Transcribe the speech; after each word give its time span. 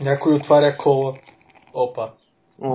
Някой 0.00 0.34
отваря 0.34 0.76
кола. 0.76 1.14
Опа. 1.74 2.10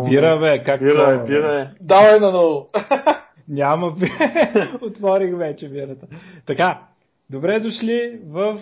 Бира, 0.10 0.40
бе, 0.40 0.64
как 0.64 0.80
Бира, 0.80 1.22
е, 1.24 1.28
бира 1.28 1.62
е. 1.62 1.68
Давай 1.82 2.20
наново. 2.20 2.68
Няма 3.48 3.92
би. 3.92 4.12
Отворих 4.82 5.38
вече 5.38 5.70
бирата. 5.70 6.08
Така, 6.46 6.82
добре 7.30 7.60
дошли 7.60 8.20
в 8.26 8.60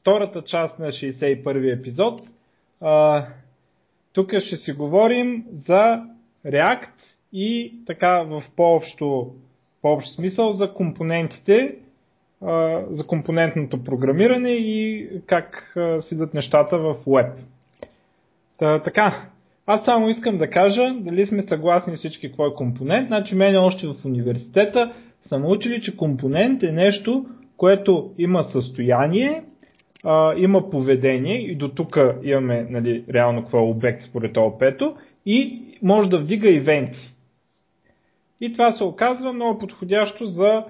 втората 0.00 0.42
част 0.42 0.78
на 0.78 0.86
61-и 0.86 1.70
епизод. 1.70 2.20
А, 2.80 3.24
тук 4.12 4.38
ще 4.38 4.56
си 4.56 4.72
говорим 4.72 5.44
за 5.66 6.02
React 6.46 6.88
и 7.32 7.74
така 7.86 8.22
в 8.22 8.42
по-общо, 8.56 9.34
по-общ 9.82 10.14
смисъл 10.14 10.52
за 10.52 10.72
компонентите, 10.72 11.74
а, 12.42 12.82
за 12.90 13.04
компонентното 13.06 13.84
програмиране 13.84 14.50
и 14.50 15.08
как 15.26 15.72
а, 15.76 16.02
седат 16.02 16.34
нещата 16.34 16.78
в 16.78 16.96
Web. 17.06 17.32
Та, 18.58 18.82
така, 18.82 19.28
аз 19.66 19.84
само 19.84 20.08
искам 20.08 20.38
да 20.38 20.50
кажа, 20.50 20.94
дали 21.00 21.26
сме 21.26 21.42
съгласни 21.42 21.96
всички 21.96 22.26
какво 22.26 22.46
е 22.46 22.54
компонент. 22.54 23.06
Значи 23.06 23.34
мене 23.34 23.58
още 23.58 23.86
в 23.86 23.94
университета 24.04 24.92
съм 25.28 25.46
учили, 25.46 25.80
че 25.80 25.96
компонент 25.96 26.62
е 26.62 26.72
нещо, 26.72 27.26
което 27.56 28.10
има 28.18 28.44
състояние, 28.44 29.42
а, 30.04 30.34
има 30.36 30.70
поведение 30.70 31.50
и 31.50 31.56
до 31.56 31.68
тук 31.68 31.98
имаме 32.22 32.66
нали, 32.70 33.04
реално 33.12 33.42
какво 33.42 33.58
е 33.58 33.70
обект 33.70 34.02
според 34.02 34.36
ОП-то 34.36 34.96
и 35.26 35.62
може 35.82 36.10
да 36.10 36.18
вдига 36.18 36.50
ивенти. 36.50 37.14
И 38.40 38.52
това 38.52 38.72
се 38.72 38.84
оказва 38.84 39.32
много 39.32 39.58
подходящо 39.58 40.26
за 40.26 40.64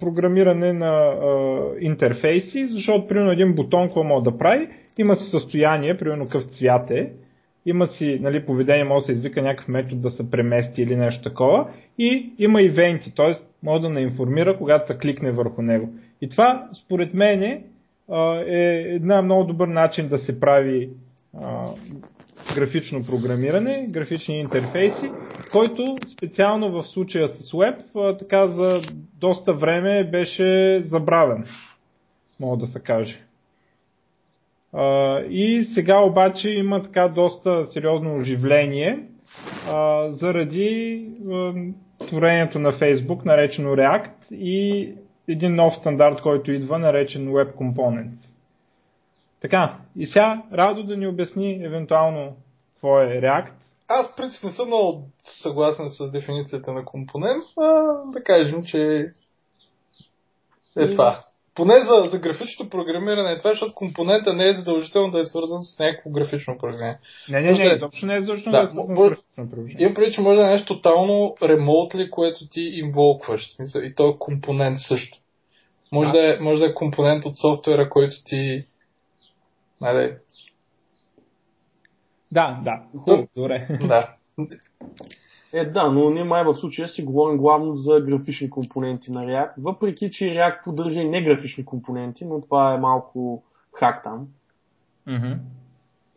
програмиране 0.00 0.72
на 0.72 0.86
а, 0.86 1.58
интерфейси, 1.80 2.68
защото 2.68 3.06
примерно 3.06 3.30
един 3.30 3.54
бутон 3.54 3.86
какво 3.86 4.04
може 4.04 4.24
да 4.24 4.38
прави, 4.38 4.66
има 4.98 5.16
си 5.16 5.30
състояние, 5.30 5.98
примерно 5.98 6.24
какъв 6.24 6.44
цвят 6.44 6.90
е, 6.90 7.12
има 7.66 7.86
си 7.86 8.18
нали, 8.22 8.46
поведение, 8.46 8.84
може 8.84 9.02
да 9.02 9.06
се 9.06 9.12
извика 9.12 9.42
някакъв 9.42 9.68
метод 9.68 10.00
да 10.00 10.10
се 10.10 10.30
премести 10.30 10.82
или 10.82 10.96
нещо 10.96 11.22
такова 11.22 11.70
и 11.98 12.32
има 12.38 12.62
ивенти, 12.62 13.12
т.е. 13.16 13.32
може 13.62 13.82
да 13.82 13.88
не 13.88 14.00
информира, 14.00 14.58
когато 14.58 14.86
се 14.86 14.98
кликне 14.98 15.32
върху 15.32 15.62
него. 15.62 15.88
И 16.20 16.28
това, 16.28 16.68
според 16.84 17.14
мен, 17.14 17.42
е 17.42 17.62
една 18.86 19.22
много 19.22 19.44
добър 19.44 19.68
начин 19.68 20.08
да 20.08 20.18
се 20.18 20.40
прави 20.40 20.90
графично 22.58 23.06
програмиране, 23.06 23.86
графични 23.90 24.40
интерфейси, 24.40 25.10
който 25.52 25.96
специално 26.16 26.70
в 26.70 26.88
случая 26.88 27.28
с 27.28 27.52
Web 27.52 28.18
така 28.18 28.48
за 28.48 28.80
доста 29.20 29.52
време 29.52 30.04
беше 30.04 30.82
забравен, 30.86 31.44
мога 32.40 32.56
да 32.56 32.72
се 32.72 32.80
каже. 32.80 33.18
И 35.30 35.68
сега 35.74 35.98
обаче 35.98 36.50
има 36.50 36.82
така 36.82 37.08
доста 37.08 37.66
сериозно 37.72 38.16
оживление 38.16 38.98
заради 40.12 41.04
творението 42.08 42.58
на 42.58 42.72
Facebook, 42.72 43.24
наречено 43.24 43.76
React 43.76 44.10
и 44.32 44.92
един 45.28 45.54
нов 45.54 45.76
стандарт, 45.76 46.20
който 46.22 46.52
идва, 46.52 46.78
наречен 46.78 47.28
Web 47.28 47.54
Component. 47.54 48.10
Така, 49.40 49.76
и 49.96 50.06
сега 50.06 50.42
Радо 50.52 50.82
да 50.82 50.96
ни 50.96 51.06
обясни 51.06 51.64
евентуално 51.64 52.36
какво 52.78 53.00
е 53.00 53.06
React. 53.06 53.50
Аз 53.88 54.12
в 54.12 54.16
принцип 54.16 54.44
не 54.44 54.50
съм 54.50 54.66
много 54.66 55.02
съгласен 55.24 55.88
с 55.88 56.10
дефиницията 56.10 56.72
на 56.72 56.84
компонент, 56.84 57.44
а 57.60 57.70
да 58.12 58.22
кажем, 58.24 58.64
че 58.64 59.12
е 60.76 60.90
това. 60.90 61.24
Поне 61.54 61.74
за, 61.74 62.10
за 62.10 62.18
графично 62.18 62.70
програмиране 62.70 63.32
е 63.32 63.38
това, 63.38 63.50
защото 63.50 63.74
компонента 63.74 64.34
не 64.34 64.48
е 64.48 64.54
задължително 64.54 65.10
да 65.10 65.20
е 65.20 65.26
свързан 65.26 65.62
с 65.62 65.78
някакво 65.78 66.10
графично 66.10 66.58
програмиране. 66.58 66.98
Не, 67.28 67.40
не, 67.40 67.50
не, 67.50 67.74
изобщо 67.74 68.06
не 68.06 68.16
е 68.16 68.20
задължително 68.20 68.58
да, 68.58 68.62
да 68.62 68.64
е 68.64 68.72
свързан 68.72 68.94
с 68.94 69.08
графично 69.08 69.50
програмиране. 69.50 69.82
Имам 69.82 69.94
преди, 69.94 70.12
че 70.12 70.20
може 70.20 70.40
да 70.40 70.46
е 70.46 70.50
нещо 70.50 70.74
тотално 70.74 71.36
ремонтли, 71.42 72.10
което 72.10 72.38
ти 72.50 72.60
инволкваш. 72.60 73.46
В 73.46 73.56
смисъл, 73.56 73.82
и 73.82 73.94
то 73.94 74.08
е 74.08 74.18
компонент 74.18 74.78
също. 74.80 75.18
Може 75.92 76.12
да, 76.12 76.18
да, 76.18 76.34
е, 76.34 76.38
може 76.40 76.60
да 76.60 76.66
е 76.66 76.74
компонент 76.74 77.24
от 77.26 77.38
софтуера, 77.38 77.90
който 77.90 78.14
ти... 78.24 78.64
Нали? 79.80 80.14
Да, 82.32 82.60
да. 82.64 82.82
Хубаво, 82.98 83.28
добре. 83.36 83.78
Да. 83.88 84.14
Е, 85.52 85.64
да, 85.64 85.90
но 85.90 86.10
ние 86.10 86.24
май 86.24 86.44
в 86.44 86.54
случая 86.54 86.88
си 86.88 87.04
говорим 87.04 87.38
главно 87.38 87.76
за 87.76 88.00
графични 88.00 88.50
компоненти 88.50 89.10
на 89.10 89.22
React, 89.22 89.52
въпреки 89.58 90.10
че 90.10 90.24
React 90.24 90.64
поддържа 90.64 91.00
и 91.00 91.08
не 91.08 91.22
графични 91.22 91.64
компоненти, 91.64 92.24
но 92.24 92.40
това 92.40 92.74
е 92.74 92.78
малко 92.78 93.42
хак 93.72 94.04
там. 94.04 94.26
Mm-hmm. 95.08 95.36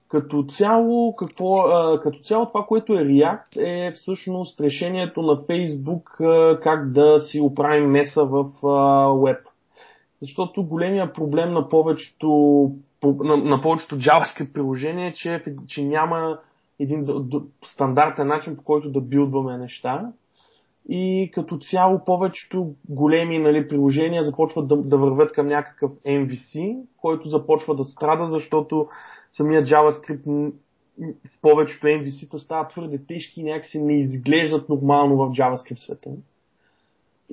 Като 0.07 0.45
цяло, 0.57 1.15
какво, 1.15 1.55
а, 1.57 2.01
като 2.01 2.19
цяло 2.19 2.45
това, 2.45 2.65
което 2.65 2.93
е 2.93 3.05
React 3.05 3.57
е 3.57 3.91
всъщност 3.91 4.61
решението 4.61 5.21
на 5.21 5.35
Facebook 5.35 6.21
а, 6.21 6.59
как 6.59 6.91
да 6.91 7.19
си 7.19 7.41
оправим 7.41 7.89
меса 7.89 8.25
в 8.25 8.43
а, 8.63 8.67
Web. 9.07 9.39
Защото 10.21 10.63
големия 10.63 11.13
проблем 11.13 11.53
на 11.53 11.69
повечето, 11.69 12.71
на, 13.03 13.37
на 13.37 13.61
повечето 13.61 13.95
JavaScript 13.95 14.53
приложения 14.53 15.13
че, 15.13 15.43
че 15.67 15.83
няма 15.83 16.39
един 16.79 17.05
стандартен 17.65 18.27
начин, 18.27 18.55
по 18.55 18.63
който 18.63 18.91
да 18.91 19.01
билдваме 19.01 19.57
неща. 19.57 20.11
И 20.89 21.31
като 21.33 21.57
цяло 21.57 22.05
повечето 22.05 22.73
големи 22.89 23.39
нали, 23.39 23.67
приложения 23.67 24.23
започват 24.23 24.67
да, 24.67 24.77
да 24.77 24.97
вървят 24.97 25.31
към 25.31 25.47
някакъв 25.47 25.91
MVC, 25.91 26.81
който 26.97 27.29
започва 27.29 27.75
да 27.75 27.83
страда, 27.83 28.25
защото 28.25 28.87
самия 29.31 29.63
JavaScript 29.63 30.53
с 31.25 31.41
повечето 31.41 31.87
MVC-та 31.87 32.37
стават 32.37 32.69
твърде 32.69 33.05
тежки 33.05 33.41
и 33.41 33.43
някакси 33.43 33.79
не 33.79 33.99
изглеждат 33.99 34.69
нормално 34.69 35.17
в 35.17 35.29
JavaScript 35.29 35.85
света. 35.85 36.09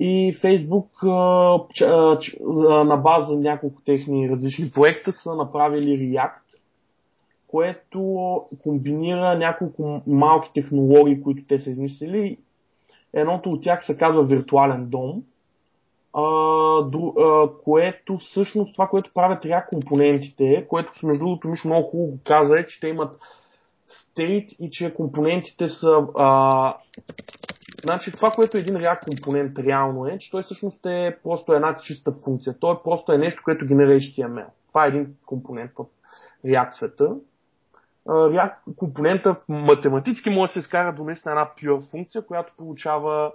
И 0.01 0.33
Facebook 0.33 1.03
на 2.83 2.97
база 2.97 3.35
няколко 3.35 3.81
техни 3.85 4.29
различни 4.29 4.71
проекта 4.75 5.11
са 5.11 5.35
направили 5.35 5.99
React, 5.99 6.59
което 7.47 8.01
комбинира 8.63 9.37
няколко 9.37 10.01
малки 10.07 10.49
технологии, 10.53 11.21
които 11.21 11.43
те 11.47 11.59
са 11.59 11.71
измислили. 11.71 12.37
Едното 13.13 13.49
от 13.49 13.63
тях 13.63 13.85
се 13.85 13.97
казва 13.97 14.23
виртуален 14.23 14.89
дом, 14.89 15.23
което 17.63 18.17
всъщност 18.17 18.73
това, 18.73 18.87
което 18.87 19.11
правят 19.13 19.43
React 19.43 19.69
компонентите, 19.69 20.65
което 20.69 20.91
между 21.03 21.19
другото 21.19 21.47
Миш 21.47 21.63
много 21.63 21.89
хубаво 21.89 22.17
каза, 22.23 22.59
е, 22.59 22.65
че 22.65 22.79
те 22.79 22.87
имат 22.87 23.19
state 23.89 24.55
и 24.59 24.69
че 24.71 24.93
компонентите 24.93 25.69
са 25.69 26.07
а, 26.17 26.75
Значи 27.83 28.11
това, 28.11 28.31
което 28.31 28.57
един 28.57 28.75
React 28.75 29.05
компонент 29.05 29.59
реално 29.59 30.07
е, 30.07 30.17
че 30.17 30.31
той 30.31 30.41
всъщност 30.41 30.85
е 30.85 31.17
просто 31.23 31.53
една 31.53 31.77
чиста 31.77 32.11
функция. 32.11 32.55
Той 32.59 32.83
просто 32.83 33.11
е 33.11 33.17
нещо, 33.17 33.41
което 33.45 33.65
генерира 33.65 33.99
HTML. 33.99 34.45
Това 34.67 34.85
е 34.85 34.87
един 34.87 35.15
компонент 35.25 35.71
в 35.77 35.85
React 36.45 36.71
света. 36.71 37.15
React 38.07 38.75
компонента 38.75 39.35
математически 39.49 40.29
може 40.29 40.49
да 40.49 40.53
се 40.53 40.59
изкара 40.59 40.95
до 40.95 41.03
наистина 41.03 41.31
една 41.31 41.49
pure 41.57 41.89
функция, 41.89 42.25
която 42.25 42.53
получава 42.57 43.31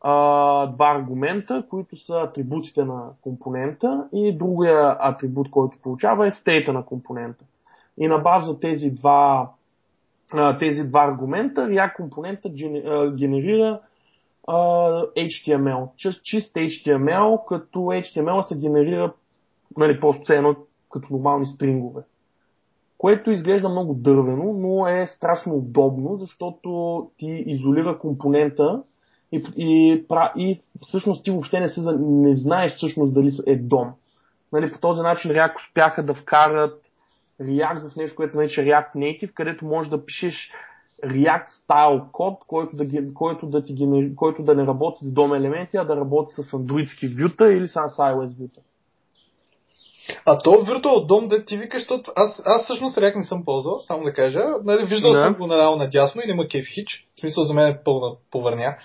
а, 0.00 0.66
два 0.66 0.94
аргумента, 0.96 1.64
които 1.70 1.96
са 1.96 2.14
атрибутите 2.14 2.84
на 2.84 3.10
компонента 3.20 4.08
и 4.12 4.38
другия 4.38 4.96
атрибут, 5.00 5.50
който 5.50 5.78
получава 5.82 6.26
е 6.26 6.30
стейта 6.30 6.72
на 6.72 6.84
компонента. 6.84 7.44
И 7.98 8.08
на 8.08 8.18
база 8.18 8.60
тези 8.60 8.90
два 8.90 9.50
тези 10.58 10.84
два 10.84 11.04
аргумента, 11.04 11.60
React 11.60 11.96
компонента 11.96 12.48
генерира 13.16 13.80
HTML, 14.48 15.88
чист, 15.96 16.24
чист 16.24 16.54
HTML, 16.54 17.44
като 17.44 17.78
HTML 17.78 18.42
се 18.42 18.58
генерира 18.58 19.12
нали, 19.76 20.00
просто 20.00 20.32
едно 20.32 20.56
като 20.92 21.08
нормални 21.10 21.46
стрингове. 21.46 22.02
Което 22.98 23.30
изглежда 23.30 23.68
много 23.68 23.94
дървено, 23.94 24.52
но 24.52 24.86
е 24.88 25.06
страшно 25.06 25.54
удобно, 25.54 26.16
защото 26.16 27.10
ти 27.18 27.44
изолира 27.46 27.98
компонента 27.98 28.82
и, 29.32 29.44
и, 29.56 30.04
и 30.36 30.60
всъщност 30.82 31.24
ти 31.24 31.30
въобще 31.30 31.60
не, 31.60 31.68
се, 31.68 31.80
не 31.98 32.36
знаеш 32.36 32.72
всъщност 32.72 33.14
дали 33.14 33.30
е 33.46 33.56
дом. 33.56 33.92
Нали, 34.52 34.72
по 34.72 34.78
този 34.78 35.00
начин 35.02 35.30
React 35.30 35.56
успяха 35.56 36.02
да 36.02 36.14
вкарат 36.14 36.83
React 37.40 37.88
в 37.88 37.96
нещо, 37.96 38.16
което 38.16 38.32
се 38.32 38.38
нарича 38.38 38.60
React 38.60 38.94
Native, 38.96 39.32
където 39.32 39.64
можеш 39.64 39.90
да 39.90 40.06
пишеш 40.06 40.52
React 41.04 41.48
Style 41.48 42.10
код, 42.12 42.38
който 42.46 42.76
да, 42.76 43.14
който 43.14 43.46
да, 43.46 43.62
ти 43.62 43.88
който 44.16 44.42
да 44.42 44.54
не 44.54 44.66
работи 44.66 45.04
с 45.04 45.08
DOM 45.08 45.36
елементи, 45.36 45.76
а 45.76 45.84
да 45.84 45.96
работи 45.96 46.32
с 46.32 46.52
андроидски 46.52 47.08
вюта 47.08 47.52
или 47.52 47.68
с 47.68 47.74
iOS 47.74 48.38
вюта. 48.40 48.60
А 50.26 50.38
то 50.38 50.50
Virtual 50.50 51.06
DOM, 51.06 51.28
да 51.28 51.44
ти 51.44 51.56
викаш, 51.56 51.80
защото 51.80 52.12
аз, 52.16 52.42
аз 52.44 52.64
всъщност 52.64 52.96
React 52.96 53.16
не 53.16 53.24
съм 53.24 53.44
ползвал, 53.44 53.80
само 53.80 54.04
да 54.04 54.12
кажа. 54.12 54.40
Нали, 54.64 54.86
виждал 54.86 55.12
да. 55.12 55.20
съм 55.20 55.34
го 55.34 55.46
наляво 55.46 55.76
надясно 55.76 56.22
и 56.24 56.28
няма 56.28 56.48
кеф 56.48 56.66
хич. 56.74 57.08
В 57.14 57.20
смисъл 57.20 57.44
за 57.44 57.54
мен 57.54 57.68
е 57.68 57.80
пълна 57.84 58.16
повърня. 58.30 58.76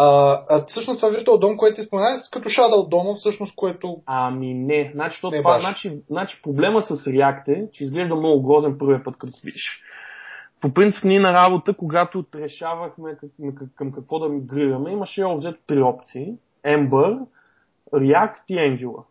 А, 0.00 0.40
а 0.48 0.64
всъщност 0.66 1.00
това 1.00 1.12
Virtual 1.12 1.42
DOM, 1.42 1.56
което 1.56 1.80
ти 1.80 1.86
спомена, 1.86 2.08
е 2.08 2.30
като 2.32 2.48
Shadow 2.48 2.88
DOM, 2.88 3.16
всъщност, 3.16 3.54
което... 3.56 4.02
Ами 4.06 4.54
не, 4.54 4.90
значи, 4.94 5.20
то 5.20 5.30
Не 5.30 5.38
това, 5.38 5.54
баш. 5.54 5.62
значи, 5.62 5.98
значи 6.10 6.40
проблема 6.42 6.82
с 6.82 6.88
React 6.88 7.48
е, 7.48 7.70
че 7.72 7.84
изглежда 7.84 8.16
много 8.16 8.42
грозен 8.42 8.78
първия 8.78 9.04
път, 9.04 9.16
като 9.18 9.32
видиш. 9.44 9.82
По 10.60 10.74
принцип, 10.74 11.04
ние 11.04 11.20
на 11.20 11.32
работа, 11.32 11.74
когато 11.74 12.24
решавахме 12.34 13.16
към, 13.36 13.68
към 13.76 13.92
какво 13.92 14.18
да 14.18 14.28
мигрираме, 14.28 14.90
имаше 14.92 15.24
общо 15.24 15.54
три 15.66 15.82
опции. 15.82 16.34
Ember, 16.66 17.18
React 17.94 18.40
и 18.48 18.54
Angular. 18.54 19.02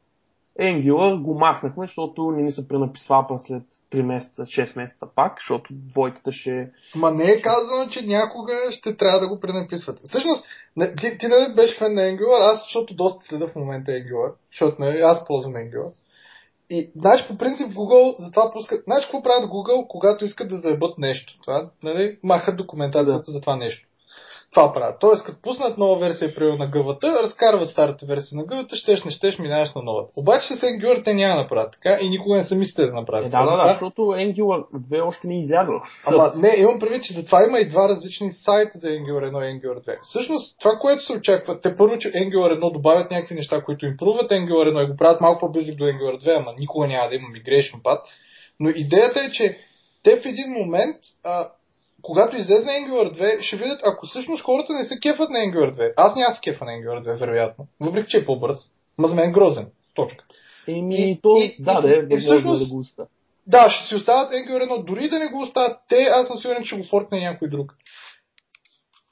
Angular 0.60 1.22
го 1.22 1.40
махнахме, 1.40 1.86
защото 1.86 2.32
не 2.32 2.44
ни 2.44 2.52
се 2.52 2.68
пренаписва 2.68 3.40
след 3.40 3.64
3 3.92 4.02
месеца, 4.02 4.42
6 4.42 4.78
месеца 4.78 5.08
пак, 5.16 5.38
защото 5.40 5.74
двойката 5.74 6.32
ще... 6.32 6.72
Ма 6.96 7.12
не 7.12 7.24
е 7.24 7.42
казано, 7.42 7.90
че 7.90 8.06
някога 8.06 8.54
ще 8.72 8.98
трябва 8.98 9.20
да 9.20 9.28
го 9.28 9.40
пренаписвате. 9.40 10.02
Всъщност, 10.04 10.46
ти, 10.98 11.18
ти 11.18 11.28
не 11.28 11.54
беше 11.56 11.78
фен 11.78 11.94
на 11.94 12.02
Angular, 12.02 12.54
аз 12.54 12.62
защото 12.64 12.96
доста 12.96 13.26
следа 13.26 13.48
в 13.48 13.56
момента 13.56 13.92
Angular, 13.92 14.34
защото 14.52 14.82
не, 14.82 14.88
аз 14.88 15.26
ползвам 15.26 15.54
Angular. 15.54 15.92
И, 16.70 16.92
значи, 16.96 17.26
по 17.28 17.38
принцип 17.38 17.68
Google 17.68 18.16
затова 18.20 18.52
пускат... 18.52 18.84
Значи, 18.84 19.06
какво 19.06 19.24
правят 19.24 19.50
Google, 19.50 19.88
когато 19.88 20.26
искат 20.26 20.50
да 20.50 20.58
заебат 20.58 20.98
нещо? 20.98 21.40
Това, 21.42 21.70
нали, 21.84 22.18
махат 22.24 22.58
документацията 22.58 23.32
за 23.32 23.42
това 23.42 23.56
нещо. 23.56 23.88
Това 24.52 24.74
правят. 24.74 24.96
Тоест, 25.00 25.26
като 25.26 25.42
пуснат 25.42 25.78
нова 25.78 26.00
версия, 26.00 26.36
примерно 26.36 26.58
на 26.58 26.68
гъвата, 26.68 27.24
разкарват 27.24 27.70
старата 27.70 28.06
версия 28.06 28.38
на 28.38 28.46
гъвата, 28.46 28.76
щеш, 28.76 29.04
не 29.04 29.12
щеш, 29.12 29.40
минаваш 29.40 29.74
на 29.76 29.82
новата. 29.82 30.12
Обаче 30.16 30.56
с 30.56 30.62
Angular 30.62 31.04
те 31.06 31.14
няма 31.14 31.36
да 31.36 31.42
направят 31.42 31.72
така 31.72 31.98
и 32.02 32.10
никога 32.10 32.38
не 32.38 32.44
са 32.44 32.56
мислили 32.56 32.86
да 32.86 32.94
направят 32.94 33.28
Е, 33.28 33.32
така. 33.32 33.44
да, 33.44 33.52
да, 33.58 33.64
да, 33.64 33.72
защото 33.72 34.02
Angular 34.02 34.64
2 34.90 35.06
още 35.08 35.28
не 35.28 35.40
излязъл. 35.42 35.82
Ама 36.06 36.32
не, 36.36 36.56
имам 36.58 36.80
предвид, 36.80 37.04
че 37.04 37.14
затова 37.14 37.44
има 37.44 37.60
и 37.60 37.70
два 37.70 37.90
различни 37.90 38.32
сайта 38.32 38.80
за 38.80 38.88
Angular 38.88 39.32
1 39.32 39.52
и 39.52 39.60
Angular 39.62 39.88
2. 39.88 39.98
Всъщност, 40.04 40.60
това, 40.60 40.72
което 40.82 41.06
се 41.06 41.14
очаква, 41.14 41.62
те 41.62 41.76
първо, 41.76 41.98
че 41.98 42.12
Angular 42.12 42.60
1 42.60 42.74
добавят 42.74 43.12
някакви 43.12 43.36
неща, 43.36 43.64
които 43.64 43.86
импруват 43.86 44.32
Angular 44.32 44.72
1 44.74 44.84
и 44.84 44.88
го 44.92 44.98
правят 44.98 45.22
малко 45.22 45.40
по-близък 45.40 45.76
до 45.76 45.84
Angular 45.84 46.18
2, 46.26 46.38
ама 46.40 46.54
никога 46.60 46.88
няма 46.88 47.10
да 47.10 47.16
има 47.16 47.28
migration 47.28 47.84
пат. 47.84 48.00
Но 48.60 48.70
идеята 48.70 49.20
е, 49.20 49.32
че 49.32 49.58
те 50.04 50.22
в 50.22 50.26
един 50.26 50.50
момент, 50.50 50.98
а, 51.24 51.50
когато 52.08 52.38
излезе 52.38 52.66
Angular 52.66 53.12
2, 53.12 53.42
ще 53.42 53.58
видят, 53.58 53.80
ако 53.86 54.08
всъщност 54.08 54.44
хората 54.44 54.74
не 54.74 54.84
се 54.84 55.00
кефат 55.00 55.30
на 55.30 55.38
Angular 55.40 55.74
2. 55.74 55.94
Аз 55.98 56.16
няма 56.16 56.36
се 56.36 56.42
кефа 56.42 56.66
на 56.66 56.72
Angular 56.72 57.04
2, 57.04 57.20
вероятно. 57.20 57.68
Въпреки, 57.80 58.10
че 58.10 58.18
е 58.18 58.26
по-бърз. 58.26 58.56
Ма 58.98 59.08
за 59.08 59.16
мен 59.16 59.30
е 59.30 59.34
грозен. 59.34 59.68
Точка. 59.96 60.26
Еми, 60.68 60.96
И- 61.12 61.20
то, 61.22 61.38
и- 61.38 61.56
да, 61.60 61.80
и- 61.80 61.82
да, 61.82 61.90
е, 61.90 62.18
и 62.18 62.20
всъщност- 62.20 62.70
да 62.70 62.74
го 62.76 62.80
оста. 62.80 63.06
Да, 63.48 63.70
ще 63.70 63.88
си 63.88 63.96
остават 63.96 64.32
Angular 64.34 64.64
1. 64.64 64.84
Дори 64.84 65.10
да 65.10 65.20
не 65.20 65.28
го 65.28 65.42
оставят 65.42 65.78
те, 65.90 65.96
аз 65.96 66.28
съм 66.28 66.38
сигурен, 66.38 66.64
че 66.64 66.78
го 66.78 66.84
форкне 66.84 67.20
някой 67.20 67.50
друг. 67.50 67.74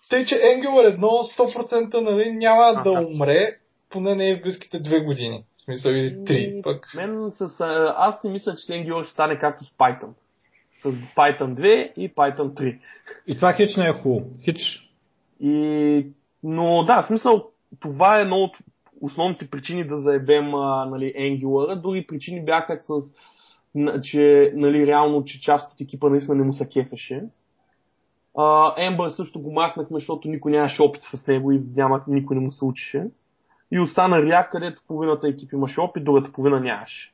Тъй, 0.10 0.26
че 0.26 0.36
Angular 0.36 0.98
1 0.98 1.24
100% 1.24 2.02
нали, 2.02 2.32
няма 2.32 2.82
да 2.84 2.92
Аха. 2.92 3.08
умре, 3.08 3.56
поне 3.90 4.16
не 4.16 4.30
е 4.30 4.36
в 4.36 4.42
близките 4.42 4.80
две 4.80 5.00
години. 5.00 5.44
В 5.58 5.62
смисъл 5.62 5.92
или 5.92 6.26
три. 6.26 6.44
Еми, 6.44 6.62
Пък. 6.62 6.92
Мен 6.96 7.30
с, 7.32 7.60
а, 7.60 7.94
аз 7.98 8.22
си 8.22 8.30
мисля, 8.30 8.52
че 8.52 8.66
с 8.66 8.68
Angular 8.70 9.04
ще 9.04 9.14
стане 9.14 9.40
както 9.40 9.66
с 9.66 9.70
Python. 9.70 10.10
С 10.76 10.92
Python 10.92 11.54
2 11.54 11.94
и 11.94 12.14
Python 12.14 12.54
3. 12.54 12.80
И 13.28 13.36
това 13.36 13.54
хич 13.54 13.76
не 13.76 13.88
е 13.88 13.94
хубаво. 13.94 14.30
Хич. 14.44 14.90
И, 15.40 16.08
но 16.44 16.84
да, 16.84 17.02
в 17.02 17.06
смисъл, 17.06 17.50
това 17.80 18.18
е 18.18 18.22
едно 18.22 18.36
от 18.36 18.58
основните 19.02 19.50
причини 19.50 19.88
да 19.88 19.96
заебем 19.96 20.52
нали, 20.90 21.14
Angular. 21.18 21.82
Други 21.82 22.08
причини 22.08 22.46
бяха 22.46 22.80
с, 22.82 22.94
че 24.04 24.52
нали, 24.56 24.88
реално, 24.88 25.24
че 25.24 25.42
част 25.42 25.74
от 25.74 25.82
екипа 25.82 26.10
наистина 26.10 26.36
не 26.36 26.44
му 26.44 26.54
се 26.54 26.70
кефеше. 26.70 27.24
Ember 28.36 29.08
също 29.08 29.42
го 29.42 29.54
махнахме, 29.54 29.98
защото 30.00 30.28
никой 30.28 30.52
нямаше 30.52 30.82
опит 30.82 31.02
с 31.02 31.28
него 31.28 31.52
и 31.52 31.64
няма, 31.76 32.04
никой 32.08 32.36
не 32.36 32.42
му 32.42 32.52
се 32.52 32.66
учеше. 32.66 33.08
И 33.72 33.80
остана 33.80 34.16
React, 34.16 34.50
където 34.50 34.82
половината 34.88 35.28
екип 35.28 35.54
имаше 35.54 35.82
опит, 35.82 36.04
другата 36.04 36.32
половина 36.32 36.60
нямаше. 36.60 37.12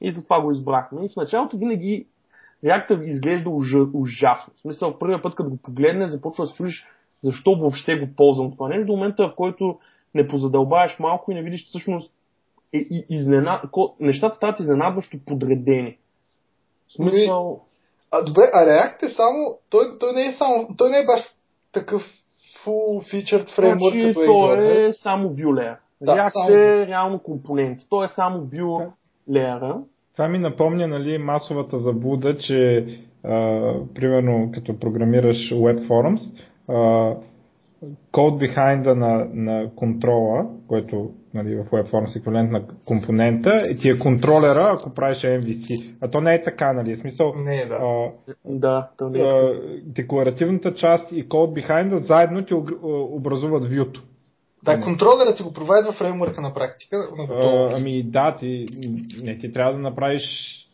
И 0.00 0.12
затова 0.12 0.40
го 0.40 0.52
избрахме. 0.52 1.04
И 1.04 1.08
в 1.08 1.16
началото 1.16 1.58
винаги 1.58 2.06
React 2.64 3.02
изглежда 3.02 3.50
ужа, 3.50 3.78
ужасно. 3.94 4.52
В 4.56 4.60
смисъл, 4.60 4.98
първият 4.98 5.22
път, 5.22 5.34
като 5.34 5.50
го 5.50 5.56
погледне, 5.62 6.08
започва 6.08 6.44
да 6.44 6.48
се 6.48 6.56
чудиш 6.56 6.86
защо 7.22 7.54
въобще 7.54 7.98
го 7.98 8.08
ползвам 8.16 8.52
това 8.52 8.68
нещо. 8.68 8.86
До 8.86 8.92
момента, 8.92 9.28
в 9.28 9.34
който 9.36 9.78
не 10.14 10.26
позадълбаеш 10.26 10.98
малко 10.98 11.32
и 11.32 11.34
не 11.34 11.42
видиш 11.42 11.60
че 11.60 11.68
всъщност 11.68 12.12
е, 12.74 12.78
и, 12.78 13.06
изненад... 13.10 13.64
нещата 14.00 14.36
стават 14.36 14.60
изненадващо 14.60 15.16
подредени. 15.26 15.98
В 16.88 16.92
смисъл, 16.92 17.60
А, 18.10 18.24
добре, 18.24 18.42
а 18.52 18.66
React 18.66 19.02
е 19.02 19.08
само. 19.08 19.58
Той, 19.70 19.98
той 20.00 20.12
не 20.12 20.26
е 20.26 20.32
само. 20.32 20.68
Той 20.76 20.90
не 20.90 20.98
е 20.98 21.06
баш 21.06 21.20
такъв 21.72 22.02
full 22.64 23.12
featured 23.12 23.48
framework 23.58 23.78
значи, 23.78 24.02
като 24.02 24.26
то 24.26 24.32
Angular. 24.32 24.88
е 24.88 24.92
само 24.92 25.28
view 25.28 25.46
layer. 25.46 25.76
Да, 26.00 26.16
React 26.16 26.32
само- 26.32 26.54
е 26.56 26.86
реално 26.86 27.18
компонент. 27.18 27.80
То 27.90 28.04
е 28.04 28.08
само 28.08 28.40
view 28.40 28.90
layer. 29.30 29.82
Това 30.16 30.28
ми 30.28 30.38
напомня 30.38 30.88
нали, 30.88 31.18
масовата 31.18 31.78
заблуда, 31.78 32.38
че 32.38 32.86
а, 33.24 33.74
примерно 33.94 34.50
като 34.54 34.78
програмираш 34.78 35.36
web 35.50 35.88
forums, 35.88 36.20
а, 36.68 36.74
code 38.12 38.56
behind 38.56 38.94
на, 38.94 39.26
на 39.34 39.70
контрола, 39.76 40.46
който 40.68 41.10
нали, 41.34 41.54
в 41.54 41.64
web 41.64 41.90
forums 41.90 42.16
е 42.16 42.18
еквивалент 42.18 42.50
на 42.50 42.62
компонента, 42.86 43.58
и 43.70 43.78
ти 43.80 43.88
е 43.88 43.98
контролера, 43.98 44.74
ако 44.78 44.94
правиш 44.94 45.18
MVC. 45.18 45.96
А 46.00 46.10
то 46.10 46.20
не 46.20 46.34
е 46.34 46.42
така, 46.44 46.72
нали? 46.72 46.96
В 46.96 47.00
смисъл, 47.00 47.34
Не, 47.36 47.64
да. 47.64 47.74
а, 47.74 48.08
Да, 48.44 48.88
то 48.98 49.08
не 49.08 49.18
е. 49.18 49.22
а, 49.22 49.60
декларативната 49.86 50.74
част 50.74 51.12
и 51.12 51.28
code 51.28 51.66
behind 51.66 52.06
заедно 52.06 52.44
ти 52.44 52.54
образуват 53.12 53.62
вюто. 53.76 54.02
Да, 54.64 54.80
контролерът 54.80 55.36
ти 55.36 55.42
го 55.42 55.52
провайдва 55.52 55.92
фреймворка 55.92 56.40
на 56.40 56.54
практика. 56.54 56.96
На. 57.16 57.24
А, 57.30 57.76
ами 57.76 58.02
да, 58.02 58.36
ти, 58.40 58.66
не, 59.22 59.38
ти 59.38 59.52
трябва 59.52 59.72
да 59.72 59.78
направиш 59.78 60.22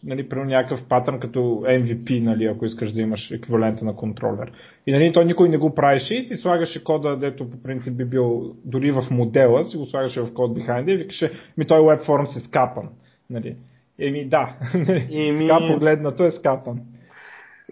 нали, 0.04 0.28
примерно 0.28 0.50
някакъв 0.50 0.80
патърн 0.88 1.20
като 1.20 1.38
MVP, 1.64 2.22
нали, 2.22 2.44
ако 2.44 2.64
искаш 2.64 2.92
да 2.92 3.00
имаш 3.00 3.30
еквивалента 3.30 3.84
на 3.84 3.96
контролер. 3.96 4.52
И 4.86 4.92
нали, 4.92 5.12
той 5.12 5.24
никой 5.24 5.48
не 5.48 5.58
го 5.58 5.74
правеше 5.74 6.14
и 6.14 6.28
ти 6.28 6.36
слагаше 6.36 6.84
кода, 6.84 7.16
дето 7.16 7.50
по 7.50 7.62
принцип 7.62 7.96
би 7.96 8.04
бил 8.04 8.54
дори 8.64 8.92
в 8.92 9.06
модела, 9.10 9.64
си 9.64 9.76
го 9.76 9.86
слагаше 9.86 10.20
в 10.20 10.34
код 10.34 10.58
behind 10.58 10.90
и 10.90 10.96
викаше, 10.96 11.32
ми 11.58 11.66
той 11.66 11.80
web 11.80 12.06
form 12.06 12.26
се 12.26 12.40
скапан. 12.40 12.88
Нали. 13.30 13.56
Еми 14.00 14.28
да, 14.28 14.56
Еми- 15.10 15.48
така 15.48 15.74
погледнато 15.74 16.24
е 16.24 16.30
скапан. 16.30 16.80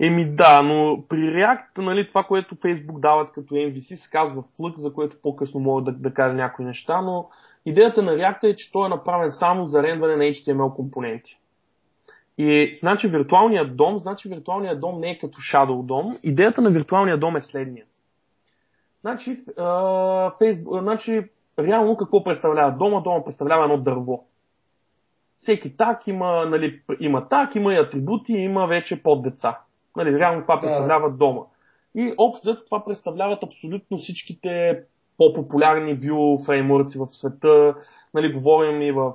Еми 0.00 0.24
да, 0.24 0.62
но 0.62 1.04
при 1.08 1.16
React, 1.16 1.78
нали, 1.78 2.08
това, 2.08 2.24
което 2.24 2.54
Facebook 2.54 3.00
дават 3.00 3.32
като 3.32 3.54
MVC, 3.54 3.94
се 3.94 4.10
казва 4.10 4.42
Flux, 4.42 4.76
за 4.76 4.92
което 4.92 5.16
по-късно 5.22 5.60
мога 5.60 5.82
да, 5.82 5.92
да 5.92 6.14
кажа 6.14 6.34
някои 6.34 6.64
неща, 6.64 7.00
но 7.00 7.28
идеята 7.66 8.02
на 8.02 8.12
React 8.12 8.44
е, 8.44 8.56
че 8.56 8.72
той 8.72 8.86
е 8.86 8.88
направен 8.88 9.30
само 9.32 9.66
за 9.66 9.82
рендване 9.82 10.16
на 10.16 10.24
HTML 10.24 10.74
компоненти. 10.74 11.38
И 12.38 12.78
значи 12.80 13.08
виртуалният 13.08 13.76
дом, 13.76 13.98
значи 13.98 14.28
виртуалният 14.28 14.80
дом 14.80 15.00
не 15.00 15.10
е 15.10 15.18
като 15.18 15.38
Shadow 15.38 15.86
дом. 15.86 16.06
Идеята 16.22 16.62
на 16.62 16.70
виртуалния 16.70 17.18
дом 17.18 17.36
е 17.36 17.40
следния. 17.40 17.84
Значи, 19.00 19.44
а, 19.58 19.62
Facebook, 20.30 20.80
значи 20.80 21.24
реално 21.58 21.96
какво 21.96 22.24
представлява 22.24 22.72
дома? 22.72 23.00
Дома 23.00 23.24
представлява 23.24 23.64
едно 23.64 23.76
дърво. 23.78 24.24
Всеки 25.38 25.76
так 25.76 26.06
има, 26.06 26.46
нали, 26.46 26.80
има 27.00 27.28
так, 27.28 27.54
има 27.54 27.74
и 27.74 27.76
атрибути, 27.76 28.32
има 28.32 28.66
вече 28.66 29.02
под 29.02 29.22
деца. 29.22 29.58
Нали, 29.96 30.18
реално 30.18 30.42
това 30.42 30.60
представлява 30.60 31.10
дома. 31.10 31.40
И 31.94 32.14
общо 32.18 32.64
това 32.64 32.84
представляват 32.84 33.42
абсолютно 33.42 33.98
всичките 33.98 34.82
по-популярни 35.18 35.98
view 35.98 36.46
фреймворци 36.46 36.98
в 36.98 37.06
света. 37.06 37.74
Нали, 38.14 38.32
говорим 38.32 38.82
и 38.82 38.92
в 38.92 39.12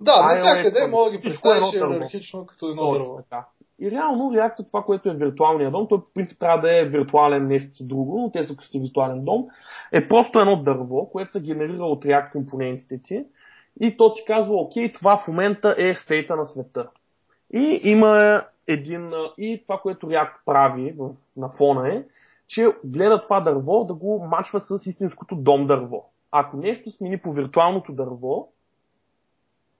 Да, 0.00 0.12
iOS, 0.12 0.44
навсякъде 0.44 0.86
мога 0.86 1.04
да 1.04 1.10
ги 1.10 1.16
е 1.16 1.20
представиш 1.20 1.70
дърво. 1.78 1.92
иерархично 1.92 2.46
като 2.46 2.68
едно 2.68 2.92
дърво. 2.92 3.16
така. 3.16 3.46
И 3.80 3.90
реално 3.90 4.32
React 4.32 4.60
е 4.60 4.66
това, 4.66 4.82
което 4.82 5.08
е 5.08 5.14
виртуалния 5.14 5.70
дом, 5.70 5.88
той 5.88 5.98
по 5.98 6.06
принцип 6.14 6.38
трябва 6.38 6.60
да 6.60 6.78
е 6.80 6.84
виртуален 6.84 7.46
нещо 7.46 7.84
друго, 7.84 8.20
но 8.20 8.30
те 8.30 8.42
са 8.42 8.56
кръсти 8.56 8.80
виртуален 8.80 9.24
дом, 9.24 9.46
е 9.94 10.08
просто 10.08 10.40
едно 10.40 10.56
дърво, 10.56 11.10
което 11.10 11.32
се 11.32 11.42
генерира 11.42 11.84
от 11.84 12.04
React 12.04 12.32
компонентите 12.32 13.00
ти 13.04 13.24
и 13.80 13.96
то 13.96 14.14
ти 14.14 14.24
казва, 14.26 14.54
окей, 14.54 14.92
това 14.92 15.16
в 15.16 15.28
момента 15.28 15.74
е 15.78 15.94
стейта 15.94 16.36
на 16.36 16.46
света. 16.46 16.88
И 17.52 17.80
има 17.84 18.42
един, 18.66 19.12
и 19.38 19.62
това, 19.62 19.78
което 19.78 20.06
React 20.06 20.34
прави 20.46 20.96
на 21.36 21.48
фона 21.48 21.88
е, 21.88 22.04
че 22.48 22.66
гледа 22.84 23.20
това 23.20 23.40
дърво 23.40 23.84
да 23.84 23.94
го 23.94 24.26
мачва 24.26 24.60
с 24.60 24.86
истинското 24.86 25.36
дом 25.36 25.66
дърво. 25.66 26.10
Ако 26.30 26.56
нещо 26.56 26.90
смени 26.90 27.18
по 27.18 27.32
виртуалното 27.32 27.92
дърво, 27.92 28.48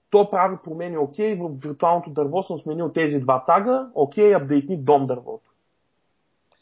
то 0.09 0.29
прави 0.29 0.57
промени, 0.63 0.97
окей, 0.97 1.35
в 1.35 1.49
виртуалното 1.63 2.09
дърво 2.09 2.43
съм 2.43 2.57
сменил 2.57 2.91
тези 2.91 3.19
два 3.19 3.45
тага, 3.45 3.89
окей, 3.95 4.35
апдейтни 4.35 4.77
дом 4.77 5.07
дървото. 5.07 5.51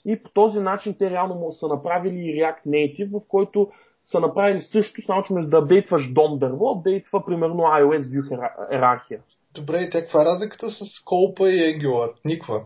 И 0.06 0.24
по 0.24 0.30
този 0.30 0.60
начин 0.60 0.96
те 0.98 1.10
реално 1.10 1.51
са 1.51 1.68
направили 1.68 2.15
и 2.15 2.42
React 2.42 2.65
Native, 2.68 3.20
в 3.20 3.27
който 3.27 3.72
са 4.03 4.20
направили 4.20 4.60
също, 4.60 5.01
само 5.01 5.24
че 5.24 5.34
вместо 5.34 5.50
да 5.50 5.58
апдейтваш 5.58 6.13
дом 6.13 6.39
дърво, 6.39 6.70
апдейтва 6.70 7.25
примерно 7.25 7.63
iOS 7.63 8.00
View 8.00 8.50
иерархия. 8.72 9.20
Добре, 9.53 9.77
и 9.77 9.89
те 9.89 10.01
каква 10.01 10.22
е 10.22 10.25
разликата 10.25 10.72
с 10.72 10.79
Колпа 11.05 11.51
и 11.51 11.60
Angular? 11.60 12.12
Никва. 12.25 12.65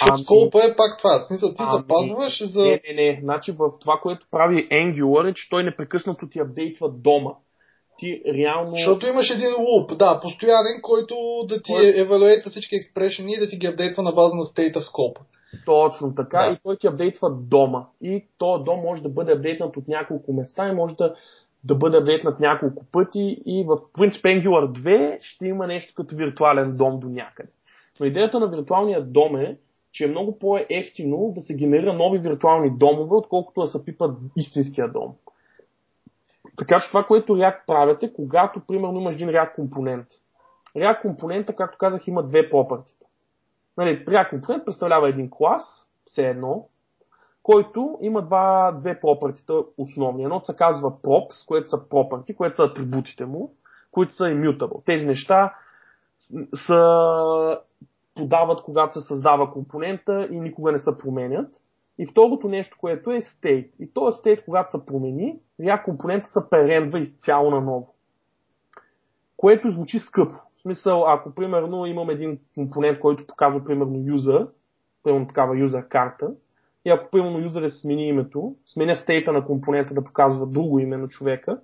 Защото 0.00 0.14
ами... 0.14 0.22
сколпа 0.22 0.58
е 0.58 0.76
пак 0.76 0.98
това. 0.98 1.24
Смисъл, 1.26 1.48
ти 1.48 1.62
ами... 1.62 1.72
запазваш 1.72 2.42
за... 2.44 2.62
Не, 2.64 2.80
не, 2.88 2.94
не. 2.94 3.18
Значи 3.22 3.52
в 3.52 3.70
това, 3.80 3.98
което 4.02 4.26
прави 4.30 4.68
Angular 4.68 5.30
е, 5.30 5.34
че 5.34 5.48
той 5.50 5.64
непрекъснато 5.64 6.28
ти 6.28 6.38
апдейтва 6.40 6.90
дома. 6.90 7.30
Ти 7.98 8.22
реално... 8.34 8.70
Защото 8.70 9.06
имаш 9.06 9.30
един 9.30 9.50
луп, 9.58 9.98
да, 9.98 10.20
постоянен, 10.22 10.80
който 10.82 11.14
да 11.48 11.62
ти 11.62 11.72
Кой... 11.72 11.92
евалюейтва 11.96 12.50
всички 12.50 12.76
експрешени 12.76 13.32
и 13.32 13.38
да 13.38 13.48
ти 13.48 13.56
ги 13.56 13.66
апдейтва 13.66 14.02
на 14.02 14.12
база 14.12 14.36
на 14.36 14.44
стейта 14.44 14.80
в 14.80 14.84
сколпа. 14.84 15.20
Точно 15.66 16.14
така. 16.14 16.42
Да. 16.42 16.52
И 16.52 16.56
той 16.62 16.76
ти 16.76 16.86
апдейтва 16.86 17.30
дома. 17.30 17.86
И 18.02 18.24
то 18.38 18.62
дом 18.64 18.80
може 18.80 19.02
да 19.02 19.08
бъде 19.08 19.32
апдейтнат 19.32 19.76
от 19.76 19.88
няколко 19.88 20.32
места 20.32 20.68
и 20.68 20.72
може 20.72 20.94
да, 20.94 21.14
да 21.64 21.74
бъде 21.74 21.96
апдейтнат 21.96 22.40
няколко 22.40 22.84
пъти. 22.92 23.42
И 23.46 23.64
в 23.64 23.76
Prince 23.76 24.22
Angular 24.22 24.78
2 24.78 25.18
ще 25.20 25.46
има 25.46 25.66
нещо 25.66 25.94
като 25.96 26.16
виртуален 26.16 26.72
дом 26.72 27.00
до 27.00 27.08
някъде. 27.08 27.50
Но 28.00 28.06
идеята 28.06 28.40
на 28.40 28.48
виртуалния 28.48 29.02
дом 29.02 29.36
е, 29.36 29.58
че 29.92 30.04
е 30.04 30.08
много 30.08 30.38
по-ефтино 30.38 31.32
да 31.34 31.40
се 31.40 31.56
генерира 31.56 31.92
нови 31.92 32.18
виртуални 32.18 32.70
домове, 32.70 33.14
отколкото 33.14 33.60
да 33.60 33.66
се 33.66 33.84
пипат 33.84 34.18
истинския 34.36 34.88
дом. 34.88 35.14
Така 36.58 36.80
че 36.80 36.88
това, 36.88 37.04
което 37.04 37.32
React 37.32 37.66
правят 37.66 38.02
е, 38.02 38.12
когато, 38.12 38.60
примерно, 38.60 39.00
имаш 39.00 39.14
един 39.14 39.28
React 39.28 39.54
компонент. 39.54 40.06
React 40.76 41.02
компонента, 41.02 41.56
както 41.56 41.78
казах, 41.78 42.08
има 42.08 42.22
две 42.22 42.48
пропъртите. 42.48 43.06
Нали, 43.76 44.04
React 44.04 44.30
компонент 44.30 44.64
представлява 44.64 45.08
един 45.08 45.30
клас, 45.30 45.90
все 46.06 46.28
едно, 46.28 46.68
който 47.48 47.98
има 48.00 48.22
два, 48.22 48.72
две 48.80 49.00
пропъртита 49.00 49.62
основни. 49.78 50.22
Едното 50.22 50.46
се 50.46 50.56
казва 50.56 50.90
props, 50.90 51.48
което 51.48 51.68
са 51.68 51.88
пропърти, 51.88 52.34
което 52.34 52.56
са 52.56 52.62
атрибутите 52.62 53.24
му, 53.24 53.54
които 53.90 54.16
са 54.16 54.24
immutable. 54.24 54.84
Тези 54.84 55.06
неща 55.06 55.54
са 56.66 57.60
подават, 58.14 58.62
когато 58.62 59.00
се 59.00 59.06
създава 59.06 59.52
компонента 59.52 60.28
и 60.30 60.40
никога 60.40 60.72
не 60.72 60.78
се 60.78 60.90
променят. 60.98 61.54
И 61.98 62.06
второто 62.06 62.48
нещо, 62.48 62.76
което 62.80 63.10
е 63.10 63.20
state. 63.20 63.70
И 63.80 63.92
този 63.92 64.18
state, 64.18 64.44
когато 64.44 64.70
се 64.70 64.86
промени, 64.86 65.38
React 65.60 65.84
компонента 65.84 66.28
се 66.28 66.40
перендва 66.50 66.98
изцяло 66.98 67.50
на 67.50 67.60
ново. 67.60 67.94
Което 69.36 69.70
звучи 69.70 69.98
скъпо. 69.98 70.34
В 70.56 70.60
смисъл, 70.60 71.04
ако 71.06 71.34
примерно 71.34 71.86
имам 71.86 72.10
един 72.10 72.38
компонент, 72.54 73.00
който 73.00 73.26
показва 73.26 73.64
примерно 73.64 73.92
user, 73.92 74.50
примерно 75.02 75.26
такава 75.26 75.54
user 75.54 75.88
карта, 75.88 76.30
и 76.84 76.90
ако 76.90 77.10
примерно 77.10 77.38
юзер 77.38 77.68
смени 77.68 78.08
името, 78.08 78.54
сменя 78.64 78.94
стейта 78.94 79.32
на 79.32 79.44
компонента 79.44 79.94
да 79.94 80.04
показва 80.04 80.46
друго 80.46 80.78
име 80.78 80.96
на 80.96 81.08
човека, 81.08 81.60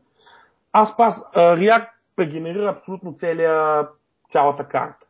аз 0.73 0.97
пас, 0.97 1.15
React 1.37 1.89
прегенерира 2.17 2.71
абсолютно 2.71 3.15
целия, 3.15 3.89
цялата 4.31 4.69
карта 4.69 5.07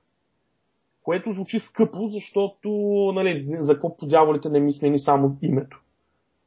което 1.04 1.32
звучи 1.32 1.58
скъпо, 1.58 2.08
защото 2.08 2.68
нали, 3.14 3.46
за 3.48 3.72
какво 3.72 3.96
по 3.96 4.06
дяволите 4.06 4.48
не 4.48 4.60
мислени 4.60 4.98
само 4.98 5.36
името. 5.42 5.80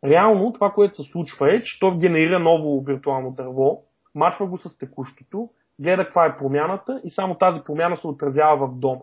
Реално 0.04 0.54
това, 0.54 0.72
което 0.72 1.04
се 1.04 1.12
случва 1.12 1.56
е, 1.56 1.62
че 1.62 1.80
то 1.80 1.98
генерира 1.98 2.40
ново 2.40 2.82
виртуално 2.82 3.32
дърво, 3.32 3.82
мачва 4.16 4.48
го 4.48 4.58
с 4.58 4.78
текущото, 4.78 5.50
гледа 5.80 6.06
каква 6.06 6.26
е 6.26 6.38
промяната 6.38 7.02
и 7.04 7.10
само 7.10 7.36
тази 7.36 7.62
промяна 7.66 7.98
се 7.98 8.08
отразява 8.08 8.68
в 8.68 8.76
дома. 8.76 9.02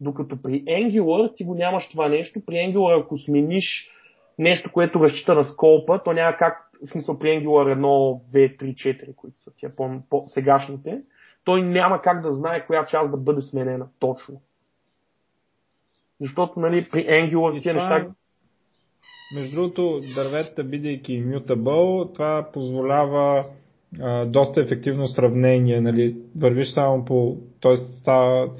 Докато 0.00 0.42
при 0.42 0.64
Angular 0.64 1.36
ти 1.36 1.44
го 1.44 1.54
нямаш 1.54 1.88
това 1.88 2.08
нещо. 2.08 2.40
При 2.46 2.54
Angular, 2.54 3.02
ако 3.02 3.18
смениш 3.18 3.90
нещо, 4.38 4.72
което 4.72 5.00
разчита 5.00 5.34
на 5.34 5.44
сколпа, 5.44 6.02
то 6.04 6.12
няма 6.12 6.36
как, 6.36 6.70
в 6.84 6.88
смисъл 6.88 7.18
при 7.18 7.28
Angular 7.28 7.78
1, 7.78 7.80
2, 8.32 8.62
3, 8.62 8.74
4, 8.74 9.14
които 9.14 9.40
са 9.40 9.50
тия 9.56 9.72
по-сегашните, 10.10 11.02
той 11.44 11.62
няма 11.62 12.02
как 12.02 12.22
да 12.22 12.32
знае 12.32 12.66
коя 12.66 12.84
част 12.84 13.10
да 13.10 13.16
бъде 13.16 13.42
сменена 13.42 13.86
точно. 13.98 14.40
Защото 16.20 16.60
нали, 16.60 16.86
при 16.92 17.06
Angular 17.06 17.62
тия 17.62 17.74
неща... 17.74 18.06
Между 19.34 19.56
другото, 19.56 20.00
дърветата, 20.14 20.64
бидейки 20.64 21.24
immutable, 21.24 22.14
това 22.14 22.48
позволява 22.52 23.44
а, 24.00 24.24
доста 24.24 24.60
ефективно 24.60 25.08
сравнение. 25.08 25.80
Нали? 25.80 26.16
Вървиш 26.36 26.72
само 26.72 27.04
по... 27.04 27.36
Т.е. 27.62 27.76
става... 27.76 28.50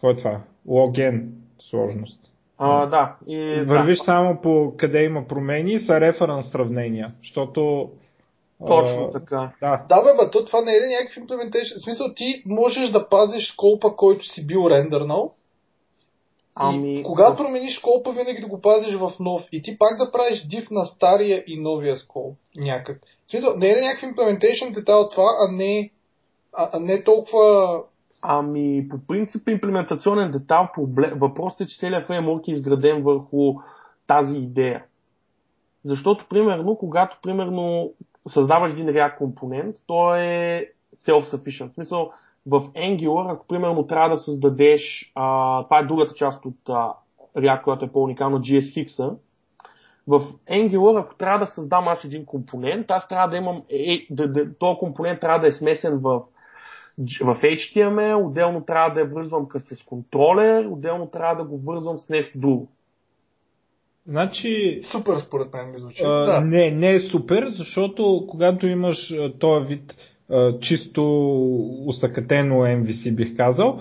Кой 0.00 0.12
е 0.12 0.16
това? 0.16 0.40
Логен 0.68 1.32
сложност. 1.70 2.20
А, 2.58 2.86
да. 2.86 3.16
И, 3.26 3.64
Вървиш 3.66 3.98
да. 3.98 4.04
само 4.04 4.40
по 4.42 4.74
къде 4.76 5.04
има 5.04 5.26
промени 5.28 5.84
са 5.86 6.00
референс 6.00 6.50
сравнения, 6.50 7.08
защото 7.22 7.90
точно 8.66 9.10
така. 9.12 9.52
Да, 9.60 9.82
да 9.88 10.02
бе, 10.02 10.24
бе, 10.24 10.30
то 10.30 10.44
това 10.44 10.60
не 10.60 10.72
е 10.72 10.98
някакъв 10.98 11.16
имплементейшн. 11.16 11.74
В 11.78 11.84
смисъл, 11.84 12.06
ти 12.14 12.42
можеш 12.46 12.90
да 12.90 13.08
пазиш 13.08 13.52
колпа, 13.52 13.96
който 13.96 14.24
си 14.24 14.46
бил 14.46 14.70
рендърнал. 14.70 15.32
Ами... 16.54 17.00
И 17.00 17.02
когато 17.02 17.36
промениш 17.36 17.78
колпа, 17.78 18.12
винаги 18.12 18.40
да 18.40 18.48
го 18.48 18.60
пазиш 18.60 18.94
в 18.94 19.12
нов. 19.20 19.42
И 19.52 19.62
ти 19.62 19.78
пак 19.78 19.98
да 19.98 20.12
правиш 20.12 20.46
div 20.46 20.70
на 20.70 20.86
стария 20.86 21.44
и 21.46 21.60
новия 21.60 21.96
скол 21.96 22.34
някак. 22.56 23.00
В 23.26 23.30
смисъл, 23.30 23.56
не 23.56 23.68
е 23.70 23.80
някакъв 23.80 24.02
имплементейшн 24.02 24.72
детайл 24.72 25.08
това, 25.08 25.28
а 25.40 25.52
не, 25.52 25.90
а, 26.52 26.70
а 26.72 26.80
не 26.80 27.04
толкова 27.04 27.78
Ами, 28.22 28.88
по 28.88 28.98
принцип, 29.08 29.48
имплементационен 29.48 30.30
детайл, 30.30 30.68
въпросът 31.14 31.60
е, 31.60 31.66
че 31.66 31.78
целият 31.78 32.06
фреймворк 32.06 32.48
е 32.48 32.52
изграден 32.52 33.02
върху 33.02 33.54
тази 34.06 34.38
идея. 34.38 34.84
Защото, 35.84 36.26
примерно, 36.28 36.76
когато, 36.76 37.18
примерно, 37.22 37.92
създаваш 38.28 38.72
един 38.72 38.86
React 38.86 39.18
компонент, 39.18 39.76
то 39.86 40.14
е 40.14 40.66
self-sufficient. 41.06 41.70
В 41.70 41.74
смисъл, 41.74 42.10
в 42.46 42.60
Angular, 42.60 43.32
ако 43.32 43.46
примерно 43.46 43.86
трябва 43.86 44.08
да 44.08 44.16
създадеш, 44.16 45.12
а, 45.14 45.64
това 45.64 45.78
е 45.78 45.86
другата 45.86 46.14
част 46.14 46.44
от 46.44 46.68
а, 46.68 46.92
React, 47.36 47.62
която 47.62 47.84
е 47.84 47.92
по-уникална, 47.92 48.40
GSX, 48.40 49.16
в 50.08 50.20
Angular, 50.50 51.00
ако 51.00 51.14
трябва 51.14 51.38
да 51.38 51.46
създам 51.46 51.88
аз 51.88 52.04
един 52.04 52.26
компонент, 52.26 52.90
аз 52.90 53.08
трябва 53.08 53.28
да 53.28 53.36
имам, 53.36 53.62
е, 53.70 54.06
да, 54.10 54.32
да, 54.32 54.54
този 54.54 54.78
компонент 54.78 55.20
трябва 55.20 55.38
да 55.38 55.46
е 55.46 55.52
смесен 55.52 55.98
в, 55.98 56.20
в 57.20 57.38
HTML, 57.42 58.26
отделно 58.26 58.64
трябва 58.64 58.94
да 58.94 59.00
я 59.00 59.06
връзвам 59.06 59.46
с 59.58 59.82
контролер, 59.82 60.64
отделно 60.64 61.06
трябва 61.06 61.42
да 61.42 61.48
го 61.48 61.58
вързвам 61.58 61.98
с 61.98 62.08
нещо 62.08 62.38
друго. 62.38 62.68
Значи... 64.06 64.80
Супер 64.92 65.12
според 65.18 65.52
мен 65.54 65.70
ми 65.70 65.78
звучи. 65.78 66.02
А, 66.06 66.24
да. 66.24 66.40
Не, 66.40 66.70
не 66.70 66.94
е 66.94 67.00
супер, 67.00 67.46
защото 67.58 68.24
когато 68.28 68.66
имаш 68.66 69.14
този 69.38 69.66
вид 69.66 69.94
а, 70.30 70.58
чисто 70.60 71.02
усъкатено 71.86 72.54
MVC, 72.54 73.14
бих 73.14 73.36
казал, 73.36 73.80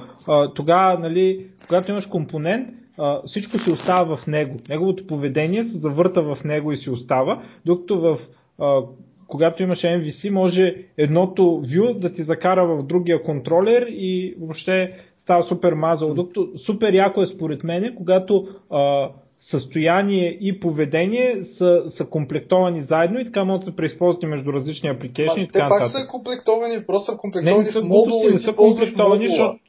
тогава, 0.55 0.99
нали, 0.99 1.47
когато 1.67 1.91
имаш 1.91 2.05
компонент, 2.05 2.69
а, 2.97 3.21
всичко 3.27 3.59
си 3.59 3.71
остава 3.71 4.17
в 4.17 4.27
него. 4.27 4.55
Неговото 4.69 5.07
поведение 5.07 5.63
се 5.63 5.77
завърта 5.77 6.21
в 6.21 6.37
него 6.45 6.71
и 6.71 6.77
си 6.77 6.89
остава, 6.89 7.43
докато 7.65 7.99
в 7.99 8.19
а, 8.59 8.81
когато 9.29 9.63
имаш 9.63 9.81
MVC, 9.81 10.29
може 10.29 10.75
едното 10.97 11.41
view 11.41 11.99
да 11.99 12.13
ти 12.13 12.23
закара 12.23 12.67
в 12.67 12.83
другия 12.83 13.23
контролер 13.23 13.87
и 13.89 14.35
въобще 14.39 14.93
става 15.23 15.43
супер 15.43 15.73
мазал. 15.73 16.13
Докато 16.13 16.47
супер 16.65 16.93
яко 16.93 17.21
е 17.21 17.27
според 17.27 17.63
мен, 17.63 17.93
когато 17.97 18.47
а, 18.71 19.09
състояние 19.41 20.37
и 20.41 20.59
поведение 20.59 21.43
са, 21.57 21.83
са 21.89 22.05
комплектовани 22.05 22.83
заедно 22.83 23.19
и 23.19 23.25
така 23.25 23.43
могат 23.43 23.65
да 23.65 23.71
се 23.71 23.75
преизползват 23.75 24.23
между 24.23 24.53
различни 24.53 24.89
апликейшни. 24.89 25.49
Те 25.53 25.59
пак 25.59 25.87
са 25.87 26.07
комплектовани, 26.07 26.85
просто 26.87 27.11
са 27.11 27.17
комплектовани 27.17 27.63
не, 27.63 27.71
в 27.71 27.83
модул 27.83 28.29
и 28.29 28.33
не 28.33 28.39
са 28.39 28.53
комплектовани, 28.53 29.27
защото 29.27 29.59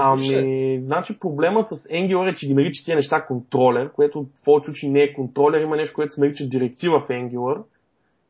Ами, 0.00 0.80
значи 0.84 1.20
проблемът 1.20 1.68
с 1.68 1.74
Angular 1.74 2.32
е, 2.32 2.34
че 2.34 2.46
ги 2.46 2.54
нарича 2.54 2.84
тези 2.84 2.96
неща 2.96 3.24
контролер, 3.26 3.92
което 3.92 4.22
в 4.22 4.44
повече 4.44 4.64
случаи 4.64 4.88
не 4.90 5.00
е 5.00 5.12
контролер, 5.12 5.60
има 5.60 5.76
нещо, 5.76 5.94
което 5.94 6.14
се 6.14 6.20
нарича 6.20 6.48
директива 6.48 7.00
в 7.00 7.08
Angular, 7.08 7.62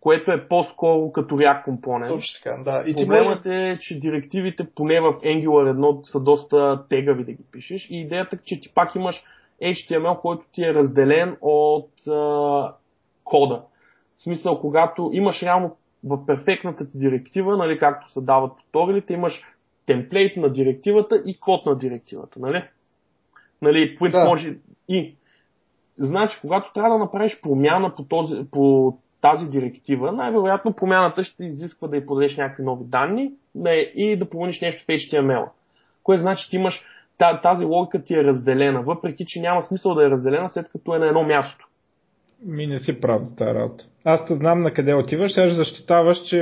което 0.00 0.33
е 0.33 0.49
по-скоро 0.49 1.12
като 1.12 1.35
React 1.35 1.64
компонент. 1.64 2.09
Точно 2.09 2.43
така, 2.43 2.62
да. 2.62 2.85
И 2.87 2.95
Проблемът 2.95 3.45
може... 3.45 3.71
е, 3.71 3.78
че 3.78 4.00
директивите 4.00 4.67
поне 4.75 5.00
в 5.00 5.12
Angular 5.12 5.76
1 5.76 6.00
са 6.02 6.21
доста 6.21 6.85
тегави 6.88 7.25
да 7.25 7.33
ги 7.33 7.43
пишеш 7.52 7.90
и 7.90 8.00
идеята 8.00 8.37
е, 8.37 8.38
че 8.45 8.61
ти 8.61 8.75
пак 8.75 8.95
имаш 8.95 9.25
HTML, 9.62 10.21
който 10.21 10.45
ти 10.52 10.64
е 10.64 10.75
разделен 10.75 11.37
от 11.40 11.90
а, 12.09 12.73
кода. 13.25 13.62
В 14.17 14.23
смисъл, 14.23 14.61
когато 14.61 15.11
имаш 15.12 15.43
реално 15.43 15.76
в 16.05 16.26
перфектната 16.26 16.88
ти 16.88 16.99
директива, 16.99 17.57
нали, 17.57 17.78
както 17.78 18.11
се 18.12 18.21
дават 18.21 18.52
туториалите, 18.59 19.12
имаш 19.12 19.43
темплейт 19.87 20.37
на 20.37 20.52
директивата 20.52 21.23
и 21.26 21.40
код 21.40 21.67
на 21.67 21.78
директивата. 21.78 22.40
Нали? 22.40 22.64
Нали, 23.62 23.99
да. 24.00 24.25
може 24.25 24.57
и. 24.88 25.14
Значи, 26.00 26.38
когато 26.40 26.73
трябва 26.73 26.90
да 26.90 27.05
направиш 27.05 27.40
промяна 27.43 27.95
по, 27.95 28.05
този, 28.05 28.37
по 28.50 28.95
тази 29.21 29.51
директива, 29.51 30.13
най-вероятно 30.13 30.73
промяната 30.73 31.25
ще 31.25 31.45
изисква 31.45 31.89
да 31.89 31.97
й 31.97 32.07
подадеш 32.07 32.37
някакви 32.37 32.63
нови 32.63 32.85
данни 32.85 33.33
и 33.95 34.17
да 34.17 34.31
промениш 34.31 34.61
нещо 34.61 34.85
в 34.85 34.87
HTML. 34.87 35.49
Кое 36.03 36.19
значи, 36.19 36.51
че 36.51 36.57
имаш 36.57 36.85
тази 37.43 37.65
логика 37.65 38.03
ти 38.03 38.15
е 38.15 38.25
разделена, 38.25 38.83
въпреки 38.83 39.25
че 39.29 39.41
няма 39.41 39.63
смисъл 39.63 39.95
да 39.95 40.07
е 40.07 40.11
разделена 40.11 40.49
след 40.49 40.69
като 40.73 40.95
е 40.95 40.99
на 40.99 41.07
едно 41.07 41.23
място. 41.23 41.69
Ми 42.47 42.67
не 42.67 42.81
си 42.81 43.01
прав 43.01 43.23
за 43.23 43.37
тази 43.37 43.55
работа. 43.55 43.85
Аз 44.05 44.21
те 44.29 44.37
знам 44.37 44.63
на 44.63 44.75
къде 44.75 44.95
отиваш, 44.95 45.33
сега 45.33 45.55
защитаваш, 45.55 46.19
че 46.25 46.37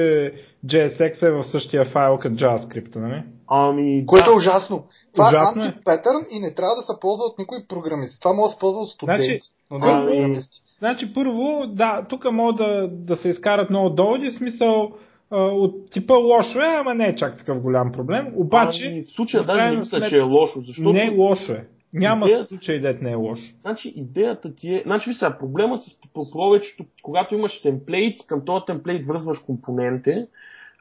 JSX 0.67 1.23
е 1.23 1.31
в 1.31 1.45
същия 1.45 1.91
файл 1.93 2.19
като 2.19 2.35
JavaScript, 2.35 2.97
нали? 2.97 3.23
Ами, 3.51 4.07
Което 4.07 4.27
да. 4.27 4.33
е 4.33 4.35
ужасно. 4.35 4.87
Това 5.15 5.29
Ужасно 5.29 5.63
е 5.63 5.65
е. 5.65 5.69
антипетърн 5.69 6.23
и 6.31 6.41
не 6.41 6.55
трябва 6.55 6.75
да 6.75 6.83
се 6.83 7.01
ползва 7.01 7.25
от 7.25 7.39
никой 7.39 7.59
програмист. 7.69 8.23
Това 8.23 8.33
може 8.35 8.47
да 8.47 8.53
се 8.53 8.59
ползва 8.59 8.81
от 8.81 8.89
студенти, 8.89 9.25
Значи, 9.27 9.41
но 9.71 9.79
не 9.79 9.87
от 9.87 9.93
ами, 9.93 10.07
програмисти. 10.07 10.59
Значи 10.79 11.15
първо, 11.15 11.67
да, 11.67 12.07
тук 12.09 12.33
могат 12.33 12.57
да, 12.57 12.89
да 12.93 13.17
се 13.17 13.29
изкарат 13.29 13.71
много 13.71 13.91
доводи, 13.91 14.31
смисъл 14.31 14.93
а, 15.31 15.37
от 15.37 15.91
типа 15.91 16.15
лошо 16.15 16.59
е, 16.61 16.77
ама 16.81 16.95
не 16.95 17.05
е 17.07 17.17
чак 17.17 17.39
такъв 17.39 17.61
голям 17.61 17.93
проблем. 17.93 18.33
Обаче, 18.35 18.87
ами, 18.87 19.03
в 19.03 19.11
случая 19.11 19.45
даже 19.45 19.71
не 19.71 19.77
мисля, 19.77 20.01
че 20.01 20.19
е 20.19 20.23
лошо, 20.23 20.61
защото 20.61 20.93
не 20.93 21.07
е 21.07 21.17
лошо 21.17 21.53
е. 21.53 21.67
Няма 21.95 22.27
Идеята- 22.27 22.49
случай 22.49 22.81
дет 22.81 23.03
не 23.03 23.11
е 23.11 23.15
лошо. 23.15 23.43
Значи 23.61 23.93
идеята 23.97 24.55
ти 24.55 24.75
е... 24.75 24.83
Значи 24.87 25.11
виж 25.11 25.17
сега, 25.19 25.39
проблемът 25.39 25.83
с 25.83 26.01
по- 26.15 26.31
повечето, 26.31 26.85
когато 27.03 27.35
имаш 27.35 27.63
темплейт, 27.63 28.27
към 28.27 28.45
този 28.45 28.65
темплейт 28.67 29.07
връзваш 29.07 29.39
компоненти, 29.39 30.27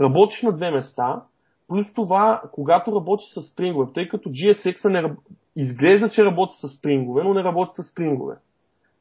работиш 0.01 0.41
на 0.41 0.51
две 0.51 0.71
места, 0.71 1.21
плюс 1.67 1.93
това, 1.93 2.41
когато 2.51 2.95
работиш 2.95 3.27
с 3.27 3.41
стрингове, 3.41 3.91
тъй 3.93 4.07
като 4.07 4.29
GSX 4.29 4.89
не, 4.89 5.11
изглежда, 5.55 6.09
че 6.09 6.25
работи 6.25 6.53
с 6.55 6.67
стрингове, 6.69 7.23
но 7.23 7.33
не 7.33 7.43
работи 7.43 7.71
с 7.75 7.83
стрингове. 7.83 8.35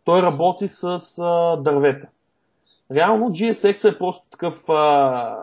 Той 0.05 0.23
работи 0.23 0.69
с 0.69 0.99
а, 1.19 1.57
дървета. 1.57 2.09
Реално 2.91 3.31
GSX 3.31 3.95
е 3.95 3.99
просто 3.99 4.31
такъв 4.31 4.69
а, 4.69 5.37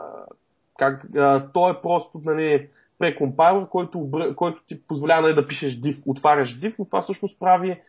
как, 0.78 1.16
а, 1.16 1.52
той 1.54 1.72
е 1.72 1.82
просто 1.82 2.22
нали, 2.26 2.70
прекомпайлер, 3.00 3.68
който, 3.70 4.10
който 4.36 4.64
ти 4.68 4.88
позволява 4.88 5.22
нали, 5.22 5.36
да 5.36 5.48
пишеш 5.48 5.74
div, 5.74 6.02
отваряш 6.06 6.60
div, 6.60 6.76
но 6.80 6.86
това 6.86 7.02
всъщност 7.02 7.40
прави 7.40 7.82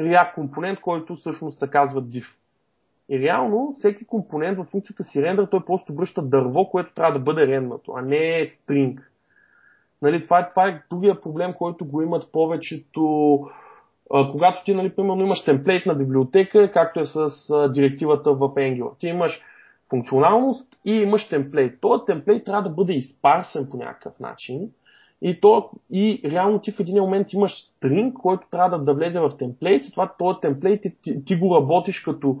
React 0.00 0.34
компонент, 0.34 0.80
който 0.80 1.14
всъщност 1.14 1.58
се 1.58 1.70
казва 1.70 2.02
div. 2.02 2.24
И 3.08 3.18
реално 3.20 3.74
всеки 3.76 4.06
компонент 4.06 4.58
в 4.58 4.64
функцията 4.64 5.04
си 5.04 5.22
рендър, 5.22 5.46
той 5.50 5.64
просто 5.64 5.94
връща 5.94 6.22
дърво, 6.22 6.68
което 6.70 6.94
трябва 6.94 7.18
да 7.18 7.24
бъде 7.24 7.46
ренднато, 7.46 7.92
а 7.96 8.02
не 8.02 8.44
стринг. 8.44 9.12
Нали, 10.02 10.24
това, 10.24 10.40
е, 10.40 10.50
това 10.50 10.68
е 10.68 10.82
другия 10.90 11.20
проблем, 11.20 11.52
който 11.52 11.84
го 11.84 12.02
имат 12.02 12.32
повечето 12.32 13.38
когато 14.08 14.64
ти, 14.64 14.74
нали, 14.74 14.90
примерно, 14.96 15.22
имаш 15.22 15.44
темплейт 15.44 15.86
на 15.86 15.94
библиотека, 15.94 16.72
както 16.72 17.00
е 17.00 17.06
с 17.06 17.28
директивата 17.72 18.32
в 18.32 18.38
Angular. 18.38 18.98
Ти 18.98 19.08
имаш 19.08 19.42
функционалност 19.90 20.68
и 20.84 20.92
имаш 20.92 21.28
темплейт. 21.28 21.80
Този 21.80 22.04
темплейт 22.06 22.44
трябва 22.44 22.62
да 22.62 22.74
бъде 22.74 22.92
изпарсен 22.92 23.68
по 23.70 23.76
някакъв 23.76 24.20
начин. 24.20 24.68
И, 25.22 25.40
то, 25.40 25.70
и 25.92 26.22
реално 26.24 26.58
ти 26.58 26.72
в 26.72 26.80
един 26.80 27.02
момент 27.02 27.32
имаш 27.32 27.52
стринг, 27.56 28.14
който 28.14 28.46
трябва 28.50 28.78
да, 28.78 28.84
да 28.84 28.94
влезе 28.94 29.20
в 29.20 29.30
темплейт, 29.38 29.84
и 29.84 29.90
това 29.90 30.12
този 30.18 30.40
темплейт 30.40 30.82
ти, 31.02 31.24
ти, 31.24 31.36
го 31.36 31.56
работиш 31.56 32.00
като 32.00 32.36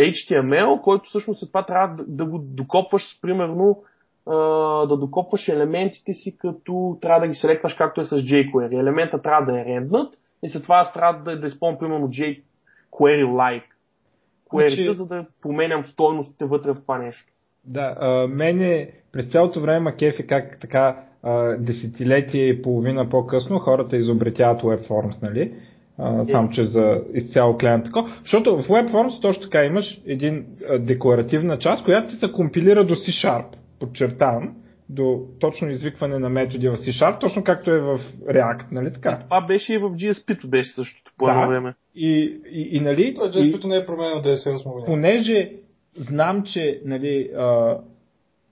HTML, 0.00 0.80
който 0.80 1.08
всъщност 1.08 1.40
след 1.40 1.50
това 1.50 1.66
трябва 1.66 1.96
да, 1.96 2.04
да 2.08 2.24
го 2.24 2.38
докопваш, 2.38 3.20
примерно, 3.22 3.82
да 4.88 4.96
докопваш 4.96 5.48
елементите 5.48 6.12
си, 6.12 6.38
като 6.38 6.98
трябва 7.00 7.20
да 7.20 7.26
ги 7.26 7.34
селектваш 7.34 7.74
както 7.74 8.00
е 8.00 8.04
с 8.04 8.16
jQuery. 8.16 8.80
Елемента 8.80 9.22
трябва 9.22 9.52
да 9.52 9.60
е 9.60 9.64
ренднат 9.64 10.14
и 10.42 10.48
след 10.48 10.62
това 10.62 10.76
аз 10.76 10.92
трябва 10.92 11.22
да, 11.22 11.40
да 11.40 11.46
изпълням 11.46 11.78
примерно 11.78 12.08
jQuery-like 12.08 13.62
query 14.52 14.84
Значи- 14.84 14.94
за 14.94 15.06
да 15.06 15.26
променям 15.42 15.84
стойностите 15.84 16.44
вътре 16.44 16.72
в 16.72 16.80
това 16.82 16.98
нещо. 16.98 17.32
Да, 17.64 17.96
а, 18.00 18.26
мене 18.28 18.90
през 19.12 19.26
цялото 19.26 19.60
време 19.60 19.80
ма 19.80 19.96
кефи 19.96 20.26
как 20.26 20.60
така 20.60 21.04
а, 21.22 21.56
десетилетие 21.56 22.48
и 22.48 22.62
половина 22.62 23.08
по-късно 23.08 23.58
хората 23.58 23.96
изобретяват 23.96 24.62
WebForms, 24.62 25.22
нали? 25.22 25.52
А, 25.98 26.26
само 26.30 26.48
че 26.50 26.64
за 26.64 27.02
изцяло 27.14 27.58
клиент 27.58 27.84
тако. 27.84 28.08
Защото 28.22 28.62
в 28.62 28.68
WebForms 28.68 29.22
точно 29.22 29.42
така 29.42 29.64
имаш 29.64 30.00
един 30.06 30.46
а, 30.70 30.78
декларативна 30.78 31.58
част, 31.58 31.84
която 31.84 32.08
ти 32.08 32.16
се 32.16 32.32
компилира 32.32 32.84
до 32.86 32.94
C-Sharp, 32.94 33.46
подчертавам, 33.80 34.54
до 34.92 35.20
точно 35.40 35.70
извикване 35.70 36.18
на 36.18 36.28
методи 36.28 36.68
в 36.68 36.76
C-Sharp, 36.76 37.20
точно 37.20 37.44
както 37.44 37.70
е 37.70 37.80
в 37.80 38.00
React, 38.28 38.64
нали 38.72 38.92
така? 38.92 39.18
Това 39.24 39.40
беше 39.40 39.74
и 39.74 39.78
в 39.78 39.90
GSP-то 39.90 40.48
беше 40.48 40.72
същото 40.72 41.12
по 41.18 41.26
Да. 41.26 41.32
едно 41.32 41.48
време. 41.48 41.74
И, 41.96 42.08
и, 42.50 42.68
и 42.72 42.80
нали? 42.80 43.02
И- 43.02 43.16
JSP-то 43.16 43.68
не 43.68 43.76
е 43.76 43.86
променено 43.86 44.20
98 44.20 44.72
година. 44.72 44.86
понеже 44.86 45.50
знам, 45.96 46.42
че 46.42 46.80
нали, 46.84 47.30
а, 47.36 47.76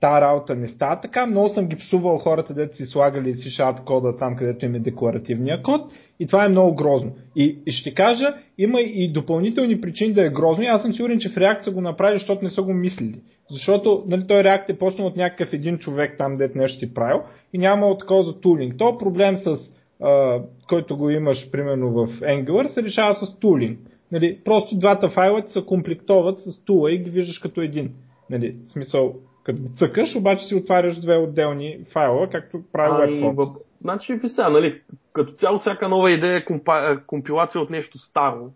та 0.01 0.21
работа 0.21 0.55
не 0.55 0.69
става 0.69 1.01
така, 1.01 1.27
много 1.27 1.49
съм 1.49 1.67
ги 1.67 1.77
псувал 1.77 2.19
хората, 2.19 2.55
дето 2.55 2.77
си 2.77 2.87
слагали 2.87 3.35
C-Sharp 3.35 3.85
кода 3.85 4.17
там, 4.17 4.37
където 4.37 4.65
им 4.65 4.75
е 4.75 4.79
декларативния 4.79 5.63
код 5.63 5.93
и 6.21 6.27
това 6.27 6.45
е 6.45 6.49
много 6.49 6.75
грозно. 6.75 7.13
И, 7.37 7.59
и 7.67 7.73
ще 7.73 7.95
кажа, 7.95 8.27
има 8.59 8.81
и 8.81 9.13
допълнителни 9.13 9.81
причини 9.81 10.13
да 10.13 10.27
е 10.27 10.31
грозно 10.31 10.65
и 10.65 10.67
аз 10.67 10.83
съм 10.83 10.93
сигурен, 10.93 11.19
че 11.19 11.29
в 11.29 11.35
React 11.35 11.65
са 11.65 11.71
го 11.71 11.81
направили, 11.81 12.19
защото 12.19 12.45
не 12.45 12.51
са 12.51 12.63
го 12.63 12.73
мислили. 12.73 13.21
Защото 13.51 14.05
нали, 14.07 14.27
той 14.27 14.43
React 14.43 14.71
е 14.71 14.79
почнал 14.79 15.07
от 15.07 15.17
някакъв 15.17 15.53
един 15.53 15.79
човек 15.79 16.15
там, 16.19 16.37
дето 16.37 16.59
нещо 16.59 16.79
си 16.79 16.95
правил 16.95 17.23
и 17.53 17.59
няма 17.59 17.99
такова 17.99 18.23
за 18.23 18.41
тулинг. 18.41 18.75
То 18.79 18.99
проблем 18.99 19.37
с 19.37 19.59
а, 20.03 20.41
който 20.69 20.97
го 20.97 21.11
имаш 21.11 21.51
примерно 21.51 21.91
в 21.91 22.07
Angular, 22.21 22.69
се 22.69 22.83
решава 22.83 23.15
с 23.15 23.39
тулинг. 23.39 23.79
Нали, 24.13 24.39
просто 24.45 24.79
двата 24.79 25.09
файла 25.11 25.43
ти 25.43 25.53
се 25.53 25.65
комплектоват 25.67 26.39
с 26.41 26.65
тула 26.65 26.93
и 26.93 26.99
ги 26.99 27.11
виждаш 27.11 27.39
като 27.39 27.61
един. 27.61 27.93
Нали, 28.31 28.57
в 28.69 28.73
смисъл, 28.73 29.15
като 29.45 29.59
цъкаш, 29.79 30.17
обаче 30.17 30.47
си 30.47 30.55
отваряш 30.55 31.01
две 31.01 31.17
отделни 31.17 31.79
файла, 31.93 32.29
както 32.31 32.61
прави 32.73 33.13
Ами, 33.13 33.23
WebForms. 33.23 33.57
Значи, 33.81 34.15
ви 34.15 34.29
сега, 34.29 34.49
нали, 34.49 34.81
като 35.13 35.33
цяло 35.33 35.59
всяка 35.59 35.89
нова 35.89 36.11
идея 36.11 36.37
е 36.37 36.45
е 36.93 36.97
компилация 37.07 37.61
от 37.61 37.71
нещо 37.71 37.99
старо. 37.99 38.51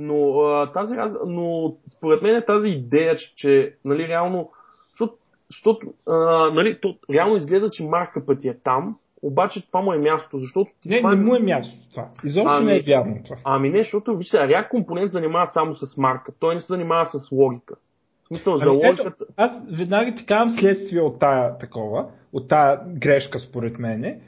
Но, 0.00 0.40
а, 0.40 0.72
тази, 0.72 0.94
но 1.26 1.74
според 1.96 2.22
мен 2.22 2.36
е 2.36 2.44
тази 2.44 2.68
идея, 2.68 3.16
че, 3.16 3.34
че 3.36 3.74
нали, 3.84 4.08
реално, 4.08 4.50
защото, 4.90 5.14
защото 5.50 5.86
а, 6.06 6.14
нали, 6.50 6.78
то, 6.80 6.96
реално 7.10 7.36
изглежда, 7.36 7.70
че 7.70 7.84
маркъпът 7.84 8.40
ти 8.40 8.48
е 8.48 8.58
там, 8.64 8.96
обаче 9.22 9.66
това 9.66 9.80
му 9.80 9.92
е 9.92 9.98
място, 9.98 10.38
защото 10.38 10.70
ти 10.82 10.88
Не, 10.88 10.98
това 10.98 11.14
не 11.14 11.22
му 11.22 11.36
е 11.36 11.38
място 11.38 11.74
това. 11.90 12.08
Изобщо 12.24 12.54
Ами- 12.54 12.66
не 12.66 12.76
е 12.76 12.82
вярно 12.82 13.16
това. 13.24 13.36
Ами 13.44 13.70
не, 13.70 13.78
защото 13.78 14.16
виж 14.16 14.26
React 14.26 14.68
компонент 14.68 15.10
занимава 15.10 15.46
само 15.46 15.74
с 15.74 15.96
марка, 15.96 16.32
той 16.40 16.54
не 16.54 16.60
се 16.60 16.66
занимава 16.66 17.06
с 17.06 17.32
логика. 17.32 17.74
В 18.24 18.28
смисъл, 18.28 18.54
за 18.54 18.62
Ами, 18.62 18.76
ето, 18.82 19.02
логиката... 19.02 19.24
аз 19.36 19.50
веднага 19.78 20.14
ти 20.14 20.26
казвам 20.26 20.58
следствие 20.58 21.00
от 21.00 21.18
тая 21.18 21.58
такова, 21.58 22.06
от 22.32 22.48
тая 22.48 22.80
грешка 22.86 23.38
според 23.38 23.78
мене. 23.78 24.20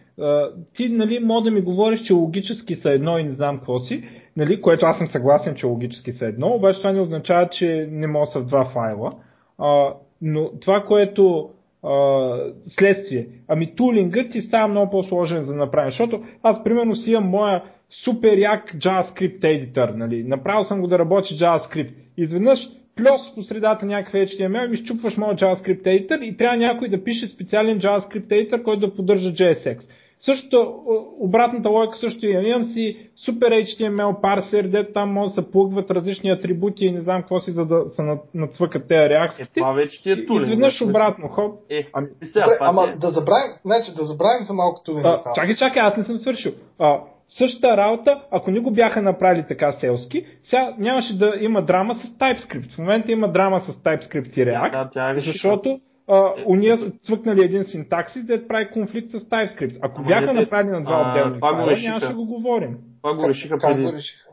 Ти, 0.76 0.88
нали, 0.88 1.18
може 1.18 1.44
да 1.44 1.50
ми 1.50 1.60
говориш, 1.60 2.00
че 2.00 2.12
логически 2.12 2.76
са 2.76 2.90
едно 2.90 3.18
и 3.18 3.24
не 3.24 3.32
знам 3.32 3.58
какво 3.58 3.80
си, 3.80 4.08
нали, 4.36 4.60
което 4.60 4.86
аз 4.86 4.98
съм 4.98 5.06
съгласен, 5.06 5.54
че 5.54 5.66
логически 5.66 6.12
са 6.12 6.26
едно, 6.26 6.48
обаче 6.48 6.78
това 6.78 6.92
не 6.92 7.00
означава, 7.00 7.48
че 7.48 7.88
не 7.90 8.06
могат 8.06 8.28
да 8.28 8.32
са 8.32 8.40
в 8.40 8.46
два 8.46 8.64
файла. 8.64 9.10
А, 9.58 9.94
но 10.22 10.50
това, 10.60 10.84
което 10.84 11.50
а, 11.82 12.36
следствие. 12.68 13.26
Ами 13.48 13.74
тулингът 13.74 14.32
ти 14.32 14.42
става 14.42 14.68
много 14.68 14.90
по-сложен 14.90 15.44
за 15.44 15.52
да 15.52 15.58
направим, 15.58 15.90
защото 15.90 16.22
аз 16.42 16.64
примерно 16.64 16.96
си 16.96 17.10
имам 17.10 17.28
моя 17.28 17.62
супер 18.04 18.38
як 18.38 18.74
JavaScript 18.74 19.40
editor, 19.40 19.94
нали? 19.94 20.24
направил 20.24 20.64
съм 20.64 20.80
го 20.80 20.86
да 20.86 20.98
работи 20.98 21.34
JavaScript. 21.34 21.92
Изведнъж 22.16 22.68
плюс 22.96 23.34
по 23.34 23.42
средата 23.42 23.86
някакъв 23.86 24.20
HTML 24.20 24.68
ми 24.68 24.76
щупваш 24.76 25.16
моят 25.16 25.40
JavaScript 25.40 25.82
editor 25.82 26.22
и 26.22 26.36
трябва 26.36 26.56
някой 26.56 26.88
да 26.88 27.04
пише 27.04 27.28
специален 27.28 27.80
JavaScript 27.80 28.28
editor, 28.28 28.62
който 28.62 28.86
да 28.86 28.94
поддържа 28.94 29.32
JSX. 29.32 29.78
Също, 30.20 30.82
обратната 31.20 31.68
логика 31.68 31.96
също 31.96 32.26
имам. 32.26 32.46
Имам 32.46 32.64
си 32.64 33.09
супер 33.24 33.52
HTML 33.52 34.20
парсер, 34.20 34.62
дето 34.64 34.92
там 34.92 35.12
може 35.12 35.28
да 35.28 35.42
се 35.42 35.50
плъгват 35.50 35.90
различни 35.90 36.30
атрибути 36.30 36.84
и 36.84 36.92
не 36.92 37.00
знам 37.00 37.20
какво 37.20 37.40
си, 37.40 37.50
за 37.50 37.64
да 37.64 37.84
се 37.90 38.02
надцвъкат 38.34 38.88
тези 38.88 38.98
Е, 38.98 39.08
реакции. 39.08 39.46
това 39.56 39.72
вече 39.72 40.02
ти 40.02 40.10
е 40.10 40.26
тулинг. 40.26 40.42
Изведнъж 40.46 40.80
нали? 40.80 40.90
обратно, 40.90 41.28
хоп. 41.28 41.54
Е, 41.70 41.86
Ами, 41.92 42.06
сега, 42.22 42.44
Добре, 42.44 42.56
ама 42.60 42.82
е- 42.82 42.96
да 42.96 43.10
забравим, 43.10 43.50
значи, 43.64 43.90
да 43.96 44.04
забравим 44.04 44.42
за 44.42 44.54
малко 44.54 44.82
тулинг. 44.84 45.04
А, 45.04 45.16
чакай, 45.34 45.54
чакай, 45.56 45.82
аз 45.82 45.96
не 45.96 46.04
съм 46.04 46.18
свършил. 46.18 46.52
А, 46.78 46.98
същата 47.28 47.76
работа, 47.76 48.20
ако 48.30 48.50
не 48.50 48.60
го 48.60 48.70
бяха 48.70 49.02
направили 49.02 49.44
така 49.48 49.72
селски, 49.72 50.26
сега 50.44 50.74
нямаше 50.78 51.18
да 51.18 51.32
има 51.40 51.62
драма 51.64 51.94
с 51.94 52.02
TypeScript. 52.08 52.74
В 52.74 52.78
момента 52.78 53.12
има 53.12 53.32
драма 53.32 53.60
с 53.60 53.72
TypeScript 53.74 54.28
и 54.32 54.46
React, 54.46 54.72
Да, 54.72 54.88
тя 54.92 55.10
е 55.10 55.14
защото 55.14 55.80
а, 56.10 56.34
уния 56.46 56.78
цвъкнали 57.02 57.44
един 57.44 57.64
синтаксис, 57.64 58.26
да 58.26 58.48
прави 58.48 58.70
конфликт 58.70 59.10
с 59.10 59.20
TypeScript. 59.20 59.78
Ако 59.82 59.98
Ама 59.98 60.08
бяха 60.08 60.20
не 60.22 60.32
те- 60.34 60.40
направили 60.40 60.70
на 60.70 60.82
два 60.82 61.10
отделни 61.10 61.34
това 61.34 61.52
го 61.52 61.58
файла, 61.58 61.78
нямаше 61.82 62.06
да 62.06 62.14
го 62.14 62.24
говорим. 62.26 62.78
Това 63.02 63.14
го 63.14 63.28
решиха 63.28 63.58
как 63.58 63.70
преди. 63.70 63.84
го 63.84 63.92
решиха? 63.92 64.28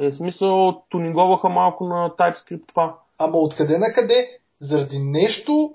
Е, 0.00 0.10
смисъл, 0.10 0.82
тунинговаха 0.90 1.48
малко 1.48 1.84
на 1.84 2.10
TypeScript 2.10 2.68
това. 2.68 2.94
Ама 3.18 3.38
откъде 3.38 3.78
на 3.78 3.86
къде? 3.94 4.26
Заради 4.60 4.98
нещо 4.98 5.74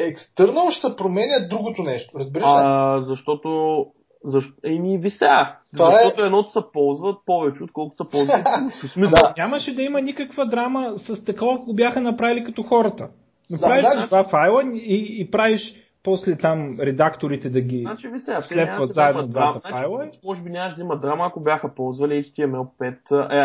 екстернал 0.00 0.70
ще 0.70 0.80
се 0.80 0.96
променя 0.96 1.48
другото 1.50 1.82
нещо. 1.82 2.18
Разбираш 2.18 2.44
ли? 2.44 2.48
А, 2.52 3.00
защото... 3.00 3.86
Защо? 4.24 4.52
Еми, 4.64 4.98
ви 4.98 5.10
сега. 5.10 5.58
Това 5.76 5.88
е- 5.90 6.04
Защото 6.04 6.22
едното 6.22 6.50
се 6.50 6.60
ползват 6.72 7.16
повече, 7.26 7.62
отколкото 7.62 8.04
се 8.04 8.26
смисъл, 8.88 9.14
Да. 9.14 9.34
Нямаше 9.36 9.74
да 9.74 9.82
има 9.82 10.00
никаква 10.00 10.46
драма 10.46 10.94
с 10.98 11.24
такова, 11.24 11.54
ако 11.54 11.64
го 11.64 11.74
бяха 11.74 12.00
направили 12.00 12.44
като 12.44 12.62
хората. 12.62 13.08
Но 13.50 13.58
Да, 13.58 13.66
правиш 13.66 13.86
значи- 13.86 14.08
два 14.08 14.24
файла 14.24 14.62
и, 14.74 15.16
и 15.20 15.30
правиш 15.30 15.74
после 16.02 16.36
там 16.36 16.80
редакторите 16.80 17.50
да 17.50 17.60
ги 17.60 17.76
Значи, 17.78 18.08
ви 18.08 18.18
сега, 18.18 18.42
слепват 18.42 18.88
заедно 18.88 19.26
двата 19.26 19.60
драма. 19.60 19.76
файла. 19.76 19.96
Значи, 19.96 20.18
може 20.24 20.42
би 20.42 20.50
нямаше 20.50 20.76
да 20.76 20.82
има 20.82 20.96
драма, 20.96 21.26
ако 21.26 21.40
бяха 21.40 21.74
ползвали 21.74 22.24
HTML5, 22.24 22.96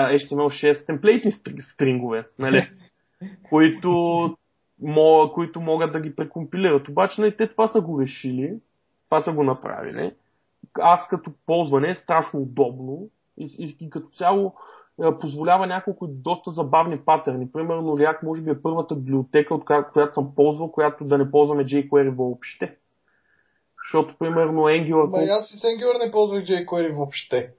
е, 0.09 0.17
HTML6 0.17 0.85
темплейтни 0.85 1.31
стр- 1.31 1.73
стрингове, 1.73 2.25
нали? 2.39 2.69
които, 3.49 3.89
мо, 4.81 5.31
които 5.33 5.61
могат 5.61 5.91
да 5.91 5.99
ги 5.99 6.15
прекомпилират. 6.15 6.89
Обаче, 6.89 7.21
нали, 7.21 7.37
те 7.37 7.47
това 7.47 7.67
са 7.67 7.81
го 7.81 8.01
решили, 8.01 8.53
това 9.05 9.19
са 9.19 9.33
го 9.33 9.43
направили. 9.43 10.11
Аз 10.79 11.07
като 11.07 11.31
ползване 11.45 11.89
е 11.89 11.95
страшно 11.95 12.39
удобно 12.39 13.07
и, 13.37 13.55
и, 13.59 13.77
и 13.81 13.89
като 13.89 14.07
цяло 14.07 14.53
позволява 15.19 15.67
няколко 15.67 16.07
доста 16.07 16.51
забавни 16.51 16.99
паттерни. 16.99 17.51
Примерно 17.51 17.97
React 17.97 18.23
може 18.23 18.41
би 18.41 18.49
е 18.51 18.61
първата 18.61 18.95
библиотека, 18.95 19.55
от 19.55 19.65
коя- 19.65 19.83
която 19.83 20.13
съм 20.13 20.35
ползвал, 20.35 20.71
която 20.71 21.05
да 21.05 21.17
не 21.17 21.31
ползваме 21.31 21.65
jQuery 21.65 22.15
въобще. 22.15 22.75
Защото, 23.83 24.15
примерно, 24.19 24.61
Angular... 24.61 25.09
Ма 25.11 25.17
аз 25.17 25.47
с 25.47 25.63
Angular 25.63 26.05
не 26.05 26.11
ползвах 26.11 26.43
jQuery 26.43 26.95
въобще. 26.95 27.51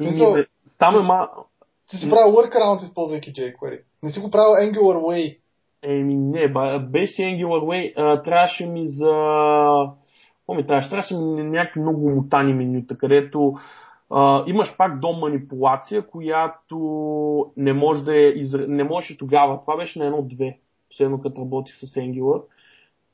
и 0.00 0.04
смисъл- 0.08 0.34
ми- 0.34 0.44
Там 0.78 0.94
е 0.94 1.02
ма... 1.02 1.28
Ти 1.90 1.96
си 1.96 2.10
правил 2.10 2.34
workaround, 2.34 2.82
използвайки 2.82 3.32
jQuery. 3.32 3.80
Не 4.02 4.10
си 4.10 4.20
го 4.20 4.30
правил 4.30 4.50
Angular 4.72 4.96
Way. 4.96 5.38
Еми 5.82 6.14
не, 6.14 6.52
ба, 6.52 6.78
без 6.90 7.10
Angular 7.10 7.62
Way 7.64 7.92
а, 7.96 8.22
трябваше 8.22 8.66
ми 8.66 8.86
за... 8.86 9.10
Какво 10.38 10.54
ми 10.54 10.66
трябваше? 10.66 10.88
Трябваше 10.88 11.16
ми 11.16 11.42
някакви 11.42 11.80
много 11.80 12.10
мутани 12.10 12.54
менюта, 12.54 12.98
където 12.98 13.54
а, 14.10 14.44
имаш 14.46 14.76
пак 14.76 15.00
дом 15.00 15.18
манипулация, 15.18 16.06
която 16.06 16.76
не 17.56 17.72
може 17.72 18.04
да 18.04 18.18
е 18.18 18.28
изр... 18.28 18.64
не 18.68 18.84
можеше 18.84 19.18
тогава. 19.18 19.60
Това 19.60 19.76
беше 19.76 19.98
на 19.98 20.04
едно-две, 20.04 20.58
последно 20.90 21.20
като 21.20 21.40
работи 21.40 21.72
с 21.72 21.86
Angular. 21.86 22.42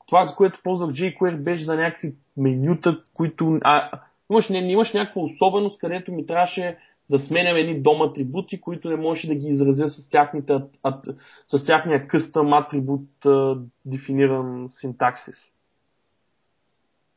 Това, 0.07 0.25
за 0.25 0.35
което 0.35 0.59
ползвах 0.63 0.89
jQuery, 0.89 1.37
беше 1.37 1.63
за 1.63 1.75
някакви 1.75 2.13
менюта, 2.37 3.01
които... 3.15 3.59
А, 3.63 3.89
имаш, 4.31 4.49
не, 4.49 4.71
имаш 4.71 4.93
някаква 4.93 5.21
особеност, 5.21 5.79
където 5.79 6.11
ми 6.11 6.25
трябваше 6.25 6.77
да 7.09 7.19
сменям 7.19 7.57
едни 7.57 7.81
дом 7.81 8.01
атрибути, 8.01 8.61
които 8.61 8.89
не 8.89 8.95
можеше 8.95 9.27
да 9.27 9.35
ги 9.35 9.47
изразя 9.47 9.89
с, 9.89 10.09
тяхните, 10.09 10.53
ат, 10.83 11.05
с 11.47 11.65
тяхния 11.65 12.07
къстъм 12.07 12.53
атрибут 12.53 13.25
а, 13.25 13.57
дефиниран 13.85 14.65
синтаксис. 14.69 15.52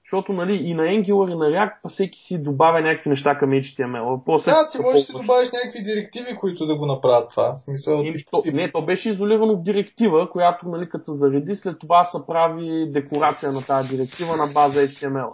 Защото 0.06 0.32
нали, 0.32 0.54
и 0.54 0.74
на 0.74 0.82
Angular 0.82 1.32
и 1.32 1.34
на 1.34 1.44
React 1.44 1.88
всеки 1.88 2.18
си 2.18 2.42
добавя 2.42 2.80
някакви 2.80 3.10
неща 3.10 3.38
към 3.38 3.50
HTML. 3.50 4.20
После 4.26 4.50
Да, 4.50 4.68
ти 4.68 4.78
можеш 4.78 5.00
да 5.00 5.06
си 5.06 5.12
добавиш 5.12 5.50
някакви 5.52 5.82
директиви, 5.82 6.36
които 6.36 6.66
да 6.66 6.76
го 6.76 6.86
направят 6.86 7.30
това. 7.30 7.54
В 7.54 7.58
смисъл, 7.58 8.02
И, 8.02 8.24
то, 8.30 8.42
не, 8.46 8.72
то 8.72 8.82
беше 8.82 9.10
изолирано 9.10 9.56
в 9.56 9.62
директива, 9.62 10.30
която, 10.30 10.68
нали, 10.68 10.88
като 10.88 11.04
се 11.04 11.18
зареди, 11.18 11.56
след 11.56 11.78
това 11.78 12.04
се 12.04 12.18
прави 12.26 12.92
декорация 12.92 13.52
на 13.52 13.66
тази 13.66 13.88
директива 13.88 14.36
на 14.36 14.46
база 14.46 14.80
HTML. 14.80 15.30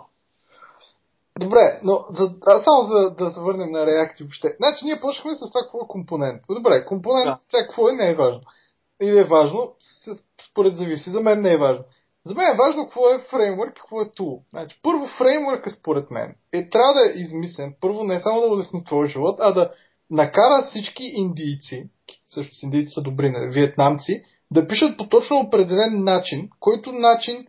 Добре, 1.40 1.80
но 1.82 1.98
за, 2.10 2.34
а, 2.46 2.60
само 2.60 2.82
за 2.82 3.10
да 3.10 3.30
се 3.30 3.40
върнем 3.40 3.70
на 3.70 3.78
React 3.78 4.20
и 4.20 4.24
въобще. 4.24 4.56
Значи 4.56 4.84
ние 4.84 5.00
почнахме 5.00 5.34
с 5.34 5.38
това 5.38 5.60
какво 5.62 5.78
е 5.78 5.88
компонент. 5.88 6.42
Добре, 6.50 6.84
компонент, 6.84 7.26
Да. 7.26 7.38
сега 7.48 7.66
какво 7.66 7.88
е, 7.88 7.92
не 7.92 8.10
е 8.10 8.14
важно. 8.14 8.40
Или 9.02 9.18
е 9.18 9.24
важно, 9.24 9.72
според 10.50 10.76
зависи. 10.76 11.10
За 11.10 11.20
мен 11.20 11.40
не 11.40 11.52
е 11.52 11.58
важно. 11.58 11.84
За 12.26 12.34
мен 12.34 12.48
е 12.48 12.56
важно 12.56 12.84
какво 12.84 13.10
е 13.10 13.18
фреймворк 13.18 13.70
и 13.70 13.80
какво 13.80 14.00
е 14.00 14.04
tool. 14.04 14.40
Значи, 14.50 14.80
първо 14.82 15.06
фреймворка 15.06 15.70
според 15.70 16.10
мен 16.10 16.34
е 16.52 16.70
трябва 16.70 16.94
да 16.94 17.06
е 17.06 17.22
измислен. 17.22 17.74
Първо 17.80 18.04
не 18.04 18.20
само 18.20 18.40
да 18.40 18.46
улесни 18.46 18.84
твоя 18.84 19.08
живот, 19.08 19.38
а 19.40 19.52
да 19.52 19.72
накара 20.10 20.62
всички 20.62 21.02
индийци, 21.14 21.88
също 22.28 22.54
с 22.54 22.62
индийци 22.62 22.90
са 22.94 23.02
добри, 23.02 23.30
нали, 23.30 23.50
виетнамци, 23.50 24.22
да 24.50 24.68
пишат 24.68 24.98
по 24.98 25.08
точно 25.08 25.36
определен 25.36 26.04
начин, 26.04 26.50
който 26.60 26.92
начин 26.92 27.46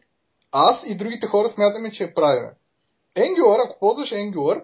аз 0.52 0.84
и 0.88 0.98
другите 0.98 1.28
хора 1.28 1.50
смятаме, 1.50 1.92
че 1.92 2.04
е 2.04 2.14
правилен. 2.14 2.54
Angular, 3.18 3.66
ако 3.66 3.80
ползваш 3.80 4.12
Angular, 4.12 4.64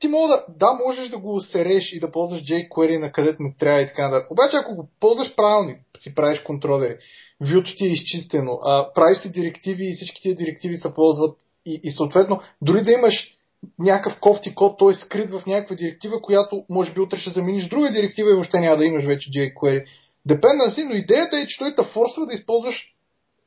ти 0.00 0.08
мога 0.08 0.28
да, 0.28 0.44
да, 0.48 0.72
можеш 0.86 1.08
да 1.08 1.18
го 1.18 1.40
сереш 1.40 1.92
и 1.92 2.00
да 2.00 2.10
ползваш 2.10 2.42
jQuery 2.42 2.98
на 2.98 3.12
където 3.12 3.42
му 3.42 3.54
трябва 3.58 3.80
и 3.80 3.86
така 3.86 4.08
нататък. 4.08 4.30
Обаче, 4.30 4.56
ако 4.56 4.74
го 4.74 4.88
ползваш 5.00 5.34
правилно, 5.34 5.74
си 6.00 6.14
правиш 6.14 6.40
контролери, 6.40 6.96
вюто 7.40 7.76
ти 7.76 7.86
е 7.86 7.92
изчистено, 7.92 8.58
а, 8.62 8.92
правиш 8.92 9.18
си 9.18 9.32
директиви 9.32 9.88
и 9.88 9.94
всички 9.94 10.22
тия 10.22 10.36
директиви 10.36 10.76
се 10.76 10.94
ползват 10.94 11.38
и, 11.66 11.80
и 11.82 11.90
съответно, 11.90 12.40
дори 12.62 12.84
да 12.84 12.92
имаш 12.92 13.34
някакъв 13.78 14.20
кофти 14.20 14.54
код, 14.54 14.78
той 14.78 14.92
е 14.92 14.94
скрит 14.94 15.30
в 15.30 15.42
някаква 15.46 15.76
директива, 15.76 16.22
която 16.22 16.64
може 16.70 16.92
би 16.92 17.00
утре 17.00 17.16
ще 17.16 17.30
замениш 17.30 17.68
друга 17.68 17.90
директива 17.92 18.30
и 18.30 18.34
въобще 18.34 18.60
няма 18.60 18.76
да 18.76 18.84
имаш 18.84 19.04
вече 19.04 19.30
jQuery. 19.30 19.84
Dependency, 20.28 20.84
но 20.84 20.94
идеята 20.94 21.38
е, 21.38 21.46
че 21.46 21.58
той 21.58 21.74
те 21.74 21.82
форсва 21.84 22.26
да 22.26 22.34
използваш 22.34 22.94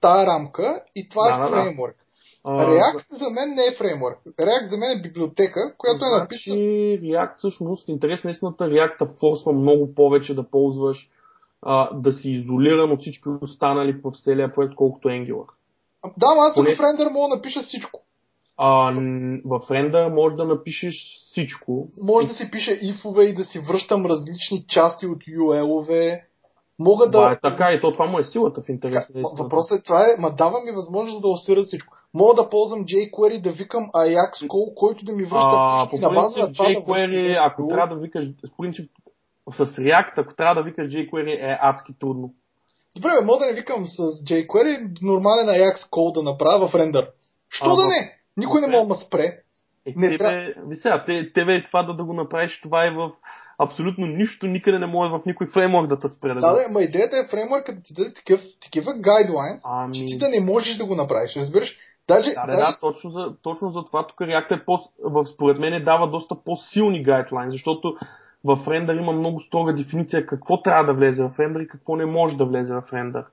тая 0.02 0.26
рамка 0.28 0.84
и 0.96 1.10
това 1.10 1.30
Да, 1.30 1.36
е 1.36 1.38
да, 1.38 1.56
да. 1.56 1.64
фреймворк. 1.64 1.96
React 2.46 3.18
за 3.18 3.30
мен 3.30 3.50
не 3.50 3.66
е 3.66 3.76
фреймворк. 3.78 4.20
React 4.26 4.70
за 4.70 4.78
мен 4.78 4.98
е 4.98 5.02
библиотека, 5.02 5.74
която 5.78 6.06
е 6.06 6.20
написана. 6.20 6.56
Значи, 6.56 7.00
React 7.04 7.38
всъщност, 7.38 7.90
интерес 7.90 8.24
на 8.24 8.32
истината, 8.32 8.64
React 8.64 8.98
те 9.00 9.06
форсва 9.20 9.54
много 9.54 9.96
повече 9.96 10.36
да 10.36 10.44
ползваш, 10.44 11.10
а, 11.62 11.94
да 11.94 12.12
си 12.12 12.32
изолиран 12.32 12.92
от 12.92 13.00
всички 13.00 13.30
останали 13.42 14.02
в 14.04 14.12
целия 14.24 14.52
проект, 14.52 14.76
колкото 14.76 15.08
Angular. 15.08 15.48
Да, 16.18 16.36
но 16.36 16.42
аз 16.42 16.56
Поне- 16.56 16.76
в 16.76 16.80
рендър 16.80 17.10
мога 17.12 17.30
да 17.30 17.36
напиша 17.36 17.62
всичко. 17.62 18.02
А, 18.58 18.92
в 19.46 19.60
Render 19.70 20.14
може 20.14 20.36
да 20.36 20.46
напишеш 20.46 20.94
всичко. 21.32 21.88
Може 22.04 22.28
да 22.28 22.34
си 22.34 22.52
пиша 22.52 22.72
ифове 22.82 23.24
и 23.24 23.34
да 23.34 23.44
си 23.44 23.60
връщам 23.60 24.06
различни 24.06 24.66
части 24.68 25.08
от 25.08 25.18
UL-ове. 25.18 26.22
Мога 26.80 27.12
Това 27.12 27.30
да... 27.30 27.34
е 27.34 27.40
така 27.40 27.72
и 27.72 27.82
то 27.82 27.92
това 27.92 28.06
му 28.06 28.20
е 28.20 28.24
силата 28.24 28.62
в 28.62 28.70
интерес. 28.70 29.04
Въпросът 29.38 29.80
е 29.80 29.84
това 29.84 30.02
е, 30.02 30.22
ма 30.22 30.32
дава 30.32 30.62
ми 30.66 30.72
възможност 30.72 31.22
да 31.22 31.28
осъра 31.28 31.64
всичко. 31.64 31.98
Мога 32.14 32.44
да 32.44 32.50
ползвам 32.50 32.86
jQuery, 32.86 33.42
да 33.42 33.52
викам 33.52 33.84
Ajax 33.96 34.48
call, 34.48 34.74
който 34.74 35.06
да 35.06 35.12
ми 35.14 35.24
връща 35.24 35.48
А, 35.52 35.90
по 35.90 35.98
на 35.98 36.10
база 36.10 36.40
на 36.40 36.54
това 36.54 36.66
да 36.66 36.72
jQuery, 36.72 37.28
връща 37.28 37.44
ако 37.46 37.68
трябва 37.68 37.96
да 37.96 38.02
викаш, 38.02 38.26
в 38.26 38.58
принцип, 38.58 38.92
с 39.52 39.66
React, 39.66 40.14
ако 40.18 40.36
трябва 40.36 40.56
да 40.56 40.64
викаш 40.64 40.88
jQuery 40.88 41.52
е 41.52 41.58
адски 41.62 41.94
трудно. 42.00 42.34
Добре, 42.96 43.10
бе, 43.20 43.26
мога 43.26 43.40
да 43.40 43.46
не 43.46 43.54
викам 43.54 43.88
с 43.88 43.98
jQuery, 43.98 44.98
нормален 45.02 45.48
Ajax 45.48 45.90
call 45.90 46.14
да 46.14 46.24
направя 46.24 46.68
в 46.68 46.76
рендър. 46.76 47.10
Що 47.50 47.66
А, 47.66 47.76
да 47.76 47.86
не? 47.88 48.18
Никой 48.38 48.62
не 48.62 48.68
мога 48.68 48.88
да 48.88 48.94
ме 48.94 49.00
спре. 49.06 49.26
Е, 49.86 49.94
Не 49.96 50.08
тебе, 50.08 50.18
трябва- 50.18 50.68
ви 50.68 50.76
сега, 50.76 51.04
те, 51.06 51.34
тебе 51.34 51.56
е 51.56 51.62
това 51.62 51.84
да, 51.84 51.94
да 51.94 52.04
го 52.04 52.14
направиш, 52.14 52.60
това 52.62 52.86
е 52.86 52.92
в 52.92 53.12
абсолютно 53.60 54.06
нищо, 54.06 54.48
никъде 54.48 54.80
не 54.80 54.86
може 54.86 55.12
в 55.12 55.22
никой 55.26 55.48
фреймворк 55.48 55.88
да 55.88 56.00
те 56.00 56.10
спре. 56.10 56.34
Да, 56.34 56.40
Да, 56.40 56.54
да, 56.54 56.70
ма 56.72 56.82
идеята 56.82 57.18
е 57.18 57.28
фреймворкът 57.32 57.76
да 57.76 57.82
ти 57.84 57.94
даде 57.94 58.14
такъв, 58.14 58.42
такива 58.62 58.92
guidelines, 58.92 59.62
Ами- 59.66 59.94
че 59.94 60.06
ти 60.06 60.18
да 60.18 60.30
не 60.30 60.40
можеш 60.40 60.78
да 60.78 60.86
го 60.86 60.96
направиш. 60.96 61.36
Разбираш? 61.36 61.78
Даже, 62.08 62.34
Да, 62.34 62.42
да, 62.42 62.48
даже 62.48 62.72
да, 62.72 62.80
точно 62.82 63.10
за, 63.12 63.36
точно 63.44 63.70
за 63.70 63.86
това 63.86 64.08
тук 64.08 64.18
React 64.18 64.62
е 64.62 64.66
по, 64.66 64.80
в, 65.04 65.26
според 65.26 65.60
мен 65.60 65.84
дава 65.84 66.10
доста 66.10 66.36
по-силни 66.46 67.04
гайдлайни, 67.04 67.52
защото 67.52 67.96
в 68.44 68.68
рендър 68.68 68.96
има 68.96 69.12
много 69.12 69.40
строга 69.40 69.74
дефиниция 69.74 70.26
какво 70.26 70.62
трябва 70.62 70.86
да 70.86 70.94
влезе 70.94 71.24
в 71.24 71.40
рендър 71.40 71.60
и 71.60 71.68
какво 71.68 71.96
не 71.96 72.06
може 72.06 72.38
да 72.38 72.46
влезе 72.46 72.74
в 72.74 72.94
рендър. 72.94 73.26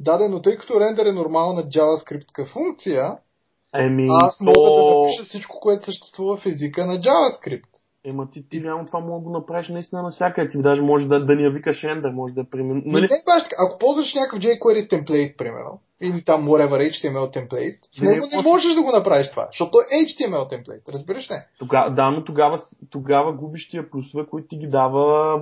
Да, 0.00 0.18
да, 0.18 0.28
но 0.28 0.42
тъй 0.42 0.56
като 0.56 0.80
рендър 0.80 1.06
е 1.06 1.12
нормална 1.12 1.62
JavaScript 1.62 2.52
функция, 2.52 3.16
Еми, 3.74 4.08
аз 4.22 4.40
мога 4.40 4.60
да 4.60 4.76
то... 4.76 5.00
напиша 5.00 5.24
всичко, 5.24 5.60
което 5.60 5.84
съществува 5.84 6.36
в 6.36 6.46
езика 6.46 6.86
на 6.86 6.92
JavaScript. 6.92 7.79
Ема 8.04 8.30
ти, 8.30 8.48
ти 8.48 8.64
реално 8.64 8.86
това 8.86 9.00
мога 9.00 9.18
да 9.18 9.24
го 9.24 9.30
направиш 9.30 9.68
наистина 9.68 10.02
навсякъде. 10.02 10.50
Ти 10.50 10.58
даже 10.58 10.82
може 10.82 11.06
да, 11.08 11.24
да 11.24 11.34
ни 11.34 11.42
я 11.42 11.50
викаш 11.50 11.84
рендър, 11.84 12.10
може 12.10 12.34
да 12.34 12.50
примерно. 12.50 12.82
Нали? 12.84 13.02
Не, 13.02 13.08
баш 13.08 13.42
така. 13.42 13.56
Ако 13.66 13.78
ползваш 13.78 14.14
някакъв 14.14 14.38
jQuery 14.40 14.90
темплейт, 14.90 15.36
примерно, 15.38 15.80
или 16.02 16.24
там 16.24 16.48
whatever 16.48 16.90
HTML 16.92 17.32
темплейт, 17.32 17.78
в 17.98 18.00
Не, 18.00 18.08
него 18.08 18.26
не 18.26 18.30
просто- 18.32 18.48
можеш 18.48 18.74
да 18.74 18.82
го 18.82 18.90
направиш 18.92 19.30
това, 19.30 19.46
защото 19.46 19.78
е 19.78 20.04
HTML 20.04 20.48
темплейт. 20.48 20.82
Разбираш 20.88 21.30
ли? 21.30 21.34
Тога, 21.58 21.90
да, 21.96 22.10
но 22.10 22.24
тогава, 22.24 22.58
тогава 22.90 23.32
губиш 23.32 23.68
тия 23.70 23.90
плюсове, 23.90 24.26
които 24.26 24.48
ти 24.48 24.56
ги 24.56 24.66
дава 24.66 25.34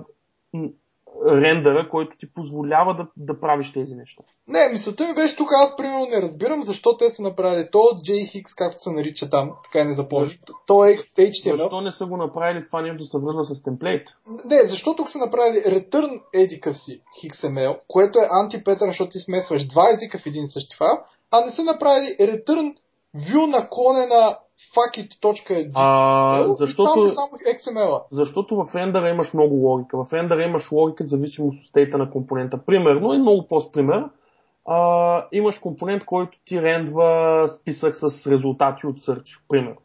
рендъра, 1.27 1.88
който 1.88 2.16
ти 2.18 2.33
позволява 2.35 2.94
да, 2.94 3.07
да 3.16 3.40
правиш 3.40 3.73
тези 3.73 3.94
неща. 3.94 4.23
Не, 4.49 4.68
мисълта 4.73 5.09
ми 5.09 5.14
беше 5.14 5.37
тук, 5.37 5.49
аз 5.53 5.77
примерно 5.77 6.07
не 6.07 6.23
разбирам 6.23 6.64
защо 6.64 6.97
те 6.97 7.11
са 7.11 7.23
направили 7.23 7.68
то 7.73 7.79
от 7.79 8.01
JHX, 8.01 8.44
както 8.57 8.83
се 8.83 8.90
нарича 8.90 9.31
там, 9.31 9.53
така 9.64 9.85
и 9.85 9.88
не 9.88 9.94
запомня. 9.94 10.31
То 10.66 10.85
е 10.85 10.97
HTML. 10.97 11.57
Защо 11.57 11.81
не 11.81 11.92
са 11.92 12.07
го 12.07 12.16
направили 12.16 12.66
това 12.66 12.83
нещо 12.83 12.99
да 12.99 13.05
се 13.05 13.18
връзва 13.18 13.44
с 13.44 13.62
темплейт? 13.62 14.09
Не, 14.44 14.66
защо 14.66 14.97
тук 14.97 15.11
са 15.11 15.18
направили 15.18 15.62
return 15.64 16.23
едикъв 16.35 16.79
си 16.79 17.01
XML, 17.25 17.79
което 17.88 18.18
е 18.18 18.29
антипетър, 18.42 18.88
защото 18.88 19.11
ти 19.11 19.18
смесваш 19.18 19.66
два 19.66 19.90
езика 19.92 20.18
в 20.18 20.27
един 20.27 20.47
същи 20.47 20.77
файл, 20.77 20.99
а 21.31 21.44
не 21.44 21.53
са 21.53 21.64
направили 21.64 22.16
return 22.21 22.75
view 23.16 23.47
наклонена 23.47 24.38
fuckit.gl 24.75 25.71
А, 25.75 26.42
там 26.42 26.55
защото, 26.55 27.01
е 27.01 27.11
само 27.11 27.29
XML-а. 27.29 28.01
защото 28.12 28.57
в 28.57 28.75
рендъра 28.75 29.09
имаш 29.09 29.35
много 29.35 29.55
логика. 29.55 30.05
В 30.05 30.12
рендъра 30.12 30.42
имаш 30.42 30.73
логика 30.73 31.05
в 31.05 31.09
зависимост 31.09 31.61
от 31.61 31.66
стейта 31.66 31.99
на 31.99 32.11
компонента. 32.11 32.59
Примерно, 32.66 33.14
и 33.14 33.18
много 33.18 33.49
по 33.49 33.73
пример, 33.73 34.05
а, 34.66 35.27
имаш 35.33 35.59
компонент, 35.59 36.05
който 36.05 36.38
ти 36.44 36.62
рендва 36.62 37.49
списък 37.49 37.97
с 37.97 38.27
резултати 38.27 38.87
от 38.87 38.99
search, 38.99 39.40
примерно. 39.49 39.81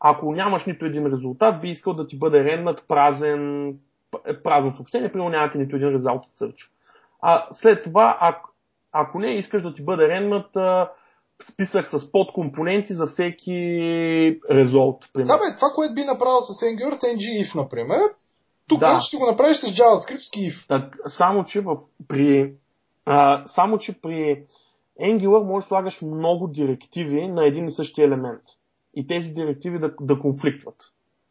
Ако 0.00 0.32
нямаш 0.32 0.66
нито 0.66 0.84
един 0.84 1.06
резултат, 1.06 1.60
би 1.60 1.68
искал 1.68 1.92
да 1.94 2.06
ти 2.06 2.18
бъде 2.18 2.44
ренднат 2.44 2.84
празен, 2.88 3.74
п- 4.10 4.42
празно 4.44 4.76
съобщение, 4.76 5.12
примерно 5.12 5.30
нямате 5.30 5.58
нито 5.58 5.76
един 5.76 5.88
резултат 5.88 6.24
от 6.24 6.32
search. 6.34 6.68
А 7.22 7.46
след 7.52 7.84
това, 7.84 8.18
ако, 8.20 8.50
ако 8.92 9.18
не 9.18 9.26
искаш 9.26 9.62
да 9.62 9.74
ти 9.74 9.84
бъде 9.84 10.08
ренднат 10.08 10.56
списък 11.52 11.86
с 11.86 12.12
подкомпоненти 12.12 12.94
за 12.94 13.06
всеки 13.06 13.52
резулт. 14.50 15.04
Да, 15.16 15.38
бе, 15.38 15.56
това, 15.56 15.68
което 15.74 15.94
би 15.94 16.04
направил 16.04 16.40
с 16.40 16.60
Angular, 16.60 16.94
с 16.94 17.02
ngIf, 17.02 17.54
например, 17.54 18.00
тук 18.68 18.80
Да. 18.80 19.00
ще 19.02 19.16
го 19.16 19.26
направиш 19.26 19.56
с 19.56 19.62
JavaScript 19.62 20.18
с 20.18 20.30
if. 20.30 20.68
Так, 20.68 20.96
само, 21.06 21.44
че 21.44 21.60
в, 21.60 21.76
при, 22.08 22.54
а, 23.06 23.46
само, 23.46 23.78
че 23.78 24.00
при 24.00 24.44
Angular 25.00 25.46
можеш 25.46 25.64
да 25.64 25.68
слагаш 25.68 26.02
много 26.02 26.48
директиви 26.48 27.28
на 27.28 27.46
един 27.46 27.68
и 27.68 27.72
същи 27.72 28.02
елемент. 28.02 28.42
И 28.94 29.06
тези 29.06 29.30
директиви 29.30 29.78
да, 29.78 29.94
да 30.00 30.18
конфликтват. 30.18 30.76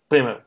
Пример. 0.10 0.42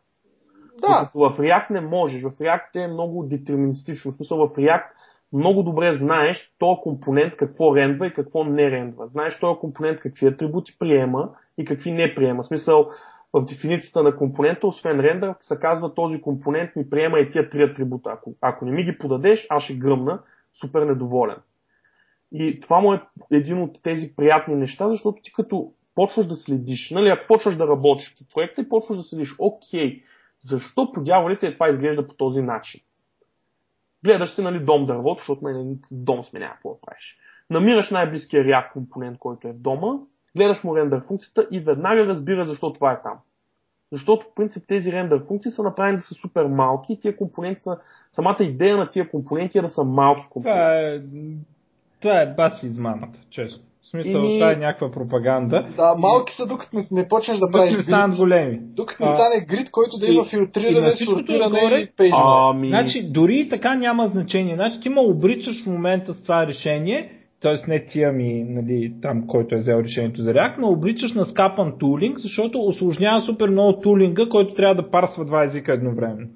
Да, 0.81 1.11
Докато 1.15 1.19
в 1.19 1.39
React 1.39 1.71
не 1.71 1.81
можеш. 1.81 2.23
В 2.23 2.31
React 2.31 2.85
е 2.85 2.89
много 2.89 3.27
детерминистично. 3.27 4.13
В 4.13 4.15
смисъл 4.15 4.39
в 4.39 4.51
React 4.51 4.87
много 5.33 5.63
добре 5.63 5.93
знаеш 5.93 6.53
този 6.59 6.81
компонент 6.83 7.37
какво 7.37 7.77
рендва 7.77 8.07
и 8.07 8.15
какво 8.15 8.45
не 8.45 8.71
рендва. 8.71 9.07
Знаеш 9.07 9.41
този 9.41 9.59
компонент 9.59 10.01
какви 10.01 10.27
атрибути 10.27 10.79
приема 10.79 11.31
и 11.59 11.65
какви 11.65 11.93
не 11.93 12.15
приема. 12.15 12.43
В 12.43 12.47
смисъл 12.47 12.89
в 13.33 13.45
дефиницията 13.45 14.03
на 14.03 14.17
компонента, 14.17 14.67
освен 14.67 15.01
рендър, 15.01 15.35
се 15.41 15.59
казва 15.59 15.95
този 15.95 16.21
компонент 16.21 16.77
ми 16.77 16.91
приема 16.91 17.19
и 17.19 17.29
тия 17.29 17.51
три 17.51 17.63
атрибута. 17.63 18.11
Ако, 18.13 18.35
ако 18.41 18.65
не 18.65 18.73
ми 18.73 18.85
ги 18.85 18.99
подадеш, 18.99 19.47
аз 19.51 19.63
ще 19.63 19.75
гръмна 19.75 20.23
супер 20.61 20.83
недоволен. 20.83 21.37
И 22.33 22.61
това 22.61 22.81
му 22.81 22.93
е 22.93 23.03
един 23.33 23.63
от 23.63 23.83
тези 23.83 24.17
приятни 24.17 24.55
неща, 24.55 24.91
защото 24.91 25.23
ти 25.23 25.33
като 25.33 25.73
почваш 25.95 26.27
да 26.27 26.35
следиш, 26.35 26.91
нали, 26.91 27.09
ако 27.09 27.27
почваш 27.29 27.57
да 27.57 27.67
работиш 27.67 28.15
по 28.19 28.35
проекта 28.35 28.61
и 28.61 28.69
почваш 28.69 28.97
да 28.97 29.03
следиш, 29.03 29.35
окей, 29.39 30.03
защо 30.43 30.93
по 30.93 31.03
дяволите 31.03 31.55
това 31.55 31.69
изглежда 31.69 32.07
по 32.07 32.15
този 32.15 32.43
начин? 32.43 32.81
Гледаш 34.07 34.31
се, 34.31 34.43
нали, 34.43 34.65
дом 34.65 34.87
дървото, 34.87 35.21
защото 35.21 35.45
нали, 35.45 35.77
дом 35.93 36.25
сме 36.25 36.41
няма 36.41 36.55
какво 36.55 36.75
да 36.75 36.81
правиш. 36.81 37.19
Намираш 37.51 37.91
най-близкия 37.91 38.45
React 38.45 38.73
компонент, 38.73 39.19
който 39.19 39.49
е 39.49 39.53
в 39.53 39.61
дома, 39.61 39.99
гледаш 40.37 40.65
му 40.65 40.77
рендър 40.77 41.03
функцията 41.07 41.47
и 41.51 41.61
веднага 41.61 42.07
разбираш 42.07 42.49
защо 42.49 42.73
това 42.73 42.93
е 42.93 43.03
там. 43.03 43.19
Защото, 43.93 44.27
в 44.27 44.35
принцип, 44.35 44.65
тези 44.69 44.93
рендър 44.93 45.27
функции 45.27 45.51
са 45.51 45.63
направени 45.63 45.97
да 45.97 46.03
са 46.03 46.15
супер 46.15 46.45
малки 46.45 46.93
и 46.93 47.01
тия 47.01 47.17
компоненти 47.17 47.61
са, 47.61 47.79
самата 48.11 48.37
идея 48.41 48.77
на 48.77 48.89
тия 48.89 49.11
компоненти 49.11 49.59
е 49.59 49.63
да 49.63 49.69
са 49.69 49.85
малки 49.85 50.23
компоненти. 50.31 51.07
Това 52.01 52.21
е, 52.21 52.27
това 52.27 52.33
е 52.33 52.35
баси 52.35 52.67
измамата, 52.67 53.19
честно. 53.31 53.63
В 53.87 53.91
смисъл, 53.91 54.13
Ими- 54.13 54.39
това 54.39 54.53
е 54.53 54.57
някаква 54.57 54.91
пропаганда. 54.91 55.67
да, 55.77 55.95
малки 55.99 56.35
са, 56.35 56.47
докато 56.47 56.77
не, 56.77 56.87
не 56.93 57.09
почнеш 57.09 57.39
да 57.39 57.41
Докато 57.41 57.59
правиш 57.59 57.77
не 57.77 57.83
станат 57.83 58.17
големи. 58.17 58.59
Докато 58.63 59.05
не 59.05 59.11
стане 59.11 59.47
грид, 59.49 59.71
който 59.71 59.99
да 59.99 60.07
и- 60.07 60.15
има 60.15 60.23
и 60.23 60.29
филтриране, 60.29 60.91
всичкото 60.91 61.19
сортиране 61.19 61.59
отгоре- 61.59 61.83
и 61.83 61.89
пейджове. 61.97 62.23
Ами, 62.27 62.69
Значи, 62.69 63.03
дори 63.03 63.37
и 63.37 63.49
така 63.49 63.75
няма 63.75 64.09
значение. 64.09 64.55
Значи, 64.55 64.81
ти 64.81 64.89
ме 64.89 65.01
обричаш 65.01 65.63
в 65.63 65.67
момента 65.67 66.15
с 66.15 66.23
това 66.23 66.47
решение, 66.47 67.13
т.е. 67.43 67.71
не 67.71 67.87
тия 67.87 68.13
ми, 68.13 68.45
нали, 68.45 68.93
там, 69.03 69.27
който 69.27 69.55
е 69.55 69.59
взел 69.59 69.77
решението 69.77 70.23
за 70.23 70.31
React, 70.31 70.55
но 70.59 70.69
обричаш 70.69 71.13
на 71.13 71.25
скапан 71.27 71.73
тулинг, 71.81 72.19
защото 72.19 72.59
осложнява 72.61 73.23
супер 73.23 73.49
много 73.49 73.81
тулинга, 73.81 74.29
който 74.29 74.55
трябва 74.55 74.75
да 74.75 74.91
парсва 74.91 75.25
два 75.25 75.45
езика 75.45 75.73
едновременно. 75.73 76.27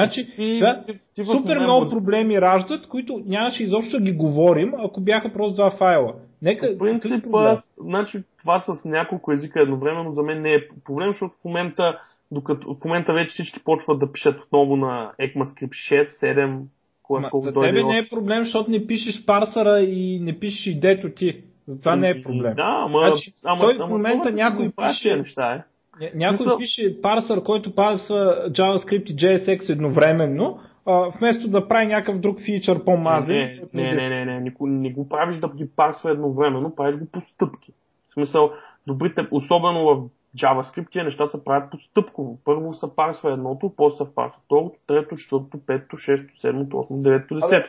Значи, 0.00 0.26
ти, 0.26 0.56
това, 0.60 0.82
ти, 0.86 0.92
ти 1.14 1.22
в 1.22 1.26
супер 1.26 1.38
момента- 1.38 1.60
много 1.62 1.88
проблеми 1.90 2.40
раждат, 2.40 2.88
които 2.88 3.22
нямаше 3.26 3.64
изобщо 3.64 3.96
да 3.98 4.04
ги 4.04 4.12
говорим, 4.12 4.72
ако 4.78 5.00
бяха 5.00 5.32
просто 5.32 5.54
два 5.54 5.70
файла. 5.70 6.14
Нека, 6.42 6.72
По 6.72 6.78
принцип, 6.78 7.24
аз, 7.34 7.74
значи, 7.78 8.22
това 8.38 8.58
с 8.58 8.84
няколко 8.84 9.32
езика 9.32 9.60
едновременно 9.60 10.12
за 10.12 10.22
мен 10.22 10.42
не 10.42 10.54
е 10.54 10.60
проблем, 10.84 11.08
защото 11.08 11.34
в 11.34 11.44
момента, 11.44 11.98
докато, 12.30 12.74
в 12.74 12.84
момента 12.84 13.12
вече 13.12 13.28
всички 13.28 13.64
почват 13.64 13.98
да 13.98 14.12
пишат 14.12 14.40
отново 14.40 14.76
на 14.76 15.10
ECMAScript 15.20 15.68
6, 15.68 16.02
7, 16.02 16.60
кога 17.02 17.20
Ма, 17.20 17.30
колко 17.30 17.52
дойде 17.52 17.68
тебе 17.68 17.82
не 17.82 17.98
е 17.98 18.08
проблем, 18.08 18.42
защото 18.42 18.70
не 18.70 18.86
пишеш 18.86 19.24
парсъра 19.26 19.80
и 19.80 20.20
не 20.20 20.38
пишеш 20.38 20.66
идето 20.66 21.10
ти. 21.10 21.40
За 21.68 21.78
това 21.78 21.96
не 21.96 22.10
е 22.10 22.22
проблем. 22.22 22.54
Да, 22.54 22.84
ама, 22.86 22.98
Значи, 23.06 23.30
ама, 23.44 23.60
той 23.60 23.74
в 23.74 23.80
ама 23.80 23.88
момента 23.88 24.18
хората 24.18 24.30
си 24.30 24.42
някой 24.42 24.70
пише- 24.78 25.16
неща, 25.16 25.52
е. 25.52 25.62
Ня- 26.00 26.10
Някой 26.14 26.36
Смисъл- 26.36 26.58
пише 26.58 27.00
парсър, 27.02 27.42
който 27.42 27.74
парсва 27.74 28.14
JavaScript 28.50 29.04
и 29.04 29.16
JSX 29.16 29.68
едновременно, 29.68 30.58
а, 30.86 31.10
вместо 31.10 31.48
да 31.48 31.68
прави 31.68 31.86
някакъв 31.86 32.20
друг 32.20 32.40
фичър 32.40 32.84
по-мазен. 32.84 33.36
Не, 33.36 33.60
не, 33.74 33.82
не, 33.84 34.08
не, 34.08 34.24
не, 34.24 34.24
не, 34.24 34.40
не, 34.40 34.52
не 34.60 34.92
го 34.92 35.08
правиш 35.08 35.36
да 35.36 35.48
ги 35.48 35.68
парсва 35.76 36.10
едновременно, 36.10 36.74
правиш 36.74 36.96
го 36.96 37.06
по 37.06 37.20
стъпки. 37.20 37.72
В 38.10 38.14
смисъл, 38.14 38.52
добрите, 38.86 39.26
особено 39.30 39.84
в 39.86 40.02
JavaScript, 40.36 40.90
тия 40.90 41.04
неща 41.04 41.26
се 41.26 41.44
правят 41.44 41.70
постъпково. 41.70 42.38
Първо 42.44 42.74
се 42.74 42.86
парсва 42.96 43.32
едното, 43.32 43.72
после 43.76 43.96
се 43.96 44.14
парсва 44.14 44.38
второто, 44.44 44.76
трето, 44.86 45.16
четвъртото, 45.16 45.58
петото, 45.66 45.96
шесто, 45.96 46.40
седмото, 46.40 46.78
осмо, 46.78 46.96
деветото, 46.96 47.34
десето. 47.34 47.68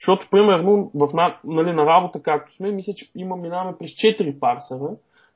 Защото, 0.00 0.28
примерно, 0.30 0.90
в, 0.94 1.08
на- 1.14 1.36
нали, 1.44 1.72
на 1.72 1.86
работа, 1.86 2.22
както 2.22 2.54
сме, 2.54 2.70
мисля, 2.70 2.92
че 2.92 3.10
има, 3.14 3.36
минаваме 3.36 3.76
през 3.78 3.90
4 3.90 4.38
парсера, 4.40 4.88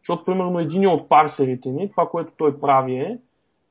защото, 0.03 0.25
примерно, 0.25 0.59
един 0.59 0.87
от 0.87 1.09
парсерите 1.09 1.69
ни, 1.69 1.91
това, 1.91 2.09
което 2.09 2.33
той 2.37 2.61
прави 2.61 2.95
е, 2.95 3.19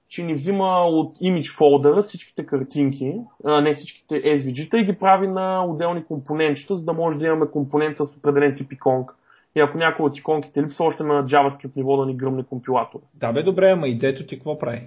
че 0.10 0.24
ни 0.24 0.34
взима 0.34 0.86
от 0.86 1.18
image 1.18 1.58
фолдъра 1.58 2.04
всичките 2.04 2.46
картинки, 2.46 3.16
а, 3.46 3.62
не 3.62 3.74
всичките 3.74 4.16
SVG-та 4.16 4.78
и 4.78 4.86
ги 4.86 5.00
прави 5.00 5.28
на 5.28 5.66
отделни 5.66 6.06
компонентчета, 6.06 6.76
за 6.76 6.86
да 6.86 6.94
може 6.94 7.18
да 7.18 7.26
имаме 7.26 7.52
компонент 7.52 7.98
с 7.98 8.18
определен 8.18 8.56
тип 8.56 8.72
иконка. 8.72 9.16
И 9.56 9.60
ако 9.60 9.78
някой 9.78 10.06
от 10.06 10.18
иконките 10.18 10.64
липсва 10.64 10.86
още 10.86 11.04
на 11.04 11.26
JavaScript 11.26 11.76
ниво 11.76 11.98
да 11.98 12.06
ни 12.06 12.18
гръмне 12.18 12.44
компилатора. 12.44 13.04
Да 13.14 13.32
бе, 13.32 13.44
добре, 13.44 13.70
ама 13.70 13.88
идето 13.88 14.26
ти 14.26 14.36
какво 14.36 14.60
прави? 14.60 14.84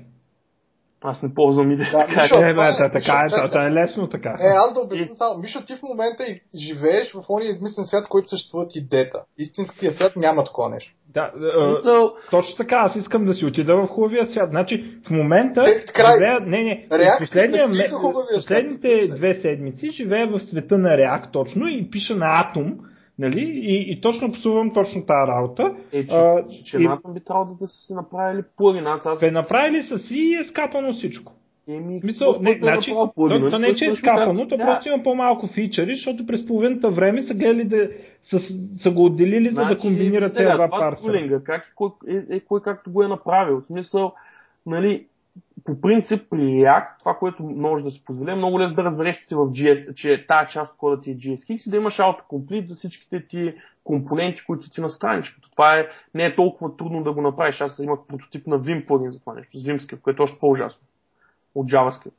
Аз 1.06 1.22
не 1.22 1.34
ползвам 1.34 1.72
идея. 1.72 1.88
Да, 1.92 2.06
така 2.06 2.22
Мишо, 2.22 2.34
че- 2.34 2.40
Е, 2.40 2.46
бе, 2.46 2.52
това 2.52 2.68
е- 2.68 2.76
та, 2.76 2.88
така 2.88 2.98
е, 2.98 3.02
чакай, 3.02 3.28
та, 3.30 3.50
та 3.50 3.66
е 3.66 3.72
лесно 3.72 4.08
така. 4.08 4.28
Е, 4.40 4.46
аз 4.56 4.74
да 4.74 4.80
обясня 4.80 5.14
само. 5.14 5.40
Мишо, 5.40 5.64
ти 5.66 5.74
в 5.76 5.82
момента 5.82 6.22
и 6.24 6.40
живееш 6.58 7.12
в 7.12 7.24
ония 7.28 7.50
измислен 7.50 7.84
свят, 7.84 8.04
в 8.04 8.08
който 8.08 8.28
съществуват 8.28 8.76
идета. 8.76 9.18
Истинския 9.38 9.92
свят 9.92 10.12
няма 10.16 10.44
такова 10.44 10.68
нещо. 10.70 10.92
Да, 11.14 11.30
смисъл, 11.64 12.12
точно 12.30 12.56
така, 12.56 12.76
аз 12.76 12.96
искам 12.96 13.24
да 13.24 13.34
си 13.34 13.44
отида 13.46 13.76
в 13.76 13.86
хубавия 13.86 14.26
свят. 14.26 14.50
Значи, 14.50 14.84
в 15.06 15.10
момента 15.10 15.60
Е, 15.62 15.84
край. 15.92 16.12
живея, 16.14 16.40
не, 16.40 16.62
не, 16.62 16.86
последния, 17.20 17.68
не 17.68 17.74
ме, 17.76 17.88
хубавия 17.88 18.26
свят. 18.26 18.36
последните 18.36 19.08
две 19.08 19.38
седмици 19.42 19.90
живея 19.90 20.26
в 20.28 20.40
света 20.40 20.78
на 20.78 20.88
React 20.88 21.32
точно 21.32 21.66
и 21.68 21.90
пиша 21.90 22.16
на 22.16 22.26
Atom, 22.26 22.74
нали, 23.18 23.40
и, 23.40 23.92
и 23.92 24.00
точно 24.00 24.32
псувам 24.32 24.74
точно 24.74 25.06
тази 25.06 25.28
работа. 25.30 25.74
е, 25.92 26.06
че, 26.06 26.16
А, 26.16 26.44
че, 26.46 26.64
че 26.64 26.76
и- 26.76 26.84
Натан 26.86 27.14
би 27.14 27.20
трябвало 27.20 27.54
да 27.60 27.68
са 27.68 27.86
си 27.86 27.92
направили 27.94 28.42
плагин. 28.56 28.86
Аз, 28.86 29.06
аз 29.06 29.20
Бе, 29.20 29.30
направили 29.30 29.82
са 29.82 29.98
си 29.98 30.16
и 30.18 30.34
е 30.34 30.44
скапано 30.44 30.92
всичко. 30.92 31.32
Еми, 31.68 32.00
просто 32.18 32.42
не, 32.42 32.54
да 32.54 32.58
значи, 32.58 32.90
направя 32.90 33.40
то, 33.40 33.50
то 33.50 33.58
не 33.58 33.68
е, 33.68 33.74
че 33.74 33.86
е 33.86 33.94
скапано, 33.94 34.48
то 34.48 34.56
да. 34.56 34.64
просто 34.64 34.88
има 34.88 35.02
по-малко 35.02 35.46
фичъри, 35.46 35.94
защото 35.94 36.26
през 36.26 36.46
половината 36.46 36.90
време 36.90 37.26
са 37.26 37.34
гледали 37.34 37.64
да 37.64 37.88
са, 38.24 38.40
са 38.76 38.90
го 38.90 39.04
отделили, 39.04 39.48
за 39.48 39.64
да 39.64 39.76
комбинират 39.76 40.34
тези 40.36 40.44
два 40.44 40.66
това 40.68 40.68
парсера. 40.80 41.06
тулинга, 41.06 41.40
как, 41.44 41.72
кой, 41.74 41.88
е, 42.08 42.36
е, 42.36 42.40
кой 42.40 42.62
както 42.62 42.92
го 42.92 43.02
е 43.02 43.08
направил. 43.08 43.60
В 43.60 43.66
смисъл, 43.66 44.12
нали, 44.66 45.06
по 45.64 45.80
принцип 45.80 46.30
при 46.30 46.36
React, 46.36 46.98
това, 46.98 47.14
което 47.14 47.42
може 47.42 47.84
да 47.84 47.90
си 47.90 48.04
позволи, 48.04 48.30
е 48.30 48.34
много 48.34 48.60
лесно 48.60 48.76
да 48.76 48.84
разбереш, 48.84 49.18
че, 49.28 49.34
в 49.36 49.52
че 49.94 50.26
тази 50.26 50.50
част 50.50 50.72
от 50.72 50.78
кода 50.78 51.00
ти 51.00 51.10
е 51.10 51.16
GSX 51.16 51.66
и 51.66 51.70
да 51.70 51.76
имаш 51.76 51.98
autocomplete 51.98 52.66
за 52.66 52.74
всичките 52.74 53.26
ти 53.26 53.54
компоненти, 53.84 54.44
които 54.46 54.70
ти 54.70 54.80
на 54.80 54.88
страничката. 54.88 55.48
Това 55.50 55.78
е, 55.78 55.88
не 56.14 56.24
е 56.24 56.34
толкова 56.34 56.76
трудно 56.76 57.02
да 57.02 57.12
го 57.12 57.20
направиш. 57.20 57.60
Аз 57.60 57.78
имах 57.78 57.98
прототип 58.08 58.46
на 58.46 58.60
Vim 58.60 58.86
плагин 58.86 59.10
за 59.10 59.20
това 59.20 59.34
нещо, 59.34 59.58
с 59.58 59.64
Vimscript, 59.64 60.00
което 60.00 60.22
е 60.22 60.24
още 60.24 60.38
по-ужасно 60.40 60.88
от 61.54 61.70
JavaScript. 61.70 62.12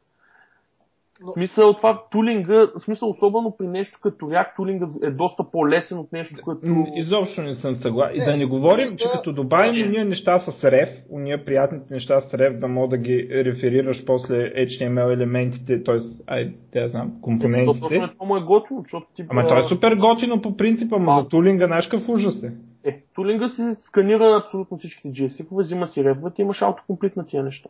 Но- 1.21 1.27
В 1.27 1.33
смисъл, 1.33 1.73
това 1.73 2.01
тулинга, 2.11 2.67
в 2.75 2.79
смисъл, 2.79 3.09
особено 3.09 3.55
при 3.57 3.67
нещо 3.67 3.99
като 4.01 4.25
React, 4.25 4.55
тулинга 4.55 4.87
е 5.03 5.11
доста 5.11 5.43
по-лесен 5.51 5.97
от 5.99 6.11
нещо, 6.11 6.35
като... 6.35 6.59
М, 6.63 6.85
Изобщо 6.95 7.41
не 7.41 7.55
съм 7.55 7.75
съгласен. 7.75 8.15
И 8.15 8.19
Не, 8.19 8.25
да 8.25 8.37
не 8.37 8.45
говорим, 8.45 8.89
да, 8.89 8.95
че 8.95 9.05
като 9.13 9.33
добавим 9.33 9.75
не. 9.75 9.83
уния 9.83 10.05
неща 10.05 10.39
с 10.39 10.63
реф, 10.63 10.89
уния 11.09 11.45
приятните 11.45 11.93
неща 11.93 12.21
с 12.21 12.33
реф, 12.33 12.59
да 12.59 12.67
мога 12.67 12.87
да 12.87 12.97
ги 12.97 13.27
реферираш 13.31 14.05
после 14.05 14.33
HTML 14.55 15.13
елементите, 15.13 15.83
т.е. 15.83 15.95
ай, 16.27 16.53
да 16.73 16.79
я 16.79 16.89
знам, 16.89 17.07
Защото 17.07 17.21
компонентите. 17.21 17.79
точно 17.79 18.03
е 18.03 18.13
това 18.13 18.25
му 18.25 18.37
е 18.37 18.41
готино, 18.41 18.81
защото 18.81 19.07
ти... 19.15 19.25
Ама 19.29 19.47
той 19.47 19.65
е 19.65 19.67
супер 19.67 19.95
готино 19.95 20.41
по 20.41 20.57
принципа, 20.57 20.95
ама 20.95 21.21
за 21.21 21.29
тулинга 21.29 21.65
знаеш 21.67 21.87
какъв 21.87 22.09
ужас 22.09 22.43
е. 22.43 22.51
Е, 22.89 22.99
тулинга 23.15 23.49
си 23.49 23.61
сканира 23.79 24.41
абсолютно 24.43 24.77
всичките 24.77 25.07
JS-ипове, 25.09 25.63
взима 25.63 25.87
си 25.87 25.99
и 25.99 26.41
имаш 26.41 26.61
автокомплит 26.61 27.15
на 27.15 27.25
тия 27.25 27.43
неща. 27.43 27.69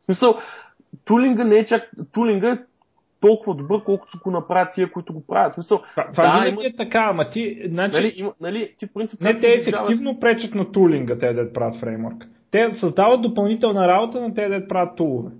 В 0.00 0.04
смисъл, 0.04 0.34
тулинга 1.04 1.44
не 1.44 1.56
е 1.56 1.64
чак... 1.66 1.90
Тулинга 2.12 2.48
е 2.48 2.58
толкова 3.20 3.54
добър, 3.54 3.84
колкото 3.84 4.18
го 4.24 4.30
направят 4.30 4.74
тия, 4.74 4.92
които 4.92 5.12
го 5.12 5.26
правят. 5.26 5.54
Смисъл, 5.54 5.82
Това, 5.94 6.22
да, 6.22 6.32
винаги 6.32 6.48
има, 6.48 6.64
е 6.64 6.76
така, 6.76 6.98
ама 7.10 7.30
ти, 7.30 7.62
значи, 7.66 7.92
нали, 7.92 8.12
има, 8.16 8.32
нали, 8.40 8.74
ти 8.78 8.86
принцип... 8.86 9.20
не 9.20 9.40
те 9.40 9.46
ефективно 9.46 10.20
пречат 10.20 10.54
на 10.54 10.72
тулинга, 10.72 11.18
те 11.18 11.32
да 11.32 11.52
правят 11.52 11.80
фреймворк. 11.80 12.24
Те 12.50 12.74
създават 12.74 13.22
допълнителна 13.22 13.88
работа 13.88 14.20
на 14.20 14.34
те 14.34 14.48
да 14.48 14.68
правят 14.68 14.96
тулове. 14.96 15.30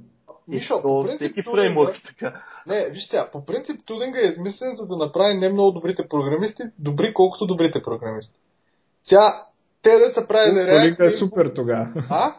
Мишо, 0.49 0.75
То 0.75 0.83
по 0.83 1.03
принцип, 1.03 1.17
всеки 1.17 1.41
тулинга- 1.43 1.51
фреймворк 1.53 1.99
е 1.99 2.03
така. 2.03 2.41
Не, 2.67 2.91
виж 2.91 3.09
сега, 3.09 3.29
по 3.33 3.47
принцип 3.47 3.81
тулинга 3.87 4.19
е 4.19 4.29
измислен 4.29 4.75
за 4.75 4.87
да 4.87 4.97
направи 4.97 5.35
не 5.35 5.53
много 5.53 5.73
добрите 5.73 6.09
програмисти, 6.09 6.63
добри 6.79 7.15
колкото 7.15 7.47
добрите 7.47 7.83
програмисти. 7.83 8.39
Тя, 9.09 9.33
те 9.83 9.91
да 9.91 10.11
са 10.15 10.27
правили 10.29 10.55
Тулинга 10.55 11.05
е 11.05 11.09
React 11.09 11.19
супер 11.19 11.53
тогава. 11.55 11.89
А? 12.11 12.35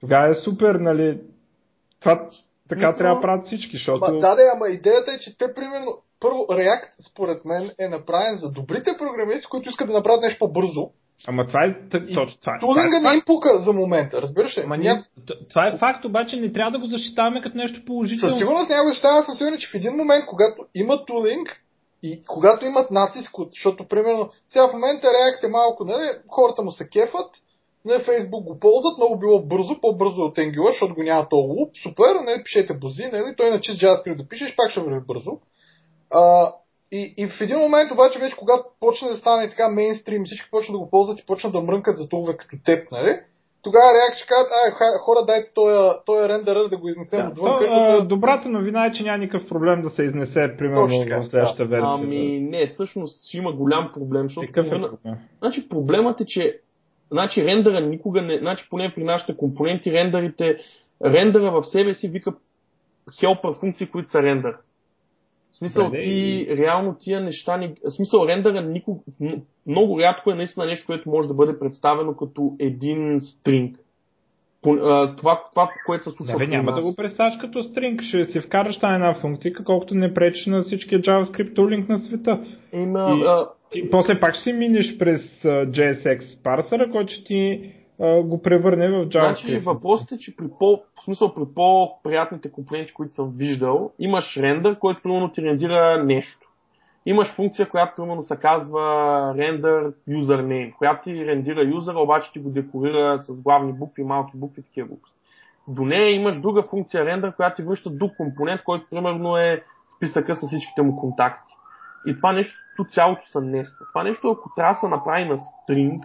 Тогава 0.00 0.28
е 0.28 0.34
супер, 0.34 0.74
нали? 0.74 1.18
Това 2.04 2.16
така 2.68 2.80
Смисъл? 2.80 2.98
трябва 2.98 3.16
да 3.16 3.20
правят 3.20 3.46
всички, 3.46 3.76
защото... 3.76 4.04
Ама, 4.04 4.18
да, 4.18 4.34
да, 4.34 4.42
ама 4.54 4.68
идеята 4.68 5.10
е, 5.10 5.18
че 5.18 5.38
те 5.38 5.54
примерно, 5.54 5.98
първо, 6.20 6.38
React, 6.38 6.90
според 7.10 7.44
мен, 7.44 7.70
е 7.78 7.88
направен 7.88 8.36
за 8.36 8.52
добрите 8.52 8.90
програмисти, 8.98 9.46
които 9.46 9.68
искат 9.68 9.88
да 9.88 9.94
направят 9.94 10.22
нещо 10.22 10.38
по-бързо 10.38 10.90
Ама 11.26 11.46
това 11.46 11.60
е 11.64 11.74
точно 12.14 12.38
това. 12.40 12.58
Тулинга 12.60 12.98
това 12.98 13.10
не 13.10 13.16
им 13.16 13.22
пука 13.26 13.58
за 13.58 13.72
момента, 13.72 14.22
разбираш 14.22 14.58
ли? 14.58 14.62
Ама 14.64 14.76
Ня... 14.76 15.04
това 15.48 15.68
е 15.68 15.78
факт, 15.78 16.04
обаче 16.04 16.36
не 16.36 16.52
трябва 16.52 16.72
да 16.72 16.78
го 16.78 16.86
защитаваме 16.86 17.42
като 17.42 17.56
нещо 17.56 17.84
положително. 17.86 18.34
Със 18.34 18.38
сигурност 18.38 18.70
няма 18.70 18.84
да 18.84 18.88
защитаваме, 18.88 19.24
съм 19.24 19.34
сигурен, 19.34 19.58
че 19.58 19.70
в 19.70 19.74
един 19.74 19.92
момент, 19.92 20.26
когато 20.26 20.66
има 20.74 21.04
тулинг 21.04 21.48
и 22.02 22.24
когато 22.26 22.66
имат 22.66 22.90
натиск, 22.90 23.38
от, 23.38 23.48
защото 23.50 23.88
примерно 23.88 24.30
сега 24.50 24.68
в 24.68 24.72
момента 24.72 25.06
React 25.06 25.46
е 25.46 25.48
малко, 25.48 25.84
нали, 25.84 26.08
хората 26.28 26.62
му 26.62 26.70
се 26.70 26.88
кефат, 26.88 27.30
на 27.84 27.94
Facebook 27.94 28.44
го 28.44 28.58
ползват, 28.60 28.98
много 28.98 29.18
било 29.18 29.42
бързо, 29.42 29.80
по-бързо 29.80 30.22
от 30.22 30.36
Angular, 30.36 30.70
защото 30.70 30.94
го 30.94 31.02
няма 31.02 31.28
толкова 31.28 31.54
луп, 31.54 31.70
супер, 31.82 32.14
нали, 32.24 32.42
пишете 32.44 32.74
бузи, 32.74 33.02
нали, 33.04 33.34
той 33.36 33.50
на 33.50 33.60
чист 33.60 33.80
JavaScript 33.80 34.16
да 34.16 34.28
пишеш, 34.28 34.56
пак 34.56 34.70
ще 34.70 34.80
върви 34.80 35.00
бързо. 35.00 35.30
А, 36.10 36.52
и, 36.92 37.14
и 37.16 37.26
в 37.26 37.40
един 37.40 37.58
момент 37.58 37.90
обаче 37.92 38.18
вече, 38.18 38.36
когато 38.36 38.64
почне 38.80 39.08
да 39.08 39.16
стане 39.16 39.50
така 39.50 39.68
мейнстрим, 39.68 40.24
всички 40.24 40.50
почнат 40.50 40.74
да 40.74 40.78
го 40.78 40.90
ползват 40.90 41.20
и 41.20 41.26
почнат 41.26 41.52
да 41.52 41.60
мрънкат 41.60 41.96
за 41.98 42.08
тулове 42.08 42.36
като 42.36 42.56
теб, 42.64 42.90
нали? 42.92 43.18
Тогава 43.62 43.84
React 43.84 44.16
ще 44.16 44.26
кажат, 44.26 44.48
ай, 44.64 44.70
хора, 44.98 45.18
дайте 45.26 45.52
този, 45.54 45.76
този 46.06 46.28
рендерър 46.28 46.68
да 46.68 46.76
го 46.76 46.88
изнесем 46.88 47.20
Да, 47.20 47.28
отвън. 47.28 47.52
то, 47.52 47.58
къщата. 47.58 47.92
а, 47.92 48.04
добрата 48.04 48.48
новина 48.48 48.86
е, 48.86 48.92
че 48.92 49.02
няма 49.02 49.18
никакъв 49.18 49.48
проблем 49.48 49.82
да 49.82 49.90
се 49.90 50.02
изнесе, 50.02 50.54
примерно, 50.58 50.86
в 50.88 51.28
следващата 51.30 51.64
версия. 51.64 51.90
Ами 51.94 52.40
не, 52.40 52.66
всъщност 52.66 53.34
има 53.34 53.52
голям 53.52 53.90
проблем, 53.94 54.22
защото 54.22 54.46
Какъв 54.46 54.66
е 54.66 54.70
примерно- 54.70 54.88
проблем? 54.96 55.14
Значи 55.38 55.68
проблемът 55.68 56.20
е, 56.20 56.26
че 56.26 56.60
значи, 57.14 57.44
рендъра 57.44 57.80
никога 57.80 58.22
не, 58.22 58.38
значи 58.38 58.66
поне 58.70 58.92
при 58.94 59.04
нашите 59.04 59.36
компоненти, 59.36 59.92
рендерите, 59.92 60.58
рендъра 61.04 61.50
в 61.50 61.64
себе 61.64 61.94
си 61.94 62.08
вика 62.08 62.34
хелпър 63.20 63.54
функции, 63.60 63.86
които 63.86 64.10
са 64.10 64.22
рендър. 64.22 64.56
В 65.50 65.56
смисъл, 65.56 65.84
Добре, 65.84 65.98
ти, 65.98 66.46
реално 66.50 66.96
тия 67.00 67.20
неща, 67.20 67.56
ни, 67.56 67.74
в 67.84 67.90
смисъл, 67.90 68.26
рендъра 68.26 68.62
никога, 68.62 69.00
много 69.66 70.00
рядко 70.00 70.30
е 70.30 70.34
наистина 70.34 70.66
нещо, 70.66 70.86
което 70.86 71.10
може 71.10 71.28
да 71.28 71.34
бъде 71.34 71.58
представено 71.58 72.16
като 72.16 72.56
един 72.58 73.20
стринг. 73.20 73.78
Това, 75.16 75.42
това, 75.52 75.70
което 75.86 76.04
се 76.04 76.10
случва 76.10 76.32
Не, 76.32 76.38
бе, 76.38 76.46
няма 76.46 76.72
да 76.72 76.82
го 76.82 76.96
представиш 76.96 77.38
като 77.40 77.62
стринг, 77.62 78.02
ще 78.02 78.26
си 78.26 78.40
вкараш 78.40 78.78
тази 78.78 78.94
една 78.94 79.14
функция, 79.14 79.52
колкото 79.64 79.94
не 79.94 80.14
пречиш 80.14 80.46
на 80.46 80.62
всичкия 80.62 81.00
JavaScript 81.00 81.54
тулинг 81.54 81.88
на 81.88 81.98
света. 81.98 82.40
Има, 82.72 83.16
И- 83.20 83.24
а, 83.24 83.46
И 83.74 83.90
после 83.90 84.20
пак 84.20 84.34
ще 84.34 84.42
си 84.42 84.52
минеш 84.52 84.98
през 84.98 85.22
JSX 85.44 86.42
парсера, 86.42 86.90
който 86.90 87.12
ще 87.12 87.24
ти 87.24 87.70
а, 88.00 88.22
го 88.22 88.42
превърне 88.42 88.88
в 88.88 89.02
Значи 89.04 89.46
JavaScript. 89.46 89.62
въпросът 89.64 90.12
е, 90.12 90.18
че 90.18 90.36
при 90.36 90.46
по, 90.58 90.66
в 90.96 91.04
смисъл 91.04 91.34
при 91.34 91.42
по-приятните 91.54 92.52
компоненти, 92.52 92.92
които 92.92 93.12
съм 93.14 93.32
виждал, 93.36 93.90
имаш 93.98 94.36
рендър, 94.36 94.78
който 94.78 95.02
примерно 95.02 95.32
ти 95.32 95.42
рендира 95.42 96.04
нещо. 96.04 96.43
Имаш 97.06 97.34
функция, 97.34 97.68
която 97.68 97.96
примерно 97.96 98.22
се 98.22 98.36
казва 98.36 98.80
render 99.36 99.94
username, 100.08 100.76
която 100.76 101.02
ти 101.02 101.26
рендира 101.26 101.64
юзера, 101.64 101.98
обаче 101.98 102.32
ти 102.32 102.38
го 102.38 102.50
декорира 102.50 103.22
с 103.22 103.42
главни 103.42 103.72
букви, 103.72 104.04
малки 104.04 104.32
букви, 104.34 104.62
такива 104.62 104.88
букви. 104.88 105.12
До 105.68 105.84
нея 105.84 106.14
имаш 106.14 106.40
друга 106.40 106.62
функция 106.62 107.04
render, 107.04 107.36
която 107.36 107.56
ти 107.56 107.62
връща 107.62 107.90
друг 107.90 108.16
компонент, 108.16 108.62
който 108.64 108.86
примерно 108.90 109.36
е 109.36 109.64
списъка 109.96 110.34
с 110.34 110.46
всичките 110.46 110.82
му 110.82 110.96
контакти. 110.96 111.54
И 112.06 112.16
това 112.16 112.32
нещо 112.32 112.84
цялото 112.90 113.22
са 113.30 113.40
неста. 113.40 113.84
Това 113.92 114.04
нещо, 114.04 114.30
ако 114.30 114.54
трябва 114.56 114.72
да 114.72 114.80
се 114.80 114.88
направи 114.88 115.24
на 115.24 115.38
стринг, 115.38 116.04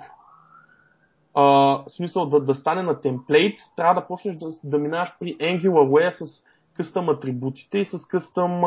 а, 1.36 1.44
в 1.44 1.84
смисъл 1.90 2.26
да, 2.26 2.40
да 2.40 2.56
стане 2.56 2.84
на 2.84 3.02
темплейт, 3.02 3.60
трябва 3.76 4.02
да 4.02 4.08
почнеш 4.08 4.36
да, 4.36 4.50
да 4.64 4.78
минаваш 4.78 5.14
при 5.20 5.38
AngularWare 5.38 6.10
с 6.10 6.44
къстъм 6.78 7.10
атрибутите 7.10 7.78
и 7.78 7.86
с 7.86 8.08
къстъм 8.08 8.62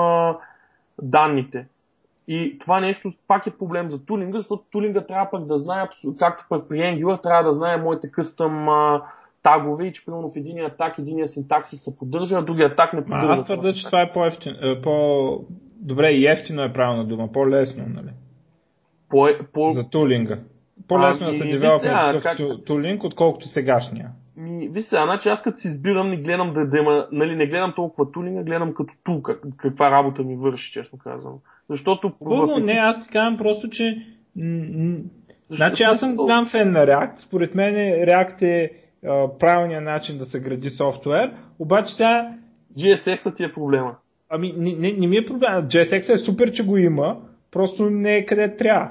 данните. 1.03 1.67
И 2.29 2.59
това 2.59 2.81
нещо 2.81 3.13
пак 3.29 3.47
е 3.47 3.59
проблем 3.59 3.91
за 3.91 4.05
тулинга, 4.07 4.39
защото 4.39 4.65
тулинга 4.73 5.01
трябва 5.07 5.31
пък 5.31 5.47
да 5.47 5.59
знае, 5.59 5.89
както 6.19 6.45
пък 6.49 6.69
при 6.69 6.79
Angular, 6.79 7.23
трябва 7.23 7.43
да 7.43 7.53
знае 7.53 7.77
моите 7.77 8.11
къстъм 8.11 8.69
а, 8.69 9.03
тагове 9.43 9.87
и 9.87 9.93
че 9.93 10.05
примерно 10.05 10.31
в 10.31 10.37
единия 10.37 10.67
атак, 10.67 10.99
единия 10.99 11.29
синтаксис 11.29 11.85
се 11.85 11.97
поддържа, 11.97 12.37
а 12.39 12.43
другия 12.43 12.69
атак 12.69 12.93
не 12.93 13.05
поддържа. 13.05 13.33
аз 13.33 13.45
твърда, 13.45 13.75
че 13.75 13.87
това 13.87 14.03
е 14.03 14.13
по-ефтино, 14.13 14.57
е, 14.63 14.83
по... 14.83 15.45
Добре, 15.81 16.11
и 16.11 16.27
ефтино 16.27 16.63
е 16.63 16.73
правилна 16.73 17.05
дума, 17.05 17.33
по-лесно, 17.33 17.85
нали? 17.89 18.11
По, 19.11 19.29
по, 19.53 19.73
За 19.73 19.89
тулинга. 19.91 20.39
По-лесно 20.89 21.27
Ами, 21.29 21.39
да 21.59 21.71
се 21.71 21.79
сега, 21.79 22.07
такъв 22.07 22.23
как- 22.23 22.37
ту- 22.37 22.59
тулинг, 22.59 23.05
отколкото 23.05 23.49
сегашния. 23.49 24.11
Ми, 24.37 24.69
виж 24.69 24.85
сега, 24.85 25.05
значи 25.05 25.29
аз 25.29 25.43
като 25.43 25.59
си 25.59 25.69
избирам, 25.69 26.11
не 26.11 26.17
гледам 26.17 26.55
да, 26.55 26.67
да 26.67 26.79
има, 26.79 27.07
нали, 27.13 27.37
не 27.37 27.47
гледам 27.47 27.73
толкова 27.77 28.13
тулинга, 28.13 28.43
гледам 28.43 28.75
като 28.75 28.95
тул, 29.05 29.23
как, 29.23 29.41
каква 29.57 29.91
работа 29.91 30.23
ми 30.23 30.37
върши, 30.37 30.73
честно 30.73 30.99
казвам. 30.99 31.35
Защото 31.71 32.13
Хубаво, 32.19 32.59
не, 32.59 32.73
аз 32.73 33.05
ти 33.05 33.13
казвам 33.13 33.37
просто, 33.37 33.69
че... 33.69 34.07
Значи 35.51 35.83
аз 35.83 36.01
съм 36.01 36.17
голям 36.17 36.49
фен 36.49 36.73
на 36.73 36.79
React. 36.87 37.19
Според 37.19 37.55
мен 37.55 37.75
React 37.75 38.43
е 38.43 38.71
а, 39.07 39.39
правилният 39.39 39.85
начин 39.85 40.19
да 40.19 40.27
се 40.27 40.41
гради 40.41 40.71
софтуер. 40.71 41.33
Обаче 41.59 41.95
сега 41.95 42.35
GSX-а 42.79 43.35
ти 43.35 43.45
е 43.45 43.53
проблема. 43.53 43.97
Ами, 44.31 44.55
не, 44.57 44.73
не, 44.73 44.93
не 44.93 45.07
ми 45.07 45.17
е 45.17 45.27
проблем. 45.27 45.69
JSX 45.69 46.15
е 46.15 46.19
супер, 46.19 46.53
че 46.53 46.67
го 46.67 46.77
има, 46.77 47.17
просто 47.51 47.91
не 47.91 48.17
е 48.17 48.27
къде 48.27 48.57
трябва. 48.57 48.89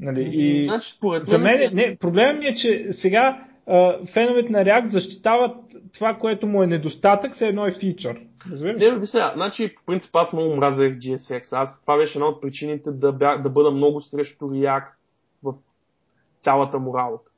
Нали? 0.00 0.30
И 0.32 0.64
Значи, 0.68 0.92
според 0.96 1.26
за 1.28 1.38
мен, 1.38 1.56
си- 1.56 1.74
не, 1.74 1.96
проблемът 2.00 2.38
ми 2.38 2.46
е, 2.46 2.54
че 2.54 2.88
сега 2.92 3.44
феновете 4.12 4.52
на 4.52 4.64
React 4.64 4.90
защитават 4.90 5.56
това, 5.94 6.14
което 6.14 6.46
му 6.46 6.62
е 6.62 6.66
недостатък, 6.66 7.34
все 7.34 7.46
едно 7.46 7.66
е 7.66 7.76
фичър. 7.80 8.20
Разбираш? 8.50 8.98
Не, 8.98 9.06
сега, 9.06 9.32
значи, 9.34 9.74
по 9.74 9.82
принцип 9.86 10.16
аз 10.16 10.32
много 10.32 10.56
мразех 10.56 10.94
GSX. 10.94 11.52
Аз, 11.52 11.80
това 11.80 11.96
беше 11.96 12.18
една 12.18 12.26
от 12.28 12.40
причините 12.40 12.90
да, 12.90 13.12
бя, 13.12 13.36
да 13.36 13.50
бъда 13.50 13.70
много 13.70 14.00
срещу 14.00 14.44
React 14.44 14.88
в 15.42 15.54
цялата 16.40 16.78
му 16.78 16.98
работа. 16.98 17.30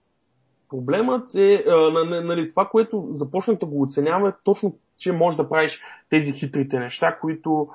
Проблемът 0.70 1.34
е, 1.34 1.64
нали, 2.04 2.50
това, 2.50 2.68
което 2.68 3.08
започнах 3.12 3.58
да 3.58 3.66
го 3.66 3.82
оценявам 3.82 4.26
е 4.26 4.32
точно, 4.44 4.78
че 4.98 5.12
можеш 5.12 5.36
да 5.36 5.48
правиш 5.48 5.82
тези 6.10 6.32
хитрите 6.32 6.78
неща, 6.78 7.18
които 7.20 7.68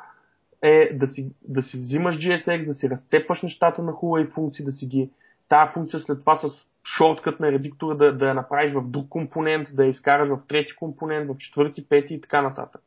е 0.62 0.93
да 0.93 1.08
си, 1.08 1.32
да 1.48 1.62
си 1.63 1.78
взимаш 1.78 2.17
GSX, 2.20 2.65
да 2.65 2.74
си 2.74 2.89
разцепваш 2.89 3.41
нещата 3.41 3.84
на 3.84 3.91
хубави 3.91 4.26
функции, 4.28 4.65
да 4.65 4.72
си 4.72 4.88
ги 4.88 5.10
тая 5.50 5.72
функция 5.74 6.00
след 6.00 6.20
това 6.20 6.36
с 6.36 6.67
шорткът 6.95 7.39
на 7.39 7.52
редиктора 7.52 7.95
да, 7.95 8.17
да 8.17 8.26
я 8.26 8.34
направиш 8.34 8.73
в 8.73 8.82
друг 8.82 9.10
компонент, 9.10 9.67
да 9.73 9.84
я 9.84 9.89
изкараш 9.89 10.30
в 10.30 10.39
трети 10.47 10.76
компонент, 10.76 11.30
в 11.30 11.38
четвърти, 11.38 11.89
пети 11.89 12.13
и 12.13 12.21
така 12.21 12.41
нататък. 12.41 12.82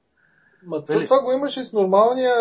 Ма 0.66 0.82
Нали? 0.88 1.04
това 1.04 1.22
го 1.22 1.32
имаш 1.32 1.56
и 1.56 1.64
с 1.64 1.72
нормалния 1.72 2.34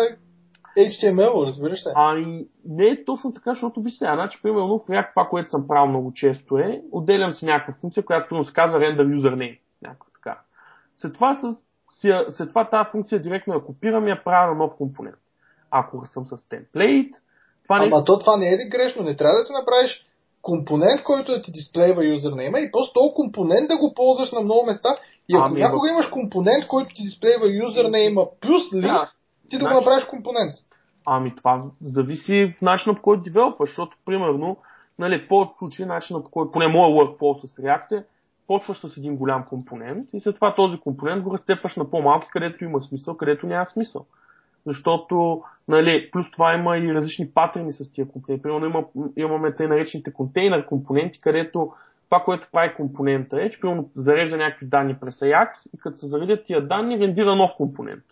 HTML, 0.78 1.46
разбираш 1.46 1.78
ли? 1.78 1.90
Ами, 1.94 2.46
не 2.64 2.84
е 2.84 3.04
точно 3.04 3.34
така, 3.34 3.50
защото 3.50 3.82
виж 3.82 3.94
сега, 3.94 4.14
значи, 4.14 4.42
примерно, 4.42 4.78
в 4.78 5.04
това, 5.14 5.28
което 5.30 5.50
съм 5.50 5.68
правил 5.68 5.90
много 5.90 6.12
често 6.12 6.58
е, 6.58 6.82
отделям 6.92 7.32
си 7.32 7.46
някаква 7.46 7.74
функция, 7.80 8.04
която 8.04 8.44
се 8.44 8.52
казва 8.52 8.78
render 8.78 9.20
username. 9.20 9.58
Някаква 9.82 10.10
така. 10.14 10.40
След 10.98 11.14
това, 11.14 11.34
с, 11.34 11.56
след 12.36 12.48
това 12.48 12.68
тази 12.68 12.90
функция 12.90 13.22
директно 13.22 13.54
я 13.54 13.64
копирам 13.64 14.06
и 14.06 14.10
я 14.10 14.24
правя 14.24 14.52
на 14.52 14.58
нов 14.58 14.76
компонент. 14.76 15.16
Ако 15.70 16.06
съм 16.06 16.26
с 16.26 16.48
темплейт, 16.48 17.14
това 17.62 17.76
Ама 17.76 17.84
нещо... 17.84 18.04
то 18.04 18.18
това 18.18 18.36
не 18.36 18.48
е 18.48 18.58
ли 18.58 18.68
грешно? 18.68 19.02
Не 19.02 19.16
трябва 19.16 19.38
да 19.38 19.44
си 19.44 19.52
направиш 19.52 20.06
компонент, 20.42 21.02
който 21.04 21.32
да 21.32 21.42
ти 21.42 21.52
дисплейва 21.52 22.06
юзернейма 22.06 22.60
и 22.60 22.70
после 22.72 22.92
този 22.94 23.14
компонент 23.16 23.68
да 23.68 23.76
го 23.78 23.94
ползваш 23.94 24.32
на 24.32 24.40
много 24.40 24.66
места. 24.66 24.88
И 25.28 25.36
ако 25.36 25.46
Ами, 25.46 25.60
някога 25.60 25.90
имаш 25.90 26.06
компонент, 26.08 26.66
който 26.68 26.94
ти 26.94 27.02
дисплейва 27.02 27.48
юзернейма 27.64 28.26
плюс 28.40 28.62
линк, 28.74 28.84
Да. 28.84 29.10
ти 29.50 29.58
да 29.58 29.64
го 29.64 29.68
Значи- 29.70 29.76
направиш 29.84 30.04
компонент. 30.04 30.54
Ами 31.06 31.34
това 31.36 31.62
зависи 31.84 32.54
в 32.58 32.62
начина 32.62 32.94
по 32.94 33.02
който 33.02 33.22
девелопваш, 33.22 33.68
защото 33.70 33.96
примерно, 34.04 34.56
нали, 34.98 35.28
повечето 35.28 35.58
случаи 35.58 35.84
начина 35.84 36.22
по 36.22 36.30
който, 36.30 36.50
поне 36.52 36.68
моят 36.68 36.92
workflow 36.96 37.46
с 37.46 37.56
React 37.56 37.92
е, 38.00 38.04
почваш 38.46 38.78
с 38.78 38.96
един 38.96 39.16
голям 39.16 39.44
компонент 39.48 40.08
и 40.12 40.20
след 40.20 40.34
това 40.34 40.54
този 40.54 40.76
компонент 40.80 41.22
го 41.22 41.32
разцепваш 41.32 41.76
на 41.76 41.90
по-малки, 41.90 42.28
където 42.32 42.64
има 42.64 42.80
смисъл, 42.80 43.16
където 43.16 43.46
няма 43.46 43.66
смисъл. 43.66 44.04
Защото, 44.66 45.42
нали, 45.68 46.10
плюс 46.10 46.30
това 46.30 46.54
има 46.54 46.78
и 46.78 46.94
различни 46.94 47.30
патерни 47.30 47.72
с 47.72 47.90
тия 47.90 48.08
компоненти. 48.08 48.42
Примерно 48.42 48.66
има, 48.66 48.84
имаме 49.16 49.54
тъй 49.54 49.66
наречените 49.66 50.12
контейнер 50.12 50.66
компоненти, 50.66 51.20
където 51.20 51.72
това, 52.10 52.22
което 52.24 52.48
прави 52.52 52.74
компонента 52.74 53.42
е, 53.42 53.50
че 53.50 53.60
примерно 53.60 53.90
зарежда 53.96 54.36
някакви 54.36 54.66
данни 54.66 54.96
през 55.00 55.20
Ajax 55.20 55.48
и 55.74 55.78
като 55.78 55.96
се 55.96 56.06
заредят 56.06 56.44
тия 56.44 56.66
данни, 56.66 56.98
рендира 56.98 57.36
нов 57.36 57.50
компонент. 57.56 58.04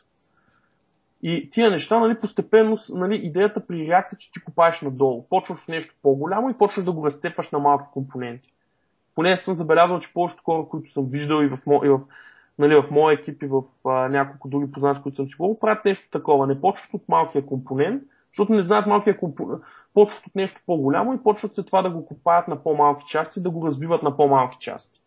И 1.22 1.50
тия 1.50 1.70
неща, 1.70 1.98
нали, 1.98 2.18
постепенно, 2.20 2.76
нали, 2.88 3.16
идеята 3.16 3.66
при 3.66 3.74
React 3.74 4.14
е, 4.14 4.16
че 4.18 4.32
ти 4.32 4.44
копаеш 4.44 4.80
надолу. 4.82 5.26
Почваш 5.30 5.60
с 5.64 5.68
нещо 5.68 5.94
по-голямо 6.02 6.50
и 6.50 6.58
почваш 6.58 6.84
да 6.84 6.92
го 6.92 7.06
разцепваш 7.06 7.50
на 7.50 7.58
малки 7.58 7.86
компоненти. 7.92 8.52
Поне 9.14 9.36
съм 9.36 9.56
забелязал, 9.56 9.98
че 9.98 10.12
повечето 10.12 10.42
хора, 10.44 10.66
които 10.68 10.92
съм 10.92 11.06
виждал 11.10 11.42
и 11.42 11.46
в, 11.46 11.58
и 11.84 11.88
в, 11.88 12.00
нали, 12.58 12.74
в 12.74 12.90
моя 12.90 13.14
екип 13.14 13.42
и 13.42 13.46
в 13.46 13.62
а, 13.84 14.08
няколко 14.08 14.48
други 14.48 14.72
познати, 14.72 15.02
които 15.02 15.16
съм 15.16 15.28
чувал, 15.28 15.58
правят 15.60 15.84
нещо 15.84 16.10
такова. 16.10 16.46
Не 16.46 16.60
почват 16.60 16.94
от 16.94 17.08
малкия 17.08 17.46
компонент, 17.46 18.02
защото 18.32 18.52
не 18.52 18.62
знаят 18.62 18.86
малкия 18.86 19.18
компонент. 19.18 19.62
Почват 19.94 20.26
от 20.26 20.34
нещо 20.34 20.60
по-голямо 20.66 21.14
и 21.14 21.22
почват 21.22 21.54
след 21.54 21.66
това 21.66 21.82
да 21.82 21.90
го 21.90 22.06
копаят 22.06 22.48
на 22.48 22.62
по-малки 22.62 23.04
части, 23.08 23.42
да 23.42 23.50
го 23.50 23.66
развиват 23.66 24.02
на 24.02 24.16
по-малки 24.16 24.56
части. 24.60 25.00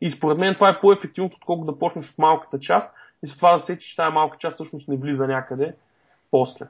И 0.00 0.10
според 0.10 0.38
мен 0.38 0.54
това 0.54 0.68
е 0.68 0.80
по-ефективно, 0.80 1.30
отколкото 1.34 1.72
да 1.72 1.78
почнеш 1.78 2.10
от 2.10 2.18
малката 2.18 2.58
част 2.58 2.94
и 3.24 3.28
след 3.28 3.36
това 3.36 3.56
да 3.56 3.64
сечеш, 3.64 3.88
че 3.88 3.96
тази 3.96 4.14
малка 4.14 4.38
част 4.38 4.54
всъщност 4.54 4.88
не 4.88 4.96
влиза 4.96 5.26
някъде 5.26 5.74
после. 6.30 6.66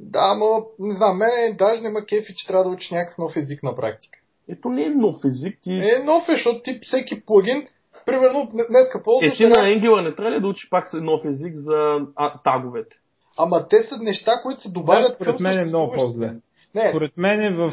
Да, 0.00 0.34
но 0.34 0.66
не 0.78 0.94
знам, 0.94 1.18
мене 1.18 1.54
даже 1.58 1.82
не 1.82 1.90
ма 1.90 2.04
кефи, 2.06 2.34
че 2.36 2.46
трябва 2.46 2.64
да 2.64 2.70
учиш 2.70 2.90
някакъв 2.90 3.18
нов 3.18 3.36
език 3.36 3.62
на 3.62 3.76
практика. 3.76 4.18
Ето 4.48 4.68
не 4.68 4.84
е 4.84 4.90
нов 4.90 5.16
език. 5.24 5.58
Ти... 5.62 5.72
Е 5.74 6.04
нов 6.04 6.28
е, 6.28 6.32
защото 6.32 6.62
ти 6.62 6.78
всеки 6.82 7.24
плагин, 7.24 7.66
примерно 8.06 8.48
днеска 8.70 9.02
ползваш... 9.04 9.32
Е, 9.32 9.36
ти 9.36 9.46
на 9.46 9.54
Angular 9.54 10.04
не 10.04 10.14
трябва 10.14 10.32
ли 10.32 10.40
да 10.40 10.48
учиш 10.48 10.70
пак 10.70 10.92
нов 10.92 11.24
език 11.24 11.54
за 11.54 11.98
а, 12.16 12.38
таговете? 12.38 12.96
Ама 13.38 13.68
те 13.68 13.82
са 13.82 13.98
неща, 13.98 14.32
които 14.42 14.60
се 14.60 14.72
добавят 14.72 15.08
да, 15.08 15.14
според 15.14 15.40
мен 15.40 15.58
е 15.58 15.64
много 15.64 15.92
по-зле. 15.92 16.34
Не. 16.74 16.88
Според 16.90 17.16
мен 17.16 17.40
е, 17.40 17.50
в, 17.50 17.72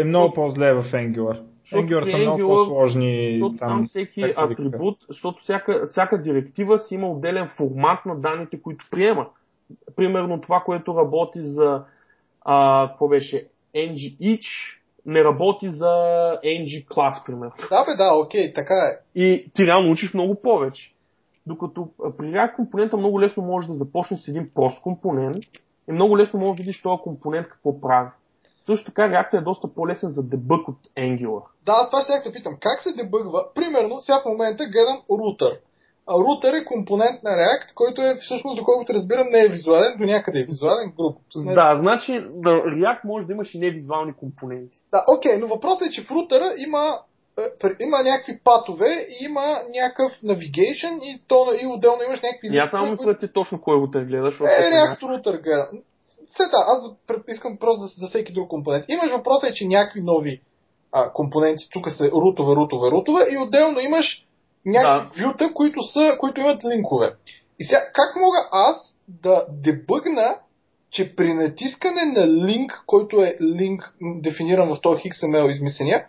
е 0.00 0.04
много 0.04 0.34
по-зле 0.34 0.74
в 0.74 0.84
Angular. 0.92 1.40
Angular 1.72 2.10
са 2.10 2.18
много 2.18 2.48
по-сложни. 2.48 3.32
Защото 3.32 3.56
там, 3.56 3.68
там 3.68 3.86
всеки 3.86 4.34
атрибут, 4.36 4.98
защото 5.08 5.42
всяка, 5.42 5.86
всяка 5.86 6.22
директива 6.22 6.78
си 6.78 6.94
има 6.94 7.10
отделен 7.10 7.48
формат 7.48 8.06
на 8.06 8.20
данните, 8.20 8.62
които 8.62 8.84
приема. 8.90 9.26
Примерно 9.96 10.40
това, 10.40 10.60
което 10.60 10.96
работи 10.96 11.38
за 11.42 11.82
а, 12.44 12.88
какво 12.88 13.08
беше 13.08 13.48
ng 13.74 14.18
each, 14.20 14.79
не 15.06 15.24
работи 15.24 15.70
за 15.70 15.86
ng 16.44 16.86
class, 16.86 17.26
примерно. 17.26 17.52
Да, 17.70 17.84
бе, 17.84 17.96
да, 17.96 18.14
окей, 18.14 18.52
така 18.52 18.74
е. 18.74 19.20
И 19.20 19.50
ти 19.54 19.66
реално 19.66 19.92
учиш 19.92 20.14
много 20.14 20.34
повече. 20.42 20.92
Докато 21.46 21.88
при 22.18 22.26
React 22.26 22.56
компонента 22.56 22.96
много 22.96 23.20
лесно 23.20 23.42
може 23.42 23.66
да 23.66 23.74
започнеш 23.74 24.20
с 24.20 24.28
един 24.28 24.50
прост 24.54 24.82
компонент 24.82 25.44
и 25.88 25.92
много 25.92 26.18
лесно 26.18 26.40
може 26.40 26.56
да 26.56 26.62
видиш 26.62 26.82
този 26.82 27.02
компонент 27.02 27.48
какво 27.48 27.80
прави. 27.80 28.08
Също 28.66 28.86
така 28.86 29.02
React 29.02 29.38
е 29.38 29.44
доста 29.44 29.74
по-лесен 29.74 30.10
за 30.10 30.22
дебъг 30.22 30.68
от 30.68 30.78
Angular. 30.98 31.42
Да, 31.66 31.88
това 31.90 32.02
ще 32.02 32.28
да 32.28 32.32
питам. 32.32 32.56
Как 32.60 32.82
се 32.82 33.02
дебъгва? 33.02 33.44
Примерно, 33.54 34.00
сега 34.00 34.20
в 34.20 34.28
момента 34.28 34.64
гледам 34.64 35.02
рутер. 35.10 35.60
Рутер 36.18 36.52
е 36.54 36.64
компонент 36.64 37.22
на 37.22 37.30
React, 37.30 37.74
който 37.74 38.02
е 38.02 38.16
всъщност, 38.20 38.56
доколкото 38.56 38.94
разбирам, 38.94 39.26
не 39.30 39.44
е 39.44 39.48
визуален, 39.48 39.94
до 39.98 40.04
някъде 40.04 40.40
е 40.40 40.44
визуален, 40.44 40.92
груб. 40.98 41.16
Да, 41.54 41.74
значи 41.80 42.12
да, 42.30 42.50
React 42.50 43.00
може 43.04 43.26
да 43.26 43.32
имаш 43.32 43.54
и 43.54 43.58
невизуални 43.58 44.12
компоненти. 44.14 44.78
Да, 44.92 45.04
окей, 45.16 45.38
но 45.38 45.46
въпросът 45.46 45.88
е, 45.88 45.90
че 45.90 46.02
в 46.02 46.10
рутера 46.10 46.54
има 46.58 46.98
е, 47.38 47.84
има 47.84 48.02
някакви 48.02 48.38
патове 48.44 48.86
и 48.86 49.24
има 49.24 49.58
някакъв 49.80 50.12
navigation 50.24 50.98
и, 51.02 51.22
то, 51.28 51.46
и 51.62 51.66
отделно 51.66 52.02
имаш 52.02 52.20
някакви... 52.20 52.56
Я 52.56 52.68
само 52.68 52.96
които... 52.96 53.18
ти 53.18 53.32
точно 53.32 53.60
кой 53.60 53.76
рутер 53.76 54.00
гледаш. 54.00 54.40
Е, 54.40 54.44
React 54.44 55.02
рутер 55.02 55.38
гледам. 55.38 55.68
Сета, 56.36 56.56
аз 56.66 56.94
искам 57.28 57.56
просто 57.56 57.80
за, 57.80 57.88
за 57.96 58.08
всеки 58.08 58.32
друг 58.32 58.48
компонент. 58.48 58.84
Имаш 58.88 59.10
въпроса 59.10 59.48
е, 59.48 59.52
че 59.52 59.66
някакви 59.66 60.00
нови 60.02 60.40
а, 60.92 61.12
компоненти, 61.12 61.68
тук 61.72 61.90
са 61.90 62.10
рутове, 62.10 62.56
рутове, 62.56 62.90
рутове 62.90 63.22
и 63.30 63.38
отделно 63.38 63.80
имаш 63.80 64.26
някакви 64.66 65.20
да. 65.20 65.26
вюта, 65.26 65.54
които, 65.54 65.82
са, 65.82 66.16
които 66.18 66.40
имат 66.40 66.64
линкове. 66.64 67.14
И 67.58 67.64
сега, 67.64 67.80
как 67.94 68.16
мога 68.16 68.38
аз 68.52 68.94
да 69.08 69.46
дебъгна, 69.48 70.36
че 70.90 71.16
при 71.16 71.34
натискане 71.34 72.04
на 72.04 72.28
линк, 72.28 72.82
който 72.86 73.22
е 73.22 73.36
линк 73.42 73.94
дефиниран 74.00 74.74
в 74.74 74.80
този 74.80 75.00
XML 75.00 75.50
измисления, 75.50 76.06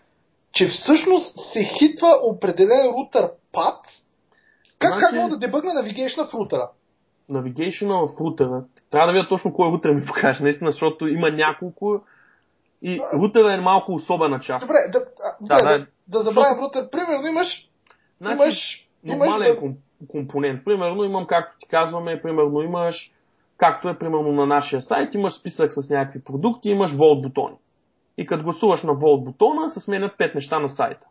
че 0.54 0.68
всъщност 0.68 1.40
се 1.54 1.64
хитва 1.64 2.20
определен 2.24 2.94
рутер 2.98 3.32
пат, 3.52 3.86
как, 4.80 4.90
значи... 4.90 5.02
как 5.02 5.16
мога 5.16 5.30
да 5.30 5.38
дебъгна 5.38 5.74
навигейшна 5.74 6.26
в 6.26 6.34
рутера? 6.34 6.70
Навигейшна 7.30 8.08
в 8.08 8.20
рутера. 8.20 8.64
Трябва 8.92 9.08
да 9.08 9.14
видя 9.14 9.28
точно 9.30 9.54
кой 9.54 9.72
рутер 9.72 9.90
ми 9.90 10.06
покаже, 10.06 10.44
наистина, 10.44 10.72
защото 10.72 11.08
има 11.08 11.30
няколко 11.30 12.02
и 12.82 13.00
рутера 13.22 13.54
е 13.54 13.58
малко 13.58 13.94
особена 13.94 14.40
част. 14.40 14.68
Добре, 14.68 14.78
да, 14.92 15.00
да, 15.42 15.56
да, 15.58 15.78
да, 15.78 15.88
да 16.08 16.24
забравим 16.24 16.56
защото... 16.56 16.80
рутер. 16.80 16.90
Примерно 16.90 17.28
имаш, 17.28 17.70
значи, 18.22 18.36
имаш 18.36 18.88
нормален 19.04 19.58
имаш... 19.64 19.76
компонент. 20.08 20.66
Примерно 20.66 21.04
имам, 21.04 21.28
както 21.28 21.58
ти 21.60 21.68
казваме, 21.68 22.22
примерно 22.22 22.62
имаш, 22.62 23.12
както 23.58 23.90
е 23.90 23.98
примерно 23.98 24.32
на 24.32 24.46
нашия 24.46 24.82
сайт, 24.82 25.14
имаш 25.14 25.40
списък 25.40 25.74
с 25.74 25.90
някакви 25.90 26.24
продукти, 26.24 26.70
имаш 26.70 26.94
волт 26.94 27.22
бутони. 27.22 27.56
И 28.18 28.26
като 28.26 28.44
гласуваш 28.44 28.84
на 28.84 28.94
волт 28.94 29.24
бутона, 29.24 29.70
се 29.70 29.80
сменят 29.80 30.18
5 30.18 30.36
неща 30.36 30.60
на 30.60 30.70
сайта. 30.70 31.06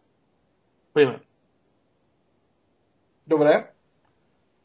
Примерно. 0.94 1.20
Добре. 3.26 3.70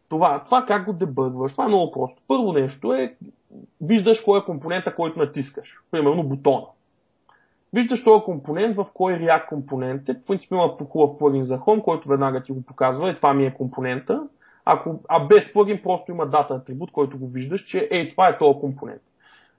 Това, 0.10 0.44
това 0.46 0.66
как 0.68 0.86
го 0.86 0.94
дебъгваш, 0.94 1.52
това 1.52 1.64
е 1.66 1.68
много 1.68 1.92
просто. 1.92 2.22
Първо 2.28 2.54
нещо 2.54 2.94
е, 2.94 3.16
виждаш 3.82 4.22
кой 4.22 4.40
е 4.40 4.46
компонента, 4.46 4.96
който 4.96 5.20
натискаш. 5.20 5.80
Примерно 5.92 6.24
бутона. 6.24 6.66
Виждаш 7.76 8.04
този 8.04 8.24
компонент 8.24 8.76
в 8.76 8.86
кой 8.94 9.14
React 9.14 9.48
компонент 9.48 10.10
е. 10.10 10.14
В 10.14 10.26
принцип 10.26 10.52
има 10.52 10.78
хубав 10.90 11.18
плагин 11.18 11.44
за 11.44 11.58
Home, 11.58 11.82
който 11.82 12.10
веднага 12.10 12.44
ти 12.44 12.52
го 12.52 12.66
показва 12.66 13.10
и 13.10 13.16
това 13.16 13.34
ми 13.34 13.46
е 13.46 13.54
компонента. 13.54 14.28
Ако, 14.66 15.00
а 15.10 15.28
без 15.28 15.54
плагин 15.54 15.80
просто 15.84 16.12
има 16.12 16.26
дата 16.26 16.54
атрибут, 16.54 16.92
който 16.92 17.20
го 17.20 17.28
виждаш, 17.28 17.64
че 17.64 17.88
ей, 17.92 18.12
това 18.12 18.30
е 18.30 18.38
този 18.38 18.60
компонент. 18.60 19.02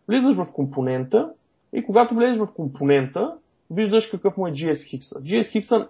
Влизаш 0.09 0.37
в 0.37 0.53
компонента 0.53 1.33
и 1.73 1.85
когато 1.85 2.15
влезеш 2.15 2.39
в 2.39 2.55
компонента, 2.55 3.35
виждаш 3.71 4.11
какъв 4.11 4.37
му 4.37 4.47
е 4.47 4.53
GSX. 4.53 4.99
GSX 4.99 5.89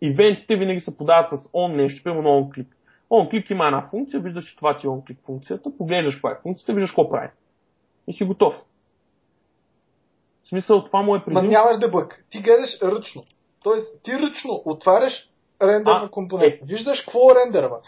ивентите 0.00 0.56
винаги 0.56 0.80
се 0.80 0.96
подават 0.96 1.30
с 1.30 1.36
on 1.36 1.76
нещо, 1.76 2.02
примерно 2.04 2.28
onClick. 2.28 2.66
OnClick 3.10 3.50
има 3.50 3.66
една 3.66 3.88
функция, 3.90 4.20
виждаш, 4.20 4.44
че 4.44 4.56
това 4.56 4.78
ти 4.78 4.86
е 4.86 4.90
onClick 4.90 5.24
функцията, 5.24 5.70
поглеждаш 5.78 6.14
каква 6.14 6.30
е 6.30 6.38
функцията, 6.42 6.74
виждаш 6.74 6.90
какво 6.90 7.10
прави. 7.10 7.28
И 8.08 8.12
си 8.12 8.24
готов. 8.24 8.54
В 10.46 10.48
смисъл, 10.48 10.84
това 10.84 11.02
му 11.02 11.16
е 11.16 11.24
преди... 11.24 11.34
Ма 11.34 11.42
нямаш 11.42 11.78
дебъг. 11.78 12.24
Ти 12.30 12.38
гледаш 12.38 12.78
ръчно. 12.82 13.24
Тоест, 13.62 14.02
ти 14.02 14.12
ръчно 14.12 14.62
отваряш 14.64 15.30
рендерна 15.62 16.10
компонент. 16.10 16.54
Е. 16.54 16.60
Виждаш 16.64 17.00
какво 17.00 17.34
рендерва. 17.34 17.78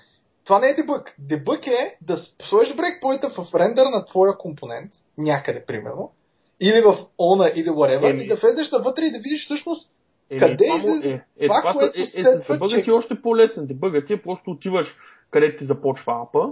Това 0.44 0.58
не 0.58 0.68
е 0.68 0.74
дебъг. 0.74 1.14
Дебъг 1.18 1.66
е 1.66 1.96
да 2.02 2.16
сложиш 2.42 2.76
брейкпойнта 2.76 3.30
в 3.30 3.54
рендер 3.54 3.86
на 3.86 4.04
твоя 4.04 4.38
компонент, 4.38 4.92
някъде 5.18 5.64
примерно, 5.64 6.12
или 6.60 6.80
в 6.80 6.96
она, 7.18 7.52
или 7.54 7.68
whatever, 7.68 8.10
Еми. 8.10 8.22
и 8.22 8.26
да 8.26 8.36
влезеш 8.36 8.70
навътре 8.70 9.04
и 9.04 9.12
да 9.12 9.18
видиш 9.18 9.44
всъщност 9.44 9.90
Еми, 10.30 10.40
къде 10.40 10.64
е, 10.64 11.08
е, 11.08 11.20
е, 11.38 11.48
това, 11.48 11.72
което 11.72 12.00
е, 12.00 12.02
е, 12.02 12.20
е, 12.20 12.36
дебъгът 12.48 12.84
ти 12.84 12.90
е 12.90 12.92
още 12.92 13.22
по-лесен. 13.22 13.66
Дебъгът 13.66 14.06
ти 14.06 14.12
е 14.12 14.22
просто 14.22 14.50
отиваш 14.50 14.96
където 15.30 15.58
ти 15.58 15.64
започва 15.64 16.22
апа, 16.22 16.48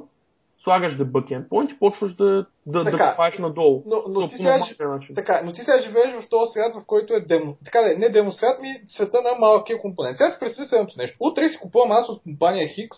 слагаш 0.66 0.96
дебъг 0.96 1.28
endpoint 1.28 1.74
и 1.74 1.78
почваш 1.78 2.14
да, 2.14 2.46
да, 2.66 2.84
така, 2.84 2.96
да 2.96 3.10
копаеш 3.10 3.38
надолу. 3.38 3.82
Но, 3.86 4.02
но, 4.08 4.28
ти 4.28 4.36
сега, 4.36 4.66
така, 5.14 5.40
но 5.44 5.52
ти 5.52 5.60
сега 5.60 5.82
живееш 5.82 6.14
в 6.14 6.28
този 6.28 6.50
свят, 6.52 6.74
в 6.74 6.86
който 6.86 7.14
е 7.14 7.20
демо. 7.20 7.56
Така 7.64 7.80
да 7.80 7.92
е, 7.92 7.94
не 7.94 8.08
демо 8.08 8.32
свят, 8.32 8.60
ми 8.62 8.68
света 8.86 9.22
на 9.22 9.38
малкия 9.40 9.80
компонент. 9.80 10.18
Сега 10.18 10.30
си 10.30 10.36
представи 10.40 10.68
следното 10.68 10.94
нещо. 10.98 11.16
Утре 11.20 11.48
си 11.48 11.58
купувам 11.58 11.92
аз 11.92 12.08
от 12.08 12.22
компания 12.22 12.68
Hix 12.68 12.88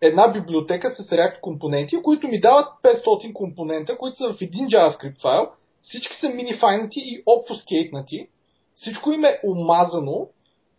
една 0.00 0.28
библиотека 0.28 0.90
с 0.90 1.10
React 1.10 1.40
компоненти, 1.40 2.02
които 2.02 2.28
ми 2.28 2.40
дават 2.40 2.66
500 2.82 3.32
компонента, 3.32 3.98
които 3.98 4.16
са 4.16 4.32
в 4.32 4.42
един 4.42 4.66
JavaScript 4.66 5.22
файл 5.22 5.48
всички 5.82 6.16
са 6.16 6.28
минифайнати 6.28 7.00
и 7.00 7.22
обфускейтнати, 7.26 8.28
всичко 8.76 9.12
им 9.12 9.24
е 9.24 9.40
омазано 9.44 10.28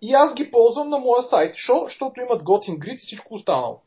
и 0.02 0.14
аз 0.14 0.34
ги 0.34 0.52
ползвам 0.52 0.90
на 0.90 0.98
моя 1.00 1.24
сайт, 1.24 1.56
защото 1.86 2.22
имат 2.22 2.44
готин 2.44 2.78
грид 2.78 3.00
и 3.02 3.06
всичко 3.06 3.36
останало. 3.36 3.80